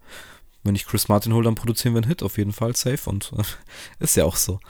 wenn 0.64 0.74
ich 0.74 0.86
Chris 0.86 1.08
Martin 1.08 1.32
hole, 1.32 1.44
dann 1.44 1.54
produzieren 1.54 1.94
wir 1.94 2.02
einen 2.02 2.08
Hit, 2.08 2.22
auf 2.22 2.38
jeden 2.38 2.52
Fall 2.52 2.74
safe 2.74 3.08
und 3.08 3.32
äh, 3.36 3.42
ist 4.04 4.16
ja 4.16 4.24
auch 4.24 4.36
so. 4.36 4.60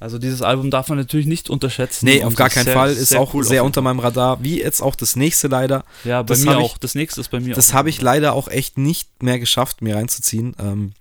Also 0.00 0.18
dieses 0.18 0.40
Album 0.42 0.70
darf 0.70 0.88
man 0.88 0.96
natürlich 0.98 1.26
nicht 1.26 1.50
unterschätzen. 1.50 2.06
Nee, 2.06 2.24
auf 2.24 2.34
gar 2.34 2.48
keinen 2.48 2.64
sehr- 2.64 2.74
Fall. 2.74 2.90
Ist 2.92 3.14
auch 3.14 3.34
cool 3.34 3.44
sehr 3.44 3.64
unter 3.64 3.82
meinem 3.82 3.98
Radar. 4.00 4.42
Wie 4.42 4.58
jetzt 4.58 4.80
auch 4.80 4.96
das 4.96 5.14
nächste 5.14 5.48
leider. 5.48 5.84
Ja, 6.04 6.22
bei 6.22 6.28
Das 6.28 6.40
mir 6.40 6.52
hab 6.52 6.58
ich- 6.60 6.64
auch. 6.64 6.78
Das 6.78 6.94
nächste 6.94 7.20
ist 7.20 7.30
bei 7.30 7.38
mir 7.38 7.54
Das 7.54 7.70
auch. 7.70 7.74
habe 7.74 7.90
ich 7.90 8.00
leider 8.00 8.32
auch 8.32 8.48
echt 8.48 8.78
nicht 8.78 9.22
mehr 9.22 9.38
geschafft, 9.38 9.82
mir 9.82 9.96
reinzuziehen. 9.96 10.56
Ähm, 10.58 10.92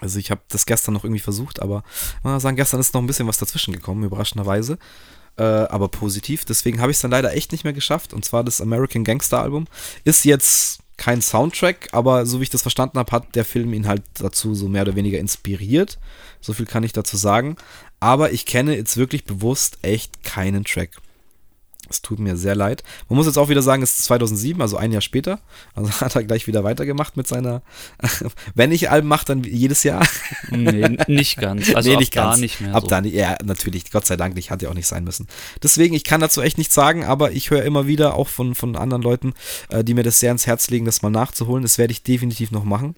also 0.00 0.18
ich 0.18 0.30
habe 0.32 0.40
das 0.48 0.66
gestern 0.66 0.94
noch 0.94 1.04
irgendwie 1.04 1.20
versucht, 1.20 1.62
aber 1.62 1.84
man 2.24 2.34
muss 2.34 2.42
sagen, 2.42 2.56
gestern 2.56 2.80
ist 2.80 2.92
noch 2.92 3.00
ein 3.00 3.06
bisschen 3.06 3.28
was 3.28 3.38
dazwischen 3.38 3.72
gekommen, 3.72 4.02
überraschenderweise. 4.02 4.78
Äh, 5.36 5.42
aber 5.44 5.88
positiv. 5.88 6.44
Deswegen 6.44 6.80
habe 6.80 6.90
ich 6.90 6.96
es 6.96 7.02
dann 7.02 7.12
leider 7.12 7.32
echt 7.34 7.52
nicht 7.52 7.62
mehr 7.64 7.72
geschafft. 7.72 8.12
Und 8.12 8.24
zwar 8.24 8.42
das 8.42 8.60
American 8.60 9.04
Gangster 9.04 9.40
Album. 9.40 9.68
Ist 10.04 10.24
jetzt 10.24 10.80
kein 10.96 11.22
Soundtrack, 11.22 11.88
aber 11.92 12.26
so 12.26 12.40
wie 12.40 12.42
ich 12.42 12.50
das 12.50 12.60
verstanden 12.62 12.98
habe, 12.98 13.10
hat 13.12 13.34
der 13.34 13.44
Film 13.46 13.72
ihn 13.72 13.86
halt 13.86 14.02
dazu 14.18 14.54
so 14.54 14.68
mehr 14.68 14.82
oder 14.82 14.96
weniger 14.96 15.18
inspiriert. 15.18 15.98
So 16.42 16.52
viel 16.52 16.66
kann 16.66 16.82
ich 16.82 16.92
dazu 16.92 17.16
sagen. 17.16 17.56
Aber 18.00 18.32
ich 18.32 18.46
kenne 18.46 18.74
jetzt 18.74 18.96
wirklich 18.96 19.24
bewusst 19.24 19.78
echt 19.82 20.24
keinen 20.24 20.64
Track. 20.64 20.90
Es 21.90 22.02
tut 22.02 22.20
mir 22.20 22.36
sehr 22.36 22.54
leid. 22.54 22.84
Man 23.08 23.16
muss 23.16 23.26
jetzt 23.26 23.36
auch 23.36 23.48
wieder 23.48 23.62
sagen, 23.62 23.82
es 23.82 23.98
ist 23.98 24.04
2007, 24.04 24.62
also 24.62 24.76
ein 24.76 24.92
Jahr 24.92 25.00
später. 25.00 25.40
Also 25.74 25.90
hat 26.00 26.14
er 26.14 26.22
gleich 26.22 26.46
wieder 26.46 26.62
weitergemacht 26.62 27.16
mit 27.16 27.26
seiner. 27.26 27.62
Wenn 28.54 28.70
ich 28.70 28.90
Alben 28.90 29.08
mache, 29.08 29.26
dann 29.26 29.42
jedes 29.42 29.82
Jahr. 29.82 30.06
Nee, 30.50 30.96
nicht 31.08 31.38
ganz. 31.38 31.68
Also 31.74 31.90
Nee, 31.90 31.96
ab 31.96 32.00
nicht 32.00 32.16
da 32.16 32.36
nicht 32.36 32.60
mehr. 32.60 32.74
Ab 32.74 32.82
so. 32.82 32.88
da 32.88 33.00
nicht. 33.00 33.14
Ja, 33.14 33.36
natürlich. 33.44 33.90
Gott 33.90 34.06
sei 34.06 34.16
Dank 34.16 34.36
nicht. 34.36 34.50
Hat 34.50 34.62
ja 34.62 34.68
auch 34.68 34.74
nicht 34.74 34.86
sein 34.86 35.02
müssen. 35.02 35.26
Deswegen, 35.62 35.94
ich 35.94 36.04
kann 36.04 36.20
dazu 36.20 36.40
echt 36.42 36.58
nichts 36.58 36.74
sagen, 36.74 37.04
aber 37.04 37.32
ich 37.32 37.50
höre 37.50 37.64
immer 37.64 37.86
wieder 37.86 38.14
auch 38.14 38.28
von, 38.28 38.54
von 38.54 38.76
anderen 38.76 39.02
Leuten, 39.02 39.34
äh, 39.68 39.82
die 39.82 39.94
mir 39.94 40.04
das 40.04 40.20
sehr 40.20 40.30
ins 40.30 40.46
Herz 40.46 40.70
legen, 40.70 40.86
das 40.86 41.02
mal 41.02 41.10
nachzuholen. 41.10 41.62
Das 41.62 41.78
werde 41.78 41.92
ich 41.92 42.04
definitiv 42.04 42.52
noch 42.52 42.64
machen. 42.64 42.94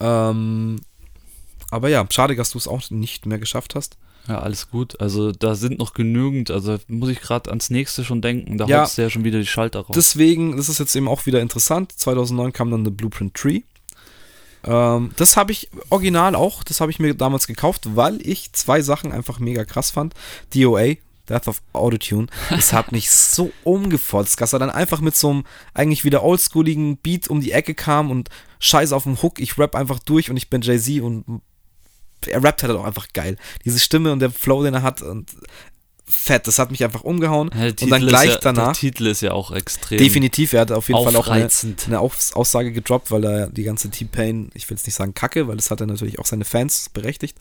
Ähm, 0.00 0.80
aber 1.70 1.88
ja, 1.88 2.04
schade, 2.10 2.36
dass 2.36 2.50
du 2.50 2.58
es 2.58 2.68
auch 2.68 2.90
nicht 2.90 3.26
mehr 3.26 3.38
geschafft 3.38 3.74
hast. 3.74 3.96
Ja, 4.28 4.38
alles 4.38 4.70
gut. 4.70 4.98
Also 5.00 5.32
da 5.32 5.54
sind 5.54 5.78
noch 5.78 5.92
genügend. 5.92 6.50
Also 6.50 6.78
muss 6.88 7.10
ich 7.10 7.20
gerade 7.20 7.50
ans 7.50 7.68
nächste 7.68 8.04
schon 8.04 8.22
denken. 8.22 8.56
Da 8.56 8.64
Ja. 8.66 8.82
haut 8.84 8.96
ja 8.96 9.10
schon 9.10 9.24
wieder 9.24 9.38
die 9.38 9.46
Schalter 9.46 9.80
raus. 9.80 9.94
Deswegen, 9.94 10.56
das 10.56 10.68
ist 10.70 10.78
jetzt 10.78 10.96
eben 10.96 11.08
auch 11.08 11.26
wieder 11.26 11.40
interessant. 11.42 11.92
2009 11.92 12.52
kam 12.54 12.70
dann 12.70 12.84
The 12.86 12.90
Blueprint 12.90 13.34
Tree. 13.34 13.60
Ähm, 14.64 15.10
das 15.16 15.36
habe 15.36 15.52
ich 15.52 15.68
original 15.90 16.34
auch, 16.34 16.64
das 16.64 16.80
habe 16.80 16.90
ich 16.90 16.98
mir 16.98 17.14
damals 17.14 17.46
gekauft, 17.46 17.96
weil 17.96 18.18
ich 18.26 18.52
zwei 18.52 18.80
Sachen 18.80 19.12
einfach 19.12 19.38
mega 19.40 19.64
krass 19.66 19.90
fand. 19.90 20.14
DOA, 20.54 20.94
Death 21.28 21.48
of 21.48 21.62
Autotune. 21.74 22.28
Das 22.48 22.72
hat 22.72 22.92
mich 22.92 23.10
so 23.10 23.52
umgefotzt, 23.64 24.40
dass 24.40 24.54
er 24.54 24.58
dann 24.58 24.70
einfach 24.70 25.02
mit 25.02 25.16
so 25.16 25.30
einem 25.30 25.44
eigentlich 25.74 26.04
wieder 26.04 26.22
oldschooligen 26.22 26.96
Beat 26.96 27.28
um 27.28 27.42
die 27.42 27.52
Ecke 27.52 27.74
kam 27.74 28.10
und 28.10 28.30
scheiß 28.58 28.92
auf 28.92 29.02
den 29.02 29.20
Hook, 29.20 29.38
ich 29.38 29.58
rap 29.58 29.74
einfach 29.74 29.98
durch 29.98 30.30
und 30.30 30.38
ich 30.38 30.48
bin 30.48 30.62
Jay-Z 30.62 31.02
und 31.02 31.42
er 32.28 32.42
rappt 32.42 32.62
halt 32.62 32.74
auch 32.74 32.84
einfach 32.84 33.08
geil. 33.12 33.36
Diese 33.64 33.78
Stimme 33.78 34.12
und 34.12 34.20
der 34.20 34.30
Flow, 34.30 34.62
den 34.62 34.74
er 34.74 34.82
hat 34.82 35.02
und 35.02 35.30
fett. 36.14 36.46
Das 36.46 36.58
hat 36.58 36.70
mich 36.70 36.82
einfach 36.84 37.02
umgehauen. 37.02 37.50
Ja, 37.58 37.66
und 37.66 37.90
dann 37.90 38.06
gleich 38.06 38.28
ist 38.28 38.34
ja, 38.34 38.40
danach. 38.40 38.64
Der 38.66 38.72
Titel 38.74 39.06
ist 39.06 39.20
ja 39.20 39.32
auch 39.32 39.50
extrem. 39.50 39.98
Definitiv, 39.98 40.52
er 40.52 40.62
hat 40.62 40.72
auf 40.72 40.88
jeden 40.88 41.02
Fall 41.04 41.16
auch 41.16 41.28
eine, 41.28 41.48
eine 41.86 42.00
Aus- 42.00 42.32
Aussage 42.34 42.72
gedroppt, 42.72 43.10
weil 43.10 43.24
er 43.24 43.46
die 43.50 43.62
ganze 43.64 43.90
T-Pain, 43.90 44.50
ich 44.54 44.68
will 44.70 44.76
jetzt 44.76 44.86
nicht 44.86 44.94
sagen 44.94 45.14
Kacke, 45.14 45.48
weil 45.48 45.56
das 45.56 45.70
hat 45.70 45.80
er 45.80 45.86
natürlich 45.86 46.18
auch 46.18 46.26
seine 46.26 46.44
Fans 46.44 46.88
berechtigt, 46.88 47.36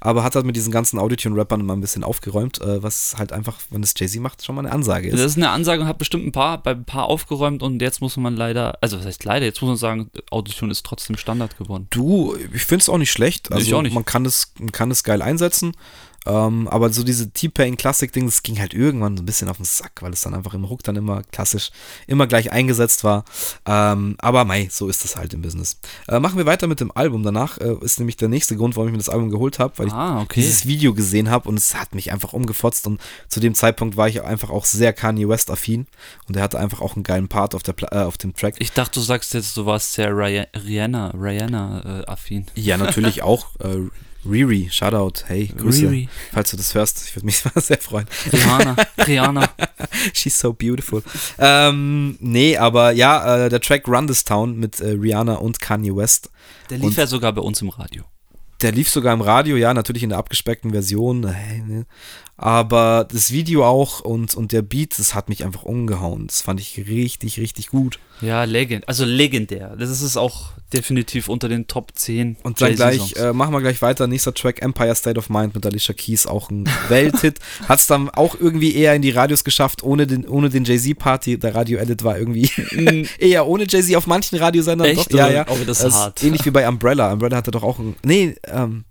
aber 0.00 0.22
hat 0.24 0.34
halt 0.34 0.44
mit 0.46 0.56
diesen 0.56 0.72
ganzen 0.72 0.98
Autotune-Rappern 0.98 1.64
mal 1.64 1.74
ein 1.74 1.80
bisschen 1.80 2.04
aufgeräumt, 2.04 2.60
äh, 2.60 2.82
was 2.82 3.14
halt 3.18 3.32
einfach, 3.32 3.58
wenn 3.70 3.82
es 3.82 3.94
Jay-Z 3.96 4.20
macht, 4.20 4.44
schon 4.44 4.54
mal 4.54 4.62
eine 4.66 4.72
Ansage 4.72 5.10
Das 5.10 5.20
ist. 5.20 5.26
ist 5.32 5.36
eine 5.36 5.50
Ansage 5.50 5.82
und 5.82 5.88
hat 5.88 5.98
bestimmt 5.98 6.26
ein 6.26 6.32
paar, 6.32 6.62
bei 6.62 6.72
ein 6.72 6.84
paar 6.84 7.06
aufgeräumt 7.06 7.62
und 7.62 7.80
jetzt 7.80 8.00
muss 8.00 8.16
man 8.16 8.36
leider, 8.36 8.78
also 8.80 8.98
was 8.98 9.06
heißt 9.06 9.24
leider, 9.24 9.46
jetzt 9.46 9.60
muss 9.62 9.68
man 9.68 9.76
sagen, 9.76 10.10
Autotune 10.30 10.72
ist 10.72 10.84
trotzdem 10.84 11.16
Standard 11.16 11.56
geworden. 11.58 11.86
Du, 11.90 12.36
ich 12.52 12.62
finde 12.64 12.82
es 12.82 12.88
auch 12.88 12.98
nicht 12.98 13.12
schlecht. 13.12 13.50
Nee, 13.50 13.56
ich 13.58 13.64
Also 13.64 13.76
auch 13.78 13.82
nicht. 13.82 13.94
man 13.94 14.04
kann 14.04 14.24
es, 14.26 14.52
man 14.58 14.72
kann 14.72 14.90
es 14.90 15.02
geil 15.04 15.22
einsetzen. 15.22 15.72
Ähm, 16.26 16.68
aber 16.68 16.92
so 16.92 17.02
diese 17.04 17.30
T-Pain-Klassik-Ding, 17.30 18.26
das 18.26 18.42
ging 18.42 18.58
halt 18.58 18.74
irgendwann 18.74 19.16
so 19.16 19.22
ein 19.22 19.26
bisschen 19.26 19.48
auf 19.48 19.56
den 19.58 19.64
Sack, 19.64 20.02
weil 20.02 20.12
es 20.12 20.20
dann 20.22 20.34
einfach 20.34 20.54
im 20.54 20.68
Hook 20.68 20.82
dann 20.82 20.96
immer 20.96 21.22
klassisch, 21.30 21.70
immer 22.06 22.26
gleich 22.26 22.50
eingesetzt 22.52 23.04
war. 23.04 23.24
Ähm, 23.64 24.16
aber 24.18 24.44
mei, 24.44 24.68
so 24.70 24.88
ist 24.88 25.04
das 25.04 25.16
halt 25.16 25.32
im 25.34 25.42
Business. 25.42 25.78
Äh, 26.08 26.18
machen 26.20 26.36
wir 26.38 26.46
weiter 26.46 26.66
mit 26.66 26.80
dem 26.80 26.90
Album. 26.94 27.22
Danach 27.22 27.58
äh, 27.58 27.74
ist 27.80 27.98
nämlich 27.98 28.16
der 28.16 28.28
nächste 28.28 28.56
Grund, 28.56 28.76
warum 28.76 28.88
ich 28.88 28.92
mir 28.92 28.98
das 28.98 29.08
Album 29.08 29.30
geholt 29.30 29.58
habe, 29.58 29.72
weil 29.78 29.86
ich 29.88 29.92
Ah, 29.92 30.20
okay. 30.20 30.40
dieses 30.40 30.66
Video 30.66 30.94
gesehen 30.94 31.30
habe 31.30 31.48
und 31.48 31.56
es 31.58 31.74
hat 31.74 31.94
mich 31.94 32.12
einfach 32.12 32.32
umgefotzt 32.32 32.86
und 32.86 33.00
zu 33.28 33.40
dem 33.40 33.54
Zeitpunkt 33.54 33.96
war 33.96 34.08
ich 34.08 34.22
einfach 34.22 34.50
auch 34.50 34.64
sehr 34.64 34.92
Kanye 34.92 35.28
West 35.28 35.50
affin 35.50 35.86
und 36.28 36.36
er 36.36 36.42
hatte 36.42 36.58
einfach 36.58 36.80
auch 36.80 36.94
einen 36.96 37.04
geilen 37.04 37.28
Part 37.28 37.54
auf, 37.54 37.62
der 37.62 37.72
Pla 37.72 37.88
äh, 37.92 38.04
auf 38.04 38.18
dem 38.18 38.34
Track. 38.34 38.56
Ich 38.58 38.72
dachte, 38.72 38.98
du 38.98 39.00
sagst 39.00 39.32
jetzt, 39.34 39.56
du 39.56 39.64
warst 39.66 39.92
sehr 39.94 40.10
Ria- 40.10 40.46
Rihanna, 40.56 41.10
Rihanna-affin. 41.10 42.46
Ja, 42.54 42.76
natürlich 42.76 43.22
auch. 43.22 43.46
Riri, 44.30 44.68
Shoutout, 44.70 45.24
hey, 45.26 45.46
Grüße, 45.56 45.82
Riri. 45.82 46.08
falls 46.32 46.50
du 46.50 46.56
das 46.56 46.74
hörst. 46.74 47.04
Ich 47.08 47.14
würde 47.16 47.26
mich 47.26 47.38
sehr 47.56 47.78
freuen. 47.78 48.06
Rihanna, 48.32 48.76
Rihanna. 49.06 49.48
She's 50.14 50.38
so 50.38 50.52
beautiful. 50.52 51.02
Ähm, 51.38 52.16
nee, 52.20 52.56
aber 52.56 52.92
ja, 52.92 53.46
äh, 53.46 53.48
der 53.48 53.60
Track 53.60 53.86
Run 53.88 54.06
This 54.06 54.24
Town 54.24 54.56
mit 54.58 54.80
äh, 54.80 54.90
Rihanna 54.90 55.34
und 55.34 55.60
Kanye 55.60 55.94
West, 55.94 56.30
Der 56.70 56.78
lief 56.78 56.86
Und- 56.88 56.96
ja 56.96 57.06
sogar 57.06 57.32
bei 57.32 57.42
uns 57.42 57.60
im 57.62 57.68
Radio. 57.70 58.04
der 58.62 58.72
lief 58.72 58.88
sogar 58.88 59.12
im 59.14 59.20
Radio, 59.20 59.56
ja, 59.56 59.74
natürlich 59.74 60.02
in 60.02 60.08
der 60.10 60.18
abgespeckten 60.18 60.70
Version, 60.72 61.24
äh, 61.24 61.58
ne. 61.58 61.86
Aber 62.38 63.08
das 63.10 63.30
Video 63.30 63.64
auch 63.64 64.00
und, 64.00 64.34
und 64.34 64.52
der 64.52 64.60
Beat, 64.62 64.98
das 64.98 65.14
hat 65.14 65.30
mich 65.30 65.44
einfach 65.44 65.62
umgehauen. 65.62 66.26
Das 66.26 66.42
fand 66.42 66.60
ich 66.60 66.76
richtig, 66.86 67.40
richtig 67.40 67.68
gut. 67.68 67.98
Ja, 68.20 68.44
legend, 68.44 68.88
also 68.88 69.04
legendär. 69.04 69.74
Das 69.76 70.02
ist 70.02 70.16
auch 70.16 70.50
definitiv 70.72 71.28
unter 71.28 71.48
den 71.48 71.66
Top 71.66 71.92
10 71.94 72.38
Und 72.42 72.60
dann 72.60 72.74
gleich, 72.74 73.14
äh, 73.16 73.32
machen 73.32 73.52
wir 73.52 73.60
gleich 73.60 73.80
weiter. 73.80 74.06
Nächster 74.06 74.34
Track, 74.34 74.60
Empire 74.62 74.94
State 74.94 75.18
of 75.18 75.30
Mind 75.30 75.54
mit 75.54 75.64
Alicia 75.64 75.94
Keys, 75.94 76.26
auch 76.26 76.50
ein 76.50 76.68
Welthit. 76.88 77.38
Hat 77.68 77.78
es 77.78 77.86
dann 77.86 78.10
auch 78.10 78.36
irgendwie 78.38 78.74
eher 78.74 78.94
in 78.94 79.02
die 79.02 79.10
Radios 79.10 79.44
geschafft, 79.44 79.82
ohne 79.82 80.06
den, 80.06 80.26
ohne 80.26 80.50
den 80.50 80.64
Jay-Z-Party. 80.64 81.38
Der 81.38 81.54
Radio-Edit 81.54 82.04
war 82.04 82.18
irgendwie 82.18 82.50
eher 83.18 83.46
ohne 83.46 83.64
Jay-Z 83.68 83.94
auf 83.96 84.06
manchen 84.06 84.38
Radiosendern. 84.38 84.88
Echt, 84.88 85.12
Doch, 85.12 85.18
ja, 85.18 85.30
ja. 85.30 85.46
Oh, 85.48 85.56
das 85.66 85.82
ist 85.82 85.94
hart. 85.94 86.22
Ähnlich 86.22 86.44
wie 86.44 86.50
bei 86.50 86.68
Umbrella. 86.68 87.12
Umbrella 87.12 87.36
hatte 87.36 87.50
doch 87.50 87.62
auch 87.62 87.78
ein, 87.78 87.96
nee, 88.04 88.34
ähm, 88.46 88.84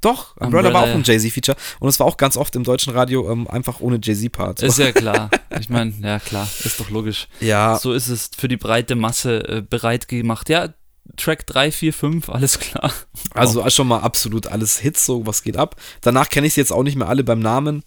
doch, 0.00 0.36
Umbrella, 0.36 0.68
Umbrella, 0.68 0.72
war 0.74 0.82
auch 0.82 0.94
ein 0.94 1.02
Jay-Z-Feature. 1.04 1.56
Und 1.78 1.88
es 1.88 1.98
war 2.00 2.06
auch 2.06 2.16
ganz 2.16 2.36
oft 2.36 2.56
im 2.56 2.64
deutschen 2.64 2.92
Radio 2.92 3.30
ähm, 3.30 3.48
einfach 3.48 3.80
ohne 3.80 3.98
Jay-Z-Part. 4.02 4.62
Ist 4.62 4.78
ja 4.78 4.92
klar. 4.92 5.30
Ich 5.58 5.68
meine, 5.68 5.92
ja 6.02 6.18
klar, 6.18 6.48
ist 6.64 6.80
doch 6.80 6.90
logisch. 6.90 7.28
ja, 7.40 7.78
So 7.78 7.92
ist 7.92 8.08
es 8.08 8.30
für 8.36 8.48
die 8.48 8.56
breite 8.56 8.94
Masse 8.94 9.46
äh, 9.48 9.62
bereit 9.62 10.08
gemacht. 10.08 10.48
Ja, 10.48 10.68
Track 11.16 11.46
3, 11.46 11.72
4, 11.72 11.92
5, 11.92 12.28
alles 12.28 12.58
klar. 12.58 12.92
Also 13.34 13.68
schon 13.70 13.88
mal 13.88 13.98
absolut 13.98 14.46
alles 14.46 14.78
Hits, 14.78 15.04
so 15.06 15.26
was 15.26 15.42
geht 15.42 15.56
ab. 15.56 15.76
Danach 16.00 16.28
kenne 16.28 16.46
ich 16.46 16.54
sie 16.54 16.60
jetzt 16.60 16.72
auch 16.72 16.82
nicht 16.82 16.96
mehr 16.96 17.08
alle 17.08 17.24
beim 17.24 17.40
Namen. 17.40 17.82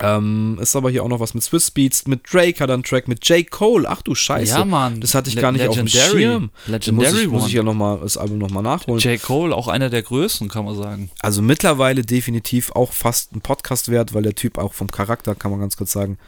Ähm, 0.00 0.58
ist 0.60 0.76
aber 0.76 0.90
hier 0.90 1.02
auch 1.02 1.08
noch 1.08 1.20
was 1.20 1.32
mit 1.32 1.42
Swiss 1.42 1.70
Beats, 1.70 2.06
mit 2.06 2.20
Drake 2.30 2.60
hat 2.60 2.68
er 2.70 2.74
einen 2.74 2.82
Track, 2.82 3.08
mit 3.08 3.26
J. 3.28 3.50
Cole. 3.50 3.88
Ach 3.88 4.02
du 4.02 4.14
Scheiße. 4.14 4.58
Ja, 4.58 4.64
Mann. 4.64 5.00
Das 5.00 5.14
hatte 5.14 5.28
ich 5.30 5.36
Le- 5.36 5.40
gar 5.42 5.52
nicht 5.52 5.66
auf 5.66 5.74
dem 5.74 5.86
Legendary. 5.86 6.18
Schirm. 6.18 6.50
Da 6.66 6.72
Legendary 6.72 7.12
muss 7.12 7.20
ich, 7.22 7.28
muss 7.28 7.46
ich 7.48 7.52
ja 7.54 7.62
noch 7.62 7.74
mal 7.74 7.98
das 8.00 8.16
Album 8.18 8.38
nochmal 8.38 8.62
nachholen. 8.62 9.00
J. 9.00 9.20
Cole, 9.22 9.54
auch 9.54 9.68
einer 9.68 9.88
der 9.88 10.02
größten, 10.02 10.48
kann 10.48 10.64
man 10.66 10.76
sagen. 10.76 11.10
Also 11.20 11.40
mittlerweile 11.40 12.02
definitiv 12.02 12.72
auch 12.72 12.92
fast 12.92 13.34
ein 13.34 13.40
Podcast 13.40 13.90
wert, 13.90 14.12
weil 14.12 14.22
der 14.22 14.34
Typ 14.34 14.58
auch 14.58 14.74
vom 14.74 14.90
Charakter, 14.90 15.34
kann 15.34 15.50
man 15.50 15.60
ganz 15.60 15.76
kurz 15.76 15.92
sagen, 15.92 16.18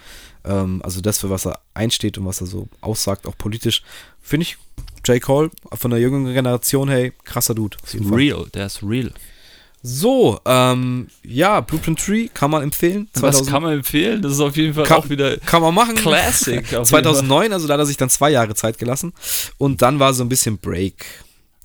ähm, 0.45 0.81
also 0.83 1.01
das, 1.01 1.19
für 1.19 1.29
was 1.29 1.47
er 1.47 1.61
einsteht 1.75 2.17
und 2.17 2.25
was 2.25 2.41
er 2.41 2.47
so 2.47 2.69
aussagt, 2.81 3.27
auch 3.27 3.37
politisch, 3.37 3.83
finde 4.23 4.45
ich 4.45 4.57
J. 5.07 5.21
Cole 5.21 5.51
von 5.73 5.91
der 5.91 6.01
jüngeren 6.01 6.33
Generation, 6.33 6.89
hey, 6.89 7.13
krasser 7.25 7.55
Dude. 7.55 7.77
Real, 8.11 8.47
der 8.55 8.67
ist 8.67 8.83
real. 8.83 9.13
So, 9.83 10.41
ähm, 10.45 11.07
ja, 11.23 11.61
Blueprint 11.61 12.01
Tree 12.01 12.29
kann 12.29 12.51
man 12.51 12.63
empfehlen. 12.63 13.09
Was 13.15 13.47
kann 13.47 13.63
man 13.63 13.75
empfehlen? 13.75 14.23
Das 14.23 14.33
ist 14.33 14.41
auf 14.41 14.57
jeden 14.57 14.75
Fall 14.75 14.85
Kann- 14.85 14.99
auch 14.99 15.09
wieder 15.09 15.37
Kann 15.39 15.63
man 15.63 15.75
machen. 15.75 15.95
Classic. 15.95 16.59
auf 16.65 16.73
jeden 16.73 16.85
2009, 16.87 17.53
also 17.53 17.69
da 17.69 17.75
hat 17.75 17.81
er 17.81 17.87
sich 17.87 17.97
dann 17.97 18.11
zwei 18.11 18.31
Jahre 18.31 18.55
Zeit 18.55 18.79
gelassen. 18.79 19.13
Und 19.57 19.81
dann 19.83 20.01
war 20.01 20.13
so 20.15 20.25
ein 20.25 20.29
bisschen 20.29 20.59
Break. 20.59 21.05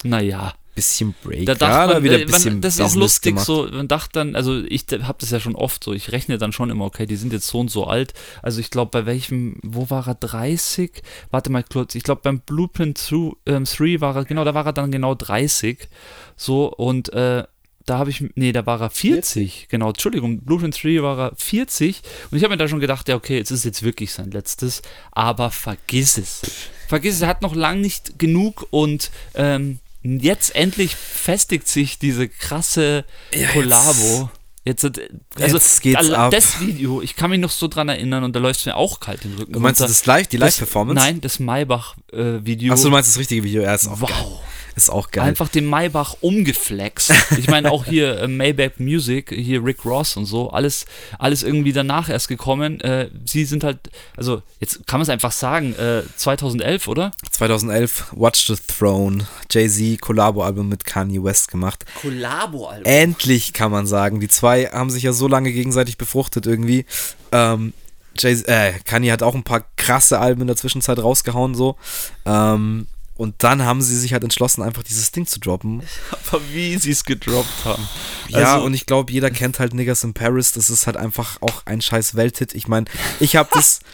Naja. 0.04 0.54
Bisschen 0.76 1.14
Break. 1.24 1.46
Da 1.46 1.54
dachte 1.54 1.66
ja, 1.66 1.88
da 1.88 1.94
man, 1.94 2.04
wieder 2.04 2.18
äh, 2.18 2.22
ein 2.22 2.28
bisschen 2.28 2.54
man, 2.54 2.62
das 2.62 2.80
ist 2.80 2.96
lustig, 2.96 3.34
gemacht. 3.34 3.46
so, 3.46 3.68
man 3.72 3.88
dachte 3.88 4.10
dann, 4.14 4.36
also 4.36 4.60
ich 4.64 4.86
habe 5.04 5.18
das 5.20 5.30
ja 5.30 5.40
schon 5.40 5.56
oft 5.56 5.84
so, 5.84 5.94
ich 5.94 6.12
rechne 6.12 6.40
dann 6.40 6.52
schon 6.52 6.72
immer, 6.72 6.86
okay, 6.86 7.06
die 7.06 7.16
sind 7.16 7.32
jetzt 7.32 7.46
so 7.48 7.60
und 7.60 7.70
so 7.70 7.86
alt. 7.86 8.14
Also 8.42 8.60
ich 8.60 8.72
glaube, 8.72 8.90
bei 8.90 9.06
welchem, 9.06 9.58
wo 9.62 9.92
war 9.92 10.08
er 10.08 10.16
30? 10.16 11.04
Warte 11.30 11.52
mal 11.52 11.64
kurz, 11.64 11.94
ich 11.94 12.02
glaube 12.02 12.22
beim 12.24 12.40
Blueprint 12.40 12.98
2, 12.98 13.34
ähm, 13.46 13.66
3 13.66 14.02
war 14.02 14.16
er, 14.16 14.26
genau, 14.26 14.44
da 14.44 14.56
war 14.56 14.66
er 14.66 14.74
dann 14.74 14.92
genau 14.92 15.14
30. 15.14 15.88
So, 16.36 16.74
und 16.74 17.14
äh, 17.14 17.44
da 17.86 17.98
habe 17.98 18.10
ich, 18.10 18.24
nee, 18.36 18.52
da 18.52 18.66
war 18.66 18.82
er 18.82 18.90
40, 18.90 19.68
genau, 19.70 19.90
Entschuldigung, 19.90 20.42
Blueprint 20.42 20.82
3 20.82 21.02
war 21.02 21.20
er 21.20 21.32
40 21.36 22.02
und 22.32 22.38
ich 22.38 22.44
habe 22.44 22.54
mir 22.54 22.58
da 22.58 22.68
schon 22.68 22.80
gedacht, 22.80 23.10
ja, 23.10 23.16
okay, 23.16 23.38
jetzt 23.38 23.52
ist 23.52 23.66
jetzt 23.66 23.84
wirklich 23.84 24.14
sein 24.14 24.32
letztes, 24.32 24.82
aber 25.12 25.52
vergiss 25.52 26.18
es. 26.18 26.42
Vergiss 26.88 27.16
es, 27.16 27.22
er 27.22 27.28
hat 27.28 27.42
noch 27.42 27.56
lang 27.56 27.82
nicht 27.82 28.18
genug 28.20 28.68
und 28.70 29.12
ähm, 29.36 29.80
jetzt 30.02 30.56
endlich 30.56 30.96
festigt 30.96 31.68
sich 31.68 32.00
diese 32.00 32.30
krasse 32.30 33.06
Ja, 33.34 33.50
Kollabo. 33.50 34.30
Jetzt, 34.66 34.86
äh, 34.86 35.10
also, 35.36 35.58
Jetzt 35.58 35.82
geht's 35.82 35.98
also 35.98 36.16
ab. 36.16 36.32
das 36.32 36.62
Video, 36.62 37.02
ich 37.02 37.18
kann 37.18 37.30
mich 37.30 37.40
noch 37.40 37.52
so 37.52 37.68
dran 37.68 37.90
erinnern 37.90 38.24
und 38.24 38.34
da 38.34 38.40
läuft 38.40 38.62
es 38.62 38.66
mir 38.66 38.78
auch 38.78 39.02
kalt 39.02 39.26
den 39.26 39.34
Rücken. 39.34 39.52
Du 39.52 39.60
meinst 39.60 39.82
runter. 39.82 39.92
das 39.92 40.06
live, 40.06 40.28
die 40.28 40.38
Live-Performance? 40.38 41.04
Nein, 41.04 41.20
das 41.20 41.40
Maybach-Video. 41.40 42.72
Achso, 42.72 42.86
du 42.86 42.92
meinst 42.92 43.10
das 43.10 43.18
richtige 43.18 43.44
Video? 43.44 43.62
Ja, 43.62 43.74
ist 43.76 43.88
auch 43.88 44.00
wow. 44.00 44.10
geil. 44.10 44.40
Ist 44.76 44.90
auch 44.90 45.12
geil. 45.12 45.26
Einfach 45.26 45.50
den 45.50 45.66
Maybach 45.66 46.16
umgeflext. 46.22 47.14
Ich 47.38 47.48
meine 47.50 47.72
auch 47.72 47.86
hier 47.86 48.20
äh, 48.20 48.28
Maybach 48.28 48.80
Music, 48.80 49.30
hier 49.30 49.64
Rick 49.64 49.86
Ross 49.86 50.18
und 50.18 50.26
so, 50.26 50.50
alles, 50.50 50.86
alles 51.20 51.44
irgendwie 51.44 51.74
danach 51.74 52.10
erst 52.10 52.28
gekommen. 52.28 52.80
Äh, 52.82 53.10
sie 53.26 53.46
sind 53.46 53.64
halt, 53.64 53.78
also 54.18 54.42
jetzt 54.60 54.88
kann 54.88 55.00
man 55.00 55.04
es 55.04 55.10
einfach 55.10 55.32
sagen, 55.32 55.74
äh, 55.76 56.04
2011, 56.16 56.88
oder? 56.88 57.12
2011, 57.32 58.14
Watch 58.14 58.48
the 58.48 58.56
Throne, 58.56 59.28
Jay-Z, 59.52 60.02
Collabo-Album 60.02 60.70
mit 60.70 60.86
Kanye 60.86 61.24
West 61.24 61.50
gemacht. 61.50 61.86
Kollabo-Album. 62.02 62.86
Endlich 62.86 63.54
kann 63.54 63.72
man 63.72 63.86
sagen. 63.86 64.20
Die 64.20 64.28
zwei 64.28 64.66
haben 64.66 64.90
sich 64.90 65.04
ja 65.04 65.14
so 65.14 65.28
lange 65.28 65.52
gegenseitig 65.52 65.98
befruchtet 65.98 66.46
irgendwie. 66.48 66.86
Ähm, 67.32 67.74
Jay 68.18 68.34
äh, 68.46 68.74
Kanye 68.86 69.12
hat 69.12 69.24
auch 69.24 69.36
ein 69.36 69.44
paar 69.44 69.66
krasse 69.76 70.20
Alben 70.20 70.42
in 70.42 70.48
der 70.48 70.56
Zwischenzeit 70.56 71.00
rausgehauen 71.00 71.56
so. 71.56 71.78
Ähm, 72.26 72.88
und 73.16 73.36
dann 73.44 73.62
haben 73.64 73.82
sie 73.82 73.98
sich 73.98 74.14
halt 74.14 74.24
entschlossen, 74.24 74.64
einfach 74.64 74.84
dieses 74.84 75.12
Ding 75.12 75.28
zu 75.28 75.40
droppen. 75.40 75.84
Aber 76.32 76.42
wie 76.52 76.78
sie 76.78 76.92
es 76.92 77.04
gedroppt 77.06 77.66
haben. 77.66 77.88
Ja, 78.30 78.56
Also- 78.56 78.66
und 78.66 78.74
ich 78.74 78.86
glaube, 78.86 79.12
jeder 79.12 79.30
kennt 79.32 79.60
halt 79.60 79.74
Niggas 79.74 80.04
in 80.04 80.14
Paris. 80.14 80.52
Das 80.52 80.70
ist 80.70 80.88
halt 80.88 80.98
einfach 80.98 81.42
auch 81.42 81.64
ein 81.66 81.82
scheiß 81.82 82.16
Welthit. 82.16 82.54
Ich 82.56 82.68
meine, 82.68 82.86
ich 83.20 83.36
habe 83.36 83.50
das. 83.54 83.80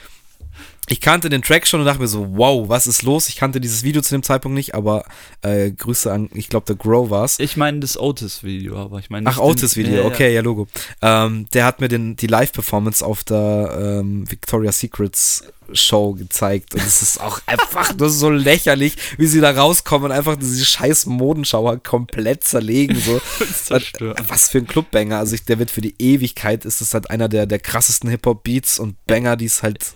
Ich 0.90 1.02
kannte 1.02 1.30
den 1.30 1.44
Track 1.44 1.68
schon 1.68 1.80
und 1.80 1.86
dachte 1.86 2.02
mir 2.02 2.08
so, 2.08 2.26
wow, 2.38 2.68
was 2.68 2.88
ist 2.88 3.04
los? 3.04 3.30
Ich 3.30 3.36
kannte 3.36 3.62
dieses 3.62 3.84
Video 3.84 4.02
zu 4.02 4.16
dem 4.16 4.24
Zeitpunkt 4.24 4.56
nicht, 4.56 4.74
aber 4.74 5.06
äh, 5.44 5.70
Grüße 5.72 6.12
an, 6.12 6.30
ich 6.34 6.50
glaube, 6.50 6.66
der 6.66 6.76
Grow 6.76 7.10
war's. 7.12 7.38
Ich 7.40 7.58
meine 7.58 7.80
das 7.80 7.98
Otis-Video, 7.98 8.76
aber 8.76 8.98
ich 8.98 9.12
meine 9.12 9.30
Ach, 9.30 9.38
Otis-Video, 9.38 9.94
Ja, 9.94 10.00
ja. 10.02 10.06
okay, 10.08 10.34
ja, 10.34 10.42
Logo. 10.42 10.68
Ähm, 11.02 11.48
der 11.54 11.66
hat 11.66 11.80
mir 11.80 11.90
den, 11.90 12.16
die 12.16 12.26
Live-Performance 12.26 13.06
auf 13.06 13.24
der 13.24 14.00
ähm, 14.02 14.30
Victoria's 14.30 14.80
Secrets 14.80 15.44
Show 15.74 16.14
gezeigt. 16.14 16.74
Und 16.74 16.82
es 16.82 17.04
ist 17.04 17.22
auch 17.22 17.40
einfach 17.46 17.96
nur 17.96 18.10
so 18.10 18.32
lächerlich, 18.32 18.96
wie 19.18 19.28
sie 19.28 19.42
da 19.42 19.52
rauskommen 19.52 20.06
und 20.10 20.18
einfach 20.18 20.36
diese 20.38 20.66
scheiß 20.66 21.06
Modenschauer 21.06 21.84
komplett 21.84 22.44
zerlegen. 22.44 23.00
So. 23.00 23.22
Was 24.28 24.50
für 24.50 24.58
ein 24.58 24.68
Clubbanger. 24.68 25.20
Also 25.20 25.36
ich, 25.36 25.44
der 25.44 25.60
wird 25.60 25.70
für 25.70 25.82
die 25.82 25.94
Ewigkeit, 26.00 26.66
ist 26.66 26.82
es 26.82 26.96
halt 26.96 27.12
einer 27.12 27.30
der, 27.30 27.46
der 27.46 27.60
krassesten 27.60 28.10
Hip-Hop-Beats 28.10 28.80
und 28.80 28.96
Banger, 29.06 29.36
die 29.36 29.46
es 29.46 29.62
halt. 29.64 29.94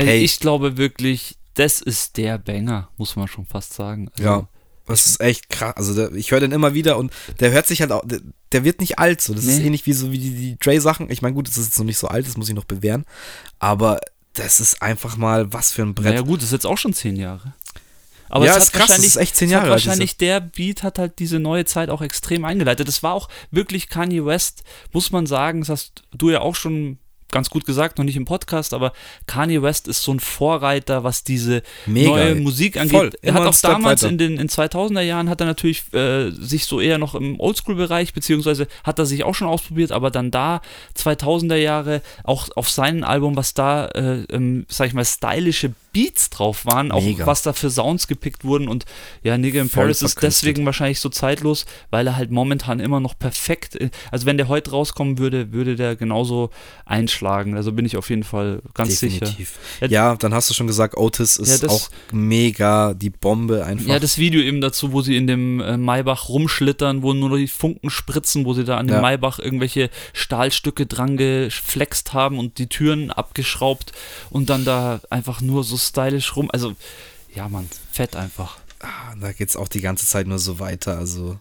Also 0.00 0.10
Hey. 0.12 0.24
Ich 0.24 0.40
glaube 0.40 0.76
wirklich, 0.76 1.36
das 1.54 1.80
ist 1.80 2.16
der 2.16 2.38
Banger, 2.38 2.88
muss 2.96 3.16
man 3.16 3.28
schon 3.28 3.44
fast 3.46 3.74
sagen. 3.74 4.08
Also, 4.12 4.22
Ja. 4.22 4.48
Das 4.86 5.06
ist 5.06 5.20
echt 5.20 5.48
krass. 5.50 5.74
Also 5.76 5.94
der, 5.94 6.12
ich 6.14 6.32
höre 6.32 6.40
den 6.40 6.50
immer 6.50 6.74
wieder 6.74 6.96
und 6.98 7.12
der 7.38 7.52
hört 7.52 7.66
sich 7.68 7.80
halt 7.80 7.92
auch. 7.92 8.02
Der, 8.04 8.18
der 8.50 8.64
wird 8.64 8.80
nicht 8.80 8.98
alt. 8.98 9.20
So. 9.20 9.34
Das 9.34 9.44
ist 9.44 9.58
Nee. 9.58 9.66
ähnlich 9.66 9.86
wie 9.86 9.92
so 9.92 10.10
wie 10.10 10.18
die, 10.18 10.34
die 10.34 10.58
Dre-Sachen. 10.58 11.10
Ich 11.10 11.22
meine, 11.22 11.34
gut, 11.34 11.46
das 11.46 11.56
ist 11.58 11.66
jetzt 11.66 11.78
noch 11.78 11.84
nicht 11.86 11.98
so 11.98 12.08
alt, 12.08 12.26
das 12.26 12.36
muss 12.36 12.48
ich 12.48 12.56
noch 12.56 12.64
bewähren. 12.64 13.04
Aber 13.60 14.00
das 14.32 14.58
ist 14.58 14.82
einfach 14.82 15.16
mal 15.16 15.52
was 15.52 15.70
für 15.70 15.82
ein 15.82 15.94
Brett. 15.94 16.06
Naja 16.14 16.22
gut, 16.22 16.38
das 16.38 16.46
ist 16.46 16.52
jetzt 16.52 16.66
auch 16.66 16.78
schon 16.78 16.92
zehn 16.92 17.14
Jahre. 17.14 17.52
Aber 18.28 18.46
Ja, 18.46 18.56
es 18.56 18.64
ist 18.64 18.74
hat 18.74 18.80
krass, 18.80 18.96
das 18.96 19.06
ist 19.06 19.16
echt 19.16 19.36
zehn 19.36 19.50
Jahre 19.50 19.64
alt, 19.64 19.72
wahrscheinlich 19.72 20.16
der 20.16 20.40
Beat 20.40 20.82
hat 20.82 20.98
halt 20.98 21.20
diese 21.20 21.38
neue 21.38 21.64
Zeit 21.66 21.88
auch 21.90 22.02
extrem 22.02 22.44
eingeleitet. 22.44 22.88
Das 22.88 23.02
war 23.04 23.14
auch 23.14 23.28
wirklich 23.52 23.88
Kanye 23.88 24.24
West, 24.26 24.64
muss 24.92 25.12
man 25.12 25.26
sagen, 25.26 25.60
das 25.60 25.68
hast 25.68 26.02
du 26.12 26.30
ja 26.30 26.40
auch 26.40 26.56
schon 26.56 26.98
ganz 27.30 27.50
gut 27.50 27.66
gesagt, 27.66 27.98
noch 27.98 28.04
nicht 28.04 28.16
im 28.16 28.24
Podcast, 28.24 28.74
aber 28.74 28.92
Kanye 29.26 29.62
West 29.62 29.88
ist 29.88 30.02
so 30.02 30.12
ein 30.12 30.20
Vorreiter, 30.20 31.04
was 31.04 31.24
diese 31.24 31.62
Mega. 31.86 32.10
neue 32.10 32.34
Musik 32.36 32.76
angeht. 32.76 32.96
Voll, 32.96 33.10
er 33.22 33.34
hat 33.34 33.46
auch 33.46 33.56
damals 33.60 34.02
weiter. 34.02 34.12
in 34.12 34.18
den 34.18 34.38
in 34.38 34.48
2000er 34.48 35.00
Jahren 35.00 35.28
hat 35.28 35.40
er 35.40 35.46
natürlich 35.46 35.92
äh, 35.92 36.30
sich 36.30 36.66
so 36.66 36.80
eher 36.80 36.98
noch 36.98 37.14
im 37.14 37.38
Oldschool-Bereich, 37.38 38.14
beziehungsweise 38.14 38.66
hat 38.84 38.98
er 38.98 39.06
sich 39.06 39.24
auch 39.24 39.34
schon 39.34 39.48
ausprobiert, 39.48 39.92
aber 39.92 40.10
dann 40.10 40.30
da 40.30 40.60
2000er 40.96 41.56
Jahre 41.56 42.02
auch 42.24 42.48
auf 42.56 42.68
seinem 42.68 43.04
Album, 43.04 43.36
was 43.36 43.54
da, 43.54 43.86
äh, 43.88 44.24
ähm, 44.30 44.66
sag 44.68 44.88
ich 44.88 44.94
mal, 44.94 45.04
stylische 45.04 45.72
Beats 45.92 46.30
drauf 46.30 46.66
waren, 46.66 46.92
auch 46.92 47.02
Mega. 47.02 47.26
was 47.26 47.42
da 47.42 47.52
für 47.52 47.70
Sounds 47.70 48.06
gepickt 48.06 48.44
wurden 48.44 48.68
und 48.68 48.84
ja, 49.22 49.36
Nigga 49.38 49.60
in 49.60 49.68
Voll 49.68 49.84
Paris 49.84 50.02
ist 50.02 50.22
deswegen 50.22 50.64
wahrscheinlich 50.66 51.00
so 51.00 51.08
zeitlos, 51.08 51.66
weil 51.90 52.06
er 52.06 52.16
halt 52.16 52.30
momentan 52.30 52.80
immer 52.80 53.00
noch 53.00 53.18
perfekt, 53.18 53.76
äh, 53.76 53.90
also 54.10 54.26
wenn 54.26 54.36
der 54.36 54.48
heute 54.48 54.70
rauskommen 54.70 55.18
würde, 55.18 55.52
würde 55.52 55.76
der 55.76 55.96
genauso 55.96 56.50
einschlagen, 56.86 57.56
also 57.56 57.72
bin 57.72 57.84
ich 57.86 57.96
auf 57.96 58.08
jeden 58.10 58.24
Fall 58.24 58.62
ganz 58.74 58.98
sicher. 59.00 59.20
Definitiv. 59.26 59.58
Ja, 59.80 59.86
Ja, 59.88 60.16
dann 60.16 60.32
hast 60.34 60.48
du 60.50 60.54
schon 60.54 60.66
gesagt, 60.66 60.96
Otis 60.96 61.36
ist 61.36 61.50
Ja, 61.62 61.68
das- 61.68 61.70
auch 61.70 61.90
mega 62.12 62.94
die 62.94 63.10
Bombe 63.10 63.64
einfach. 63.64 63.86
Ja, 63.86 63.98
das 63.98 64.18
Video 64.18 64.40
eben 64.40 64.60
dazu, 64.60 64.92
wo 64.92 65.02
sie 65.02 65.16
in 65.16 65.26
dem 65.26 65.60
äh, 65.60 65.76
Maybach 65.76 66.28
rumschlittern, 66.28 67.02
wo 67.02 67.12
nur 67.12 67.36
die 67.36 67.48
Funken 67.48 67.90
spritzen, 67.90 68.44
wo 68.44 68.54
sie 68.54 68.64
da 68.64 68.76
an 68.76 68.86
dem 68.86 68.96
Ja. 68.96 69.02
Maybach 69.02 69.38
irgendwelche 69.38 69.90
Stahlstücke 70.12 70.86
dran 70.86 71.16
geflext 71.16 72.12
haben 72.12 72.38
und 72.38 72.58
die 72.58 72.68
Türen 72.68 73.10
abgeschraubt 73.10 73.92
und 74.30 74.50
dann 74.50 74.64
da 74.64 75.00
einfach 75.10 75.40
nur 75.40 75.64
so 75.64 75.76
stylisch 75.80 76.36
rum. 76.36 76.50
Also, 76.52 76.74
ja, 77.34 77.48
Mann, 77.48 77.68
fett 77.92 78.16
einfach. 78.16 78.58
Ah, 78.80 79.14
da 79.20 79.32
geht's 79.32 79.56
auch 79.56 79.68
die 79.68 79.80
ganze 79.80 80.06
Zeit 80.06 80.26
nur 80.26 80.38
so 80.38 80.58
weiter. 80.58 80.96
Also 80.96 81.38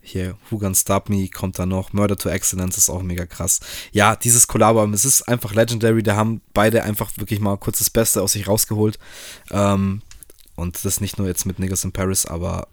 hier, 0.00 0.36
Who 0.50 0.58
Gonna 0.58 0.74
Stop 0.74 1.08
Me 1.08 1.28
kommt 1.28 1.58
da 1.58 1.66
noch. 1.66 1.92
Murder 1.92 2.16
to 2.16 2.28
Excellence 2.28 2.78
ist 2.78 2.88
auch 2.90 3.02
mega 3.02 3.26
krass. 3.26 3.60
Ja, 3.92 4.14
dieses 4.16 4.46
Collabo, 4.46 4.84
es 4.92 5.04
ist 5.04 5.22
einfach 5.22 5.52
legendary. 5.52 6.02
Da 6.02 6.16
haben 6.16 6.40
beide 6.54 6.84
einfach 6.84 7.10
wirklich 7.16 7.40
mal 7.40 7.56
kurz 7.58 7.78
das 7.78 7.90
Beste 7.90 8.22
aus 8.22 8.32
sich 8.32 8.46
rausgeholt. 8.46 8.98
Ähm, 9.50 10.02
und 10.54 10.84
das 10.84 11.00
nicht 11.00 11.18
nur 11.18 11.26
jetzt 11.26 11.44
mit 11.44 11.58
Niggas 11.58 11.84
in 11.84 11.92
Paris, 11.92 12.24
aber 12.24 12.68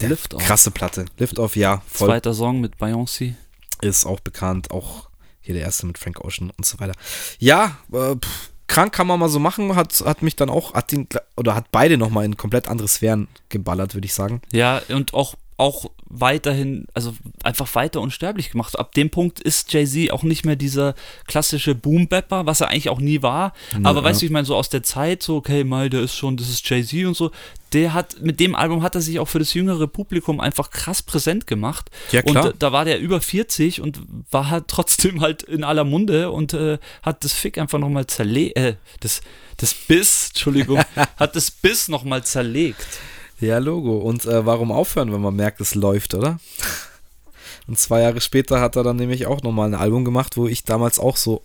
der 0.00 0.10
Lift 0.10 0.34
Off. 0.34 0.44
krasse 0.44 0.70
Platte. 0.70 1.06
Lift 1.16 1.38
Off, 1.38 1.56
ja, 1.56 1.82
voll 1.90 2.08
Zweiter 2.08 2.34
Song 2.34 2.60
mit 2.60 2.76
Beyoncé. 2.76 3.34
ist 3.80 4.04
auch 4.06 4.20
bekannt. 4.20 4.70
Auch 4.70 5.08
hier 5.40 5.54
der 5.54 5.64
erste 5.64 5.86
mit 5.86 5.98
Frank 5.98 6.20
Ocean 6.20 6.50
und 6.56 6.66
so 6.66 6.78
weiter. 6.78 6.94
Ja, 7.38 7.78
äh, 7.92 8.14
pff, 8.16 8.47
krank 8.68 8.92
kann 8.92 9.06
man 9.08 9.18
mal 9.18 9.28
so 9.28 9.40
machen. 9.40 9.74
Hat, 9.74 10.02
hat 10.04 10.22
mich 10.22 10.36
dann 10.36 10.50
auch, 10.50 10.74
hat 10.74 10.92
den, 10.92 11.08
oder 11.36 11.54
hat 11.56 11.72
beide 11.72 11.98
nochmal 11.98 12.24
in 12.24 12.36
komplett 12.36 12.68
andere 12.68 12.86
Sphären 12.86 13.26
geballert, 13.48 13.94
würde 13.94 14.06
ich 14.06 14.14
sagen. 14.14 14.40
Ja, 14.52 14.80
und 14.88 15.14
auch, 15.14 15.34
auch 15.58 15.90
weiterhin, 16.06 16.86
also 16.94 17.14
einfach 17.42 17.74
weiter 17.74 18.00
unsterblich 18.00 18.50
gemacht. 18.50 18.78
Ab 18.78 18.94
dem 18.94 19.10
Punkt 19.10 19.40
ist 19.40 19.72
Jay-Z 19.72 20.12
auch 20.12 20.22
nicht 20.22 20.46
mehr 20.46 20.54
dieser 20.54 20.94
klassische 21.26 21.74
Boom-Bapper, 21.74 22.46
was 22.46 22.60
er 22.60 22.68
eigentlich 22.68 22.88
auch 22.88 23.00
nie 23.00 23.22
war. 23.22 23.52
Aber 23.82 23.98
ja. 23.98 24.04
weißt 24.04 24.22
du, 24.22 24.26
ich 24.26 24.30
meine, 24.30 24.46
so 24.46 24.54
aus 24.54 24.68
der 24.68 24.84
Zeit, 24.84 25.22
so, 25.22 25.36
okay, 25.36 25.64
mal, 25.64 25.90
der 25.90 26.02
ist 26.02 26.14
schon, 26.14 26.36
das 26.36 26.48
ist 26.48 26.68
Jay-Z 26.70 27.06
und 27.06 27.16
so. 27.16 27.32
Der 27.72 27.92
hat, 27.92 28.22
mit 28.22 28.38
dem 28.38 28.54
Album 28.54 28.84
hat 28.84 28.94
er 28.94 29.00
sich 29.00 29.18
auch 29.18 29.26
für 29.26 29.40
das 29.40 29.52
jüngere 29.52 29.88
Publikum 29.88 30.38
einfach 30.38 30.70
krass 30.70 31.02
präsent 31.02 31.48
gemacht. 31.48 31.90
Ja, 32.12 32.22
klar. 32.22 32.44
Und 32.44 32.50
äh, 32.52 32.54
da 32.56 32.70
war 32.70 32.84
der 32.84 33.00
über 33.00 33.20
40 33.20 33.80
und 33.80 34.00
war 34.30 34.50
halt 34.50 34.68
trotzdem 34.68 35.20
halt 35.20 35.42
in 35.42 35.64
aller 35.64 35.84
Munde 35.84 36.30
und 36.30 36.54
äh, 36.54 36.78
hat 37.02 37.24
das 37.24 37.32
Fick 37.32 37.58
einfach 37.58 37.80
nochmal 37.80 38.06
zerlegt, 38.06 38.56
äh, 38.56 38.76
das, 39.00 39.22
das 39.56 39.74
Biss, 39.74 40.28
Entschuldigung, 40.28 40.80
hat 41.16 41.34
das 41.34 41.50
Biss 41.50 41.88
nochmal 41.88 42.22
zerlegt. 42.22 42.86
Ja, 43.40 43.58
Logo. 43.58 43.98
Und 43.98 44.24
äh, 44.26 44.44
warum 44.46 44.72
aufhören, 44.72 45.12
wenn 45.12 45.20
man 45.20 45.36
merkt, 45.36 45.60
es 45.60 45.74
läuft, 45.74 46.14
oder? 46.14 46.38
Und 47.66 47.78
zwei 47.78 48.00
Jahre 48.00 48.20
später 48.20 48.60
hat 48.60 48.76
er 48.76 48.82
dann 48.82 48.96
nämlich 48.96 49.26
auch 49.26 49.42
nochmal 49.42 49.68
ein 49.68 49.74
Album 49.78 50.04
gemacht, 50.04 50.36
wo 50.36 50.48
ich 50.48 50.64
damals 50.64 50.98
auch 50.98 51.16
so. 51.16 51.42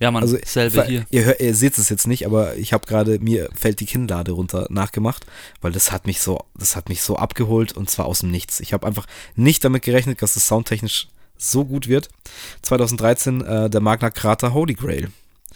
Ja, 0.00 0.10
man, 0.10 0.22
Also, 0.22 0.36
selbe 0.44 0.84
hier. 0.84 1.06
Ihr, 1.10 1.24
hört, 1.26 1.40
ihr 1.40 1.54
seht 1.54 1.78
es 1.78 1.88
jetzt 1.88 2.08
nicht, 2.08 2.26
aber 2.26 2.56
ich 2.56 2.72
habe 2.72 2.86
gerade, 2.86 3.20
mir 3.20 3.48
fällt 3.54 3.78
die 3.78 3.86
Kinnlade 3.86 4.32
runter 4.32 4.66
nachgemacht, 4.70 5.26
weil 5.60 5.70
das 5.70 5.92
hat 5.92 6.06
mich 6.06 6.20
so, 6.20 6.40
das 6.56 6.74
hat 6.74 6.88
mich 6.88 7.02
so 7.02 7.16
abgeholt 7.16 7.72
und 7.76 7.88
zwar 7.88 8.06
aus 8.06 8.20
dem 8.20 8.30
Nichts. 8.30 8.58
Ich 8.58 8.72
habe 8.72 8.86
einfach 8.86 9.06
nicht 9.36 9.62
damit 9.64 9.84
gerechnet, 9.84 10.20
dass 10.22 10.34
das 10.34 10.48
soundtechnisch 10.48 11.06
so 11.36 11.64
gut 11.64 11.86
wird. 11.86 12.08
2013 12.62 13.42
äh, 13.42 13.70
der 13.70 13.80
Magna 13.80 14.10
Krater 14.10 14.54
Holy 14.54 14.74
Grail. 14.74 15.10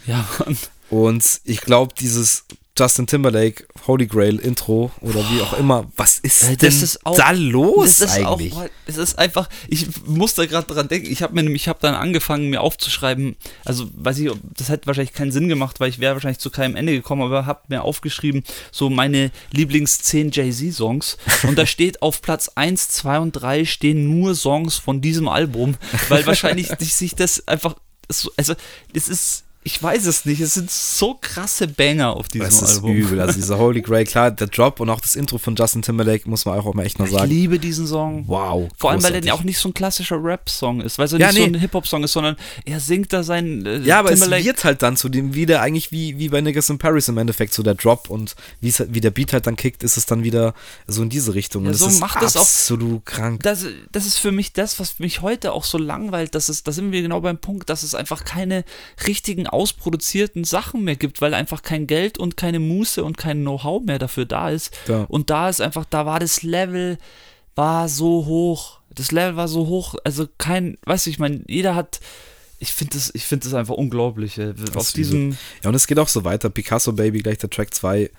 Ja, 0.05 0.25
Mann. 0.39 0.57
Und 0.89 1.41
ich 1.43 1.59
glaube, 1.61 1.93
dieses 1.99 2.45
Justin 2.77 3.07
Timberlake 3.07 3.65
Holy 3.87 4.07
Grail 4.07 4.37
Intro 4.37 4.91
oder 5.01 5.19
wie 5.31 5.41
auch 5.41 5.53
immer, 5.57 5.91
was 5.95 6.19
ist 6.19 6.43
Ey, 6.43 6.57
denn 6.57 6.69
das 6.69 6.81
ist 6.81 7.05
auch- 7.05 7.15
da 7.17 7.31
los 7.31 7.95
das 7.97 8.11
ist 8.11 8.17
eigentlich? 8.25 8.53
Auch, 8.53 8.65
es 8.85 8.97
ist 8.97 9.17
einfach, 9.17 9.49
ich 9.67 9.87
muss 10.05 10.35
da 10.35 10.45
gerade 10.45 10.71
dran 10.71 10.87
denken, 10.87 11.11
ich 11.11 11.21
habe 11.21 11.33
mir 11.33 11.43
nämlich, 11.43 11.63
ich 11.63 11.67
habe 11.67 11.79
dann 11.81 11.95
angefangen, 11.95 12.49
mir 12.49 12.61
aufzuschreiben, 12.61 13.35
also 13.65 13.89
weiß 13.93 14.19
ich, 14.19 14.31
das 14.57 14.69
hätte 14.69 14.87
wahrscheinlich 14.87 15.13
keinen 15.13 15.31
Sinn 15.31 15.47
gemacht, 15.47 15.79
weil 15.79 15.89
ich 15.89 15.99
wäre 15.99 16.13
wahrscheinlich 16.13 16.39
zu 16.39 16.49
keinem 16.49 16.75
Ende 16.75 16.93
gekommen, 16.93 17.21
aber 17.23 17.45
habe 17.45 17.61
mir 17.67 17.83
aufgeschrieben, 17.83 18.43
so 18.71 18.89
meine 18.89 19.31
Lieblings 19.51 19.99
10 19.99 20.31
Jay-Z-Songs. 20.31 21.17
Und 21.43 21.57
da 21.57 21.65
steht 21.65 22.01
auf 22.01 22.21
Platz 22.21 22.49
1, 22.55 22.89
2 22.89 23.19
und 23.19 23.31
3 23.33 23.65
stehen 23.65 24.09
nur 24.09 24.35
Songs 24.35 24.75
von 24.75 25.01
diesem 25.01 25.27
Album, 25.27 25.75
weil 26.09 26.25
wahrscheinlich 26.25 26.67
sich 26.79 27.15
das 27.15 27.47
einfach, 27.47 27.75
so, 28.09 28.31
also 28.37 28.53
es 28.93 29.07
ist, 29.09 29.43
ich 29.67 29.83
weiß 29.83 30.05
es 30.05 30.23
nicht, 30.23 30.39
es 30.39 30.53
sind 30.53 30.71
so 30.71 31.17
krasse 31.19 31.67
Banger 31.67 32.15
auf 32.15 32.29
diesem 32.29 32.45
Das 32.47 32.61
ist 32.61 32.75
Album. 32.77 32.95
übel. 32.95 33.19
Also 33.19 33.33
dieser 33.33 33.57
Holy 33.57 33.81
Grail, 33.81 34.05
klar, 34.13 34.31
der 34.31 34.47
Drop 34.47 34.79
und 34.79 34.89
auch 34.89 35.01
das 35.01 35.15
Intro 35.15 35.37
von 35.37 35.55
Justin 35.57 35.81
Timberlake, 35.81 36.29
muss 36.29 36.45
man 36.45 36.57
auch 36.57 36.73
mal 36.73 36.85
echt 36.85 36.99
mal 36.99 37.05
Ich 37.05 37.11
sagen. 37.11 37.29
liebe 37.29 37.59
diesen 37.59 37.85
Song. 37.85 38.23
Wow. 38.27 38.69
Vor 38.77 38.91
allem, 38.91 39.03
weil 39.03 39.25
ja 39.25 39.33
auch 39.33 39.43
nicht 39.43 39.57
so 39.59 39.67
ein 39.67 39.73
klassischer 39.73 40.23
Rap-Song 40.23 40.79
ist, 40.79 40.97
weil 40.97 41.07
er 41.11 41.19
Ja, 41.19 41.27
nicht 41.27 41.35
so 41.41 41.47
nee. 41.47 41.55
ein 41.57 41.59
Hip-Hop-Song 41.59 42.03
ist, 42.05 42.13
sondern 42.13 42.37
er 42.63 42.79
singt 42.79 43.11
da 43.11 43.23
sein 43.23 43.65
äh, 43.65 43.79
Ja, 43.79 43.99
aber 43.99 44.09
Timberlake. 44.11 44.39
es 44.39 44.45
wird 44.47 44.63
halt 44.63 44.81
dann 44.83 44.95
zu 44.95 45.09
dem 45.09 45.33
wieder 45.35 45.61
eigentlich 45.61 45.91
wie, 45.91 46.17
wie 46.17 46.29
bei 46.29 46.39
Niggas 46.39 46.69
in 46.69 46.77
Paris 46.77 47.09
im 47.09 47.17
Endeffekt 47.17 47.53
so 47.53 47.61
der 47.61 47.75
Drop 47.75 48.09
und 48.09 48.35
wie 48.61 48.69
es 48.69 48.77
der 48.87 49.11
Beat 49.11 49.33
halt 49.33 49.47
dann 49.47 49.57
kickt, 49.57 49.83
ist 49.83 49.97
es 49.97 50.05
dann 50.05 50.23
wieder 50.23 50.53
so 50.87 51.03
in 51.03 51.09
diese 51.09 51.33
Richtung. 51.33 51.63
Ja, 51.65 51.71
und 51.71 51.75
so 51.75 51.85
das 51.85 51.95
ist 51.95 51.99
macht 51.99 52.23
es 52.23 52.37
auch- 52.37 52.41
absolut 52.41 53.05
krank. 53.05 53.43
das, 53.43 53.65
das 53.91 54.05
ist 54.05 54.17
für 54.17 54.31
mich 54.31 54.53
das, 54.53 54.79
was 54.79 54.99
mich 54.99 55.21
heute 55.21 55.51
auch 55.51 55.65
so 55.65 55.77
langweilt. 55.77 56.35
Das 56.35 56.47
ist, 56.47 56.67
da 56.67 56.71
sind 56.71 56.93
wir 56.93 57.01
genau 57.01 57.19
beim 57.19 57.37
Punkt, 57.37 57.69
dass 57.69 57.83
es 57.83 57.93
einfach 57.95 58.23
keine 58.23 58.63
richtigen 59.05 59.45
ausproduzierten 59.57 60.43
Sachen 60.45 60.83
mehr 60.83 60.95
gibt, 60.95 61.19
weil 61.21 61.33
einfach 61.33 61.61
kein 61.63 61.87
Geld 61.87 62.17
und 62.17 62.37
keine 62.37 62.59
Muße 62.59 63.03
und 63.03 63.17
kein 63.17 63.41
Know-how 63.41 63.83
mehr 63.83 63.99
dafür 63.99 64.25
da 64.25 64.49
ist. 64.49 64.71
Ja. 64.87 65.03
Und 65.09 65.29
da 65.29 65.49
ist 65.49 65.59
einfach, 65.61 65.85
da 65.89 66.05
war 66.05 66.19
das 66.19 66.43
Level 66.43 66.97
war 67.55 67.89
so 67.89 68.25
hoch. 68.25 68.79
Das 68.93 69.11
Level 69.11 69.35
war 69.35 69.47
so 69.47 69.67
hoch, 69.67 69.95
also 70.03 70.27
kein, 70.37 70.77
weißt 70.85 71.05
du, 71.07 71.09
ich 71.09 71.19
meine, 71.19 71.41
jeder 71.47 71.75
hat. 71.75 71.99
Ich 72.59 72.73
finde 72.73 72.93
das, 72.95 73.11
ich 73.13 73.25
finde 73.25 73.43
das 73.45 73.53
einfach 73.53 73.75
unglaublich. 73.75 74.37
ey. 74.39 74.53
Auf 74.75 74.91
diesem, 74.91 75.37
Ja, 75.63 75.69
und 75.69 75.75
es 75.75 75.85
geht 75.85 75.99
auch 75.99 76.07
so 76.07 76.23
weiter. 76.23 76.49
Picasso 76.49 76.93
Baby, 76.93 77.19
gleich 77.19 77.37
der 77.39 77.49
Track 77.51 77.73
2, 77.73 78.09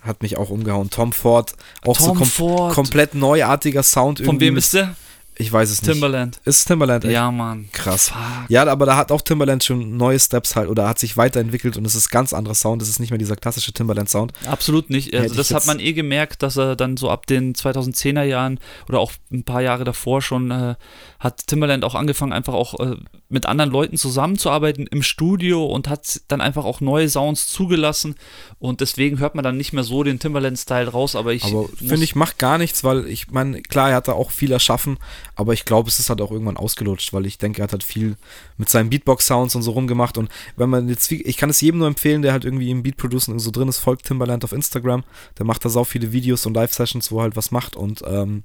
hat 0.00 0.22
mich 0.22 0.36
auch 0.36 0.50
umgehauen. 0.50 0.90
Tom 0.90 1.12
Ford, 1.12 1.54
auch 1.86 1.98
so 1.98 2.08
Tom 2.08 2.18
kom 2.18 2.26
Ford. 2.28 2.74
komplett 2.74 3.14
neuartiger 3.14 3.82
Sound 3.84 4.18
Von 4.18 4.26
irgendwie. 4.26 4.46
wem 4.46 4.56
ist 4.56 4.74
der? 4.74 4.96
Ich 5.42 5.52
weiß 5.52 5.70
es 5.70 5.82
nicht. 5.82 5.92
Timberland. 5.92 6.40
Ist 6.44 6.66
Timberland? 6.66 7.04
echt? 7.04 7.12
Ja, 7.12 7.30
Mann. 7.30 7.68
Krass. 7.72 8.08
Fuck. 8.08 8.18
Ja, 8.48 8.66
aber 8.66 8.86
da 8.86 8.96
hat 8.96 9.12
auch 9.12 9.20
Timberland 9.20 9.64
schon 9.64 9.96
neue 9.96 10.18
Steps 10.18 10.56
halt 10.56 10.68
oder 10.68 10.88
hat 10.88 10.98
sich 10.98 11.16
weiterentwickelt 11.16 11.76
und 11.76 11.84
es 11.84 11.94
ist 11.94 12.08
ganz 12.10 12.32
anderer 12.32 12.54
Sound. 12.54 12.82
Es 12.82 12.88
ist 12.88 13.00
nicht 13.00 13.10
mehr 13.10 13.18
dieser 13.18 13.36
klassische 13.36 13.72
Timberland-Sound. 13.72 14.32
Absolut 14.46 14.90
nicht. 14.90 15.08
Hätte 15.08 15.18
Also 15.22 15.32
ich 15.34 15.38
das 15.38 15.52
hat 15.54 15.66
man 15.66 15.80
eh 15.80 15.92
gemerkt, 15.92 16.42
dass 16.42 16.56
er 16.56 16.76
dann 16.76 16.96
so 16.96 17.10
ab 17.10 17.26
den 17.26 17.54
2010er 17.54 18.22
Jahren 18.22 18.60
oder 18.88 19.00
auch 19.00 19.12
ein 19.32 19.44
paar 19.44 19.62
Jahre 19.62 19.84
davor 19.84 20.22
schon 20.22 20.50
äh, 20.50 20.74
hat 21.18 21.46
Timberland 21.46 21.84
auch 21.84 21.94
angefangen, 21.94 22.32
einfach 22.32 22.54
auch 22.54 22.78
äh, 22.80 22.96
mit 23.28 23.46
anderen 23.46 23.70
Leuten 23.70 23.96
zusammenzuarbeiten 23.96 24.86
im 24.86 25.02
Studio 25.02 25.64
und 25.64 25.88
hat 25.88 26.20
dann 26.28 26.40
einfach 26.40 26.64
auch 26.64 26.80
neue 26.80 27.08
Sounds 27.08 27.48
zugelassen 27.48 28.16
und 28.58 28.80
deswegen 28.80 29.18
hört 29.18 29.34
man 29.34 29.42
dann 29.42 29.56
nicht 29.56 29.72
mehr 29.72 29.84
so 29.84 30.02
den 30.02 30.18
Timberland-Style 30.18 30.88
raus, 30.88 31.16
aber 31.16 31.32
ich 31.32 31.44
Aber 31.44 31.68
finde 31.76 32.04
ich, 32.04 32.14
macht 32.14 32.38
gar 32.38 32.58
nichts, 32.58 32.84
weil 32.84 33.06
ich 33.06 33.30
meine, 33.30 33.62
klar, 33.62 33.90
er 33.90 33.96
hat 33.96 34.08
da 34.08 34.12
auch 34.12 34.30
viel 34.30 34.52
erschaffen, 34.52 34.98
aber 35.34 35.52
ich 35.52 35.64
glaube, 35.64 35.88
es 35.88 35.98
ist 35.98 36.10
halt 36.10 36.20
auch 36.20 36.30
irgendwann 36.30 36.56
ausgelutscht, 36.56 37.12
weil 37.12 37.26
ich 37.26 37.38
denke, 37.38 37.60
er 37.60 37.64
hat 37.64 37.72
halt 37.72 37.84
viel 37.84 38.16
mit 38.56 38.68
seinen 38.68 38.90
Beatbox-Sounds 38.90 39.54
und 39.54 39.62
so 39.62 39.72
rumgemacht 39.72 40.18
und 40.18 40.28
wenn 40.56 40.70
man 40.70 40.88
jetzt, 40.88 41.10
ich 41.10 41.36
kann 41.36 41.50
es 41.50 41.60
jedem 41.60 41.78
nur 41.78 41.88
empfehlen, 41.88 42.22
der 42.22 42.32
halt 42.32 42.44
irgendwie 42.44 42.70
im 42.70 42.82
Beat-Producen 42.82 43.38
so 43.38 43.50
drin 43.50 43.68
ist, 43.68 43.78
folgt 43.78 44.06
Timberland 44.06 44.44
auf 44.44 44.52
Instagram, 44.52 45.04
der 45.38 45.46
macht 45.46 45.64
da 45.64 45.68
sau 45.68 45.84
viele 45.84 46.12
Videos 46.12 46.46
und 46.46 46.54
Live-Sessions, 46.54 47.10
wo 47.10 47.18
er 47.18 47.24
halt 47.24 47.36
was 47.36 47.50
macht 47.50 47.76
und 47.76 48.02
ähm, 48.06 48.42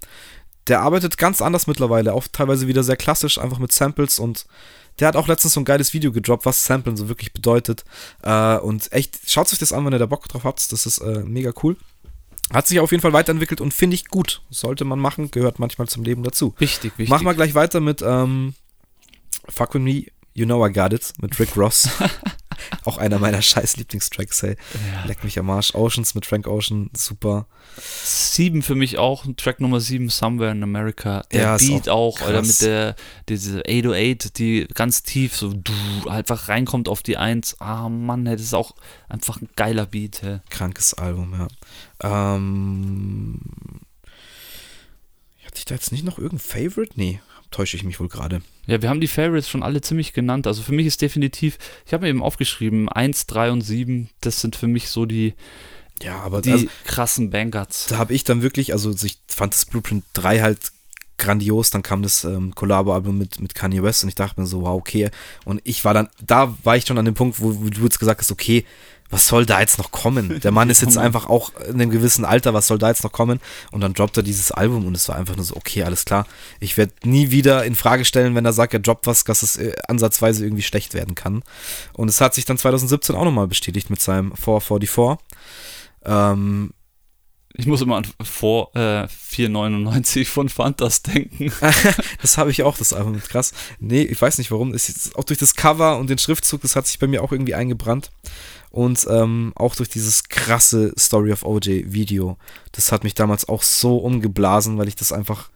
der 0.67 0.81
arbeitet 0.81 1.17
ganz 1.17 1.41
anders 1.41 1.67
mittlerweile, 1.67 2.13
auch 2.13 2.27
teilweise 2.31 2.67
wieder 2.67 2.83
sehr 2.83 2.97
klassisch, 2.97 3.37
einfach 3.37 3.59
mit 3.59 3.71
Samples 3.71 4.19
und 4.19 4.45
der 4.99 5.07
hat 5.07 5.15
auch 5.15 5.27
letztens 5.27 5.53
so 5.53 5.61
ein 5.61 5.65
geiles 5.65 5.93
Video 5.93 6.11
gedroppt, 6.11 6.45
was 6.45 6.65
Samplen 6.65 6.97
so 6.97 7.07
wirklich 7.07 7.33
bedeutet. 7.33 7.85
Äh, 8.23 8.57
und 8.57 8.91
echt, 8.91 9.19
schaut 9.29 9.51
euch 9.51 9.59
das 9.59 9.71
an, 9.71 9.85
wenn 9.85 9.93
ihr 9.93 9.99
da 9.99 10.07
Bock 10.07 10.27
drauf 10.27 10.43
habt. 10.43 10.71
Das 10.71 10.85
ist 10.85 10.97
äh, 10.99 11.19
mega 11.19 11.51
cool. 11.63 11.77
Hat 12.53 12.67
sich 12.67 12.79
auf 12.79 12.91
jeden 12.91 13.01
Fall 13.01 13.13
weiterentwickelt 13.13 13.59
und 13.61 13.73
finde 13.73 13.95
ich 13.95 14.07
gut. 14.07 14.41
Sollte 14.49 14.85
man 14.85 14.99
machen, 14.99 15.31
gehört 15.31 15.59
manchmal 15.59 15.87
zum 15.87 16.03
Leben 16.03 16.23
dazu. 16.23 16.53
Wichtig, 16.59 16.93
wichtig. 16.97 17.09
Machen 17.09 17.25
wir 17.25 17.33
gleich 17.33 17.55
weiter 17.55 17.79
mit 17.79 18.01
ähm, 18.01 18.53
Fuck 19.49 19.73
With 19.75 19.81
Me, 19.81 20.03
You 20.37 20.45
Know 20.45 20.63
I 20.65 20.71
Got 20.71 20.93
It 20.93 21.13
mit 21.19 21.39
Rick 21.39 21.57
Ross. 21.57 21.89
Auch 22.83 22.97
einer 22.97 23.17
meiner 23.17 23.41
scheiß 23.41 23.77
Lieblingstracks, 23.77 24.43
hey. 24.43 24.55
Ja. 24.91 25.05
Leck 25.05 25.23
mich 25.23 25.39
am 25.39 25.49
Arsch. 25.49 25.73
Oceans 25.73 26.13
mit 26.13 26.27
Frank 26.27 26.47
Ocean, 26.47 26.91
super. 26.95 27.47
Sieben 27.79 28.61
für 28.61 28.75
mich 28.75 28.97
auch, 28.97 29.25
Track 29.35 29.59
Nummer 29.59 29.79
sieben, 29.79 30.09
Somewhere 30.09 30.51
in 30.51 30.61
America. 30.61 31.23
Der 31.31 31.41
Ja, 31.41 31.57
Beat 31.57 31.89
auch, 31.89 32.21
auch 32.21 32.29
oder 32.29 32.41
mit 32.41 32.61
der, 32.61 32.95
diese 33.29 33.63
808, 33.67 34.37
die 34.37 34.67
ganz 34.73 35.01
tief 35.03 35.35
so 35.35 35.53
du, 35.53 36.09
einfach 36.09 36.49
reinkommt 36.49 36.87
auf 36.87 37.01
die 37.01 37.17
Eins. 37.17 37.59
Ah 37.59 37.89
Mann, 37.89 38.25
hey, 38.27 38.35
das 38.35 38.45
ist 38.45 38.53
auch 38.53 38.75
einfach 39.09 39.41
ein 39.41 39.49
geiler 39.55 39.87
Beat. 39.87 40.21
Hey. 40.21 40.39
Krankes 40.49 40.93
Album, 40.93 41.33
ja. 41.33 41.47
Ähm, 42.35 43.39
hatte 45.45 45.57
ich 45.57 45.65
da 45.65 45.75
jetzt 45.75 45.91
nicht 45.91 46.03
noch 46.03 46.19
irgendein 46.19 46.39
Favorite? 46.39 46.93
Nee, 46.95 47.21
täusche 47.51 47.77
ich 47.77 47.83
mich 47.83 47.99
wohl 47.99 48.09
gerade. 48.09 48.41
Ja, 48.65 48.81
wir 48.81 48.89
haben 48.89 49.01
die 49.01 49.07
Favorites 49.07 49.49
schon 49.49 49.63
alle 49.63 49.81
ziemlich 49.81 50.13
genannt. 50.13 50.47
Also 50.47 50.61
für 50.61 50.73
mich 50.73 50.85
ist 50.85 51.01
definitiv, 51.01 51.57
ich 51.85 51.93
habe 51.93 52.03
mir 52.03 52.09
eben 52.09 52.23
aufgeschrieben, 52.23 52.89
1, 52.89 53.27
3 53.27 53.51
und 53.51 53.61
7, 53.61 54.09
das 54.21 54.41
sind 54.41 54.55
für 54.55 54.67
mich 54.67 54.89
so 54.89 55.05
die, 55.05 55.33
Ja, 56.01 56.19
aber 56.19 56.41
die 56.41 56.51
also, 56.51 56.67
krassen 56.85 57.29
Bangers. 57.29 57.87
da 57.89 57.97
habe 57.97 58.13
ich 58.13 58.23
dann 58.23 58.41
wirklich, 58.41 58.73
also 58.73 58.93
ich 59.03 59.19
fand 59.27 59.53
das 59.53 59.65
Blueprint 59.65 60.03
3 60.13 60.41
halt 60.41 60.71
grandios, 61.17 61.71
dann 61.71 61.81
kam 61.81 62.03
das 62.03 62.23
ähm, 62.23 62.53
Collabo-Album 62.53 63.17
mit, 63.17 63.39
mit 63.41 63.55
Kanye 63.55 63.81
West 63.81 64.03
und 64.03 64.09
ich 64.09 64.15
dachte 64.15 64.39
mir 64.39 64.45
so, 64.45 64.61
wow, 64.61 64.77
okay. 64.79 65.09
Und 65.45 65.61
ich 65.63 65.83
war 65.83 65.93
dann, 65.93 66.09
da 66.23 66.55
war 66.63 66.77
ich 66.77 66.85
schon 66.85 66.97
an 66.97 67.05
dem 67.05 67.15
Punkt, 67.15 67.41
wo, 67.41 67.59
wo 67.59 67.69
du 67.69 67.81
jetzt 67.81 67.99
gesagt 67.99 68.21
hast, 68.21 68.31
okay, 68.31 68.65
was 69.09 69.27
soll 69.27 69.45
da 69.45 69.59
jetzt 69.59 69.77
noch 69.77 69.91
kommen? 69.91 70.39
Der 70.41 70.51
Mann 70.51 70.69
ist 70.69 70.81
jetzt 70.81 70.97
einfach 70.97 71.27
auch 71.27 71.51
in 71.67 71.75
einem 71.81 71.91
gewissen 71.91 72.25
Alter, 72.25 72.53
was 72.53 72.67
soll 72.67 72.77
da 72.77 72.89
jetzt 72.89 73.03
noch 73.03 73.11
kommen? 73.11 73.39
Und 73.71 73.81
dann 73.81 73.93
droppt 73.93 74.17
er 74.17 74.23
dieses 74.23 74.51
Album 74.51 74.85
und 74.85 74.95
es 74.95 75.07
war 75.09 75.15
einfach 75.15 75.35
nur 75.35 75.45
so, 75.45 75.55
okay, 75.55 75.83
alles 75.83 76.05
klar. 76.05 76.25
Ich 76.59 76.77
werde 76.77 76.93
nie 77.03 77.31
wieder 77.31 77.63
in 77.65 77.75
Frage 77.75 78.05
stellen, 78.05 78.35
wenn 78.35 78.45
er 78.45 78.53
sagt, 78.53 78.73
er 78.73 78.79
droppt 78.79 79.07
was, 79.07 79.23
dass 79.23 79.43
es 79.43 79.57
äh, 79.57 79.73
ansatzweise 79.87 80.45
irgendwie 80.45 80.63
schlecht 80.63 80.93
werden 80.93 81.15
kann. 81.15 81.43
Und 81.93 82.09
es 82.09 82.19
hat 82.21 82.33
sich 82.33 82.45
dann 82.45 82.57
2017 82.57 83.15
auch 83.15 83.23
nochmal 83.25 83.47
bestätigt 83.47 83.89
mit 83.89 84.01
seinem 84.01 84.33
444. 84.35 85.17
Ähm, 86.05 86.71
Ich 87.55 87.65
muss 87.65 87.81
immer 87.81 87.95
an 87.97 88.05
vor 88.23 88.75
äh, 88.75 89.07
499 89.07 90.29
von 90.29 90.49
Fantas 90.49 91.01
denken. 91.01 91.51
Das 92.21 92.37
habe 92.37 92.51
ich 92.51 92.63
auch, 92.63 92.77
das 92.77 92.93
Album. 92.93 93.19
Krass. 93.19 93.53
Nee, 93.79 94.01
ich 94.01 94.21
weiß 94.21 94.37
nicht 94.37 94.51
warum. 94.51 94.73
Ist 94.73 95.15
auch 95.15 95.23
durch 95.23 95.39
das 95.39 95.55
Cover 95.55 95.97
und 95.97 96.09
den 96.09 96.17
Schriftzug, 96.17 96.61
das 96.61 96.75
hat 96.75 96.87
sich 96.87 96.99
bei 96.99 97.07
mir 97.07 97.23
auch 97.23 97.31
irgendwie 97.31 97.55
eingebrannt. 97.55 98.11
Und 98.77 99.07
ähm, 99.09 99.53
auch 99.55 99.75
durch 99.75 99.89
dieses 99.89 100.25
krasse 100.29 100.93
Story 100.99 101.31
of 101.31 101.43
OJ 101.43 101.85
Video. 101.91 102.37
Das 102.73 102.91
hat 102.91 103.03
mich 103.03 103.15
damals 103.15 103.49
auch 103.49 103.63
so 103.63 103.97
umgeblasen, 103.97 104.77
weil 104.77 104.87
ich 104.87 104.95
das 104.95 105.11
einfach 105.11 105.49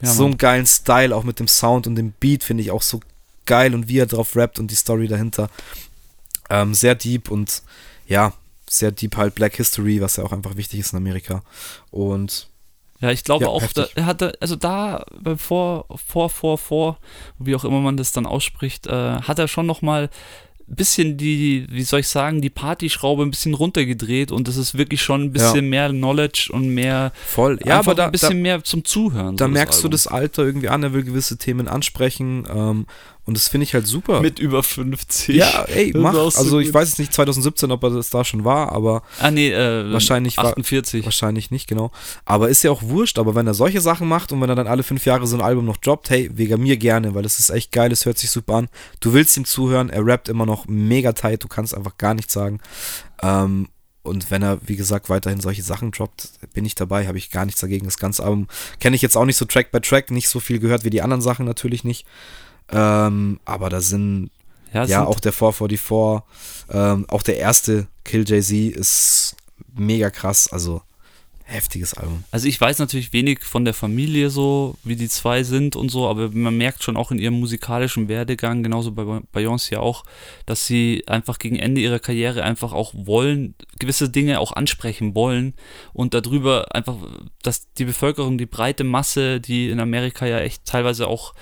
Ja, 0.00 0.08
so 0.12 0.24
einen 0.24 0.38
geilen 0.38 0.66
Style, 0.66 1.14
auch 1.16 1.24
mit 1.24 1.40
dem 1.40 1.48
Sound 1.48 1.86
und 1.88 1.96
dem 1.96 2.12
Beat, 2.12 2.44
finde 2.44 2.62
ich 2.62 2.70
auch 2.70 2.82
so 2.82 3.00
geil 3.44 3.74
und 3.74 3.88
wie 3.88 3.98
er 3.98 4.06
drauf 4.06 4.36
rappt 4.36 4.60
und 4.60 4.70
die 4.70 4.76
Story 4.76 5.08
dahinter. 5.08 5.50
Ähm, 6.48 6.74
sehr 6.74 6.94
deep 6.94 7.30
und 7.30 7.62
ja, 8.06 8.32
sehr 8.70 8.92
deep 8.92 9.16
halt 9.16 9.34
Black 9.34 9.56
History, 9.56 10.00
was 10.00 10.16
ja 10.16 10.24
auch 10.24 10.32
einfach 10.32 10.56
wichtig 10.56 10.78
ist 10.80 10.92
in 10.92 10.98
Amerika. 10.98 11.42
Und 11.90 12.48
Ja, 13.00 13.10
ich 13.10 13.24
glaube 13.24 13.46
Ja, 13.46 13.48
auch, 13.48 13.72
da, 13.72 13.82
heftig. 13.82 13.96
er 13.96 14.06
hatte, 14.06 14.32
also 14.40 14.54
da 14.56 15.04
beim 15.20 15.38
Vor, 15.38 15.86
Vor, 16.06 16.30
Vor, 16.30 16.56
Vor, 16.58 16.98
wie 17.38 17.56
auch 17.56 17.64
immer 17.64 17.80
man 17.80 17.96
das 17.96 18.12
dann 18.12 18.26
ausspricht, 18.26 18.86
äh, 18.86 19.20
hat 19.22 19.38
er 19.40 19.48
schon 19.48 19.66
nochmal 19.66 20.08
bisschen 20.76 21.16
die, 21.16 21.66
wie 21.70 21.82
soll 21.82 22.00
ich 22.00 22.08
sagen, 22.08 22.40
die 22.40 22.50
Partyschraube 22.50 23.22
ein 23.22 23.30
bisschen 23.30 23.54
runtergedreht 23.54 24.30
und 24.30 24.48
es 24.48 24.56
ist 24.56 24.76
wirklich 24.76 25.02
schon 25.02 25.22
ein 25.22 25.32
bisschen 25.32 25.68
mehr 25.68 25.88
Knowledge 25.88 26.50
und 26.52 26.68
mehr, 26.68 27.12
voll. 27.26 27.58
Ja, 27.64 27.78
aber 27.78 27.94
da, 27.94 28.06
ein 28.06 28.12
bisschen 28.12 28.36
da, 28.36 28.42
mehr 28.42 28.64
zum 28.64 28.84
Zuhören. 28.84 29.36
Da 29.36 29.46
so 29.46 29.50
merkst 29.50 29.78
du 29.78 29.86
Album. 29.86 29.90
das 29.92 30.06
Alter 30.06 30.44
irgendwie 30.44 30.68
an, 30.68 30.82
er 30.82 30.92
will 30.92 31.04
gewisse 31.04 31.38
Themen 31.38 31.68
ansprechen 31.68 32.46
ähm, 32.54 32.86
und 33.28 33.36
das 33.36 33.46
finde 33.48 33.64
ich 33.64 33.74
halt 33.74 33.86
super. 33.86 34.20
Mit 34.22 34.38
über 34.38 34.62
50. 34.62 35.36
ja, 35.36 35.64
ey, 35.64 35.92
Das 35.92 36.02
mach. 36.02 36.14
Also 36.14 36.58
ich 36.58 36.72
weiß 36.74 36.88
jetzt 36.88 36.98
nicht 36.98 37.12
2017, 37.12 37.70
ob 37.70 37.82
er 37.84 37.90
das 37.90 38.10
da 38.10 38.24
schon 38.24 38.44
war, 38.44 38.72
aber 38.72 39.02
Ah, 39.20 39.30
nee, 39.30 39.50
äh, 39.52 39.92
Wahrscheinlich 39.92 40.36
war- 40.38 40.46
48. 40.46 41.04
wahrscheinlich 41.04 41.50
nicht, 41.50 41.68
genau. 41.68 41.92
Aber 42.24 42.48
ist 42.48 42.64
ja 42.64 42.70
auch 42.70 42.82
wurscht, 42.82 43.18
aber 43.18 43.34
wenn 43.34 43.46
er 43.46 43.54
solche 43.54 43.80
Sachen 43.80 44.08
macht 44.08 44.32
und 44.32 44.40
wenn 44.40 44.48
er 44.48 44.56
dann 44.56 44.66
alle 44.66 44.82
fünf 44.82 45.04
Jahre 45.04 45.26
so 45.26 45.36
ein 45.36 45.42
Album 45.42 45.66
noch 45.66 45.76
droppt, 45.76 46.10
hey, 46.10 46.30
wegen 46.32 46.60
mir 46.62 46.76
gerne, 46.78 47.14
weil 47.14 47.24
es 47.24 47.38
ist 47.38 47.50
echt 47.50 47.70
geil, 47.70 47.92
es 47.92 48.06
hört 48.06 48.18
sich 48.18 48.30
super 48.30 48.54
an. 48.54 48.68
Du 49.00 49.12
willst 49.12 49.36
ihm 49.36 49.44
zuhören, 49.44 49.90
er 49.90 50.04
rappt 50.04 50.28
immer 50.28 50.46
noch 50.46 50.66
mega 50.66 51.12
tight, 51.12 51.44
du 51.44 51.48
kannst 51.48 51.76
einfach 51.76 51.98
gar 51.98 52.14
nichts 52.14 52.32
sagen. 52.32 52.58
Ähm, 53.22 53.68
und 54.02 54.30
wenn 54.30 54.42
er, 54.42 54.58
wie 54.66 54.76
gesagt, 54.76 55.10
weiterhin 55.10 55.40
solche 55.40 55.62
Sachen 55.62 55.90
droppt, 55.90 56.30
bin 56.54 56.64
ich 56.64 56.74
dabei, 56.74 57.06
habe 57.06 57.18
ich 57.18 57.30
gar 57.30 57.44
nichts 57.44 57.60
dagegen. 57.60 57.84
Das 57.84 57.98
ganze 57.98 58.24
Album 58.24 58.46
kenne 58.80 58.96
ich 58.96 59.02
jetzt 59.02 59.16
auch 59.18 59.26
nicht 59.26 59.36
so 59.36 59.44
Track 59.44 59.70
by 59.70 59.80
Track, 59.82 60.10
nicht 60.10 60.28
so 60.30 60.40
viel 60.40 60.58
gehört 60.60 60.84
wie 60.84 60.90
die 60.90 61.02
anderen 61.02 61.20
Sachen 61.20 61.44
natürlich 61.44 61.84
nicht. 61.84 62.06
Ähm, 62.70 63.40
aber 63.44 63.70
da 63.70 63.80
sind, 63.80 64.30
Ja, 64.72 64.82
ja, 64.84 64.86
sind- 65.00 65.06
auch 65.08 65.20
der 65.20 65.32
444, 65.32 66.22
ähm, 66.70 67.06
auch 67.08 67.22
der 67.22 67.38
erste 67.38 67.86
Kill 68.04 68.24
Jay-Z 68.28 68.76
ist 68.76 69.36
mega 69.74 70.10
krass, 70.10 70.48
also 70.52 70.82
heftiges 71.44 71.94
Album. 71.94 72.24
Also 72.30 72.46
ich 72.46 72.60
weiß 72.60 72.78
natürlich 72.78 73.14
wenig 73.14 73.42
von 73.42 73.64
der 73.64 73.72
Familie 73.72 74.28
so, 74.28 74.76
wie 74.84 74.96
die 74.96 75.08
zwei 75.08 75.44
sind 75.44 75.76
und 75.76 75.88
so, 75.88 76.06
aber 76.06 76.28
man 76.30 76.58
merkt 76.58 76.82
schon 76.82 76.98
auch 76.98 77.10
in 77.10 77.18
ihrem 77.18 77.40
musikalischen 77.40 78.06
Werdegang, 78.08 78.62
genauso 78.62 78.92
bei 78.92 79.02
Beyoncé 79.34 79.72
ja 79.72 79.80
auch, 79.80 80.04
dass 80.44 80.66
sie 80.66 81.04
einfach 81.06 81.38
gegen 81.38 81.56
Ende 81.56 81.80
ihrer 81.80 82.00
Karriere 82.00 82.42
einfach 82.42 82.74
auch 82.74 82.92
wollen, 82.94 83.54
gewisse 83.78 84.10
Dinge 84.10 84.40
auch 84.40 84.52
ansprechen 84.52 85.14
wollen 85.14 85.54
und 85.94 86.12
darüber 86.12 86.74
einfach, 86.74 86.96
dass 87.42 87.72
die 87.78 87.86
Bevölkerung, 87.86 88.36
die 88.36 88.44
breite 88.44 88.84
Masse, 88.84 89.40
die 89.40 89.70
in 89.70 89.80
Amerika 89.80 90.26
ja 90.26 90.40
echt 90.40 90.66
teilweise 90.66 91.06
auch 91.08 91.32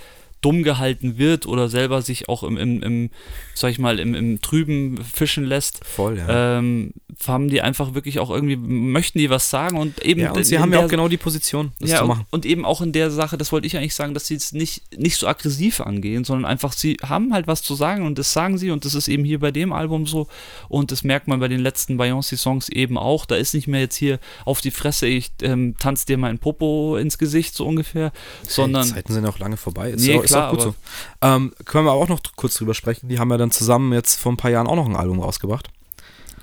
dumm 0.40 0.62
gehalten 0.62 1.18
wird 1.18 1.46
oder 1.46 1.68
selber 1.68 2.02
sich 2.02 2.28
auch 2.28 2.42
im, 2.42 2.56
im, 2.56 2.82
im 2.82 3.10
sag 3.54 3.70
ich 3.70 3.78
mal, 3.78 3.98
im, 3.98 4.14
im 4.14 4.40
Trüben 4.40 4.98
fischen 5.02 5.44
lässt, 5.44 5.84
Voll, 5.84 6.18
ja. 6.18 6.58
ähm, 6.58 6.92
haben 7.26 7.48
die 7.48 7.62
einfach 7.62 7.94
wirklich 7.94 8.18
auch 8.18 8.30
irgendwie, 8.30 8.56
möchten 8.56 9.18
die 9.18 9.30
was 9.30 9.48
sagen 9.48 9.78
und 9.78 10.04
eben 10.04 10.20
ja, 10.20 10.32
und 10.32 10.44
sie 10.44 10.58
haben 10.58 10.72
ja 10.72 10.84
auch 10.84 10.88
genau 10.88 11.08
die 11.08 11.16
Position, 11.16 11.72
das 11.80 11.90
ja, 11.90 11.98
zu 11.98 12.06
machen. 12.06 12.26
und 12.30 12.44
eben 12.44 12.64
auch 12.64 12.82
in 12.82 12.92
der 12.92 13.10
Sache, 13.10 13.38
das 13.38 13.52
wollte 13.52 13.66
ich 13.66 13.76
eigentlich 13.76 13.94
sagen, 13.94 14.12
dass 14.12 14.26
sie 14.26 14.34
es 14.34 14.52
nicht, 14.52 14.82
nicht 14.96 15.16
so 15.16 15.26
aggressiv 15.26 15.80
angehen, 15.80 16.24
sondern 16.24 16.44
einfach, 16.44 16.72
sie 16.72 16.98
haben 17.02 17.32
halt 17.32 17.46
was 17.46 17.62
zu 17.62 17.74
sagen 17.74 18.04
und 18.04 18.18
das 18.18 18.32
sagen 18.32 18.58
sie 18.58 18.70
und 18.70 18.84
das 18.84 18.94
ist 18.94 19.08
eben 19.08 19.24
hier 19.24 19.40
bei 19.40 19.50
dem 19.50 19.72
Album 19.72 20.06
so 20.06 20.28
und 20.68 20.92
das 20.92 21.04
merkt 21.04 21.28
man 21.28 21.40
bei 21.40 21.48
den 21.48 21.60
letzten 21.60 21.98
Beyoncé-Songs 21.98 22.68
eben 22.68 22.98
auch. 22.98 23.24
Da 23.24 23.36
ist 23.36 23.54
nicht 23.54 23.68
mehr 23.68 23.80
jetzt 23.80 23.96
hier 23.96 24.18
auf 24.44 24.60
die 24.60 24.70
Fresse, 24.70 25.06
ich 25.06 25.32
ähm, 25.42 25.74
tanz 25.78 26.04
dir 26.04 26.18
mein 26.18 26.38
Popo 26.38 26.96
ins 26.96 27.18
Gesicht, 27.18 27.54
so 27.54 27.66
ungefähr, 27.66 28.12
sondern 28.46 28.86
die 28.86 28.92
Zeiten 28.94 29.12
sind 29.12 29.26
auch 29.26 29.38
lange 29.38 29.56
vorbei. 29.56 29.90
Ist, 29.90 30.06
Nee, 30.06 30.16
ja, 30.16 30.25
klar, 30.30 30.48
auch 30.48 30.50
gut 30.52 30.60
aber- 30.62 30.70
so. 30.70 30.74
Ähm, 31.22 31.52
können 31.64 31.84
wir 31.86 31.92
auch 31.92 32.08
noch 32.08 32.20
kurz 32.36 32.54
drüber 32.54 32.74
sprechen. 32.74 33.08
Die 33.08 33.18
haben 33.18 33.30
ja 33.30 33.36
dann 33.36 33.50
zusammen 33.50 33.92
jetzt 33.92 34.16
vor 34.20 34.32
ein 34.32 34.36
paar 34.36 34.50
Jahren 34.50 34.66
auch 34.66 34.76
noch 34.76 34.86
ein 34.86 34.96
Album 34.96 35.20
rausgebracht. 35.20 35.68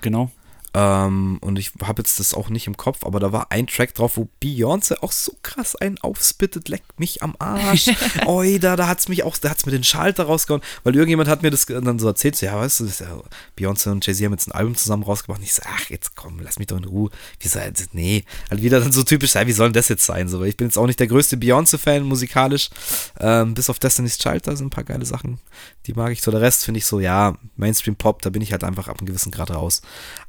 genau. 0.01 0.31
Ähm, 0.75 1.37
und 1.41 1.59
ich 1.59 1.71
habe 1.83 2.01
jetzt 2.01 2.19
das 2.19 2.33
auch 2.33 2.49
nicht 2.49 2.65
im 2.65 2.77
Kopf, 2.77 3.05
aber 3.05 3.19
da 3.19 3.31
war 3.31 3.51
ein 3.51 3.67
Track 3.67 3.93
drauf, 3.93 4.17
wo 4.17 4.27
Beyoncé 4.41 4.97
auch 5.01 5.11
so 5.11 5.35
krass 5.43 5.75
einen 5.75 5.99
aufspittet, 5.99 6.67
leckt 6.67 6.99
mich 6.99 7.21
am 7.21 7.35
Arsch. 7.37 7.91
Oi, 8.25 8.57
da, 8.57 8.75
da 8.75 8.87
hat's 8.87 9.07
mich 9.07 9.23
auch, 9.23 9.37
da 9.37 9.51
hat's 9.51 9.67
mir 9.67 9.71
den 9.71 9.83
Schalter 9.83 10.23
rausgehauen, 10.23 10.63
weil 10.83 10.95
irgendjemand 10.95 11.29
hat 11.29 11.43
mir 11.43 11.51
das 11.51 11.67
dann 11.67 11.99
so 11.99 12.07
erzählt, 12.07 12.35
so, 12.35 12.47
ja, 12.47 12.59
weißt 12.59 12.79
du, 12.79 12.85
das 12.85 12.99
ja, 12.99 13.21
Beyoncé 13.57 13.91
und 13.91 14.05
Jay-Z 14.05 14.25
haben 14.25 14.33
jetzt 14.33 14.47
ein 14.47 14.51
Album 14.51 14.75
zusammen 14.75 15.03
rausgebracht. 15.03 15.39
Und 15.39 15.45
ich 15.45 15.53
so, 15.53 15.61
ach, 15.65 15.89
jetzt 15.89 16.15
komm, 16.15 16.39
lass 16.39 16.57
mich 16.57 16.67
doch 16.67 16.77
in 16.77 16.85
Ruhe. 16.85 17.11
Wie 17.39 17.47
so, 17.47 17.59
also, 17.59 17.83
nee, 17.91 18.23
halt 18.49 18.63
wieder 18.63 18.79
dann 18.79 18.91
so 18.91 19.03
typisch, 19.03 19.35
ja, 19.35 19.45
wie 19.45 19.51
soll 19.51 19.67
denn 19.67 19.73
das 19.73 19.89
jetzt 19.89 20.05
sein? 20.05 20.27
So, 20.27 20.39
weil 20.39 20.47
ich 20.47 20.57
bin 20.57 20.67
jetzt 20.67 20.77
auch 20.77 20.87
nicht 20.87 20.99
der 20.99 21.07
größte 21.07 21.37
Beyoncé-Fan 21.37 22.01
musikalisch. 22.03 22.71
Ähm, 23.19 23.53
bis 23.53 23.69
auf 23.69 23.77
Destiny's 23.77 24.17
Child, 24.17 24.47
da 24.47 24.55
sind 24.55 24.67
ein 24.67 24.71
paar 24.71 24.83
geile 24.83 25.05
Sachen, 25.05 25.39
die 25.85 25.93
mag 25.93 26.11
ich. 26.11 26.23
So, 26.23 26.31
der 26.31 26.41
Rest 26.41 26.65
finde 26.65 26.79
ich 26.79 26.85
so, 26.87 26.99
ja, 26.99 27.37
Mainstream-Pop, 27.57 28.23
da 28.23 28.31
bin 28.31 28.41
ich 28.41 28.51
halt 28.51 28.63
einfach 28.63 28.87
ab 28.87 28.97
einem 28.97 29.05
gewissen 29.05 29.31
Grad 29.31 29.51
raus. 29.51 29.81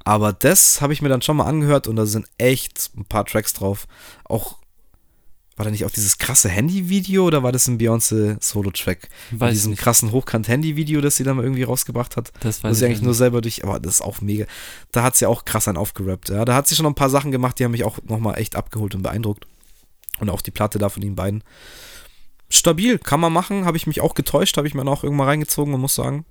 Aber 0.05 0.33
das 0.33 0.81
habe 0.81 0.93
ich 0.93 1.01
mir 1.03 1.09
dann 1.09 1.23
schon 1.23 1.39
mal 1.39 1.47
angehört 1.47 1.89
und 1.89 1.97
da 1.97 2.05
sind 2.07 2.27
echt 2.37 2.91
ein 2.97 3.07
paar 3.07 3.25
Tracks 3.25 3.55
drauf. 3.55 3.87
Auch, 4.25 4.59
war 5.57 5.65
da 5.65 5.71
nicht 5.71 5.85
auch 5.87 5.91
dieses 5.91 6.19
krasse 6.19 6.51
Handy-Video 6.51 7.25
oder 7.25 7.43
war 7.43 7.53
das 7.53 7.67
ein 7.69 7.79
Beyoncé-Solo-Track? 7.79 9.09
Mit 9.31 9.41
Weiß 9.41 9.53
diesem 9.55 9.71
nicht. 9.71 9.81
krassen 9.81 10.13
Hochkant-Handy-Video, 10.13 11.01
das 11.01 11.17
sie 11.17 11.25
dann 11.25 11.37
mal 11.37 11.43
irgendwie 11.45 11.63
rausgebracht 11.63 12.17
hat. 12.17 12.33
Das 12.41 12.63
Wo 12.63 12.69
weiß 12.69 12.79
sie 12.79 12.85
ich 12.85 12.91
eigentlich 12.91 13.03
nur 13.03 13.15
selber 13.15 13.41
durch, 13.41 13.65
aber 13.65 13.81
das 13.81 13.95
ist 13.95 14.01
auch 14.03 14.21
mega. 14.21 14.45
Da 14.93 15.03
hat 15.03 15.17
sie 15.17 15.27
auch 15.27 15.47
krass 15.47 15.69
einen 15.69 15.79
aufgerappt. 15.79 16.29
Ja. 16.29 16.45
Da 16.45 16.55
hat 16.55 16.69
sie 16.69 16.75
schon 16.75 16.85
noch 16.85 16.91
ein 16.91 16.97
paar 16.97 17.11
Sachen 17.11 17.31
gemacht, 17.31 17.59
die 17.59 17.65
haben 17.65 17.73
mich 17.73 17.85
auch 17.85 17.99
nochmal 18.05 18.39
echt 18.39 18.57
abgeholt 18.57 18.95
und 18.95 19.03
beeindruckt. 19.03 19.47
Und 20.21 20.29
auch 20.29 20.43
die 20.43 20.51
Platte 20.51 20.79
da 20.79 20.91
von 20.91 21.03
ihnen 21.03 21.17
beiden. 21.17 21.43
Stabil, 22.51 22.99
kann 22.99 23.21
man 23.21 23.33
machen, 23.33 23.65
habe 23.65 23.77
ich 23.77 23.87
mich 23.87 24.01
auch 24.01 24.15
getäuscht, 24.15 24.57
habe 24.59 24.69
ich 24.69 24.75
mir 24.75 24.87
auch 24.87 25.03
irgendwann 25.03 25.29
reingezogen 25.29 25.73
und 25.75 25.81
muss 25.81 25.95
sagen, 25.95 26.25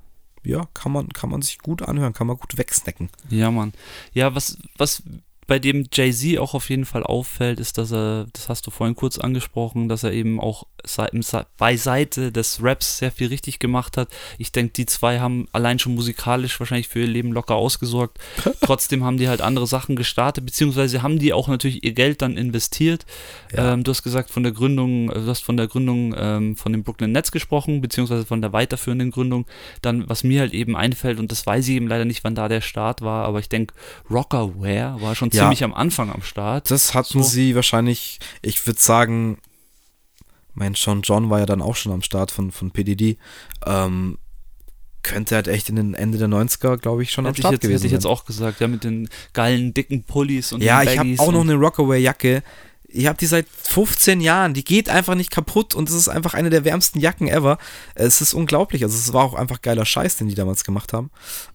ja, 0.43 0.67
kann 0.73 0.91
man, 0.91 1.09
kann 1.09 1.29
man 1.29 1.41
sich 1.41 1.59
gut 1.59 1.81
anhören, 1.81 2.13
kann 2.13 2.27
man 2.27 2.37
gut 2.37 2.57
wegsnacken. 2.57 3.09
Ja, 3.29 3.51
Mann. 3.51 3.73
Ja, 4.13 4.35
was, 4.35 4.57
was 4.77 5.03
bei 5.47 5.59
dem 5.59 5.85
Jay-Z 5.91 6.37
auch 6.39 6.53
auf 6.53 6.69
jeden 6.69 6.85
Fall 6.85 7.03
auffällt, 7.03 7.59
ist, 7.59 7.77
dass 7.77 7.91
er, 7.91 8.27
das 8.33 8.49
hast 8.49 8.65
du 8.67 8.71
vorhin 8.71 8.95
kurz 8.95 9.17
angesprochen, 9.17 9.89
dass 9.89 10.03
er 10.03 10.11
eben 10.11 10.39
auch 10.39 10.65
beiseite 11.57 12.31
des 12.31 12.59
Raps 12.61 12.97
sehr 12.97 13.11
viel 13.11 13.27
richtig 13.27 13.59
gemacht 13.59 13.97
hat. 13.97 14.09
Ich 14.37 14.51
denke, 14.51 14.73
die 14.73 14.85
zwei 14.85 15.19
haben 15.19 15.47
allein 15.51 15.79
schon 15.79 15.95
musikalisch 15.95 16.59
wahrscheinlich 16.59 16.87
für 16.87 16.99
ihr 16.99 17.07
Leben 17.07 17.31
locker 17.31 17.55
ausgesorgt. 17.55 18.19
Trotzdem 18.61 19.03
haben 19.03 19.17
die 19.17 19.29
halt 19.29 19.41
andere 19.41 19.67
Sachen 19.67 19.95
gestartet, 19.95 20.45
beziehungsweise 20.45 21.01
haben 21.01 21.19
die 21.19 21.33
auch 21.33 21.47
natürlich 21.47 21.83
ihr 21.83 21.93
Geld 21.93 22.21
dann 22.21 22.37
investiert. 22.37 23.05
Ja. 23.55 23.73
Ähm, 23.73 23.83
du 23.83 23.91
hast 23.91 24.03
gesagt, 24.03 24.29
von 24.29 24.43
der 24.43 24.51
Gründung, 24.51 25.07
du 25.07 25.27
hast 25.27 25.43
von 25.43 25.57
der 25.57 25.67
Gründung 25.67 26.13
ähm, 26.17 26.55
von 26.55 26.71
dem 26.71 26.83
Brooklyn 26.83 27.11
Nets 27.11 27.31
gesprochen, 27.31 27.81
beziehungsweise 27.81 28.25
von 28.25 28.41
der 28.41 28.53
weiterführenden 28.53 29.11
Gründung. 29.11 29.45
Dann, 29.81 30.09
was 30.09 30.23
mir 30.23 30.41
halt 30.41 30.53
eben 30.53 30.75
einfällt, 30.75 31.19
und 31.19 31.31
das 31.31 31.45
weiß 31.45 31.67
ich 31.67 31.75
eben 31.75 31.87
leider 31.87 32.05
nicht, 32.05 32.23
wann 32.23 32.35
da 32.35 32.47
der 32.47 32.61
Start 32.61 33.01
war, 33.01 33.25
aber 33.25 33.39
ich 33.39 33.49
denke, 33.49 33.73
Rockerware 34.09 34.97
war 35.01 35.15
schon 35.15 35.29
ja. 35.33 35.42
Ziemlich 35.43 35.63
am 35.63 35.73
Anfang 35.73 36.11
am 36.11 36.21
Start. 36.21 36.69
Das 36.71 36.93
hatten 36.93 37.23
so. 37.23 37.29
sie 37.29 37.55
wahrscheinlich, 37.55 38.19
ich 38.41 38.65
würde 38.65 38.79
sagen, 38.79 39.37
mein 40.53 40.75
Sean 40.75 41.01
John 41.01 41.29
war 41.29 41.39
ja 41.39 41.45
dann 41.45 41.61
auch 41.61 41.75
schon 41.75 41.91
am 41.91 42.01
Start 42.01 42.31
von, 42.31 42.51
von 42.51 42.71
PDD. 42.71 43.17
Ähm, 43.65 44.17
könnte 45.01 45.35
halt 45.35 45.47
echt 45.47 45.69
in 45.69 45.75
den 45.75 45.93
Ende 45.95 46.17
der 46.17 46.29
90er, 46.29 46.77
glaube 46.77 47.03
ich, 47.03 47.11
schon 47.11 47.25
hätte 47.25 47.35
am 47.35 47.39
Start 47.39 47.51
jetzt, 47.53 47.61
gewesen 47.61 47.75
Hätte 47.81 47.87
ich 47.87 47.93
jetzt 47.93 48.05
auch 48.05 48.25
gesagt, 48.25 48.61
ja, 48.61 48.67
mit 48.67 48.83
den 48.83 49.09
geilen, 49.33 49.73
dicken 49.73 50.03
Pullis 50.03 50.53
und 50.53 50.63
Ja, 50.63 50.81
ich 50.81 50.97
habe 50.97 51.15
auch 51.17 51.31
noch 51.31 51.41
eine 51.41 51.55
Rockaway-Jacke 51.55 52.43
ich 52.93 53.07
habe 53.07 53.17
die 53.17 53.25
seit 53.25 53.47
15 53.49 54.21
Jahren, 54.21 54.53
die 54.53 54.63
geht 54.63 54.87
einfach 54.87 55.15
nicht 55.15 55.31
kaputt 55.31 55.73
und 55.73 55.89
es 55.89 55.95
ist 55.95 56.09
einfach 56.09 56.35
eine 56.35 56.49
der 56.49 56.63
wärmsten 56.63 56.99
Jacken 56.99 57.27
ever. 57.27 57.57
Es 57.95 58.21
ist 58.21 58.33
unglaublich, 58.33 58.83
also 58.83 58.95
es 58.95 59.11
war 59.13 59.23
auch 59.23 59.33
einfach 59.33 59.61
geiler 59.61 59.85
Scheiß, 59.85 60.17
den 60.17 60.27
die 60.27 60.35
damals 60.35 60.63
gemacht 60.63 60.93
haben. 60.93 61.09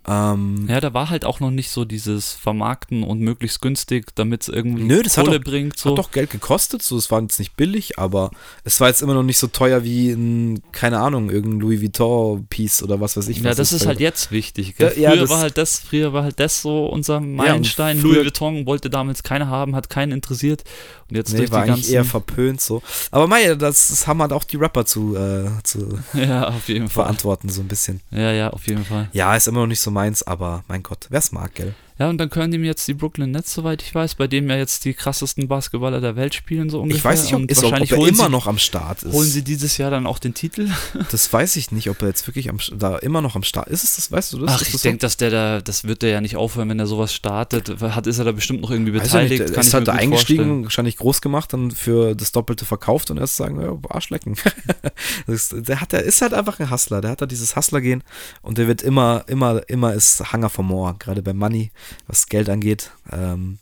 Ähm, 0.08 0.66
ja, 0.68 0.80
da 0.80 0.94
war 0.94 1.10
halt 1.10 1.26
auch 1.26 1.38
noch 1.38 1.50
nicht 1.50 1.70
so 1.70 1.84
dieses 1.84 2.32
Vermarkten 2.32 3.02
und 3.02 3.20
möglichst 3.20 3.60
günstig, 3.60 4.06
damit 4.14 4.42
es 4.42 4.48
irgendwie 4.48 4.84
nö, 4.84 5.02
das 5.02 5.16
Kohle 5.16 5.32
hat 5.32 5.36
doch, 5.36 5.44
bringt. 5.44 5.78
So. 5.78 5.90
Hat 5.90 5.98
doch 5.98 6.10
Geld 6.12 6.30
gekostet, 6.30 6.82
so 6.82 6.96
es 6.96 7.10
war 7.10 7.20
jetzt 7.20 7.38
nicht 7.38 7.56
billig, 7.56 7.98
aber 7.98 8.30
es 8.64 8.80
war 8.80 8.88
jetzt 8.88 9.02
immer 9.02 9.12
noch 9.12 9.22
nicht 9.22 9.36
so 9.36 9.48
teuer 9.48 9.84
wie 9.84 10.10
ein, 10.10 10.62
keine 10.72 11.00
Ahnung, 11.00 11.28
irgendein 11.28 11.60
Louis 11.60 11.82
Vuitton-Piece 11.82 12.82
oder 12.82 13.00
was 13.00 13.18
weiß 13.18 13.28
ich. 13.28 13.40
Ja, 13.40 13.52
das 13.52 13.72
ist 13.72 13.86
halt 13.86 14.00
jetzt 14.00 14.32
wichtig. 14.32 14.76
Ja, 14.78 14.88
früher, 14.88 15.28
war 15.28 15.40
halt 15.40 15.58
das, 15.58 15.78
früher 15.78 16.14
war 16.14 16.22
halt 16.22 16.40
das 16.40 16.62
so 16.62 16.86
unser 16.86 17.20
Meilenstein. 17.20 17.98
Ja, 17.98 18.02
Louis 18.02 18.18
Vuitton 18.24 18.64
wollte 18.64 18.88
damals 18.88 19.22
keiner 19.22 19.48
haben, 19.48 19.76
hat 19.76 19.90
keinen 19.90 20.12
interessiert. 20.12 20.64
Und 21.10 21.16
jetzt 21.16 21.32
nee, 21.32 21.50
war 21.50 21.62
eigentlich 21.62 21.90
eher 21.90 22.04
verpönt 22.04 22.60
so. 22.60 22.82
Aber 23.10 23.26
Maya, 23.26 23.54
das, 23.54 23.88
das 23.88 24.06
haben 24.06 24.20
halt 24.20 24.32
auch 24.32 24.44
die 24.44 24.56
Rapper 24.56 24.84
zu, 24.84 25.16
äh, 25.16 25.48
zu 25.62 25.98
ja, 26.14 26.52
verantworten, 26.88 27.48
so 27.48 27.62
ein 27.62 27.68
bisschen. 27.68 28.00
Ja, 28.10 28.32
ja, 28.32 28.50
auf 28.50 28.66
jeden 28.66 28.84
Fall. 28.84 29.08
Ja, 29.12 29.34
ist 29.34 29.48
immer 29.48 29.60
noch 29.60 29.66
nicht 29.66 29.80
so 29.80 29.90
meins, 29.98 30.22
aber 30.22 30.62
mein 30.68 30.84
Gott, 30.84 31.08
wer 31.10 31.18
es 31.18 31.32
mag, 31.32 31.52
gell? 31.54 31.74
Ja, 31.98 32.08
und 32.08 32.18
dann 32.18 32.30
können 32.30 32.52
die 32.52 32.58
mir 32.58 32.66
jetzt 32.66 32.86
die 32.86 32.94
Brooklyn 32.94 33.32
Nets, 33.32 33.52
soweit 33.52 33.82
ich 33.82 33.92
weiß, 33.92 34.14
bei 34.14 34.28
denen 34.28 34.48
ja 34.48 34.56
jetzt 34.56 34.84
die 34.84 34.94
krassesten 34.94 35.48
Basketballer 35.48 36.00
der 36.00 36.14
Welt 36.14 36.32
spielen, 36.32 36.70
so 36.70 36.80
ungefähr. 36.80 36.98
Ich 36.98 37.04
weiß 37.04 37.24
nicht, 37.24 37.34
ob, 37.34 37.50
ist, 37.50 37.62
wahrscheinlich 37.62 37.92
ob 37.92 38.00
er 38.00 38.08
immer 38.08 38.24
sie, 38.24 38.30
noch 38.30 38.46
am 38.46 38.58
Start 38.58 39.02
ist. 39.02 39.12
Holen 39.12 39.28
sie 39.28 39.42
dieses 39.42 39.78
Jahr 39.78 39.90
dann 39.90 40.06
auch 40.06 40.18
den 40.18 40.34
Titel? 40.34 40.68
Das 41.10 41.32
weiß 41.32 41.56
ich 41.56 41.72
nicht, 41.72 41.88
ob 41.88 42.02
er 42.02 42.08
jetzt 42.08 42.26
wirklich 42.26 42.50
am, 42.50 42.58
da 42.76 42.96
immer 42.98 43.22
noch 43.22 43.34
am 43.34 43.42
Start 43.42 43.68
ist. 43.68 43.82
Es 43.82 43.96
das, 43.96 44.12
weißt 44.12 44.32
du 44.32 44.40
das? 44.40 44.50
Ach, 44.52 44.62
ich 44.62 44.72
das 44.72 44.82
denke, 44.82 44.98
dass 44.98 45.16
der 45.16 45.30
da, 45.30 45.60
das 45.60 45.84
wird 45.84 46.02
der 46.02 46.10
ja 46.10 46.20
nicht 46.20 46.36
aufhören, 46.36 46.68
wenn 46.68 46.78
er 46.78 46.86
sowas 46.86 47.14
startet. 47.14 47.80
Hat, 47.80 48.06
ist 48.06 48.18
er 48.18 48.24
da 48.24 48.32
bestimmt 48.32 48.60
noch 48.60 48.70
irgendwie 48.70 48.92
beteiligt? 48.92 49.48
Nicht, 49.48 49.56
ist 49.56 49.74
halt 49.74 49.88
da 49.88 49.92
eingestiegen, 49.92 50.42
vorstellen. 50.42 50.64
wahrscheinlich 50.64 50.96
groß 50.96 51.20
gemacht, 51.20 51.52
dann 51.52 51.70
für 51.70 52.14
das 52.14 52.32
Doppelte 52.32 52.64
verkauft 52.64 53.10
und 53.10 53.18
erst 53.18 53.36
sagen, 53.36 53.60
ja, 53.60 53.76
Arschlecken. 53.88 54.36
das, 55.26 55.54
der, 55.56 55.80
hat, 55.80 55.92
der 55.92 56.02
ist 56.02 56.20
halt 56.20 56.34
einfach 56.34 56.60
ein 56.60 56.70
Hustler. 56.70 57.00
Der 57.00 57.12
hat 57.12 57.22
da 57.22 57.26
dieses 57.26 57.56
Hustler-Gehen 57.56 58.02
und 58.42 58.58
der 58.58 58.66
wird 58.66 58.82
immer, 58.82 59.24
immer, 59.26 59.62
immer 59.68 59.94
ist 59.94 60.32
Hanger 60.32 60.50
for 60.50 60.64
More, 60.64 60.94
gerade 60.98 61.22
beim 61.22 61.36
Money, 61.36 61.70
was 62.06 62.26
Geld 62.26 62.48
angeht 62.48 62.90
ähm, 63.12 63.58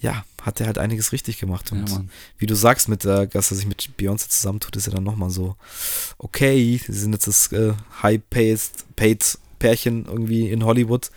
ja, 0.00 0.24
hat 0.42 0.60
er 0.60 0.66
halt 0.66 0.78
einiges 0.78 1.12
richtig 1.12 1.38
gemacht. 1.38 1.72
Und 1.72 1.88
ja, 1.88 2.04
wie 2.38 2.46
du 2.46 2.54
sagst, 2.54 2.88
mit 2.88 3.04
der, 3.04 3.26
dass 3.26 3.50
er 3.50 3.56
sich 3.56 3.66
mit 3.66 3.90
Beyoncé 3.98 4.28
zusammentut, 4.28 4.76
ist 4.76 4.86
ja 4.86 4.92
dann 4.92 5.04
nochmal 5.04 5.30
so, 5.30 5.56
okay, 6.18 6.80
sie 6.86 6.92
sind 6.92 7.12
jetzt 7.12 7.26
das 7.26 7.52
äh, 7.52 7.72
High-Paid 8.02 9.38
Pärchen 9.58 10.04
irgendwie 10.04 10.50
in 10.50 10.64
Hollywood. 10.64 11.10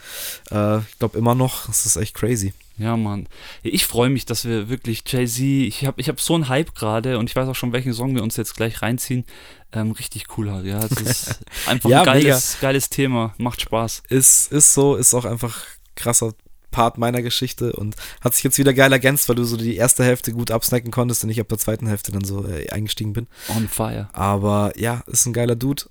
Äh, 0.50 0.80
ich 0.80 0.98
glaube 0.98 1.18
immer 1.18 1.36
noch, 1.36 1.68
das 1.68 1.86
ist 1.86 1.98
echt 1.98 2.16
crazy. 2.16 2.54
Ja, 2.78 2.96
Mann. 2.96 3.28
Ich 3.62 3.86
freue 3.86 4.10
mich, 4.10 4.26
dass 4.26 4.46
wir 4.46 4.70
wirklich 4.70 5.04
Jay-Z, 5.06 5.42
ich 5.42 5.86
habe 5.86 6.00
ich 6.00 6.08
hab 6.08 6.22
so 6.22 6.36
einen 6.36 6.48
Hype 6.48 6.74
gerade 6.74 7.18
und 7.18 7.30
ich 7.30 7.36
weiß 7.36 7.50
auch 7.50 7.56
schon, 7.56 7.74
welchen 7.74 7.94
Song 7.94 8.16
wir 8.16 8.24
uns 8.24 8.38
jetzt 8.38 8.56
gleich 8.56 8.82
reinziehen. 8.82 9.26
Ähm, 9.74 9.92
richtig 9.92 10.38
cool 10.38 10.50
halt, 10.50 10.66
ja. 10.66 10.80
Es 10.86 11.02
ist 11.02 11.40
einfach 11.68 11.90
ja, 11.90 12.00
ein 12.00 12.06
geiles, 12.06 12.58
geiles 12.62 12.90
Thema, 12.90 13.36
macht 13.38 13.60
Spaß. 13.60 14.04
Ist, 14.08 14.54
ist 14.54 14.74
so, 14.74 14.96
ist 14.96 15.14
auch 15.14 15.26
einfach 15.26 15.66
krasser 16.00 16.34
Part 16.72 17.00
meiner 17.00 17.22
Geschichte 17.22 17.74
und 17.74 17.96
hat 18.22 18.36
sich 18.36 18.44
jetzt 18.44 18.60
wieder 18.60 18.74
geil 18.74 18.92
ergänzt, 18.92 19.28
weil 19.28 19.36
du 19.36 19.44
so 19.44 19.58
die 19.58 19.76
erste 19.76 20.04
Hälfte 20.04 20.34
gut 20.34 20.52
absnacken 20.52 20.92
konntest 20.92 21.24
und 21.24 21.32
ich 21.32 21.40
ab 21.40 21.48
der 21.48 21.58
zweiten 21.58 21.88
Hälfte 21.88 22.12
dann 22.12 22.24
so 22.24 22.46
äh, 22.46 22.70
eingestiegen 22.70 23.14
bin. 23.14 23.28
On 23.56 23.68
fire. 23.68 24.08
Aber 24.14 24.72
ja, 24.78 25.02
ist 25.08 25.26
ein 25.26 25.34
geiler 25.34 25.56
Dude. 25.56 25.84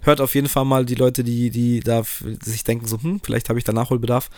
Hört 0.00 0.20
auf 0.20 0.34
jeden 0.34 0.48
Fall 0.48 0.64
mal 0.64 0.84
die 0.84 0.96
Leute, 0.96 1.22
die, 1.22 1.50
die 1.50 1.80
da 1.80 2.02
sich 2.42 2.64
denken, 2.64 2.86
so, 2.86 3.00
hm, 3.00 3.20
vielleicht 3.22 3.48
habe 3.48 3.58
ich 3.58 3.64
da 3.64 3.72
Nachholbedarf. 3.72 4.28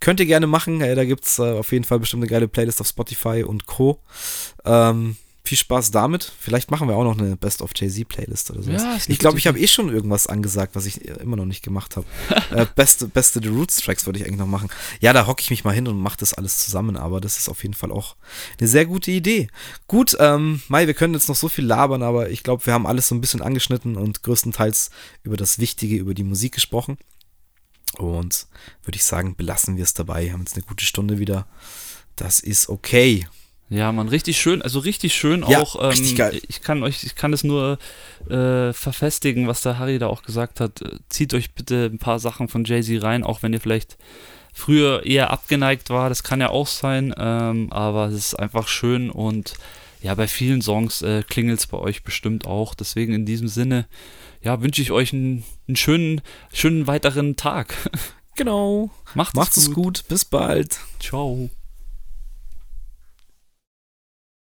Könnt 0.00 0.18
ihr 0.18 0.26
gerne 0.26 0.48
machen. 0.48 0.80
Äh, 0.80 0.96
da 0.96 1.04
gibt 1.04 1.24
es 1.24 1.38
äh, 1.38 1.42
auf 1.42 1.70
jeden 1.70 1.84
Fall 1.84 2.00
bestimmt 2.00 2.24
eine 2.24 2.30
geile 2.30 2.48
Playlist 2.48 2.80
auf 2.80 2.88
Spotify 2.88 3.44
und 3.44 3.66
Co. 3.66 4.00
Ähm, 4.64 5.16
viel 5.46 5.58
Spaß 5.58 5.90
damit. 5.90 6.32
Vielleicht 6.40 6.70
machen 6.70 6.88
wir 6.88 6.96
auch 6.96 7.04
noch 7.04 7.18
eine 7.18 7.36
Best 7.36 7.60
of 7.60 7.72
Jay-Z-Playlist 7.74 8.50
oder 8.50 8.62
so. 8.62 8.70
Ja, 8.70 8.98
ich 9.06 9.18
glaube, 9.18 9.38
ich 9.38 9.46
habe 9.46 9.58
eh 9.58 9.68
schon 9.68 9.90
irgendwas 9.90 10.26
angesagt, 10.26 10.74
was 10.74 10.86
ich 10.86 11.04
immer 11.04 11.36
noch 11.36 11.44
nicht 11.44 11.62
gemacht 11.62 11.96
habe. 11.96 12.06
äh, 12.50 12.66
beste, 12.74 13.08
beste 13.08 13.40
The 13.42 13.48
Roots 13.48 13.76
Tracks 13.76 14.06
würde 14.06 14.18
ich 14.18 14.24
eigentlich 14.24 14.38
noch 14.38 14.46
machen. 14.46 14.70
Ja, 15.00 15.12
da 15.12 15.26
hocke 15.26 15.42
ich 15.42 15.50
mich 15.50 15.62
mal 15.62 15.74
hin 15.74 15.86
und 15.86 16.00
mache 16.00 16.16
das 16.18 16.32
alles 16.32 16.64
zusammen, 16.64 16.96
aber 16.96 17.20
das 17.20 17.36
ist 17.36 17.50
auf 17.50 17.62
jeden 17.62 17.74
Fall 17.74 17.92
auch 17.92 18.16
eine 18.58 18.68
sehr 18.68 18.86
gute 18.86 19.10
Idee. 19.10 19.48
Gut, 19.86 20.16
ähm, 20.18 20.62
Mai, 20.68 20.86
wir 20.86 20.94
können 20.94 21.12
jetzt 21.12 21.28
noch 21.28 21.36
so 21.36 21.50
viel 21.50 21.66
labern, 21.66 22.02
aber 22.02 22.30
ich 22.30 22.42
glaube, 22.42 22.64
wir 22.64 22.72
haben 22.72 22.86
alles 22.86 23.08
so 23.08 23.14
ein 23.14 23.20
bisschen 23.20 23.42
angeschnitten 23.42 23.96
und 23.96 24.22
größtenteils 24.22 24.90
über 25.24 25.36
das 25.36 25.58
Wichtige, 25.58 25.96
über 25.96 26.14
die 26.14 26.24
Musik 26.24 26.54
gesprochen. 26.54 26.96
Und 27.98 28.46
würde 28.82 28.96
ich 28.96 29.04
sagen, 29.04 29.36
belassen 29.36 29.76
wir 29.76 29.84
es 29.84 29.94
dabei. 29.94 30.24
Wir 30.24 30.32
haben 30.32 30.40
jetzt 30.40 30.56
eine 30.56 30.64
gute 30.64 30.84
Stunde 30.84 31.18
wieder. 31.18 31.46
Das 32.16 32.40
ist 32.40 32.68
okay. 32.70 33.26
Ja, 33.70 33.90
man, 33.92 34.08
richtig 34.08 34.38
schön, 34.38 34.62
also 34.62 34.78
richtig 34.78 35.14
schön 35.14 35.44
ja, 35.48 35.60
auch. 35.60 35.76
Ähm, 35.80 35.88
richtig 35.88 36.16
geil. 36.16 36.40
Ich 36.48 36.60
kann 36.60 36.82
euch, 36.82 37.02
ich 37.02 37.14
kann 37.14 37.32
es 37.32 37.44
nur 37.44 37.78
äh, 38.28 38.72
verfestigen, 38.72 39.48
was 39.48 39.62
der 39.62 39.78
Harry 39.78 39.98
da 39.98 40.06
auch 40.08 40.22
gesagt 40.22 40.60
hat. 40.60 40.80
Zieht 41.08 41.34
euch 41.34 41.54
bitte 41.54 41.90
ein 41.92 41.98
paar 41.98 42.18
Sachen 42.18 42.48
von 42.48 42.64
Jay-Z 42.64 43.02
rein, 43.02 43.24
auch 43.24 43.42
wenn 43.42 43.52
ihr 43.52 43.60
vielleicht 43.60 43.96
früher 44.52 45.04
eher 45.04 45.30
abgeneigt 45.30 45.90
war, 45.90 46.08
das 46.08 46.22
kann 46.22 46.40
ja 46.40 46.48
auch 46.50 46.68
sein, 46.68 47.12
ähm, 47.18 47.72
aber 47.72 48.06
es 48.06 48.14
ist 48.14 48.34
einfach 48.38 48.68
schön 48.68 49.10
und 49.10 49.54
ja, 50.00 50.14
bei 50.14 50.28
vielen 50.28 50.62
Songs 50.62 51.02
äh, 51.02 51.22
klingelt 51.22 51.60
es 51.60 51.66
bei 51.66 51.78
euch 51.78 52.04
bestimmt 52.04 52.46
auch. 52.46 52.74
Deswegen 52.74 53.14
in 53.14 53.24
diesem 53.24 53.48
Sinne, 53.48 53.86
ja, 54.42 54.60
wünsche 54.60 54.82
ich 54.82 54.92
euch 54.92 55.14
einen, 55.14 55.44
einen 55.66 55.76
schönen, 55.76 56.20
schönen 56.52 56.86
weiteren 56.86 57.36
Tag. 57.36 57.74
Genau. 58.36 58.90
Macht's, 59.14 59.36
Macht's 59.36 59.66
gut. 59.66 59.74
gut. 59.74 60.04
Bis 60.08 60.24
bald. 60.24 60.80
Ciao. 60.98 61.50